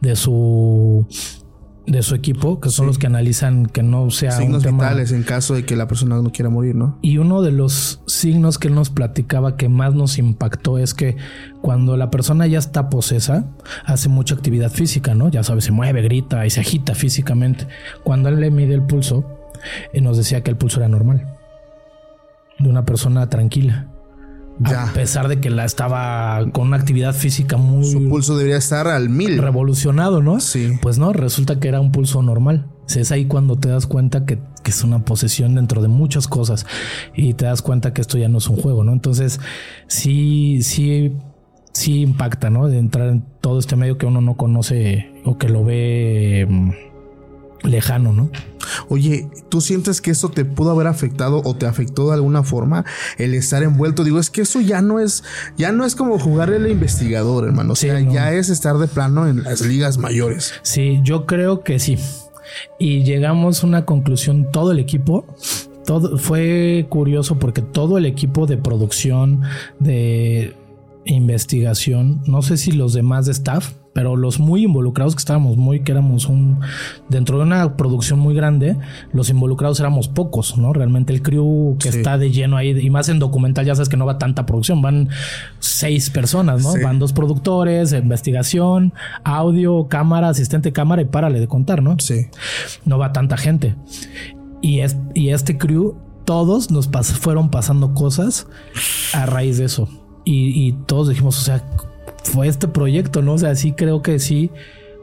de 0.00 0.16
su 0.16 1.06
de 1.86 2.02
su 2.02 2.14
equipo, 2.14 2.60
que 2.60 2.70
son 2.70 2.86
los 2.86 2.98
que 2.98 3.06
analizan 3.06 3.66
que 3.66 3.82
no 3.82 4.10
sea 4.10 4.32
signos 4.32 4.64
vitales 4.64 5.12
en 5.12 5.22
caso 5.22 5.54
de 5.54 5.66
que 5.66 5.76
la 5.76 5.86
persona 5.86 6.16
no 6.16 6.30
quiera 6.32 6.48
morir, 6.48 6.74
¿no? 6.74 6.98
Y 7.02 7.18
uno 7.18 7.42
de 7.42 7.52
los 7.52 8.00
signos 8.06 8.58
que 8.58 8.68
él 8.68 8.74
nos 8.74 8.88
platicaba 8.88 9.56
que 9.56 9.68
más 9.68 9.94
nos 9.94 10.16
impactó 10.18 10.78
es 10.78 10.94
que 10.94 11.16
cuando 11.60 11.96
la 11.96 12.10
persona 12.10 12.46
ya 12.46 12.58
está 12.58 12.88
posesa, 12.88 13.46
hace 13.84 14.08
mucha 14.08 14.34
actividad 14.34 14.70
física, 14.70 15.14
¿no? 15.14 15.28
Ya 15.28 15.42
sabes, 15.42 15.64
se 15.64 15.72
mueve, 15.72 16.00
grita 16.02 16.46
y 16.46 16.50
se 16.50 16.60
agita 16.60 16.94
físicamente. 16.94 17.66
Cuando 18.02 18.30
él 18.30 18.40
le 18.40 18.50
mide 18.50 18.74
el 18.74 18.82
pulso, 18.82 19.24
y 19.92 20.00
nos 20.00 20.16
decía 20.16 20.42
que 20.42 20.50
el 20.50 20.56
pulso 20.56 20.80
era 20.80 20.88
normal. 20.88 21.36
De 22.58 22.68
una 22.68 22.84
persona 22.84 23.28
tranquila. 23.28 23.88
A 24.64 24.92
pesar 24.92 25.28
de 25.28 25.40
que 25.40 25.50
la 25.50 25.64
estaba 25.64 26.44
con 26.52 26.68
una 26.68 26.76
actividad 26.76 27.12
física 27.12 27.56
muy. 27.56 27.90
Su 27.90 28.08
pulso 28.08 28.36
debería 28.36 28.58
estar 28.58 28.86
al 28.86 29.08
mil. 29.08 29.38
Revolucionado, 29.38 30.22
¿no? 30.22 30.38
Sí. 30.40 30.78
Pues 30.80 30.98
no, 30.98 31.12
resulta 31.12 31.58
que 31.58 31.68
era 31.68 31.80
un 31.80 31.90
pulso 31.90 32.22
normal. 32.22 32.68
Es 32.94 33.10
ahí 33.10 33.24
cuando 33.24 33.56
te 33.56 33.68
das 33.68 33.86
cuenta 33.86 34.26
que, 34.26 34.38
es 34.64 34.84
una 34.84 35.04
posesión 35.04 35.54
dentro 35.54 35.82
de 35.82 35.88
muchas 35.88 36.26
cosas 36.26 36.66
y 37.14 37.34
te 37.34 37.44
das 37.44 37.62
cuenta 37.62 37.92
que 37.92 38.00
esto 38.00 38.16
ya 38.16 38.28
no 38.28 38.38
es 38.38 38.48
un 38.48 38.56
juego, 38.56 38.82
¿no? 38.82 38.92
Entonces, 38.92 39.40
sí, 39.88 40.60
sí, 40.62 41.12
sí 41.72 42.00
impacta, 42.02 42.50
¿no? 42.50 42.68
De 42.68 42.78
entrar 42.78 43.08
en 43.08 43.24
todo 43.40 43.58
este 43.58 43.76
medio 43.76 43.98
que 43.98 44.06
uno 44.06 44.20
no 44.20 44.36
conoce 44.36 45.12
o 45.24 45.36
que 45.36 45.48
lo 45.48 45.64
ve 45.64 46.46
mm, 46.48 46.70
lejano, 47.64 48.12
¿no? 48.12 48.30
Oye, 48.88 49.28
¿tú 49.48 49.60
sientes 49.60 50.00
que 50.00 50.10
eso 50.10 50.28
te 50.30 50.44
pudo 50.44 50.70
haber 50.70 50.86
afectado 50.86 51.42
o 51.44 51.54
te 51.54 51.66
afectó 51.66 52.08
de 52.08 52.14
alguna 52.14 52.42
forma 52.42 52.84
el 53.18 53.34
estar 53.34 53.62
envuelto? 53.62 54.04
Digo, 54.04 54.18
es 54.18 54.30
que 54.30 54.42
eso 54.42 54.60
ya 54.60 54.82
no 54.82 55.00
es, 55.00 55.24
ya 55.56 55.72
no 55.72 55.84
es 55.84 55.94
como 55.94 56.18
jugar 56.18 56.50
el 56.50 56.70
investigador, 56.70 57.44
hermano. 57.44 57.72
O 57.72 57.76
sea, 57.76 58.00
ya 58.00 58.32
es 58.32 58.48
estar 58.48 58.78
de 58.78 58.86
plano 58.86 59.26
en 59.26 59.42
las 59.42 59.60
ligas 59.62 59.98
mayores. 59.98 60.54
Sí, 60.62 61.00
yo 61.02 61.26
creo 61.26 61.62
que 61.62 61.78
sí. 61.78 61.98
Y 62.78 63.02
llegamos 63.02 63.62
a 63.62 63.66
una 63.66 63.84
conclusión, 63.84 64.50
todo 64.52 64.72
el 64.72 64.78
equipo, 64.78 65.26
todo 65.84 66.18
fue 66.18 66.86
curioso 66.88 67.38
porque 67.38 67.62
todo 67.62 67.98
el 67.98 68.06
equipo 68.06 68.46
de 68.46 68.56
producción, 68.56 69.42
de 69.78 70.54
investigación, 71.04 72.22
no 72.26 72.42
sé 72.42 72.56
si 72.56 72.72
los 72.72 72.94
demás 72.94 73.26
de 73.26 73.32
staff, 73.32 73.72
pero 73.94 74.16
los 74.16 74.40
muy 74.40 74.64
involucrados 74.64 75.14
que 75.14 75.20
estábamos 75.20 75.56
muy, 75.56 75.80
que 75.80 75.92
éramos 75.92 76.26
un, 76.26 76.60
dentro 77.08 77.38
de 77.38 77.44
una 77.44 77.76
producción 77.76 78.18
muy 78.18 78.34
grande, 78.34 78.76
los 79.12 79.30
involucrados 79.30 79.78
éramos 79.78 80.08
pocos, 80.08 80.58
¿no? 80.58 80.72
Realmente 80.72 81.12
el 81.12 81.22
crew 81.22 81.76
que 81.78 81.88
está 81.88 82.18
de 82.18 82.32
lleno 82.32 82.56
ahí, 82.56 82.76
y 82.78 82.90
más 82.90 83.08
en 83.08 83.20
documental, 83.20 83.64
ya 83.64 83.74
sabes 83.76 83.88
que 83.88 83.96
no 83.96 84.04
va 84.04 84.18
tanta 84.18 84.46
producción, 84.46 84.82
van 84.82 85.08
seis 85.60 86.10
personas, 86.10 86.62
¿no? 86.62 86.74
Van 86.82 86.98
dos 86.98 87.12
productores, 87.12 87.92
investigación, 87.92 88.92
audio, 89.22 89.86
cámara, 89.86 90.28
asistente 90.28 90.72
cámara 90.72 91.00
y 91.02 91.04
párale 91.04 91.38
de 91.38 91.46
contar, 91.46 91.80
¿no? 91.80 91.96
Sí. 92.00 92.26
No 92.84 92.98
va 92.98 93.12
tanta 93.12 93.36
gente. 93.36 93.76
Y, 94.60 94.80
es, 94.80 94.96
y 95.14 95.28
este 95.28 95.56
crew, 95.56 95.96
todos 96.24 96.72
nos 96.72 96.88
fueron 97.20 97.48
pasando 97.48 97.94
cosas 97.94 98.48
a 99.12 99.24
raíz 99.26 99.58
de 99.58 99.66
eso. 99.66 99.88
Y, 100.24 100.66
y 100.66 100.72
todos 100.72 101.08
dijimos, 101.08 101.38
o 101.38 101.42
sea, 101.42 101.62
fue 102.24 102.48
este 102.48 102.68
proyecto, 102.68 103.22
¿no? 103.22 103.34
O 103.34 103.38
sea, 103.38 103.54
sí 103.54 103.72
creo 103.72 104.02
que 104.02 104.18
sí. 104.18 104.50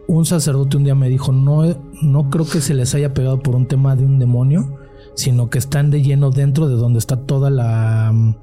Un 0.07 0.25
sacerdote 0.25 0.77
un 0.77 0.83
día 0.83 0.95
me 0.95 1.09
dijo, 1.09 1.31
no, 1.31 1.63
no 2.01 2.29
creo 2.29 2.45
que 2.45 2.59
se 2.59 2.73
les 2.73 2.93
haya 2.95 3.13
pegado 3.13 3.39
por 3.39 3.55
un 3.55 3.67
tema 3.67 3.95
de 3.95 4.03
un 4.03 4.19
demonio, 4.19 4.77
sino 5.15 5.49
que 5.49 5.57
están 5.57 5.89
de 5.89 6.01
lleno 6.01 6.31
dentro 6.31 6.67
de 6.67 6.75
donde 6.75 6.99
está 6.99 7.17
toda 7.17 7.49
la... 7.49 8.11
Mm, 8.13 8.35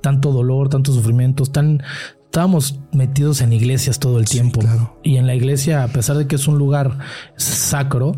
tanto 0.00 0.30
dolor, 0.32 0.68
tanto 0.68 0.92
sufrimiento, 0.92 1.42
están, 1.42 1.82
estábamos 2.24 2.80
metidos 2.92 3.40
en 3.40 3.52
iglesias 3.52 3.98
todo 3.98 4.18
el 4.18 4.26
tiempo. 4.26 4.60
Y 5.02 5.16
en 5.16 5.26
la 5.26 5.34
iglesia, 5.34 5.82
a 5.82 5.88
pesar 5.88 6.16
de 6.16 6.28
que 6.28 6.36
es 6.36 6.46
un 6.46 6.56
lugar 6.56 6.98
sacro, 7.36 8.14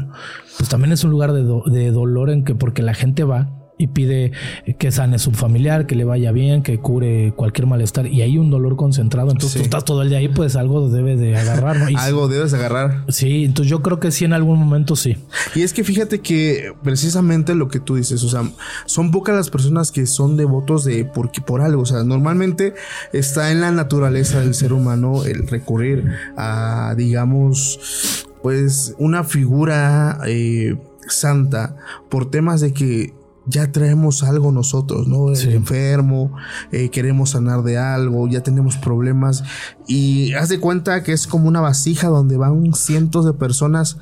pues 0.59 0.69
también 0.69 0.93
es 0.93 1.05
un 1.05 1.11
lugar 1.11 1.33
de, 1.33 1.43
de 1.67 1.91
dolor 1.91 2.29
en 2.29 2.45
que 2.45 2.55
porque 2.55 2.83
la 2.83 2.93
gente 2.93 3.25
va 3.25 3.58
y 3.79 3.87
pide 3.87 4.33
que 4.79 4.91
sane 4.91 5.19
su 5.19 5.31
familiar, 5.33 5.87
que 5.87 5.95
le 5.95 6.05
vaya 6.05 6.33
bien, 6.33 6.63
que 6.63 6.79
cure 6.79 7.33
cualquier 7.37 7.67
malestar 7.67 8.07
y 8.09 8.23
hay 8.23 8.37
un 8.37 8.51
dolor 8.51 8.77
concentrado. 8.77 9.31
Entonces 9.31 9.59
tú 9.59 9.65
estás 9.65 9.85
todo 9.85 10.03
el 10.03 10.11
día 10.11 10.19
ahí, 10.19 10.29
pues 10.29 10.57
algo 10.57 10.89
debe 10.89 11.17
de 11.17 11.37
agarrar, 11.37 11.77
¿no? 11.79 11.87
algo 11.99 12.29
debes 12.29 12.53
agarrar. 12.53 13.05
Sí, 13.09 13.45
entonces 13.45 13.71
yo 13.71 13.81
creo 13.83 14.01
que 14.01 14.11
sí 14.11 14.25
en 14.25 14.33
algún 14.33 14.59
momento 14.59 14.97
sí. 14.97 15.17
Y 15.55 15.63
es 15.63 15.73
que 15.73 15.85
fíjate 15.85 16.21
que 16.21 16.73
precisamente 16.83 17.55
lo 17.55 17.69
que 17.69 17.79
tú 17.79 17.95
dices, 17.95 18.23
o 18.25 18.29
sea, 18.29 18.43
son 18.87 19.11
pocas 19.13 19.37
las 19.37 19.49
personas 19.49 19.93
que 19.93 20.07
son 20.07 20.37
devotos 20.37 20.85
de 20.85 21.05
porque 21.05 21.41
por 21.41 21.61
algo, 21.61 21.83
o 21.83 21.87
sea, 21.87 22.03
normalmente 22.03 22.75
está 23.13 23.53
en 23.53 23.61
la 23.61 23.71
naturaleza 23.71 24.41
del 24.41 24.55
ser 24.55 24.73
humano 24.73 25.25
el 25.25 25.47
recurrir 25.47 26.05
a, 26.37 26.95
digamos, 26.97 28.27
pues 28.43 28.95
una 28.99 29.25
figura 29.25 30.19
eh, 30.27 30.77
santa 31.09 31.77
por 32.09 32.31
temas 32.31 32.61
de 32.61 32.73
que 32.73 33.18
ya 33.49 33.73
traemos 33.73 34.23
algo 34.23 34.53
nosotros, 34.53 35.07
¿no? 35.07 35.33
Enfermo, 35.35 36.33
eh, 36.71 36.91
queremos 36.91 37.31
sanar 37.31 37.63
de 37.63 37.79
algo, 37.79 38.29
ya 38.29 38.43
tenemos 38.43 38.77
problemas 38.77 39.43
y 39.87 40.35
haz 40.35 40.49
de 40.49 40.61
cuenta 40.61 41.03
que 41.03 41.13
es 41.13 41.27
como 41.27 41.49
una 41.49 41.61
vasija 41.61 42.09
donde 42.09 42.37
van 42.37 42.75
cientos 42.75 43.25
de 43.25 43.33
personas 43.33 43.99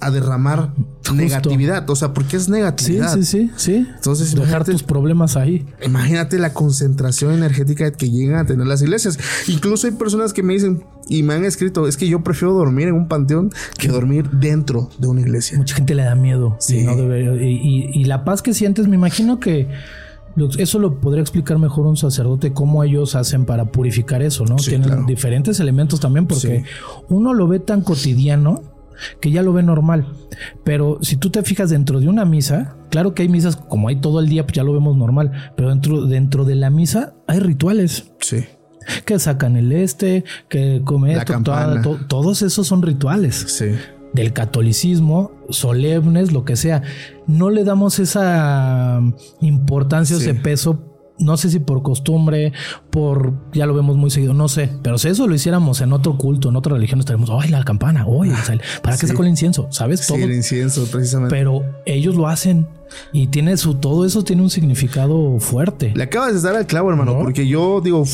a 0.00 0.10
derramar 0.10 0.72
negatividad, 1.14 1.88
o 1.88 1.96
sea, 1.96 2.12
porque 2.12 2.36
es 2.36 2.48
negatividad. 2.48 3.14
Sí, 3.14 3.24
sí, 3.24 3.48
sí, 3.48 3.52
sí. 3.56 3.86
Entonces, 3.94 4.34
dejar 4.34 4.64
tus 4.64 4.82
problemas 4.82 5.36
ahí. 5.36 5.66
Imagínate 5.84 6.38
la 6.38 6.52
concentración 6.52 7.32
energética 7.32 7.90
que 7.92 8.10
llegan 8.10 8.40
a 8.40 8.46
tener 8.46 8.66
las 8.66 8.82
iglesias. 8.82 9.18
Incluso 9.48 9.86
hay 9.86 9.94
personas 9.94 10.32
que 10.32 10.42
me 10.42 10.52
dicen 10.52 10.84
y 11.08 11.22
me 11.22 11.34
han 11.34 11.44
escrito, 11.44 11.86
es 11.86 11.96
que 11.96 12.08
yo 12.08 12.22
prefiero 12.22 12.52
dormir 12.54 12.88
en 12.88 12.94
un 12.94 13.08
panteón 13.08 13.50
que 13.78 13.88
dormir 13.88 14.28
dentro 14.30 14.90
de 14.98 15.06
una 15.06 15.20
iglesia. 15.20 15.56
Mucha 15.56 15.76
gente 15.76 15.94
le 15.94 16.02
da 16.02 16.14
miedo. 16.14 16.56
Sí. 16.60 16.84
Y, 16.84 18.04
la 18.04 18.24
paz 18.24 18.42
que 18.42 18.54
sientes, 18.54 18.86
me 18.86 18.96
imagino 18.96 19.40
que 19.40 19.68
eso 20.58 20.78
lo 20.78 21.00
podría 21.00 21.22
explicar 21.22 21.58
mejor 21.58 21.86
un 21.86 21.96
sacerdote, 21.96 22.52
cómo 22.52 22.84
ellos 22.84 23.14
hacen 23.14 23.46
para 23.46 23.66
purificar 23.66 24.22
eso, 24.22 24.44
¿no? 24.44 24.56
Tienen 24.56 25.06
diferentes 25.06 25.58
elementos 25.60 26.00
también 26.00 26.26
porque 26.26 26.64
uno 27.08 27.32
lo 27.34 27.48
ve 27.48 27.60
tan 27.60 27.80
cotidiano 27.80 28.62
que 29.20 29.30
ya 29.30 29.42
lo 29.42 29.52
ve 29.52 29.62
normal. 29.62 30.06
Pero 30.64 30.98
si 31.02 31.16
tú 31.16 31.30
te 31.30 31.42
fijas 31.42 31.70
dentro 31.70 32.00
de 32.00 32.08
una 32.08 32.24
misa, 32.24 32.76
claro 32.90 33.14
que 33.14 33.22
hay 33.22 33.28
misas 33.28 33.56
como 33.56 33.88
hay 33.88 33.96
todo 33.96 34.20
el 34.20 34.28
día, 34.28 34.44
pues 34.44 34.54
ya 34.54 34.64
lo 34.64 34.72
vemos 34.72 34.96
normal, 34.96 35.52
pero 35.56 35.70
dentro, 35.70 36.06
dentro 36.06 36.44
de 36.44 36.54
la 36.54 36.70
misa 36.70 37.14
hay 37.26 37.40
rituales. 37.40 38.12
Sí. 38.20 38.44
Que 39.04 39.18
sacan 39.18 39.56
el 39.56 39.72
este, 39.72 40.24
que 40.48 40.82
come 40.84 41.16
todos 42.08 42.42
esos 42.42 42.66
son 42.66 42.82
rituales. 42.82 43.34
Sí. 43.48 43.72
Del 44.14 44.32
catolicismo, 44.32 45.32
solemnes, 45.50 46.32
lo 46.32 46.44
que 46.44 46.56
sea. 46.56 46.82
No 47.26 47.50
le 47.50 47.64
damos 47.64 47.98
esa 47.98 49.00
importancia, 49.40 50.16
ese 50.16 50.34
peso 50.34 50.95
no 51.18 51.36
sé 51.36 51.50
si 51.50 51.60
por 51.60 51.82
costumbre, 51.82 52.52
por 52.90 53.34
ya 53.52 53.66
lo 53.66 53.74
vemos 53.74 53.96
muy 53.96 54.10
seguido, 54.10 54.34
no 54.34 54.48
sé, 54.48 54.70
pero 54.82 54.98
si 54.98 55.08
eso 55.08 55.26
lo 55.26 55.34
hiciéramos 55.34 55.80
en 55.80 55.92
otro 55.92 56.16
culto, 56.16 56.48
en 56.48 56.56
otra 56.56 56.74
religión, 56.74 57.00
estaríamos, 57.00 57.30
ay, 57.30 57.50
la 57.50 57.64
campana, 57.64 58.06
oye, 58.06 58.32
¿para 58.82 58.96
qué 58.96 59.06
sacó 59.06 59.22
el 59.22 59.28
incienso? 59.28 59.68
¿Sabes? 59.70 60.06
Todo. 60.06 60.18
Sí, 60.18 60.24
el 60.24 60.32
incienso, 60.32 60.86
precisamente. 60.90 61.34
Pero 61.34 61.62
ellos 61.84 62.14
lo 62.16 62.28
hacen 62.28 62.66
y 63.12 63.28
tiene 63.28 63.56
su, 63.56 63.74
todo 63.74 64.04
eso 64.06 64.24
tiene 64.24 64.42
un 64.42 64.50
significado 64.50 65.38
fuerte. 65.40 65.92
Le 65.94 66.04
acabas 66.04 66.34
de 66.34 66.40
dar 66.40 66.56
al 66.56 66.66
clavo, 66.66 66.90
hermano, 66.90 67.18
porque 67.18 67.46
yo 67.46 67.80
digo, 67.80 68.04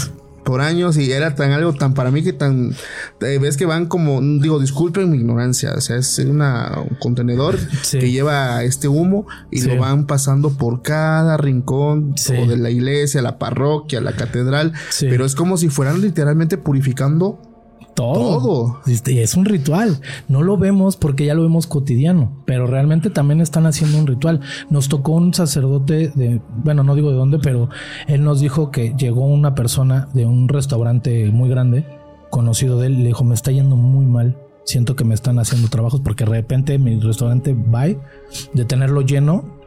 por 0.45 0.61
años 0.61 0.97
y 0.97 1.13
era 1.13 1.35
tan 1.35 1.53
algo 1.53 1.73
tan 1.73 1.95
para 1.95 2.11
mí 2.11 2.23
que 2.23 2.33
tan 2.33 2.75
eh, 3.21 3.39
ves 3.41 3.57
que 3.57 3.67
van 3.67 3.87
como 3.87 4.21
digo 4.21 4.59
disculpen 4.59 5.11
mi 5.11 5.19
ignorancia 5.19 5.75
o 5.75 5.81
sea 5.81 5.97
es 5.97 6.19
una, 6.19 6.79
un 6.79 6.97
contenedor 6.97 7.59
que 7.91 8.11
lleva 8.11 8.63
este 8.65 8.89
humo 8.89 9.27
y 9.51 9.63
lo 9.63 9.77
van 9.79 10.07
pasando 10.07 10.51
por 10.51 10.83
cada 10.83 11.37
rincón 11.37 12.15
de 12.15 12.57
la 12.57 12.71
iglesia 12.71 13.23
la 13.23 13.39
parroquia 13.39 14.01
la 14.01 14.13
catedral 14.13 14.73
pero 15.01 15.25
es 15.25 15.35
como 15.35 15.57
si 15.57 15.69
fueran 15.69 16.01
literalmente 16.01 16.59
purificando 16.59 17.52
todo. 17.95 18.81
Este, 18.87 19.23
es 19.23 19.35
un 19.35 19.45
ritual. 19.45 20.01
No 20.29 20.43
lo 20.43 20.57
vemos 20.57 20.97
porque 20.97 21.27
ya 21.27 21.35
lo 21.35 21.43
vemos 21.43 21.67
cotidiano, 21.67 22.43
pero 22.45 22.67
realmente 22.67 23.11
también 23.11 23.41
están 23.41 23.67
haciendo 23.67 23.99
un 23.99 24.07
ritual. 24.07 24.41
Nos 24.71 24.89
tocó 24.89 25.13
un 25.13 25.35
sacerdote 25.35 26.13
de, 26.15 26.41
bueno, 26.65 26.83
no 26.83 26.95
digo 26.95 27.11
de 27.11 27.17
dónde, 27.17 27.39
pero 27.39 27.69
él 28.07 28.25
nos 28.25 28.41
dijo 28.41 28.71
que 28.71 28.95
llegó 28.97 29.27
una 29.27 29.55
persona 29.55 30.09
de 30.15 30.27
un 30.27 30.49
restaurante 30.49 31.31
muy 31.31 31.49
grande, 31.49 31.87
conocido 32.31 32.79
de 32.79 32.87
él, 32.87 32.99
le 32.99 33.09
dijo, 33.09 33.25
me 33.25 33.35
está 33.35 33.51
yendo 33.51 33.77
muy 33.77 34.07
mal. 34.07 34.39
Siento 34.65 34.95
que 34.95 35.05
me 35.05 35.15
están 35.15 35.39
haciendo 35.39 35.69
trabajos 35.69 36.01
porque 36.01 36.25
de 36.25 36.31
repente 36.31 36.79
mi 36.79 36.99
restaurante 37.01 37.53
va 37.53 37.87
de 37.87 38.65
tenerlo 38.65 39.01
lleno 39.03 39.59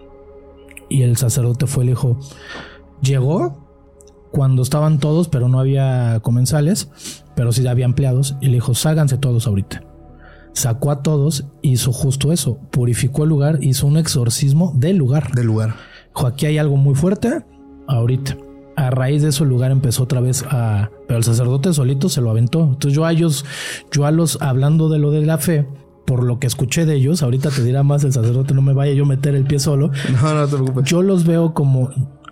y 0.87 1.01
el 1.01 1.17
sacerdote 1.17 1.67
fue 1.67 1.83
y 1.83 1.87
le 1.87 1.91
dijo, 1.91 2.17
llegó 3.01 3.64
cuando 4.35 4.63
estaban 4.63 4.99
todos, 4.99 5.29
pero 5.29 5.47
no 5.47 5.61
había 5.61 6.19
comensales, 6.21 6.89
pero 7.37 7.53
sí 7.53 7.65
había 7.65 7.85
empleados, 7.85 8.35
y 8.41 8.47
le 8.47 8.55
dijo, 8.55 8.73
ságanse 8.73 9.17
todos 9.17 9.47
ahorita. 9.47 9.81
Sacó 10.51 10.91
a 10.91 11.01
todos, 11.01 11.45
hizo 11.61 11.93
justo 11.93 12.33
eso, 12.33 12.59
purificó 12.69 13.23
el 13.23 13.29
lugar, 13.29 13.59
hizo 13.61 13.87
un 13.87 13.95
exorcismo 13.95 14.73
del 14.75 14.97
lugar. 14.97 15.31
Del 15.31 15.47
lugar. 15.47 15.75
Dijo, 16.13 16.27
aquí 16.27 16.47
hay 16.47 16.57
algo 16.57 16.75
muy 16.75 16.95
fuerte, 16.95 17.45
ahorita. 17.87 18.35
A 18.75 18.89
raíz 18.89 19.21
de 19.21 19.29
eso 19.29 19.45
el 19.45 19.51
lugar 19.51 19.71
empezó 19.71 20.03
otra 20.03 20.19
vez 20.19 20.43
a... 20.49 20.89
Pero 21.07 21.17
el 21.17 21.23
sacerdote 21.23 21.71
solito 21.71 22.09
se 22.09 22.19
lo 22.19 22.29
aventó. 22.29 22.59
Entonces 22.65 22.91
yo 22.91 23.05
a 23.05 23.13
ellos, 23.13 23.45
yo 23.89 24.05
a 24.05 24.11
los, 24.11 24.41
hablando 24.41 24.89
de 24.89 24.99
lo 24.99 25.11
de 25.11 25.25
la 25.25 25.37
fe, 25.37 25.65
por 26.05 26.23
lo 26.23 26.39
que 26.39 26.47
escuché 26.47 26.85
de 26.85 26.95
ellos, 26.95 27.23
ahorita 27.23 27.51
te 27.51 27.63
dirá 27.63 27.83
más 27.83 28.03
el 28.03 28.11
sacerdote, 28.11 28.53
no 28.53 28.61
me 28.61 28.73
vaya 28.73 28.91
yo 28.91 29.05
a 29.05 29.07
meter 29.07 29.33
el 29.33 29.45
pie 29.45 29.59
solo. 29.59 29.91
No, 30.21 30.33
no 30.33 30.45
te 30.45 30.57
preocupes. 30.57 30.83
Yo 30.83 31.03
los 31.03 31.23
veo 31.23 31.53
como 31.53 31.89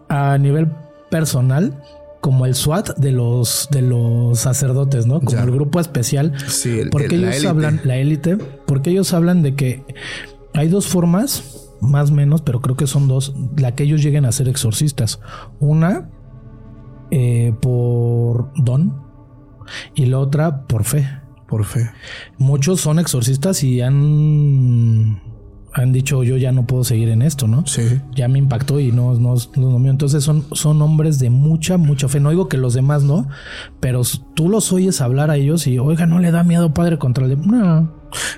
a 0.09 0.37
nivel 0.37 0.67
personal 1.13 1.79
como 2.21 2.47
el 2.47 2.55
SWAT 2.55 2.97
de 2.97 3.11
los 3.11 3.67
de 3.69 3.83
los 3.83 4.39
sacerdotes, 4.39 5.05
¿no? 5.05 5.21
Como 5.21 5.39
el 5.39 5.51
grupo 5.51 5.79
especial. 5.79 6.33
Sí, 6.47 6.81
porque 6.89 7.17
ellos 7.17 7.45
hablan 7.45 7.81
la 7.83 7.97
élite, 7.97 8.37
porque 8.65 8.89
ellos 8.89 9.13
hablan 9.13 9.43
de 9.43 9.53
que 9.53 9.85
hay 10.55 10.69
dos 10.69 10.87
formas, 10.87 11.69
más 11.81 12.09
o 12.09 12.15
menos, 12.15 12.41
pero 12.41 12.61
creo 12.61 12.75
que 12.75 12.87
son 12.87 13.07
dos, 13.07 13.35
la 13.57 13.75
que 13.75 13.83
ellos 13.83 14.01
lleguen 14.01 14.25
a 14.25 14.31
ser 14.31 14.47
exorcistas. 14.47 15.19
Una 15.59 16.09
eh, 17.11 17.53
por 17.61 18.51
don 18.55 18.99
y 19.93 20.07
la 20.07 20.17
otra 20.17 20.65
por 20.65 20.85
fe. 20.85 21.07
Por 21.47 21.63
fe. 21.63 21.91
Muchos 22.39 22.81
son 22.81 22.97
exorcistas 22.97 23.63
y 23.63 23.81
han 23.81 25.21
han 25.73 25.91
dicho 25.91 26.23
yo 26.23 26.37
ya 26.37 26.51
no 26.51 26.65
puedo 26.65 26.83
seguir 26.83 27.09
en 27.09 27.21
esto, 27.21 27.47
¿no? 27.47 27.65
Sí. 27.65 28.01
Ya 28.15 28.27
me 28.27 28.39
impactó 28.39 28.79
y 28.79 28.91
no, 28.91 29.13
no, 29.15 29.35
no, 29.55 29.79
mío. 29.79 29.91
Entonces 29.91 30.23
son, 30.23 30.45
son 30.51 30.81
hombres 30.81 31.19
de 31.19 31.29
mucha, 31.29 31.77
mucha 31.77 32.07
fe. 32.07 32.19
No 32.19 32.29
digo 32.29 32.47
que 32.47 32.57
los 32.57 32.73
demás 32.73 33.03
no, 33.03 33.27
pero 33.79 34.01
tú 34.35 34.49
los 34.49 34.71
oyes 34.71 35.01
hablar 35.01 35.31
a 35.31 35.37
ellos 35.37 35.65
y, 35.67 35.79
oiga, 35.79 36.05
no 36.05 36.19
le 36.19 36.31
da 36.31 36.43
miedo 36.43 36.73
padre 36.73 36.99
contra 36.99 37.25
el... 37.25 37.39
No, 37.41 37.91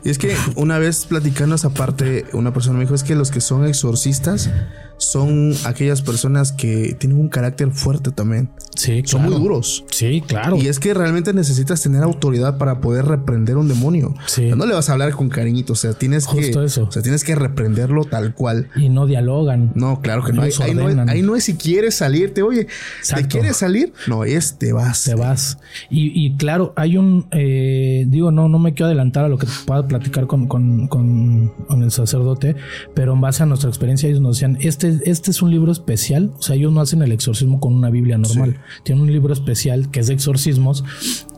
Y 0.04 0.10
es 0.10 0.18
que 0.18 0.36
una 0.56 0.80
vez 0.80 1.06
platicando 1.06 1.56
esa 1.56 1.72
parte, 1.72 2.26
una 2.34 2.54
persona 2.54 2.78
me 2.78 2.86
dijo, 2.86 2.96
es 2.96 3.04
que 3.04 3.16
los 3.16 3.32
que 3.32 3.42
son 3.42 3.66
exorcistas 3.66 4.50
son 4.98 5.54
aquellas 5.66 6.02
personas 6.02 6.52
que 6.52 6.96
tienen 6.98 7.20
un 7.20 7.30
carácter 7.30 7.72
fuerte 7.72 8.12
también. 8.12 8.50
Sí, 8.76 9.04
Son 9.06 9.24
muy 9.24 9.34
duros. 9.34 9.86
Sí, 9.90 10.22
claro. 10.26 10.58
Y 10.58 10.68
es 10.68 10.80
que 10.80 10.94
realmente 10.94 11.34
necesitas 11.34 11.82
tener 11.82 12.04
autoridad 12.04 12.58
para 12.58 12.82
poder 12.82 13.06
reprender 13.06 13.56
un 13.58 13.68
demonio. 13.70 14.14
Sí. 14.28 14.50
No 14.56 14.66
le 14.66 14.74
vas 14.74 14.90
a 14.90 14.94
hablar 14.94 15.12
con 15.14 15.30
cariñito, 15.30 15.74
o 15.74 15.76
sea, 15.78 15.94
tienes 15.94 16.26
Justo 16.26 16.60
que, 16.60 16.66
eso. 16.66 16.84
o 16.84 16.92
sea, 16.92 17.02
tienes 17.02 17.24
que 17.24 17.36
reprenderlo 17.36 18.04
tal 18.04 18.34
cual. 18.34 18.68
Y 18.76 18.90
no 18.90 19.06
dialogan. 19.06 19.72
No, 19.76 20.02
claro 20.02 20.24
que 20.24 20.34
no. 20.34 20.42
Ahí, 20.42 20.52
no 20.74 20.90
es, 20.90 20.98
ahí 21.10 21.22
no 21.22 21.36
es 21.36 21.46
si 21.46 21.56
quieres 21.56 21.96
salirte, 21.96 22.42
oye, 22.42 22.66
¿te 22.66 22.72
Exacto. 23.00 23.28
quieres 23.30 23.58
salir? 23.58 23.94
No, 24.08 24.24
es 24.26 24.58
te 24.58 24.74
vas. 24.74 25.04
te 25.04 25.16
vas. 25.16 25.58
Y, 25.90 26.12
y 26.26 26.36
claro, 26.36 26.74
hay 26.76 26.98
un, 26.98 27.28
eh, 27.32 28.06
digo, 28.08 28.32
no, 28.32 28.50
no 28.50 28.60
me 28.60 28.74
quiero 28.74 28.88
adelantar 28.88 29.26
a 29.26 29.30
lo 29.30 29.38
que 29.38 29.48
pueda 29.66 29.88
platicar 29.88 30.28
con, 30.28 30.48
con, 30.48 30.88
con, 30.88 31.50
con 31.68 31.84
el 31.84 31.92
sacerdote, 31.92 32.56
pero 32.94 33.14
en 33.14 33.22
base 33.22 33.44
a 33.44 33.46
nuestra 33.46 33.70
experiencia 33.70 34.10
ellos 34.10 34.22
nos 34.22 34.36
decían, 34.38 34.58
este, 34.60 34.85
este 34.88 35.32
es 35.32 35.42
un 35.42 35.52
libro 35.52 35.72
especial, 35.72 36.32
o 36.38 36.42
sea, 36.42 36.56
ellos 36.56 36.72
no 36.72 36.82
hacen 36.82 37.02
el 37.02 37.12
exorcismo 37.12 37.60
con 37.60 37.74
una 37.74 37.90
Biblia 37.90 38.18
normal, 38.18 38.58
tienen 38.84 39.04
un 39.04 39.12
libro 39.12 39.34
especial 39.34 39.92
que 39.92 40.00
es 40.00 40.08
de 40.08 40.14
exorcismos. 40.14 40.84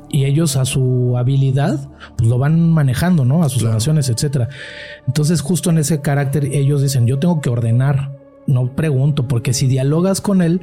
Y 0.10 0.24
ellos 0.24 0.56
a 0.56 0.64
su 0.64 1.18
habilidad, 1.18 1.90
pues 2.18 2.30
lo 2.30 2.38
van 2.38 2.72
manejando, 2.72 3.26
¿no? 3.26 3.44
A 3.44 3.50
sus 3.50 3.64
oraciones, 3.64 4.08
etcétera. 4.08 4.48
Entonces, 5.06 5.42
justo 5.42 5.70
en 5.70 5.80
ese 5.80 6.00
carácter, 6.00 6.46
ellos 6.46 6.82
dicen: 6.82 7.08
Yo 7.08 7.20
tengo 7.20 7.42
que 7.42 7.50
ordenar, 7.50 8.18
no 8.48 8.74
pregunto, 8.74 9.28
porque 9.28 9.54
si 9.54 9.68
dialogas 9.68 10.22
con 10.22 10.42
él, 10.42 10.62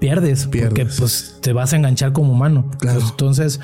pierdes, 0.00 0.46
porque 0.46 0.58
Pierdes. 0.58 0.96
pues 0.98 1.38
te 1.40 1.52
vas 1.52 1.72
a 1.72 1.76
enganchar 1.76 2.12
como 2.12 2.32
humano. 2.32 2.68
Claro. 2.78 2.98
Pues, 2.98 3.10
entonces, 3.12 3.60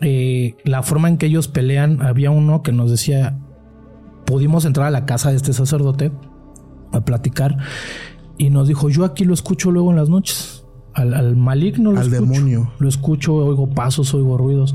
eh, 0.00 0.54
la 0.62 0.84
forma 0.84 1.08
en 1.08 1.18
que 1.18 1.26
ellos 1.26 1.48
pelean, 1.48 2.00
había 2.00 2.30
uno 2.30 2.62
que 2.62 2.70
nos 2.70 2.92
decía, 2.92 3.36
pudimos 4.24 4.64
entrar 4.66 4.86
a 4.86 4.90
la 4.90 5.04
casa 5.04 5.30
de 5.30 5.36
este 5.36 5.52
sacerdote 5.52 6.12
a 6.94 7.04
platicar 7.04 7.56
y 8.38 8.50
nos 8.50 8.68
dijo, 8.68 8.88
yo 8.88 9.04
aquí 9.04 9.24
lo 9.24 9.34
escucho 9.34 9.70
luego 9.70 9.90
en 9.90 9.96
las 9.96 10.08
noches. 10.08 10.64
Al, 10.92 11.12
al 11.14 11.36
maligno 11.36 11.92
lo 11.92 12.00
Al 12.00 12.06
escucho. 12.12 12.30
demonio. 12.32 12.72
Lo 12.78 12.88
escucho, 12.88 13.34
oigo 13.34 13.68
pasos, 13.70 14.14
oigo 14.14 14.36
ruidos. 14.38 14.74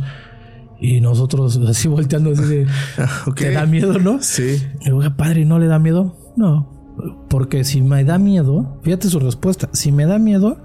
Y 0.80 1.02
nosotros 1.02 1.58
así 1.68 1.88
volteando 1.88 2.32
así 2.32 2.44
de, 2.44 2.68
te 3.36 3.52
da 3.52 3.66
miedo, 3.66 4.00
¿no? 4.00 4.22
Sí. 4.22 4.62
Y 4.82 4.86
digo, 4.86 4.98
"Oiga, 4.98 5.16
padre, 5.18 5.46
¿no 5.46 5.60
le 5.60 5.68
da 5.68 5.80
miedo? 5.80 6.16
No. 6.38 6.70
Porque 7.30 7.64
si 7.64 7.82
me 7.82 8.04
da 8.04 8.18
miedo, 8.18 8.80
fíjate 8.84 9.08
su 9.10 9.20
respuesta, 9.20 9.70
si 9.74 9.92
me 9.92 10.06
da 10.06 10.20
miedo 10.20 10.58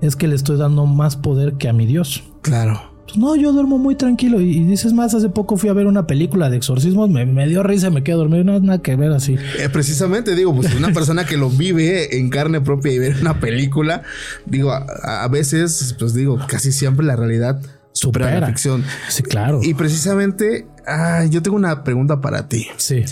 es 0.00 0.16
que 0.16 0.26
le 0.28 0.34
estoy 0.34 0.56
dando 0.56 0.86
más 0.86 1.16
poder 1.16 1.54
que 1.58 1.68
a 1.68 1.72
mi 1.72 1.86
Dios. 1.86 2.24
Claro. 2.42 2.91
Pues 3.04 3.16
no, 3.16 3.34
yo 3.36 3.52
duermo 3.52 3.78
muy 3.78 3.94
tranquilo. 3.94 4.40
Y, 4.40 4.58
y 4.58 4.64
dices 4.64 4.92
más, 4.92 5.14
hace 5.14 5.28
poco 5.28 5.56
fui 5.56 5.68
a 5.68 5.72
ver 5.72 5.86
una 5.86 6.06
película 6.06 6.50
de 6.50 6.56
exorcismos, 6.56 7.10
me, 7.10 7.26
me 7.26 7.46
dio 7.48 7.62
risa, 7.62 7.90
me 7.90 8.02
quedé 8.02 8.16
dormido, 8.16 8.44
no 8.44 8.58
nada 8.60 8.80
que 8.80 8.96
ver 8.96 9.12
así. 9.12 9.36
Eh, 9.58 9.68
precisamente 9.68 10.34
digo, 10.34 10.54
pues 10.54 10.74
una 10.74 10.92
persona 10.92 11.24
que 11.24 11.36
lo 11.36 11.50
vive 11.50 12.18
en 12.18 12.30
carne 12.30 12.60
propia 12.60 12.92
y 12.92 12.98
ver 12.98 13.16
una 13.20 13.40
película, 13.40 14.02
digo, 14.46 14.72
a, 14.72 14.84
a 15.24 15.28
veces, 15.28 15.94
pues 15.98 16.14
digo, 16.14 16.38
casi 16.48 16.72
siempre 16.72 17.04
la 17.04 17.16
realidad 17.16 17.60
supera, 17.92 18.40
la 18.40 18.46
ficción. 18.46 18.84
Sí, 19.08 19.22
claro. 19.22 19.60
Y 19.62 19.74
precisamente, 19.74 20.66
ah, 20.86 21.24
yo 21.28 21.42
tengo 21.42 21.56
una 21.56 21.84
pregunta 21.84 22.20
para 22.20 22.48
ti. 22.48 22.66
sí, 22.76 23.04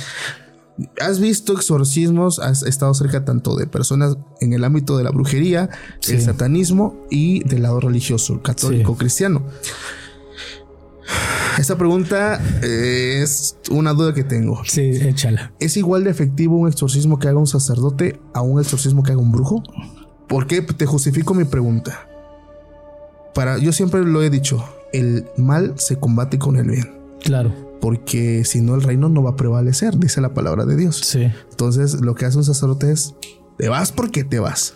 ¿Has 1.01 1.21
visto 1.21 1.53
exorcismos? 1.53 2.39
¿Has 2.39 2.63
estado 2.63 2.95
cerca 2.95 3.25
tanto 3.25 3.57
de 3.57 3.67
personas 3.67 4.17
en 4.41 4.53
el 4.53 4.65
ámbito 4.65 4.97
de 4.97 5.05
la 5.05 5.11
brujería, 5.11 5.69
Sí. 6.01 6.13
el 6.15 6.23
satanismo 6.23 6.97
y 7.11 7.43
del 7.45 7.63
lado 7.63 7.81
religioso, 7.81 8.41
católico, 8.43 8.93
Sí. 8.93 8.99
cristiano? 8.99 9.43
Esta 11.59 11.77
pregunta 11.77 12.41
eh, 12.63 13.21
es 13.23 13.57
una 13.71 13.93
duda 13.93 14.15
que 14.15 14.25
tengo. 14.25 14.63
sí, 14.65 14.83
échala. 15.03 15.53
¿Es 15.59 15.77
igual 15.77 16.05
de 16.05 16.11
efectivo 16.11 16.57
un 16.57 16.69
exorcismo 16.69 17.19
que 17.19 17.29
haga 17.29 17.39
un 17.39 17.47
sacerdote 17.47 18.21
a 18.33 18.41
un 18.41 18.61
exorcismo 18.61 19.03
que 19.03 19.13
haga 19.13 19.21
un 19.21 19.33
brujo? 19.33 19.63
¿Por 20.29 20.47
qué? 20.47 20.63
Te 20.63 20.87
justifico 20.87 21.35
mi 21.35 21.45
pregunta. 21.45 22.07
Para, 23.35 23.59
yo 23.59 23.73
siempre 23.73 24.05
lo 24.05 24.23
he 24.23 24.31
dicho, 24.31 24.65
el 24.93 25.27
mal 25.37 25.75
se 25.77 25.97
combate 25.99 26.39
con 26.39 26.57
el 26.57 26.69
bien. 26.71 26.93
Claro, 27.23 27.53
Porque 27.81 28.45
si 28.45 28.61
no, 28.61 28.75
el 28.75 28.83
reino 28.83 29.09
no 29.09 29.23
va 29.23 29.31
a 29.31 29.37
prevalecer, 29.37 29.99
dice 29.99 30.21
la 30.21 30.35
palabra 30.35 30.67
de 30.67 30.77
Dios. 30.77 30.97
sí. 30.97 31.31
Entonces, 31.51 32.01
lo 32.01 32.15
que 32.15 32.27
hace 32.27 32.39
un 32.39 32.45
sacerdote 32.45 32.93
es, 32.93 33.15
te 33.57 33.69
vas 33.69 33.93
porque 33.93 34.25
te 34.25 34.39
vas. 34.39 34.75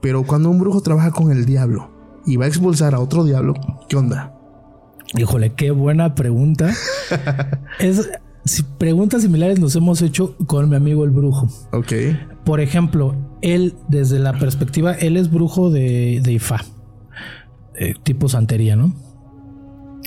Pero 0.00 0.24
cuando 0.24 0.50
un 0.50 0.58
brujo 0.58 0.80
trabaja 0.80 1.10
con 1.10 1.30
el 1.30 1.46
diablo 1.46 1.90
y 2.26 2.36
va 2.36 2.46
a 2.46 2.48
expulsar 2.48 2.94
a 2.94 3.00
otro 3.00 3.24
diablo, 3.24 3.54
¿qué 3.88 3.96
onda? 3.96 4.34
Híjole, 5.16 5.52
qué 5.54 5.70
buena 5.70 6.14
pregunta. 6.14 6.72
es, 7.78 8.10
si 8.44 8.62
preguntas 8.62 9.22
similares 9.22 9.60
nos 9.60 9.76
hemos 9.76 10.02
hecho 10.02 10.36
con 10.46 10.68
mi 10.68 10.76
amigo 10.76 11.04
el 11.04 11.10
brujo. 11.10 11.48
Ok, 11.72 11.92
Por 12.44 12.60
ejemplo, 12.60 13.14
él, 13.40 13.74
desde 13.88 14.18
la 14.18 14.38
perspectiva, 14.38 14.92
él 14.94 15.16
es 15.16 15.30
brujo 15.30 15.70
de, 15.70 16.20
de 16.22 16.32
Ifá, 16.32 16.64
eh, 17.76 17.94
tipo 18.02 18.28
santería, 18.28 18.74
¿no? 18.74 18.94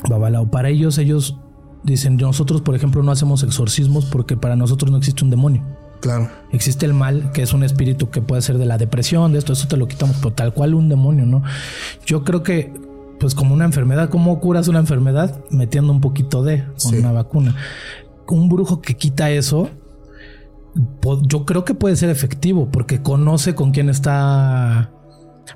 Babalao. 0.10 0.52
Para 0.52 0.70
ellos, 0.70 0.98
ellos 0.98 1.38
dicen, 1.86 2.18
nosotros, 2.18 2.62
por 2.62 2.76
ejemplo, 2.76 3.02
no 3.04 3.12
hacemos 3.12 3.44
exorcismos 3.44 4.06
porque 4.06 4.36
para 4.36 4.56
nosotros 4.56 4.92
no 4.92 4.98
existe 4.98 5.24
un 5.24 5.30
demonio. 5.30 5.64
claro. 6.02 6.30
Existe 6.52 6.86
el 6.86 6.94
mal, 6.94 7.32
que 7.32 7.42
es 7.42 7.54
un 7.54 7.64
espíritu 7.64 8.10
que 8.10 8.22
puede 8.22 8.42
ser 8.42 8.58
de 8.58 8.66
la 8.66 8.78
depresión, 8.78 9.32
de 9.34 9.40
esto, 9.40 9.54
eso 9.54 9.68
te 9.68 9.78
lo 9.78 9.88
quitamos, 9.88 10.18
pero 10.18 10.34
tal 10.34 10.54
cual 10.54 10.74
un 10.74 10.90
demonio, 10.90 11.26
¿no? 11.26 11.44
Yo 12.06 12.24
creo 12.24 12.44
que, 12.44 12.74
pues 13.20 13.34
como 13.36 13.54
una 13.54 13.66
enfermedad, 13.66 14.10
¿cómo 14.10 14.40
curas 14.40 14.68
una 14.68 14.80
enfermedad? 14.80 15.44
Metiendo 15.52 15.92
un 15.94 16.02
poquito 16.02 16.44
de, 16.44 16.64
con 16.66 16.92
Sí. 16.92 16.98
una 16.98 17.12
vacuna. 17.12 17.56
Un 18.28 18.50
brujo 18.50 18.82
que 18.82 18.96
quita 18.96 19.30
eso, 19.32 19.70
yo 21.28 21.46
creo 21.46 21.64
que 21.66 21.74
puede 21.74 21.96
ser 21.96 22.10
efectivo, 22.10 22.70
porque 22.72 23.02
conoce 23.02 23.56
con 23.56 23.72
quién 23.72 23.90
está... 23.90 24.92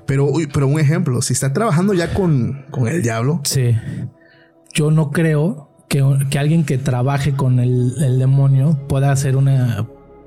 Pero, 0.06 0.26
uy, 0.26 0.46
pero 0.52 0.66
un 0.68 0.78
ejemplo, 0.78 1.20
si 1.22 1.32
está 1.32 1.52
trabajando 1.52 1.92
ya 1.94 2.14
con, 2.14 2.64
con 2.70 2.86
el 2.88 3.02
diablo, 3.02 3.40
Sí. 3.44 3.76
Yo 4.72 4.90
no 4.92 5.10
creo 5.10 5.69
que, 5.90 6.02
que 6.30 6.38
alguien 6.38 6.64
que 6.64 6.78
trabaje 6.78 7.32
con 7.34 7.58
el, 7.60 7.92
el 8.02 8.18
demonio 8.18 8.78
pueda 8.88 9.12
hacer 9.12 9.36
una... 9.36 9.86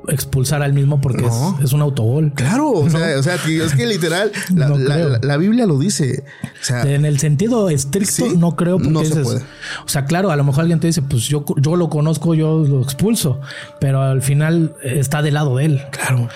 expulsar 0.09 0.61
al 0.61 0.73
mismo 0.73 0.99
porque 0.99 1.21
No. 1.21 1.55
es, 1.59 1.63
es 1.65 1.71
un 1.73 1.81
autogol. 1.81 2.33
Claro, 2.35 2.69
o, 2.71 2.89
sea, 2.89 3.17
o 3.17 3.23
sea, 3.23 3.35
es 3.35 3.73
que 3.73 3.85
literal, 3.85 4.29
la, 4.53 4.67
No 4.67 4.77
la- 4.77 4.93
creo. 4.95 5.09
la- 5.09 5.19
la 5.23 5.37
Biblia 5.37 5.65
lo 5.65 5.79
dice. 5.79 6.25
O 6.43 6.47
sea, 6.65 6.81
En 6.83 7.05
el 7.05 7.17
sentido 7.19 7.69
estricto, 7.69 8.11
Sí, 8.29 8.35
no 8.37 8.57
creo 8.57 8.75
porque 8.77 8.91
no 8.91 8.99
se 9.05 9.05
dices- 9.19 9.23
puede. 9.23 9.39
O 9.85 9.87
sea, 9.87 10.03
claro, 10.03 10.29
a 10.31 10.35
lo 10.35 10.43
mejor 10.43 10.63
alguien 10.63 10.81
te 10.81 10.87
dice, 10.87 11.01
pues 11.01 11.23
yo, 11.29 11.45
yo 11.61 11.77
lo 11.77 11.89
conozco, 11.89 12.33
yo 12.35 12.59
lo 12.67 12.81
expulso, 12.81 13.39
pero 13.79 14.01
al 14.01 14.21
final 14.21 14.75
está 14.83 15.21
del 15.21 15.35
lado 15.35 15.55
de 15.55 15.65
él. 15.65 15.81
Claro. 15.91 16.27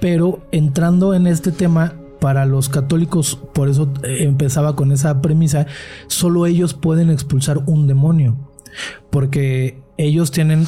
Pero 0.00 0.46
entrando 0.52 1.12
en 1.14 1.26
este 1.26 1.50
tema, 1.50 1.94
para 2.20 2.46
los 2.46 2.68
católicos, 2.68 3.38
por 3.54 3.68
eso 3.68 3.92
eh, 4.04 4.18
empezaba 4.22 4.76
con 4.76 4.92
esa 4.92 5.20
premisa, 5.22 5.66
solo 6.06 6.46
ellos 6.46 6.74
pueden 6.74 7.10
expulsar 7.10 7.58
un 7.66 7.86
demonio, 7.88 8.47
porque 9.10 9.80
ellos 9.96 10.30
tienen 10.30 10.66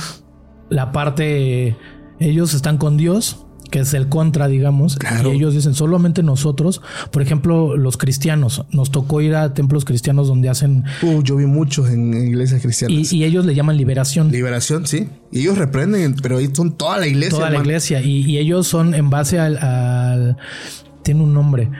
la 0.68 0.92
parte, 0.92 1.76
ellos 2.18 2.54
están 2.54 2.78
con 2.78 2.96
Dios, 2.96 3.46
que 3.70 3.78
es 3.80 3.94
el 3.94 4.08
contra, 4.08 4.48
digamos, 4.48 4.96
Claro. 4.96 5.32
y 5.32 5.36
ellos 5.36 5.54
dicen 5.54 5.74
solamente 5.74 6.24
nosotros, 6.24 6.82
por 7.12 7.22
ejemplo, 7.22 7.76
los 7.76 7.96
cristianos, 7.96 8.64
nos 8.72 8.90
tocó 8.90 9.20
ir 9.20 9.36
a 9.36 9.54
templos 9.54 9.84
cristianos 9.84 10.26
donde 10.26 10.48
hacen, 10.48 10.82
uh, 11.02 11.22
yo 11.22 11.36
vi 11.36 11.46
muchos 11.46 11.88
en, 11.88 12.12
en 12.12 12.26
iglesias 12.28 12.62
cristianas. 12.62 13.12
y, 13.12 13.16
y 13.18 13.24
ellos 13.24 13.44
le 13.46 13.54
llaman 13.54 13.76
liberación. 13.76 14.32
Liberación, 14.32 14.86
sí. 14.88 15.08
Y 15.30 15.40
ellos 15.42 15.56
reprenden, 15.56 16.16
pero 16.20 16.38
ahí 16.38 16.50
son 16.52 16.72
toda 16.76 16.98
la 16.98 17.06
iglesia. 17.06 17.30
toda 17.38 17.50
la 17.50 17.58
iglesia 17.58 18.02
y, 18.02 18.22
y 18.28 18.38
ellos 18.38 18.66
son 18.66 18.92
en 18.94 19.08
base 19.08 19.38
al, 19.38 19.56
al- 19.58 20.36
tiene 21.02 21.22
un 21.22 21.32
nombre 21.32 21.70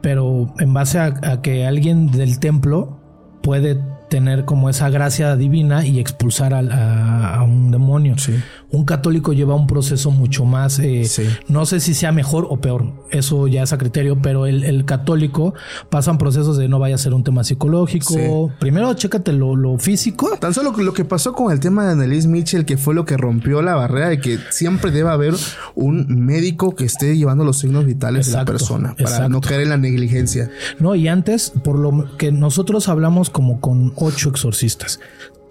pero 0.00 0.54
en 0.60 0.72
base 0.74 0.98
a, 1.00 1.06
a 1.22 1.42
que 1.42 1.66
alguien 1.66 2.10
del 2.12 2.38
templo 2.38 3.00
puede 3.42 3.80
tener 4.08 4.44
como 4.44 4.70
esa 4.70 4.88
gracia 4.90 5.36
divina 5.36 5.86
y 5.86 5.98
expulsar 6.00 6.54
a, 6.54 7.34
a 7.34 7.42
un 7.42 7.70
demonio 7.70 8.16
Sí. 8.18 8.34
un 8.70 8.84
católico 8.84 9.32
lleva 9.32 9.54
un 9.54 9.66
proceso 9.66 10.10
mucho 10.10 10.44
más 10.44 10.78
eh, 10.78 11.04
Sí. 11.04 11.24
no 11.48 11.66
sé 11.66 11.80
si 11.80 11.94
sea 11.94 12.12
mejor 12.12 12.46
o 12.50 12.60
peor 12.60 12.92
eso 13.10 13.46
ya 13.48 13.62
es 13.62 13.72
a 13.72 13.78
criterio 13.78 14.20
pero 14.22 14.46
el, 14.46 14.64
el 14.64 14.84
católico 14.84 15.54
pasan 15.90 16.18
procesos 16.18 16.56
de 16.58 16.68
no 16.68 16.78
vaya 16.78 16.94
a 16.94 16.98
ser 16.98 17.14
un 17.14 17.24
tema 17.24 17.44
psicológico 17.44 18.14
Sí. 18.14 18.54
primero 18.60 18.92
chécate 18.94 19.32
lo, 19.32 19.56
lo 19.56 19.78
físico 19.78 20.30
Tan 20.40 20.54
solo 20.54 20.72
lo 20.78 20.92
que 20.92 21.04
pasó 21.04 21.32
con 21.32 21.52
el 21.52 21.60
tema 21.60 21.84
de 21.86 21.92
Annelise 21.92 22.28
Mitchell, 22.28 22.64
que 22.64 22.76
fue 22.76 22.94
lo 22.94 23.04
que 23.04 23.16
rompió 23.16 23.62
la 23.62 23.74
barrera 23.74 24.08
de 24.10 24.20
que 24.20 24.38
siempre 24.50 24.90
debe 24.90 25.10
haber 25.10 25.34
un 25.74 26.06
médico 26.24 26.74
que 26.74 26.84
esté 26.84 27.16
llevando 27.16 27.44
los 27.44 27.58
signos 27.58 27.84
vitales 27.84 28.26
de 28.26 28.32
la 28.34 28.44
persona 28.44 28.90
para 28.94 29.02
exacto. 29.10 29.28
no 29.28 29.40
caer 29.40 29.62
en 29.62 29.68
la 29.70 29.76
negligencia. 29.76 30.50
No, 30.78 30.94
y 30.94 31.08
antes, 31.08 31.52
por 31.64 31.78
lo 31.78 32.16
que 32.16 32.30
nosotros 32.32 32.88
hablamos 32.88 33.30
como 33.30 33.60
con 33.60 33.90
ocho 34.00 34.30
exorcistas, 34.30 35.00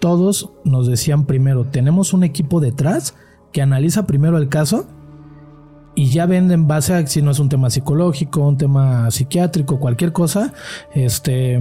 todos 0.00 0.50
nos 0.64 0.86
decían 0.86 1.26
primero, 1.26 1.64
tenemos 1.64 2.12
un 2.12 2.24
equipo 2.24 2.60
detrás 2.60 3.14
que 3.52 3.62
analiza 3.62 4.06
primero 4.06 4.38
el 4.38 4.48
caso 4.48 4.86
y 5.94 6.10
ya 6.10 6.26
ven 6.26 6.50
en 6.52 6.68
base 6.68 6.94
a 6.94 7.06
si 7.06 7.22
no 7.22 7.32
es 7.32 7.40
un 7.40 7.48
tema 7.48 7.70
psicológico, 7.70 8.46
un 8.46 8.56
tema 8.56 9.10
psiquiátrico, 9.10 9.80
cualquier 9.80 10.12
cosa, 10.12 10.52
este, 10.94 11.60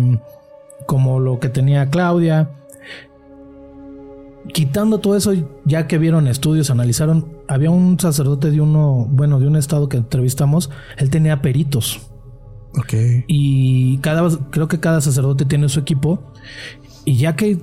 como 0.85 1.19
lo 1.19 1.39
que 1.39 1.49
tenía 1.49 1.89
Claudia. 1.89 2.51
quitando 4.53 4.99
todo 4.99 5.17
eso, 5.17 5.33
ya 5.65 5.87
que 5.87 5.97
vieron 5.97 6.27
estudios, 6.27 6.69
analizaron, 6.69 7.37
había 7.47 7.71
un 7.71 7.99
sacerdote 7.99 8.51
de 8.51 8.61
uno, 8.61 9.07
bueno, 9.09 9.39
de 9.39 9.47
un 9.47 9.55
estado 9.55 9.89
que 9.89 9.97
entrevistamos, 9.97 10.69
él 10.97 11.09
tenía 11.09 11.41
peritos. 11.41 11.99
Ok. 12.77 12.93
Y 13.27 13.97
cada, 13.99 14.29
creo 14.51 14.67
que 14.67 14.79
cada 14.79 15.01
sacerdote 15.01 15.45
tiene 15.45 15.67
su 15.67 15.79
equipo. 15.79 16.21
Y 17.07 17.15
ya 17.15 17.37
que 17.37 17.57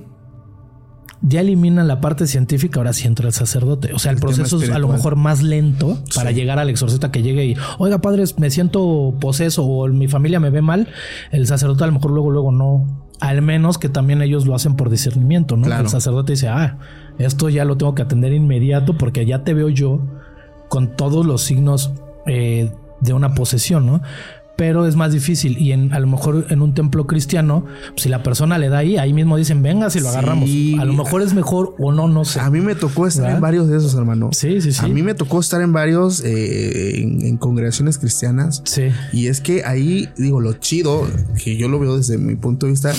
ya 1.21 1.41
eliminan 1.41 1.87
la 1.87 2.01
parte 2.01 2.25
científica, 2.25 2.79
ahora 2.79 2.93
sí 2.93 3.05
entra 3.05 3.27
el 3.27 3.33
sacerdote. 3.33 3.93
O 3.93 3.99
sea, 3.99 4.11
el, 4.11 4.17
proceso 4.17 4.59
es 4.59 4.71
a 4.71 4.79
lo 4.79 4.87
mejor 4.87 5.17
más 5.17 5.43
lento 5.43 5.99
para 6.15 6.31
Sí. 6.31 6.35
llegar 6.35 6.57
al 6.57 6.67
exorcista 6.67 7.11
que 7.11 7.21
llegue 7.21 7.45
y, 7.45 7.55
oiga, 7.77 8.01
padres, 8.01 8.39
me 8.39 8.49
siento 8.49 9.15
poseso 9.21 9.63
o 9.63 9.87
mi 9.87 10.07
familia 10.07 10.39
me 10.39 10.49
ve 10.49 10.63
mal. 10.63 10.87
El 11.31 11.45
sacerdote 11.45 11.83
a 11.83 11.87
lo 11.87 11.93
mejor 11.93 12.09
luego, 12.09 12.31
luego 12.31 12.51
no. 12.51 13.05
Al 13.19 13.43
menos 13.43 13.77
que 13.77 13.87
también 13.87 14.23
ellos 14.23 14.47
lo 14.47 14.55
hacen 14.55 14.75
por 14.75 14.89
discernimiento, 14.89 15.57
¿no? 15.57 15.67
Claro. 15.67 15.83
El 15.83 15.89
sacerdote 15.89 16.33
dice, 16.33 16.47
ah, 16.47 16.79
esto 17.19 17.49
ya 17.49 17.65
lo 17.65 17.77
tengo 17.77 17.93
que 17.93 18.01
atender 18.01 18.33
inmediato 18.33 18.97
porque 18.97 19.27
ya 19.27 19.43
te 19.43 19.53
veo 19.53 19.69
yo 19.69 20.01
con 20.69 20.95
todos 20.95 21.23
los 21.23 21.43
signos 21.43 21.91
eh, 22.25 22.71
de 22.99 23.13
una 23.13 23.35
posesión, 23.35 23.85
¿no? 23.85 24.01
Pero 24.55 24.87
es 24.87 24.95
más 24.95 25.11
difícil 25.11 25.57
y 25.57 25.71
en, 25.73 25.91
a 25.93 25.99
lo 25.99 26.07
mejor 26.07 26.47
en 26.49 26.61
un 26.61 26.73
templo 26.73 27.05
cristiano, 27.07 27.65
si 27.97 28.07
la 28.09 28.23
persona 28.23 28.57
le 28.57 28.69
da 28.69 28.77
ahí, 28.77 28.97
ahí 28.97 29.11
mismo 29.13 29.35
dicen, 29.37 29.61
venga, 29.61 29.89
si 29.89 29.99
lo 29.99 30.05
Sí. 30.05 30.11
agarramos. 30.11 30.49
A 30.79 30.85
lo 30.85 30.93
mejor 30.93 31.21
es 31.21 31.33
mejor 31.33 31.75
o 31.77 31.91
no, 31.91 32.07
no 32.07 32.23
sé. 32.25 32.39
A 32.39 32.49
mí 32.49 32.61
me 32.61 32.75
tocó 32.75 33.05
estar 33.07 33.23
¿Verdad? 33.23 33.37
en 33.37 33.41
varios 33.41 33.67
de 33.67 33.77
esos, 33.77 33.93
hermano. 33.95 34.29
Sí, 34.31 34.61
sí, 34.61 34.71
sí. 34.71 34.85
A 34.85 34.87
mí 34.87 35.03
me 35.03 35.13
tocó 35.13 35.39
estar 35.39 35.61
en 35.61 35.73
varios 35.73 36.21
eh, 36.23 37.01
en, 37.01 37.21
en 37.25 37.37
congregaciones 37.37 37.97
cristianas. 37.97 38.61
Sí, 38.65 38.83
Y 39.11 39.27
es 39.27 39.41
que 39.41 39.63
ahí, 39.65 40.09
digo, 40.17 40.39
lo 40.39 40.53
chido, 40.53 41.05
que 41.43 41.57
yo 41.57 41.67
lo 41.67 41.79
veo 41.79 41.97
desde 41.97 42.17
mi 42.17 42.35
punto 42.35 42.65
de 42.65 42.71
vista, 42.71 42.93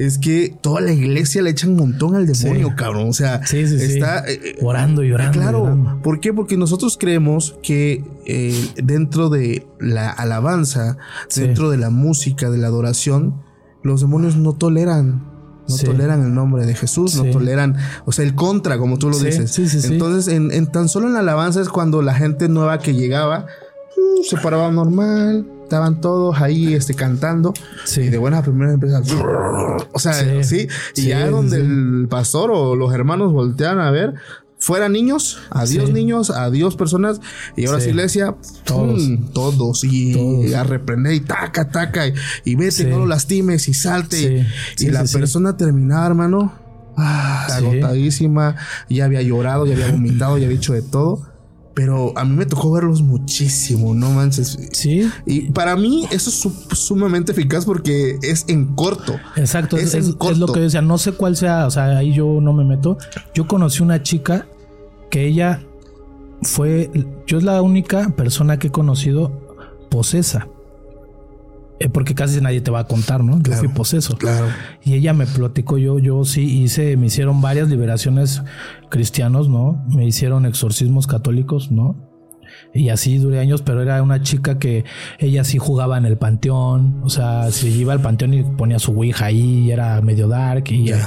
es 0.00 0.18
que 0.18 0.56
toda 0.62 0.80
la 0.80 0.92
iglesia 0.92 1.42
le 1.42 1.50
echan 1.50 1.70
un 1.70 1.76
montón 1.76 2.16
al 2.16 2.26
demonio, 2.26 2.68
Sí. 2.68 2.74
cabrón. 2.74 3.08
O 3.10 3.12
sea, 3.12 3.46
sí, 3.46 3.66
sí. 3.66 3.78
sí. 3.78 3.84
está 3.84 4.20
eh, 4.26 4.40
eh, 4.42 4.58
orando 4.62 5.04
y 5.04 5.12
orando. 5.12 5.38
y 5.38 5.42
Claro, 5.42 5.62
orando. 5.62 6.00
¿por 6.02 6.20
qué? 6.20 6.32
Porque 6.32 6.56
nosotros 6.56 6.96
creemos 6.98 7.58
que 7.62 8.02
eh, 8.24 8.68
dentro 8.82 9.28
de 9.28 9.66
la 9.78 10.08
alabanza, 10.08 10.96
dentro 11.36 11.68
de 11.70 11.76
la 11.76 11.90
música, 11.90 12.48
de 12.50 12.56
la 12.56 12.68
adoración, 12.68 13.42
los 13.82 14.00
demonios 14.00 14.36
no 14.36 14.54
toleran. 14.54 15.28
No 15.68 15.76
toleran 15.76 16.24
el 16.24 16.34
nombre 16.34 16.66
de 16.66 16.74
Jesús, 16.74 17.14
no 17.14 17.30
toleran, 17.30 17.76
o 18.04 18.10
sea, 18.10 18.24
el 18.24 18.34
contra, 18.34 18.76
como 18.76 18.98
tú 18.98 19.08
lo 19.08 19.16
dices. 19.18 19.56
Entonces, 19.84 20.34
en, 20.34 20.50
en 20.50 20.66
tan 20.66 20.88
solo 20.88 21.06
en 21.06 21.12
la 21.12 21.20
alabanza 21.20 21.60
es 21.60 21.68
cuando 21.68 22.02
la 22.02 22.14
gente 22.14 22.48
nueva 22.48 22.80
que 22.80 22.92
llegaba 22.92 23.46
uh, 23.96 24.24
se 24.24 24.36
paraba 24.38 24.72
normal, 24.72 25.46
estaban 25.70 26.00
todos 26.00 26.40
ahí 26.42 26.74
este, 26.74 26.94
cantando. 26.94 27.54
Sí. 27.84 28.00
Y 28.00 28.08
de 28.08 28.18
buenas 28.18 28.40
a 28.40 28.42
primeras 28.42 28.74
empieza. 28.74 29.02
O 29.92 29.98
sea, 30.00 30.14
sí. 30.14 30.42
Sí. 30.42 30.68
Y 30.96 31.02
Sí, 31.02 31.08
ya 31.08 31.30
donde 31.30 31.58
el 31.58 32.08
pastor 32.10 32.50
o 32.52 32.74
los 32.74 32.92
hermanos 32.92 33.32
voltean 33.32 33.78
a 33.78 33.92
ver, 33.92 34.14
fuera 34.58 34.88
niños, 34.88 35.38
adiós 35.48 35.90
niños, 35.90 36.30
adiós 36.30 36.74
personas. 36.74 37.20
Y 37.56 37.66
ahora 37.66 37.80
sí, 37.80 37.90
iglesia, 37.90 38.34
Todos. 38.64 39.00
¡pum! 39.00 39.30
todos. 39.32 39.84
Y 39.84 40.12
Todos. 40.14 40.54
a 40.54 40.64
reprender 40.64 41.12
y 41.12 41.20
taca, 41.20 41.70
taca. 41.70 42.08
Y, 42.08 42.14
y 42.44 42.56
vete, 42.56 42.84
no 42.86 42.98
lo 42.98 43.06
lastimes 43.06 43.68
y 43.68 43.74
salte. 43.74 44.44
Y 44.76 44.88
la 44.88 45.04
persona 45.04 45.56
terminaba, 45.56 46.06
hermano. 46.08 46.52
ah, 46.96 47.46
agotadísima, 47.52 48.56
ya 48.88 49.04
había 49.04 49.22
llorado, 49.22 49.66
ya 49.66 49.74
había 49.74 49.92
vomitado, 49.92 50.36
ya 50.36 50.46
había 50.46 50.56
hecho 50.58 50.72
de 50.72 50.82
todo. 50.82 51.29
Pero 51.72 52.12
a 52.18 52.24
mí 52.24 52.34
me 52.34 52.46
tocó 52.46 52.72
verlos 52.72 53.00
muchísimo, 53.00 53.94
no 53.94 54.10
manches. 54.10 54.58
Sí, 54.72 55.08
Y 55.24 55.50
para 55.52 55.76
mí 55.76 56.06
eso 56.10 56.28
es 56.30 56.36
su- 56.40 56.50
sumamente 56.74 57.30
eficaz 57.32 57.64
porque 57.64 58.18
es 58.22 58.44
en 58.48 58.74
corto. 58.74 59.14
Exacto, 59.36 59.76
Es 59.76 59.84
es, 59.84 59.94
en 59.94 60.00
es- 60.00 60.08
es 60.08 60.14
corto. 60.16 60.38
lo 60.38 60.46
que 60.52 60.58
yo 60.60 60.64
decía, 60.64 60.82
no 60.82 60.98
sé 60.98 61.12
cuál 61.12 61.36
sea, 61.36 61.66
o 61.66 61.70
sea, 61.70 61.96
ahí 61.98 62.12
yo 62.12 62.40
no 62.42 62.52
me 62.52 62.64
meto. 62.64 62.98
Yo 63.34 63.46
conocí 63.46 63.82
una 63.82 64.02
chica 64.02 64.46
que 65.10 65.26
ella 65.26 65.62
fue, 66.42 66.90
yo 67.26 67.38
es 67.38 67.44
la 67.44 67.62
única 67.62 68.10
persona 68.16 68.58
que 68.58 68.68
he 68.68 68.70
conocido 68.72 69.30
posesa. 69.90 70.48
Eh, 71.82 71.88
porque 71.88 72.14
casi 72.14 72.40
nadie 72.42 72.60
te 72.60 72.70
va 72.70 72.80
a 72.80 72.86
contar, 72.86 73.24
¿no? 73.24 73.36
Yo 73.38 73.42
Claro. 73.42 73.58
fui 73.60 73.68
poseso. 73.68 74.16
Claro. 74.18 74.46
Y 74.84 74.92
ella 74.94 75.14
me 75.14 75.26
platicó, 75.26 75.78
yo, 75.78 75.98
yo 75.98 76.24
sí 76.26 76.42
hice, 76.62 76.96
me 76.98 77.06
hicieron 77.06 77.40
varias 77.40 77.68
liberaciones 77.70 78.42
cristianos, 78.90 79.48
¿no? 79.48 79.82
Me 79.88 80.04
hicieron 80.06 80.44
exorcismos 80.46 81.06
católicos, 81.06 81.70
¿no? 81.72 81.96
Y 82.74 82.90
así 82.90 83.16
duré 83.18 83.40
años, 83.40 83.62
pero 83.62 83.80
era 83.82 84.02
una 84.02 84.22
chica 84.22 84.58
que 84.58 84.84
ella 85.18 85.42
sí 85.44 85.58
jugaba 85.58 85.96
en 85.98 86.04
el 86.04 86.18
panteón, 86.18 87.00
o 87.02 87.08
sea, 87.08 87.50
se 87.50 87.68
iba 87.68 87.92
al 87.94 88.00
panteón 88.00 88.34
y 88.34 88.42
ponía 88.44 88.78
su 88.78 88.92
ouija 88.92 89.26
ahí, 89.26 89.60
y 89.66 89.70
era 89.70 90.00
medio 90.02 90.28
dark 90.28 90.64
y 90.70 90.84
Ya. 90.86 90.96
eh, 90.98 91.02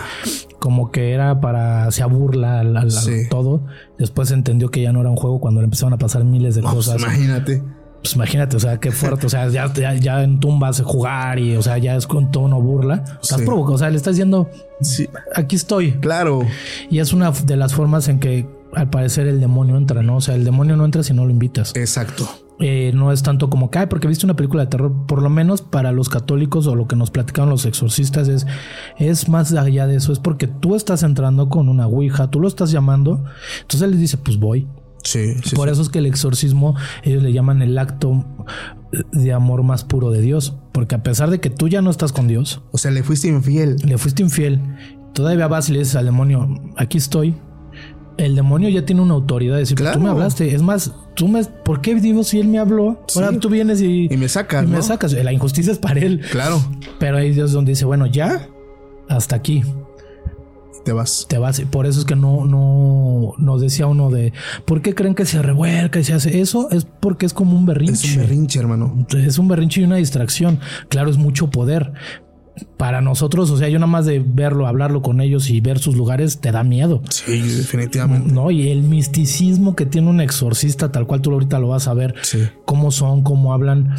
como 0.60 0.92
que 0.92 1.12
era 1.12 1.40
para, 1.40 1.92
se 1.92 2.04
burla 2.06 2.64
la, 2.64 2.84
la- 2.86 2.90
Sí. 2.90 3.28
todo. 3.30 3.66
Después 4.00 4.32
entendió 4.32 4.70
que 4.72 4.82
ya 4.82 4.92
no 4.92 5.02
era 5.02 5.10
un 5.10 5.18
juego 5.18 5.40
cuando 5.40 5.62
le 5.62 5.66
empezaron 5.66 5.94
a 5.94 5.98
pasar 5.98 6.24
miles 6.24 6.56
de 6.56 6.62
No, 6.62 6.72
pues, 6.74 6.88
cosas. 6.88 7.02
imagínate. 7.02 7.62
Pues 8.04 8.16
imagínate, 8.16 8.58
o 8.58 8.60
sea, 8.60 8.80
qué 8.82 8.92
fuerte, 8.92 9.28
o 9.28 9.30
sea, 9.30 9.48
ya, 9.48 9.72
ya, 9.74 9.94
ya 9.96 10.24
en 10.24 10.40
tumbas 10.42 10.82
jugar 10.82 11.40
y, 11.40 11.56
o 11.56 11.62
sea, 11.62 11.78
ya 11.78 11.96
es 11.96 12.06
con 12.06 12.32
tono 12.32 12.62
burla. 12.62 13.04
Estás 13.22 13.40
Sí. 13.40 13.46
provocando, 13.46 13.76
o 13.76 13.78
sea, 13.78 13.90
le 13.90 13.96
estás 13.96 14.16
diciendo, 14.16 14.50
Sí, 14.82 15.08
aquí 15.36 15.56
estoy. 15.56 15.94
claro. 15.94 16.42
Y 16.90 17.00
es 17.00 17.14
una 17.14 17.32
de 17.32 17.56
las 17.56 17.74
formas 17.74 18.10
en 18.10 18.20
que 18.20 18.46
al 18.76 18.90
parecer 18.90 19.28
el 19.28 19.40
demonio 19.40 19.78
entra, 19.78 20.04
¿no? 20.04 20.18
O 20.18 20.22
sea, 20.22 20.36
el 20.36 20.44
demonio 20.44 20.76
no 20.76 20.84
entra 20.84 21.02
si 21.04 21.14
no 21.14 21.24
lo 21.24 21.32
invitas. 21.32 21.72
Exacto. 21.76 22.28
Eh, 22.60 22.92
no 22.94 23.12
es 23.12 23.24
tanto 23.24 23.50
como 23.50 23.72
que, 23.72 23.80
"Ay, 23.80 23.86
porque 23.88 24.08
viste 24.08 24.26
una 24.26 24.36
película 24.36 24.64
de 24.64 24.70
terror, 24.70 24.92
por 25.08 25.22
lo 25.22 25.30
menos 25.30 25.62
para 25.62 25.92
los 25.92 26.10
católicos 26.10 26.68
o 26.68 26.76
lo 26.76 26.88
que 26.88 26.96
nos 26.96 27.10
platicaron 27.10 27.50
los 27.50 27.66
exorcistas 27.66 28.28
es, 28.28 28.46
es 28.98 29.30
más 29.30 29.54
allá 29.54 29.88
de 29.88 29.96
eso, 29.96 30.12
es 30.12 30.20
porque 30.20 30.48
tú 30.48 30.76
estás 30.76 31.04
entrando 31.04 31.50
con 31.50 31.70
una 31.70 31.88
ouija, 31.88 32.30
tú 32.30 32.40
lo 32.40 32.48
estás 32.48 32.70
llamando, 32.72 33.24
entonces 33.62 33.82
él 33.82 33.92
les 33.92 34.00
dice, 34.02 34.18
pues 34.18 34.38
voy. 34.38 34.68
Sí, 35.04 35.36
sí. 35.44 35.56
Por 35.56 35.70
eso 35.70 35.82
es 35.82 35.90
que 35.90 36.00
el 36.00 36.06
exorcismo 36.06 36.76
ellos 37.04 37.22
le 37.24 37.34
llaman 37.34 37.62
el 37.62 37.78
acto 37.78 38.26
de 39.12 39.34
amor 39.34 39.64
más 39.64 39.84
puro 39.84 40.12
de 40.12 40.22
Dios, 40.22 40.56
porque 40.72 40.96
a 40.96 41.04
pesar 41.04 41.30
de 41.30 41.40
que 41.40 41.50
tú 41.50 41.68
ya 41.68 41.82
no 41.82 41.90
estás 41.90 42.12
con 42.14 42.28
Dios, 42.28 42.62
O 42.72 42.78
sea, 42.78 42.92
le 42.92 43.04
fuiste 43.04 43.28
infiel. 43.28 43.76
le 43.86 43.98
fuiste 43.98 44.24
infiel, 44.24 44.60
todavía 45.14 45.48
vas 45.48 45.70
y 45.70 45.74
le 45.74 45.80
dices 45.80 45.96
al 45.96 46.06
demonio, 46.06 46.48
aquí 46.78 46.98
estoy. 46.98 47.36
El 48.16 48.36
demonio 48.36 48.70
ya 48.70 48.86
tiene 48.86 49.02
una 49.02 49.16
autoridad 49.16 49.56
de 49.56 49.62
decir, 49.62 49.76
Claro. 49.76 49.98
tú 49.98 50.04
me 50.04 50.10
hablaste, 50.12 50.54
es 50.54 50.62
más, 50.62 50.94
tú 51.16 51.28
me, 51.28 51.44
¿por 51.44 51.82
qué 51.82 51.96
digo 51.96 52.24
si 52.24 52.40
él 52.40 52.48
me 52.48 52.60
habló? 52.60 53.04
Ahora 53.16 53.32
Sí. 53.32 53.38
tú 53.40 53.50
vienes 53.50 53.82
y, 53.82 54.08
Y 54.12 54.18
me 54.18 54.30
sacas, 54.30 54.64
y 54.64 54.68
me 54.68 54.82
sacas. 54.84 55.14
La 55.14 55.34
injusticia 55.34 55.72
es 55.74 55.80
para 55.80 56.00
él, 56.00 56.22
Claro. 56.32 56.62
pero 57.00 57.18
ahí 57.18 57.32
Dios 57.32 57.52
donde 57.52 57.72
dice, 57.72 57.86
bueno, 57.86 58.06
ya, 58.06 58.48
hasta 59.10 59.36
aquí 59.36 59.64
Te 60.86 60.92
vas. 60.92 61.26
te 61.30 61.38
vas. 61.38 61.62
Por 61.62 61.86
eso 61.86 62.00
es 62.00 62.06
que 62.06 62.16
no, 62.16 62.46
no 62.46 63.34
nos 63.38 63.62
decía 63.62 63.88
uno 63.88 64.10
de 64.10 64.34
¿por 64.66 64.82
qué 64.82 64.94
creen 64.94 65.16
que 65.16 65.26
se 65.26 65.42
revuelca 65.42 66.00
y 66.00 66.04
se 66.04 66.14
hace 66.14 66.42
eso? 66.42 66.70
Es 66.72 66.86
porque 66.86 67.26
es 67.26 67.34
como 67.34 67.56
un 67.58 67.66
berrinche. 67.66 68.08
Es 68.08 68.16
un 68.16 68.22
berrinche, 68.22 68.60
hermano. 68.60 69.06
Es 69.18 69.38
un 69.38 69.48
berrinche 69.48 69.82
y 69.82 69.84
una 69.86 69.96
distracción. 69.98 70.60
Claro, 70.90 71.10
es 71.10 71.18
mucho 71.18 71.50
poder. 71.50 71.94
Para 72.78 73.02
nosotros, 73.02 73.50
o 73.50 73.58
sea, 73.58 73.68
yo 73.68 73.80
nada 73.80 73.92
más 73.92 74.06
de 74.06 74.20
verlo, 74.20 74.68
hablarlo 74.68 75.02
con 75.02 75.22
ellos 75.22 75.50
y 75.50 75.60
ver 75.60 75.80
sus 75.80 75.96
lugares, 75.96 76.40
te 76.40 76.52
da 76.52 76.64
miedo. 76.64 77.02
Sí, 77.10 77.40
definitivamente. 77.42 78.32
No, 78.32 78.52
y 78.52 78.70
el 78.70 78.84
misticismo 78.84 79.76
que 79.76 79.88
tiene 79.88 80.10
un 80.12 80.22
exorcista, 80.22 80.92
tal 80.92 81.08
cual 81.08 81.22
tú 81.22 81.32
ahorita 81.32 81.58
lo 81.60 81.70
vas 81.70 81.88
a 81.88 81.96
ver, 81.96 82.14
Sí. 82.22 82.40
cómo 82.66 82.92
son, 82.92 83.24
cómo 83.24 83.54
hablan, 83.54 83.96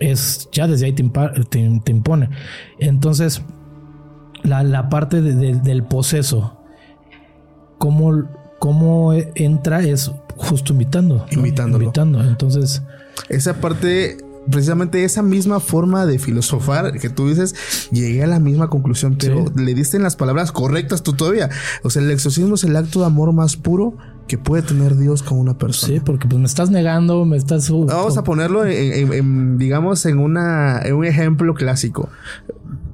es 0.00 0.48
ya 0.52 0.66
desde 0.66 0.86
ahí 0.86 0.92
te, 0.92 1.04
impa- 1.04 1.34
te- 1.50 1.80
te 1.84 1.92
impone. 1.92 2.30
Entonces, 2.78 3.42
la, 4.42 4.62
la 4.62 4.88
parte 4.88 5.20
de- 5.22 5.34
de- 5.34 5.54
del 5.60 5.82
poseso, 5.84 6.56
cómo, 7.78 8.24
cómo 8.58 9.12
entra 9.34 9.80
es 9.82 10.10
justo 10.36 10.72
invitando. 10.72 11.16
¿no? 11.18 11.26
Invitándolo. 11.30 11.84
Invitando. 11.84 12.22
Entonces, 12.22 12.82
Esa 13.28 13.54
parte, 13.60 14.16
precisamente 14.50 15.02
esa 15.04 15.22
misma 15.22 15.60
forma 15.60 16.06
de 16.06 16.18
filosofar 16.18 16.92
que 16.98 17.10
tú 17.10 17.28
dices, 17.28 17.54
llegué 17.90 18.22
a 18.24 18.26
la 18.28 18.38
misma 18.38 18.68
conclusión, 18.70 19.16
pero 19.18 19.46
Sí. 19.46 19.52
le 19.64 19.74
diste 19.74 19.96
en 19.96 20.02
las 20.04 20.16
palabras 20.16 20.52
correctas 20.52 21.02
tú 21.02 21.12
todavía. 21.12 21.50
O 21.82 21.90
sea, 21.90 22.02
el 22.02 22.10
exorcismo 22.10 22.54
es 22.54 22.64
el 22.64 22.76
acto 22.76 23.00
de 23.00 23.06
amor 23.06 23.32
más 23.32 23.56
puro 23.56 23.94
que 24.28 24.38
puede 24.38 24.62
tener 24.62 24.96
Dios 24.96 25.22
con 25.22 25.38
una 25.38 25.56
persona. 25.58 25.94
sí, 25.94 26.00
porque 26.00 26.28
pues 26.28 26.38
me 26.38 26.46
estás 26.46 26.70
negando, 26.70 27.24
me 27.24 27.36
estás... 27.36 27.70
Vamos 27.70 28.16
a 28.18 28.24
ponerlo 28.24 28.64
en, 28.66 28.92
en- 28.92 29.12
en, 29.12 29.58
digamos, 29.58 30.04
en 30.06 30.18
una, 30.18 30.80
en 30.82 30.94
un 30.94 31.04
ejemplo 31.04 31.54
clásico. 31.54 32.08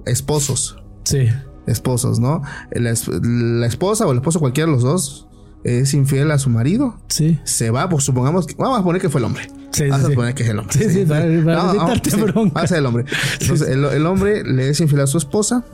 Esposos. 0.06 0.78
Sí, 1.04 1.28
Esposos, 1.66 2.18
¿no? 2.20 2.42
La, 2.72 2.90
es- 2.90 3.08
la 3.08 3.66
esposa 3.66 4.06
o 4.06 4.12
el 4.12 4.18
esposo, 4.18 4.38
cualquiera 4.40 4.66
de 4.66 4.72
los 4.74 4.82
dos, 4.82 5.28
es 5.64 5.94
infiel 5.94 6.30
a 6.30 6.38
su 6.38 6.50
marido. 6.50 6.96
sí. 7.08 7.38
Se 7.44 7.70
va, 7.70 7.88
pues 7.88 8.04
supongamos 8.04 8.46
que. 8.46 8.54
Vamos 8.58 8.78
a 8.78 8.82
poner 8.82 9.00
que 9.00 9.08
fue 9.08 9.20
el 9.20 9.24
hombre. 9.24 9.48
Sí, 9.72 9.84
vamos 9.88 10.00
sí, 10.00 10.06
a 10.06 10.08
sí. 10.10 10.14
poner 10.14 10.34
que 10.34 10.42
es 10.42 10.48
el 10.50 10.58
hombre. 10.58 10.74
Sí, 10.78 10.90
sí, 10.90 11.04
para- 11.06 11.22
para 11.44 11.72
bronca. 11.72 12.52
vamos 12.54 12.56
a 12.56 12.66
ser 12.66 12.78
el 12.78 12.86
hombre. 12.86 13.04
Entonces, 13.40 13.68
el, 13.68 13.84
el 13.84 14.06
hombre 14.06 14.44
le 14.44 14.68
es 14.68 14.80
infiel 14.80 15.00
a 15.00 15.06
su 15.06 15.16
esposa, 15.18 15.64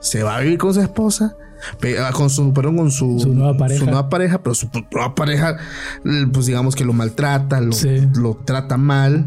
se 0.00 0.22
va 0.22 0.36
a 0.36 0.40
vivir 0.40 0.58
con 0.58 0.74
su 0.74 0.80
esposa, 0.82 1.36
ah, 2.00 2.10
con 2.12 2.28
su, 2.28 2.52
perdón, 2.52 2.76
con 2.76 2.90
su, 2.90 3.18
Su 3.18 3.32
nueva 3.34 3.56
pareja. 3.56 3.80
su 3.80 3.86
nueva 3.86 4.08
pareja, 4.10 4.42
pero 4.42 4.54
su 4.54 4.68
nueva 4.92 5.14
pareja, 5.14 5.56
pues 6.32 6.46
digamos 6.46 6.74
que 6.76 6.84
lo 6.84 6.92
maltrata, 6.92 7.60
lo, 7.62 7.74
lo 8.16 8.34
trata 8.44 8.76
mal. 8.76 9.26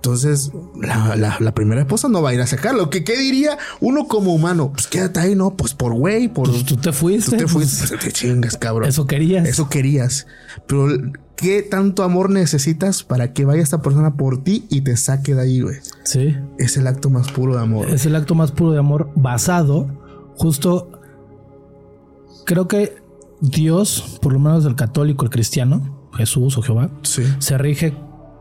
Entonces, 0.00 0.50
la, 0.80 1.52
primera 1.54 1.82
esposa 1.82 2.08
no 2.08 2.22
va 2.22 2.30
a 2.30 2.34
ir 2.34 2.40
a 2.40 2.46
sacarlo. 2.46 2.88
¿Qué, 2.88 3.04
¿Qué 3.04 3.18
diría 3.18 3.58
uno 3.80 4.08
como 4.08 4.32
humano? 4.32 4.72
Pues 4.72 4.86
quédate 4.86 5.20
ahí, 5.20 5.34
¿no? 5.34 5.58
Pues 5.58 5.74
por 5.74 5.92
güey, 5.92 6.28
por... 6.28 6.48
Pues 6.48 6.64
tú 6.64 6.78
te 6.78 6.90
fuiste. 6.90 7.32
Tú 7.32 7.36
te 7.36 7.46
fuiste. 7.46 7.86
Pues, 7.86 8.00
te 8.00 8.10
chingas, 8.10 8.56
cabrón. 8.56 8.88
Eso 8.88 9.06
querías. 9.06 9.46
Eso 9.46 9.68
querías. 9.68 10.26
Pero, 10.66 10.88
¿qué 11.36 11.60
tanto 11.60 12.02
amor 12.02 12.30
necesitas 12.30 13.02
para 13.02 13.34
que 13.34 13.44
vaya 13.44 13.62
esta 13.62 13.82
persona 13.82 14.14
por 14.14 14.42
ti 14.42 14.64
y 14.70 14.80
te 14.80 14.96
saque 14.96 15.34
de 15.34 15.42
ahí, 15.42 15.60
güey? 15.60 15.76
Sí. 16.04 16.34
Es 16.58 16.78
el 16.78 16.86
acto 16.86 17.10
más 17.10 17.30
puro 17.30 17.56
de 17.56 17.60
amor. 17.60 17.90
Es 17.90 18.06
el 18.06 18.16
acto 18.16 18.34
más 18.34 18.52
puro 18.52 18.72
de 18.72 18.78
amor 18.78 19.10
basado 19.16 19.86
justo... 20.34 20.92
Creo 22.46 22.68
que 22.68 22.96
Dios, 23.42 24.18
por 24.22 24.32
lo 24.32 24.38
menos 24.38 24.64
el 24.64 24.76
católico, 24.76 25.26
el 25.26 25.30
cristiano, 25.30 26.08
Jesús 26.14 26.56
o 26.56 26.62
Jehová, 26.62 26.90
se 27.02 27.58
rige 27.58 27.94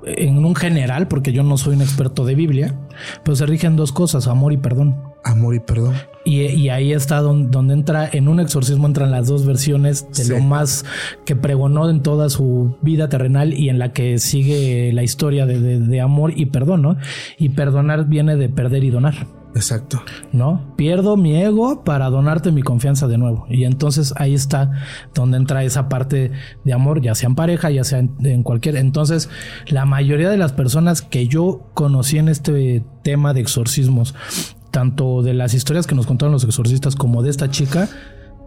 en 0.06 0.46
un 0.46 0.56
general, 0.56 1.08
porque 1.08 1.32
yo 1.32 1.44
no 1.44 1.58
soy 1.58 1.76
un 1.76 1.82
experto 1.82 2.26
de 2.26 2.36
Biblia, 2.36 2.76
pero 3.24 3.36
se 3.36 3.46
rigen 3.46 3.76
dos 3.76 3.92
cosas, 3.92 4.28
amor 4.28 4.54
y 4.54 4.58
perdón. 4.58 4.96
Amor 5.24 5.56
y 5.56 5.60
perdón. 5.60 5.96
Y, 6.24 6.70
ahí 6.70 6.94
está 6.94 7.22
donde, 7.22 7.74
entra, 7.74 8.10
en 8.12 8.28
un 8.28 8.40
exorcismo 8.40 8.88
entran 8.88 9.12
las 9.12 9.28
dos 9.28 9.46
versiones 9.46 10.08
de 10.12 10.30
lo 10.30 10.40
más 10.42 10.86
que 11.26 11.36
pregonó 11.36 11.90
en 11.90 12.02
toda 12.04 12.30
su 12.30 12.78
vida 12.82 13.10
terrenal 13.10 13.54
y 13.54 13.70
en 13.70 13.80
la 13.80 13.92
que 13.94 14.20
sigue 14.20 14.92
la 14.94 15.04
historia 15.04 15.46
de, 15.46 15.80
de 15.80 16.02
amor 16.02 16.34
y 16.36 16.46
perdón, 16.46 16.84
¿no? 16.84 16.98
Y 17.38 17.50
perdonar 17.50 18.06
viene 18.08 18.36
de 18.36 18.50
perder 18.50 18.84
y 18.84 18.92
donar. 18.92 19.39
Exacto. 19.56 20.02
¿No? 20.32 20.74
Pierdo 20.76 21.18
mi 21.18 21.36
ego 21.36 21.84
para 21.84 22.10
donarte 22.10 22.52
mi 22.52 22.62
confianza 22.62 23.08
de 23.08 23.18
nuevo. 23.18 23.46
Y 23.50 23.64
entonces 23.64 24.14
ahí 24.18 24.34
está 24.34 24.72
donde 25.14 25.38
entra 25.38 25.64
esa 25.64 25.90
parte 25.90 26.32
de 26.64 26.74
amor, 26.74 27.02
ya 27.02 27.16
sea 27.16 27.28
en 27.28 27.36
pareja, 27.36 27.70
ya 27.72 27.84
sea 27.84 28.00
en, 28.00 28.44
cualquier. 28.44 28.76
Entonces, 28.76 29.30
la 29.68 29.86
mayoría 29.86 30.30
de 30.30 30.38
las 30.38 30.54
personas 30.54 31.02
que 31.02 31.28
yo 31.28 31.62
conocí 31.74 32.18
en 32.18 32.30
este 32.30 32.84
tema 33.04 33.34
de 33.34 33.42
exorcismos, 33.42 34.16
tanto 34.72 35.24
de 35.24 35.34
las 35.34 35.54
historias 35.54 35.88
que 35.88 35.96
nos 35.96 36.06
contaron 36.06 36.32
los 36.32 36.44
exorcistas 36.44 36.96
como 36.96 37.24
de 37.24 37.32
esta 37.32 37.50
chica, 37.50 37.90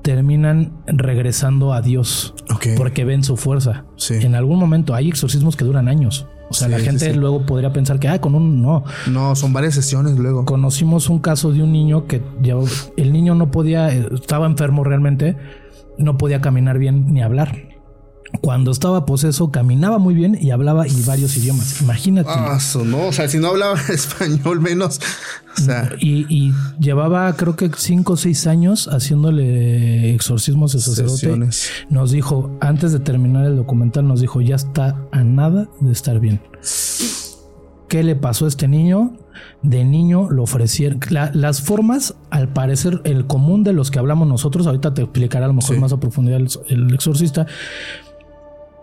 terminan 0.02 0.72
regresando 0.86 1.72
a 1.72 1.80
Dios 1.80 2.34
porque 2.76 3.04
ven 3.04 3.24
su 3.24 3.36
fuerza. 3.36 3.84
En 4.10 4.34
algún 4.34 4.58
momento 4.58 4.94
hay 4.94 5.08
exorcismos 5.08 5.56
que 5.56 5.64
duran 5.64 5.88
años. 5.88 6.26
O 6.52 6.54
sea, 6.54 6.68
la 6.68 6.78
gente 6.78 7.14
luego 7.14 7.46
podría 7.46 7.72
pensar 7.72 7.98
que, 7.98 8.08
ah, 8.08 8.20
con 8.20 8.34
un 8.34 8.60
no. 8.60 8.84
No, 9.10 9.34
son 9.34 9.52
varias 9.52 9.74
sesiones 9.74 10.18
luego. 10.18 10.44
Conocimos 10.44 11.08
un 11.08 11.18
caso 11.18 11.50
de 11.50 11.62
un 11.62 11.72
niño 11.72 12.06
que 12.06 12.22
ya, 12.42 12.54
el 12.96 13.12
niño 13.12 13.34
no 13.34 13.50
podía, 13.50 13.88
estaba 13.90 14.46
enfermo 14.46 14.84
realmente, 14.84 15.36
no 15.96 16.18
podía 16.18 16.40
caminar 16.40 16.78
bien 16.78 17.12
ni 17.12 17.22
hablar. 17.22 17.71
Cuando 18.40 18.70
estaba 18.70 19.04
poseso, 19.04 19.50
caminaba 19.50 19.98
muy 19.98 20.14
bien 20.14 20.36
y 20.40 20.50
hablaba 20.50 20.88
y 20.88 21.02
varios 21.02 21.36
idiomas. 21.36 21.80
Imagínate. 21.82 22.30
Ah, 22.32 22.58
no. 22.84 23.06
O 23.08 23.12
sea, 23.12 23.28
si 23.28 23.38
no 23.38 23.48
hablaba 23.48 23.78
español, 23.88 24.60
menos. 24.60 25.00
O 25.56 25.60
sea. 25.60 25.90
Y, 26.00 26.52
llevaba, 26.80 27.34
creo 27.36 27.56
que 27.56 27.70
cinco 27.76 28.14
o 28.14 28.16
seis 28.16 28.46
años 28.46 28.88
haciéndole 28.88 30.14
exorcismos 30.14 30.72
de 30.72 30.80
sacerdote. 30.80 31.50
Nos 31.90 32.10
dijo, 32.10 32.50
antes 32.60 32.92
de 32.92 33.00
terminar 33.00 33.44
el 33.44 33.56
documental, 33.56 34.08
nos 34.08 34.20
dijo, 34.20 34.40
ya 34.40 34.56
está 34.56 34.96
a 35.12 35.22
nada 35.22 35.68
de 35.80 35.92
estar 35.92 36.18
bien. 36.18 36.40
¿Qué 37.88 38.02
le 38.02 38.16
pasó 38.16 38.46
a 38.46 38.48
este 38.48 38.66
niño? 38.66 39.12
De 39.62 39.84
niño 39.84 40.30
lo 40.30 40.44
ofrecieron. 40.44 41.00
las 41.34 41.60
formas, 41.60 42.14
al 42.30 42.48
parecer, 42.48 43.02
el 43.04 43.26
común 43.26 43.62
de 43.62 43.74
los 43.74 43.90
que 43.90 43.98
hablamos 43.98 44.26
nosotros, 44.26 44.66
ahorita 44.66 44.94
te 44.94 45.02
explicará 45.02 45.44
a 45.44 45.48
lo 45.48 45.54
mejor 45.54 45.78
más 45.78 45.92
a 45.92 46.00
profundidad 46.00 46.40
el 46.68 46.94
exorcista 46.94 47.46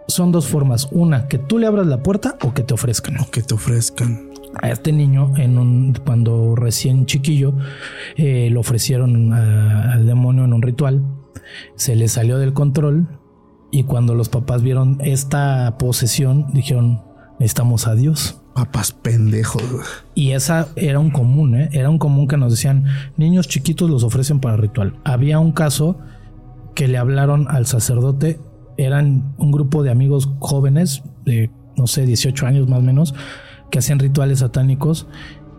son 0.10 0.32
dos 0.32 0.48
formas. 0.48 0.90
Una, 0.92 1.28
que 1.28 1.38
tú 1.38 1.58
le 1.58 1.68
abras 1.68 1.88
la 1.88 2.04
puerta 2.04 2.38
o 2.42 2.54
que 2.54 2.64
te 2.64 2.74
ofrezcan. 2.74 3.20
O 3.20 3.30
que 3.30 3.42
te 3.42 3.54
ofrezcan. 3.54 4.30
A 4.62 4.70
este 4.70 4.92
niño, 4.92 5.34
en 5.38 5.58
un, 5.58 5.94
cuando 6.06 6.56
recién 6.56 7.06
chiquillo, 7.06 7.54
eh, 8.18 8.50
lo 8.52 8.60
ofrecieron 8.60 9.32
al 9.32 10.06
demonio 10.06 10.44
en 10.44 10.54
un 10.54 10.62
ritual. 10.62 11.04
Se 11.76 11.96
le 11.96 12.08
salió 12.08 12.38
del 12.40 12.54
control. 12.54 13.08
Y 13.72 13.84
cuando 13.84 14.16
los 14.16 14.30
papás 14.30 14.64
vieron 14.64 14.98
esta 15.02 15.78
posesión, 15.78 16.48
dijeron: 16.54 17.04
Necesitamos 17.40 17.86
a 17.86 17.94
Dios. 17.94 18.42
Papás 18.56 18.92
pendejos. 18.92 19.64
Y 20.16 20.32
esa 20.32 20.70
era 20.76 21.00
un 21.00 21.12
común, 21.12 21.56
¿eh? 21.56 21.70
Era 21.72 21.92
un 21.92 22.00
común 22.00 22.28
que 22.28 22.36
nos 22.36 22.52
decían: 22.52 22.86
niños 23.16 23.48
chiquitos 23.48 23.90
los 23.90 24.04
ofrecen 24.04 24.40
para 24.40 24.58
ritual. 24.58 24.96
Había 25.04 25.38
un 25.38 25.52
caso 25.52 26.00
que 26.74 26.88
le 26.88 26.98
hablaron 26.98 27.48
al 27.50 27.68
sacerdote 27.68 28.40
eran 28.80 29.34
un 29.38 29.52
grupo 29.52 29.84
de 29.84 29.92
amigos 29.92 30.30
jóvenes 30.40 31.04
de, 31.26 31.52
no 31.76 31.86
sé, 31.86 32.06
18 32.06 32.48
años 32.48 32.70
más 32.70 32.80
o 32.80 32.82
menos, 32.82 33.14
que 33.70 33.80
hacían 33.80 34.00
rituales 34.00 34.40
satánicos 34.40 35.08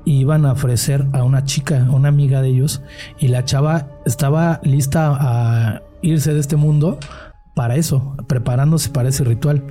y 0.04 0.20
iban 0.20 0.46
a 0.46 0.52
ofrecer 0.52 1.06
a 1.12 1.22
una 1.22 1.44
chica, 1.44 1.86
una 1.92 2.08
amiga 2.08 2.40
de 2.40 2.48
ellos, 2.48 2.82
y 3.18 3.28
la 3.28 3.44
chava 3.44 3.88
estaba 4.06 4.60
lista 4.64 5.16
a 5.20 5.82
irse 6.00 6.32
de 6.32 6.40
este 6.40 6.56
mundo 6.56 6.98
para 7.54 7.76
eso, 7.76 8.16
preparándose 8.26 8.88
para 8.88 9.10
ese 9.10 9.22
ritual. 9.24 9.64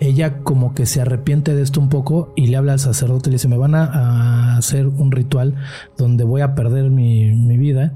Ella 0.00 0.38
como 0.42 0.74
que 0.74 0.86
se 0.86 1.00
arrepiente 1.00 1.54
de 1.54 1.62
esto 1.62 1.80
un 1.80 1.88
poco 1.88 2.32
y 2.34 2.48
le 2.48 2.56
habla 2.56 2.72
al 2.72 2.80
sacerdote 2.80 3.28
y 3.28 3.30
le 3.30 3.34
dice, 3.36 3.46
me 3.46 3.56
van 3.56 3.76
a, 3.76 4.56
hacer 4.56 4.88
un 4.88 5.12
ritual 5.12 5.54
donde 5.96 6.24
voy 6.24 6.40
a 6.40 6.56
perder 6.56 6.90
mi, 6.90 7.32
mi 7.32 7.56
vida 7.56 7.94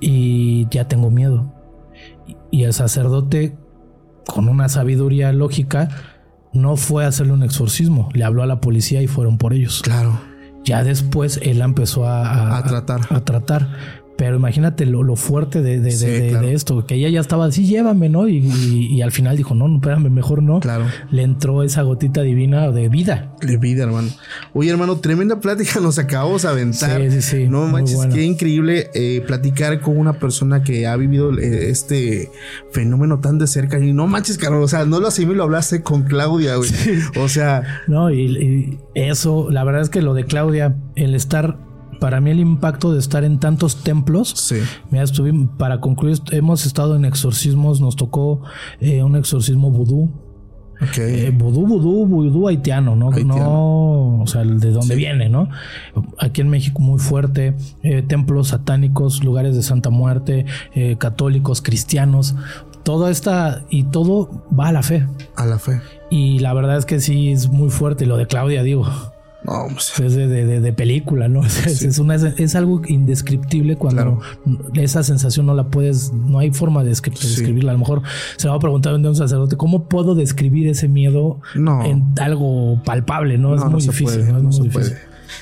y 0.00 0.66
ya 0.70 0.88
tengo 0.88 1.12
miedo. 1.12 1.52
Y 2.50 2.64
el 2.64 2.72
sacerdote 2.72 3.56
con 4.26 4.48
una 4.48 4.68
sabiduría 4.68 5.32
lógica, 5.32 5.88
no 6.52 6.76
fue 6.76 7.04
a 7.04 7.08
hacerle 7.08 7.32
un 7.32 7.42
exorcismo. 7.42 8.08
Le 8.12 8.24
habló 8.24 8.42
a 8.42 8.46
la 8.46 8.60
policía 8.60 9.02
y 9.02 9.06
fueron 9.06 9.38
por 9.38 9.52
ellos. 9.52 9.82
Claro. 9.82 10.20
Ya 10.64 10.82
después 10.82 11.38
él 11.42 11.62
empezó 11.62 12.06
a, 12.06 12.58
a, 12.58 12.64
tratar. 12.64 13.00
A, 13.10 13.24
tratar. 13.24 13.68
Pero 14.16 14.36
imagínate 14.36 14.86
lo, 14.86 15.14
fuerte 15.16 15.60
de, 15.60 15.78
de, 15.80 16.54
esto, 16.54 16.86
que 16.86 16.94
ella 16.94 17.10
ya 17.10 17.20
estaba 17.20 17.46
así, 17.46 17.66
llévame, 17.66 18.08
¿no? 18.08 18.28
Y, 18.28 19.02
al 19.02 19.12
final 19.12 19.36
dijo, 19.36 19.54
no, 19.54 19.68
no, 19.68 19.76
espérame, 19.76 20.10
mejor 20.10 20.42
no. 20.42 20.60
Claro. 20.60 20.86
Le 21.10 21.22
entró 21.22 21.62
esa 21.62 21.82
gotita 21.82 22.22
divina 22.22 22.70
de 22.70 22.88
vida. 22.88 23.34
De 23.42 23.58
vida, 23.58 23.84
hermano. 23.84 24.08
Oye, 24.54 24.70
hermano, 24.70 24.96
tremenda 25.00 25.38
plática 25.40 25.80
nos 25.82 25.98
acabamos 25.98 26.42
de 26.42 26.48
aventar. 26.48 27.00
Sí, 27.02 27.10
sí, 27.10 27.22
sí. 27.22 27.48
No 27.48 27.66
manches, 27.66 28.06
qué 28.06 28.24
increíble 28.24 28.90
eh, 28.94 29.22
platicar 29.26 29.80
con 29.80 29.98
una 29.98 30.14
persona 30.14 30.62
que 30.62 30.86
ha 30.86 30.96
vivido 30.96 31.38
eh, 31.38 31.70
este 31.70 32.30
fenómeno 32.72 33.20
tan 33.20 33.38
de 33.38 33.46
cerca. 33.46 33.78
Y 33.78 33.92
no 33.92 34.06
manches, 34.06 34.38
Carlos, 34.38 34.64
o 34.64 34.68
sea, 34.68 34.86
no 34.86 34.98
lo 34.98 35.08
así 35.08 35.26
me 35.26 35.34
lo 35.34 35.42
hablaste 35.44 35.82
con 35.82 36.04
Claudia, 36.04 36.56
güey. 36.56 36.70
O 37.18 37.28
sea. 37.28 37.82
No, 37.86 38.10
y 38.10 38.78
eso, 38.94 39.50
la 39.50 39.62
verdad 39.64 39.82
es 39.82 39.90
que 39.90 40.00
lo 40.00 40.14
de 40.14 40.24
Claudia, 40.24 40.76
el 40.94 41.14
estar 41.14 41.65
para 42.00 42.20
mí 42.20 42.30
el 42.30 42.40
impacto 42.40 42.92
de 42.92 42.98
estar 42.98 43.24
en 43.24 43.38
tantos 43.38 43.82
templos. 43.82 44.30
Sí. 44.30 44.56
Mira, 44.90 45.04
estuve, 45.04 45.32
para 45.56 45.80
concluir, 45.80 46.18
hemos 46.30 46.66
estado 46.66 46.96
en 46.96 47.04
exorcismos, 47.04 47.80
nos 47.80 47.96
tocó 47.96 48.42
eh, 48.80 49.02
un 49.02 49.16
exorcismo 49.16 49.70
vudú. 49.70 50.10
Okay. 50.90 51.20
Eh, 51.20 51.30
vudú, 51.30 51.66
vudú, 51.66 52.06
vudú 52.06 52.48
haitiano, 52.48 52.96
¿no? 52.96 53.10
No, 53.10 54.20
o 54.20 54.26
sea, 54.26 54.44
de 54.44 54.70
dónde 54.72 54.94
viene, 54.94 55.30
¿no? 55.30 55.48
Aquí 56.18 56.42
en 56.42 56.48
México 56.48 56.82
muy 56.82 56.98
fuerte, 56.98 57.56
eh, 57.82 58.02
templos 58.02 58.48
satánicos, 58.48 59.24
lugares 59.24 59.56
de 59.56 59.62
Santa 59.62 59.88
Muerte, 59.88 60.44
católicos, 60.98 61.62
cristianos, 61.62 62.34
toda 62.82 63.10
esta 63.10 63.64
y 63.70 63.84
todo 63.84 64.44
va 64.58 64.68
a 64.68 64.72
la 64.72 64.82
fe. 64.82 65.06
A 65.34 65.46
la 65.46 65.58
fe. 65.58 65.80
Y 66.10 66.40
la 66.40 66.52
verdad 66.52 66.76
es 66.76 66.84
que 66.84 67.00
sí 67.00 67.32
es 67.32 67.48
muy 67.48 67.70
fuerte 67.70 68.04
lo 68.04 68.18
de 68.18 68.26
Claudia, 68.26 68.62
digo. 68.62 68.86
No, 69.46 69.68
pues, 69.72 70.00
es 70.00 70.14
de, 70.16 70.72
película, 70.72 71.28
¿no? 71.28 71.42
Es, 71.66 71.98
una, 71.98 72.16
es, 72.16 72.54
algo 72.56 72.82
indescriptible 72.86 73.76
cuando 73.76 74.20
esa 74.74 75.02
sensación 75.02 75.46
no 75.46 75.54
la 75.54 75.68
puedes, 75.68 76.12
no 76.12 76.40
hay 76.40 76.50
forma 76.50 76.82
de 76.82 76.90
describirla. 76.90 77.70
A 77.70 77.74
lo 77.74 77.78
mejor 77.78 78.02
se 78.36 78.48
va 78.48 78.56
a 78.56 78.58
preguntar 78.58 78.94
un 78.94 79.16
sacerdote, 79.16 79.56
¿cómo 79.56 79.88
puedo 79.88 80.14
describir 80.14 80.68
ese 80.68 80.88
miedo 80.88 81.40
en 81.54 82.04
algo 82.20 82.82
palpable? 82.84 83.38
No, 83.38 83.54
es 83.54 83.64
muy 83.64 83.82
difícil. 83.82 84.26
no 84.32 84.50
es 84.50 84.58
muy 84.58 84.68
difícil. 84.68 84.96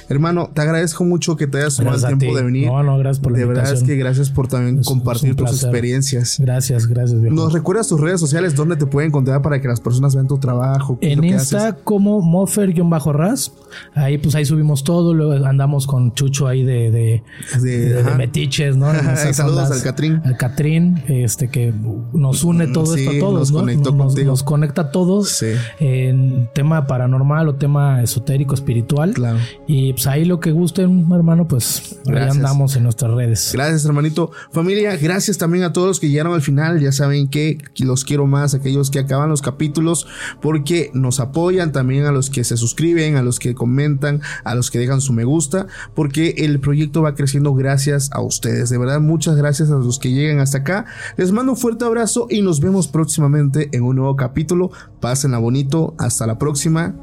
Hermano, 0.09 0.51
te 0.53 0.63
agradezco 0.63 1.05
mucho 1.05 1.37
que 1.37 1.47
te 1.47 1.59
hayas 1.59 1.77
tomado 1.77 1.97
el 1.97 2.19
tiempo 2.19 2.37
de 2.37 2.45
venir. 2.45 2.67
No, 2.67 2.83
no, 2.83 2.99
gracias 2.99 3.23
por 3.23 3.33
la 3.33 3.39
De 3.39 3.45
verdad 3.45 3.73
es 3.73 3.83
que 3.83 3.97
gracias 3.97 4.31
por 4.31 4.49
también 4.49 4.83
compartir 4.83 5.35
tus 5.35 5.51
experiencias. 5.51 6.37
Gracias, 6.39 6.87
gracias. 6.87 7.21
¿Nos 7.21 7.53
recuerdas 7.53 7.89
tus 7.89 8.01
redes 8.01 8.21
sociales 8.21 8.55
dónde 8.55 8.77
te 8.77 8.87
pueden 8.87 9.09
encontrar 9.09 9.43
para 9.43 9.61
que 9.61 9.69
las 9.69 9.81
personas 9.81 10.15
vean 10.15 10.29
tu 10.29 10.39
trabajo? 10.39 10.99
En 11.01 11.25
Insta 11.25 11.77
como 11.85 12.21
Mofer-Ras. 12.21 13.53
Ahí 13.95 14.19
pues 14.19 14.35
ahí 14.35 14.45
subimos 14.45 14.85
todo. 14.85 15.15
Luego 15.15 15.45
andamos 15.45 15.87
con 15.87 16.13
Chucho 16.15 16.47
ahí 16.47 16.65
de, 16.65 16.91
de, 16.91 17.23
de, 17.61 18.05
metiches, 18.17 18.77
¿no? 18.77 18.93
Saludos 19.33 19.71
al 19.71 19.83
Catrín. 19.83 20.21
Al 20.25 20.37
Catrín, 20.37 21.03
este 21.09 21.49
que 21.49 21.73
nos 22.13 22.45
une 22.45 22.69
todo 22.69 22.95
esto 22.95 23.11
a 23.11 23.19
todos, 23.19 23.53
nos 23.53 23.67
¿no? 23.85 24.25
Nos, 24.25 24.43
conecta 24.43 24.83
a 24.83 24.91
todos 24.91 25.31
sí. 25.31 25.53
en 25.79 26.49
tema 26.55 26.87
paranormal 26.87 27.49
o 27.49 27.55
tema 27.55 28.03
esotérico, 28.03 28.55
espiritual. 28.55 29.13
Claro 29.15 29.39
Y 29.67 29.84
pues 29.93 30.07
ahí 30.07 30.25
lo 30.25 30.41
que 30.41 30.53
gusten, 30.53 31.07
hermano, 31.13 31.47
pues 31.47 31.99
ahí 32.07 32.29
andamos 32.29 32.77
en 32.77 32.85
nuestras 32.85 33.13
redes. 33.13 33.51
Gracias, 33.53 33.85
hermanito. 33.85 34.31
Familia, 34.53 34.97
gracias 34.97 35.39
también 35.39 35.65
a 35.65 35.73
todos 35.73 35.89
los 35.89 36.01
que 36.01 36.09
llegaron 36.09 36.35
al 36.35 36.43
final. 36.43 36.81
Ya 36.81 36.93
saben 36.93 37.29
que 37.29 37.59
los 37.79 38.05
quiero 38.05 38.27
más, 38.27 38.55
aquellos 38.55 38.91
que 38.91 38.99
acaban 38.99 39.29
los 39.29 39.43
capítulos, 39.43 40.07
porque 40.41 40.91
nos 40.95 41.21
apoyan 41.21 41.73
también 41.73 42.07
a 42.07 42.13
los 42.13 42.31
que 42.31 42.45
se 42.45 42.57
suscriben, 42.57 43.17
a 43.17 43.23
los 43.23 43.39
que 43.39 43.55
comentan, 43.55 44.21
a 44.45 44.55
los 44.55 44.71
que 44.71 44.79
dejan 44.79 45.01
su 45.01 45.13
me 45.13 45.25
gusta, 45.25 45.67
porque 45.95 46.35
el 46.39 46.61
proyecto 46.61 47.03
va 47.03 47.15
creciendo 47.15 47.55
gracias 47.55 48.11
a 48.13 48.21
ustedes. 48.21 48.71
De 48.71 48.79
verdad, 48.79 49.01
muchas 49.01 49.37
gracias 49.37 49.71
a 49.71 49.75
los 49.75 49.99
que 49.99 50.13
llegan 50.13 50.41
hasta 50.41 50.59
acá. 50.59 50.87
Les 51.17 51.33
mando 51.33 51.53
un 51.53 51.59
fuerte 51.59 51.85
abrazo 51.85 52.27
y 52.31 52.43
nos 52.43 52.61
vemos 52.61 52.89
próximamente 52.89 53.69
en 53.73 53.83
un 53.83 53.97
nuevo 53.97 54.17
capítulo. 54.17 54.71
Pásenla 55.01 55.39
bonito. 55.39 55.95
Hasta 55.99 56.27
la 56.27 56.39
próxima. 56.39 56.95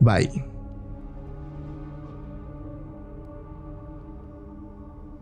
Bye. 0.00 0.49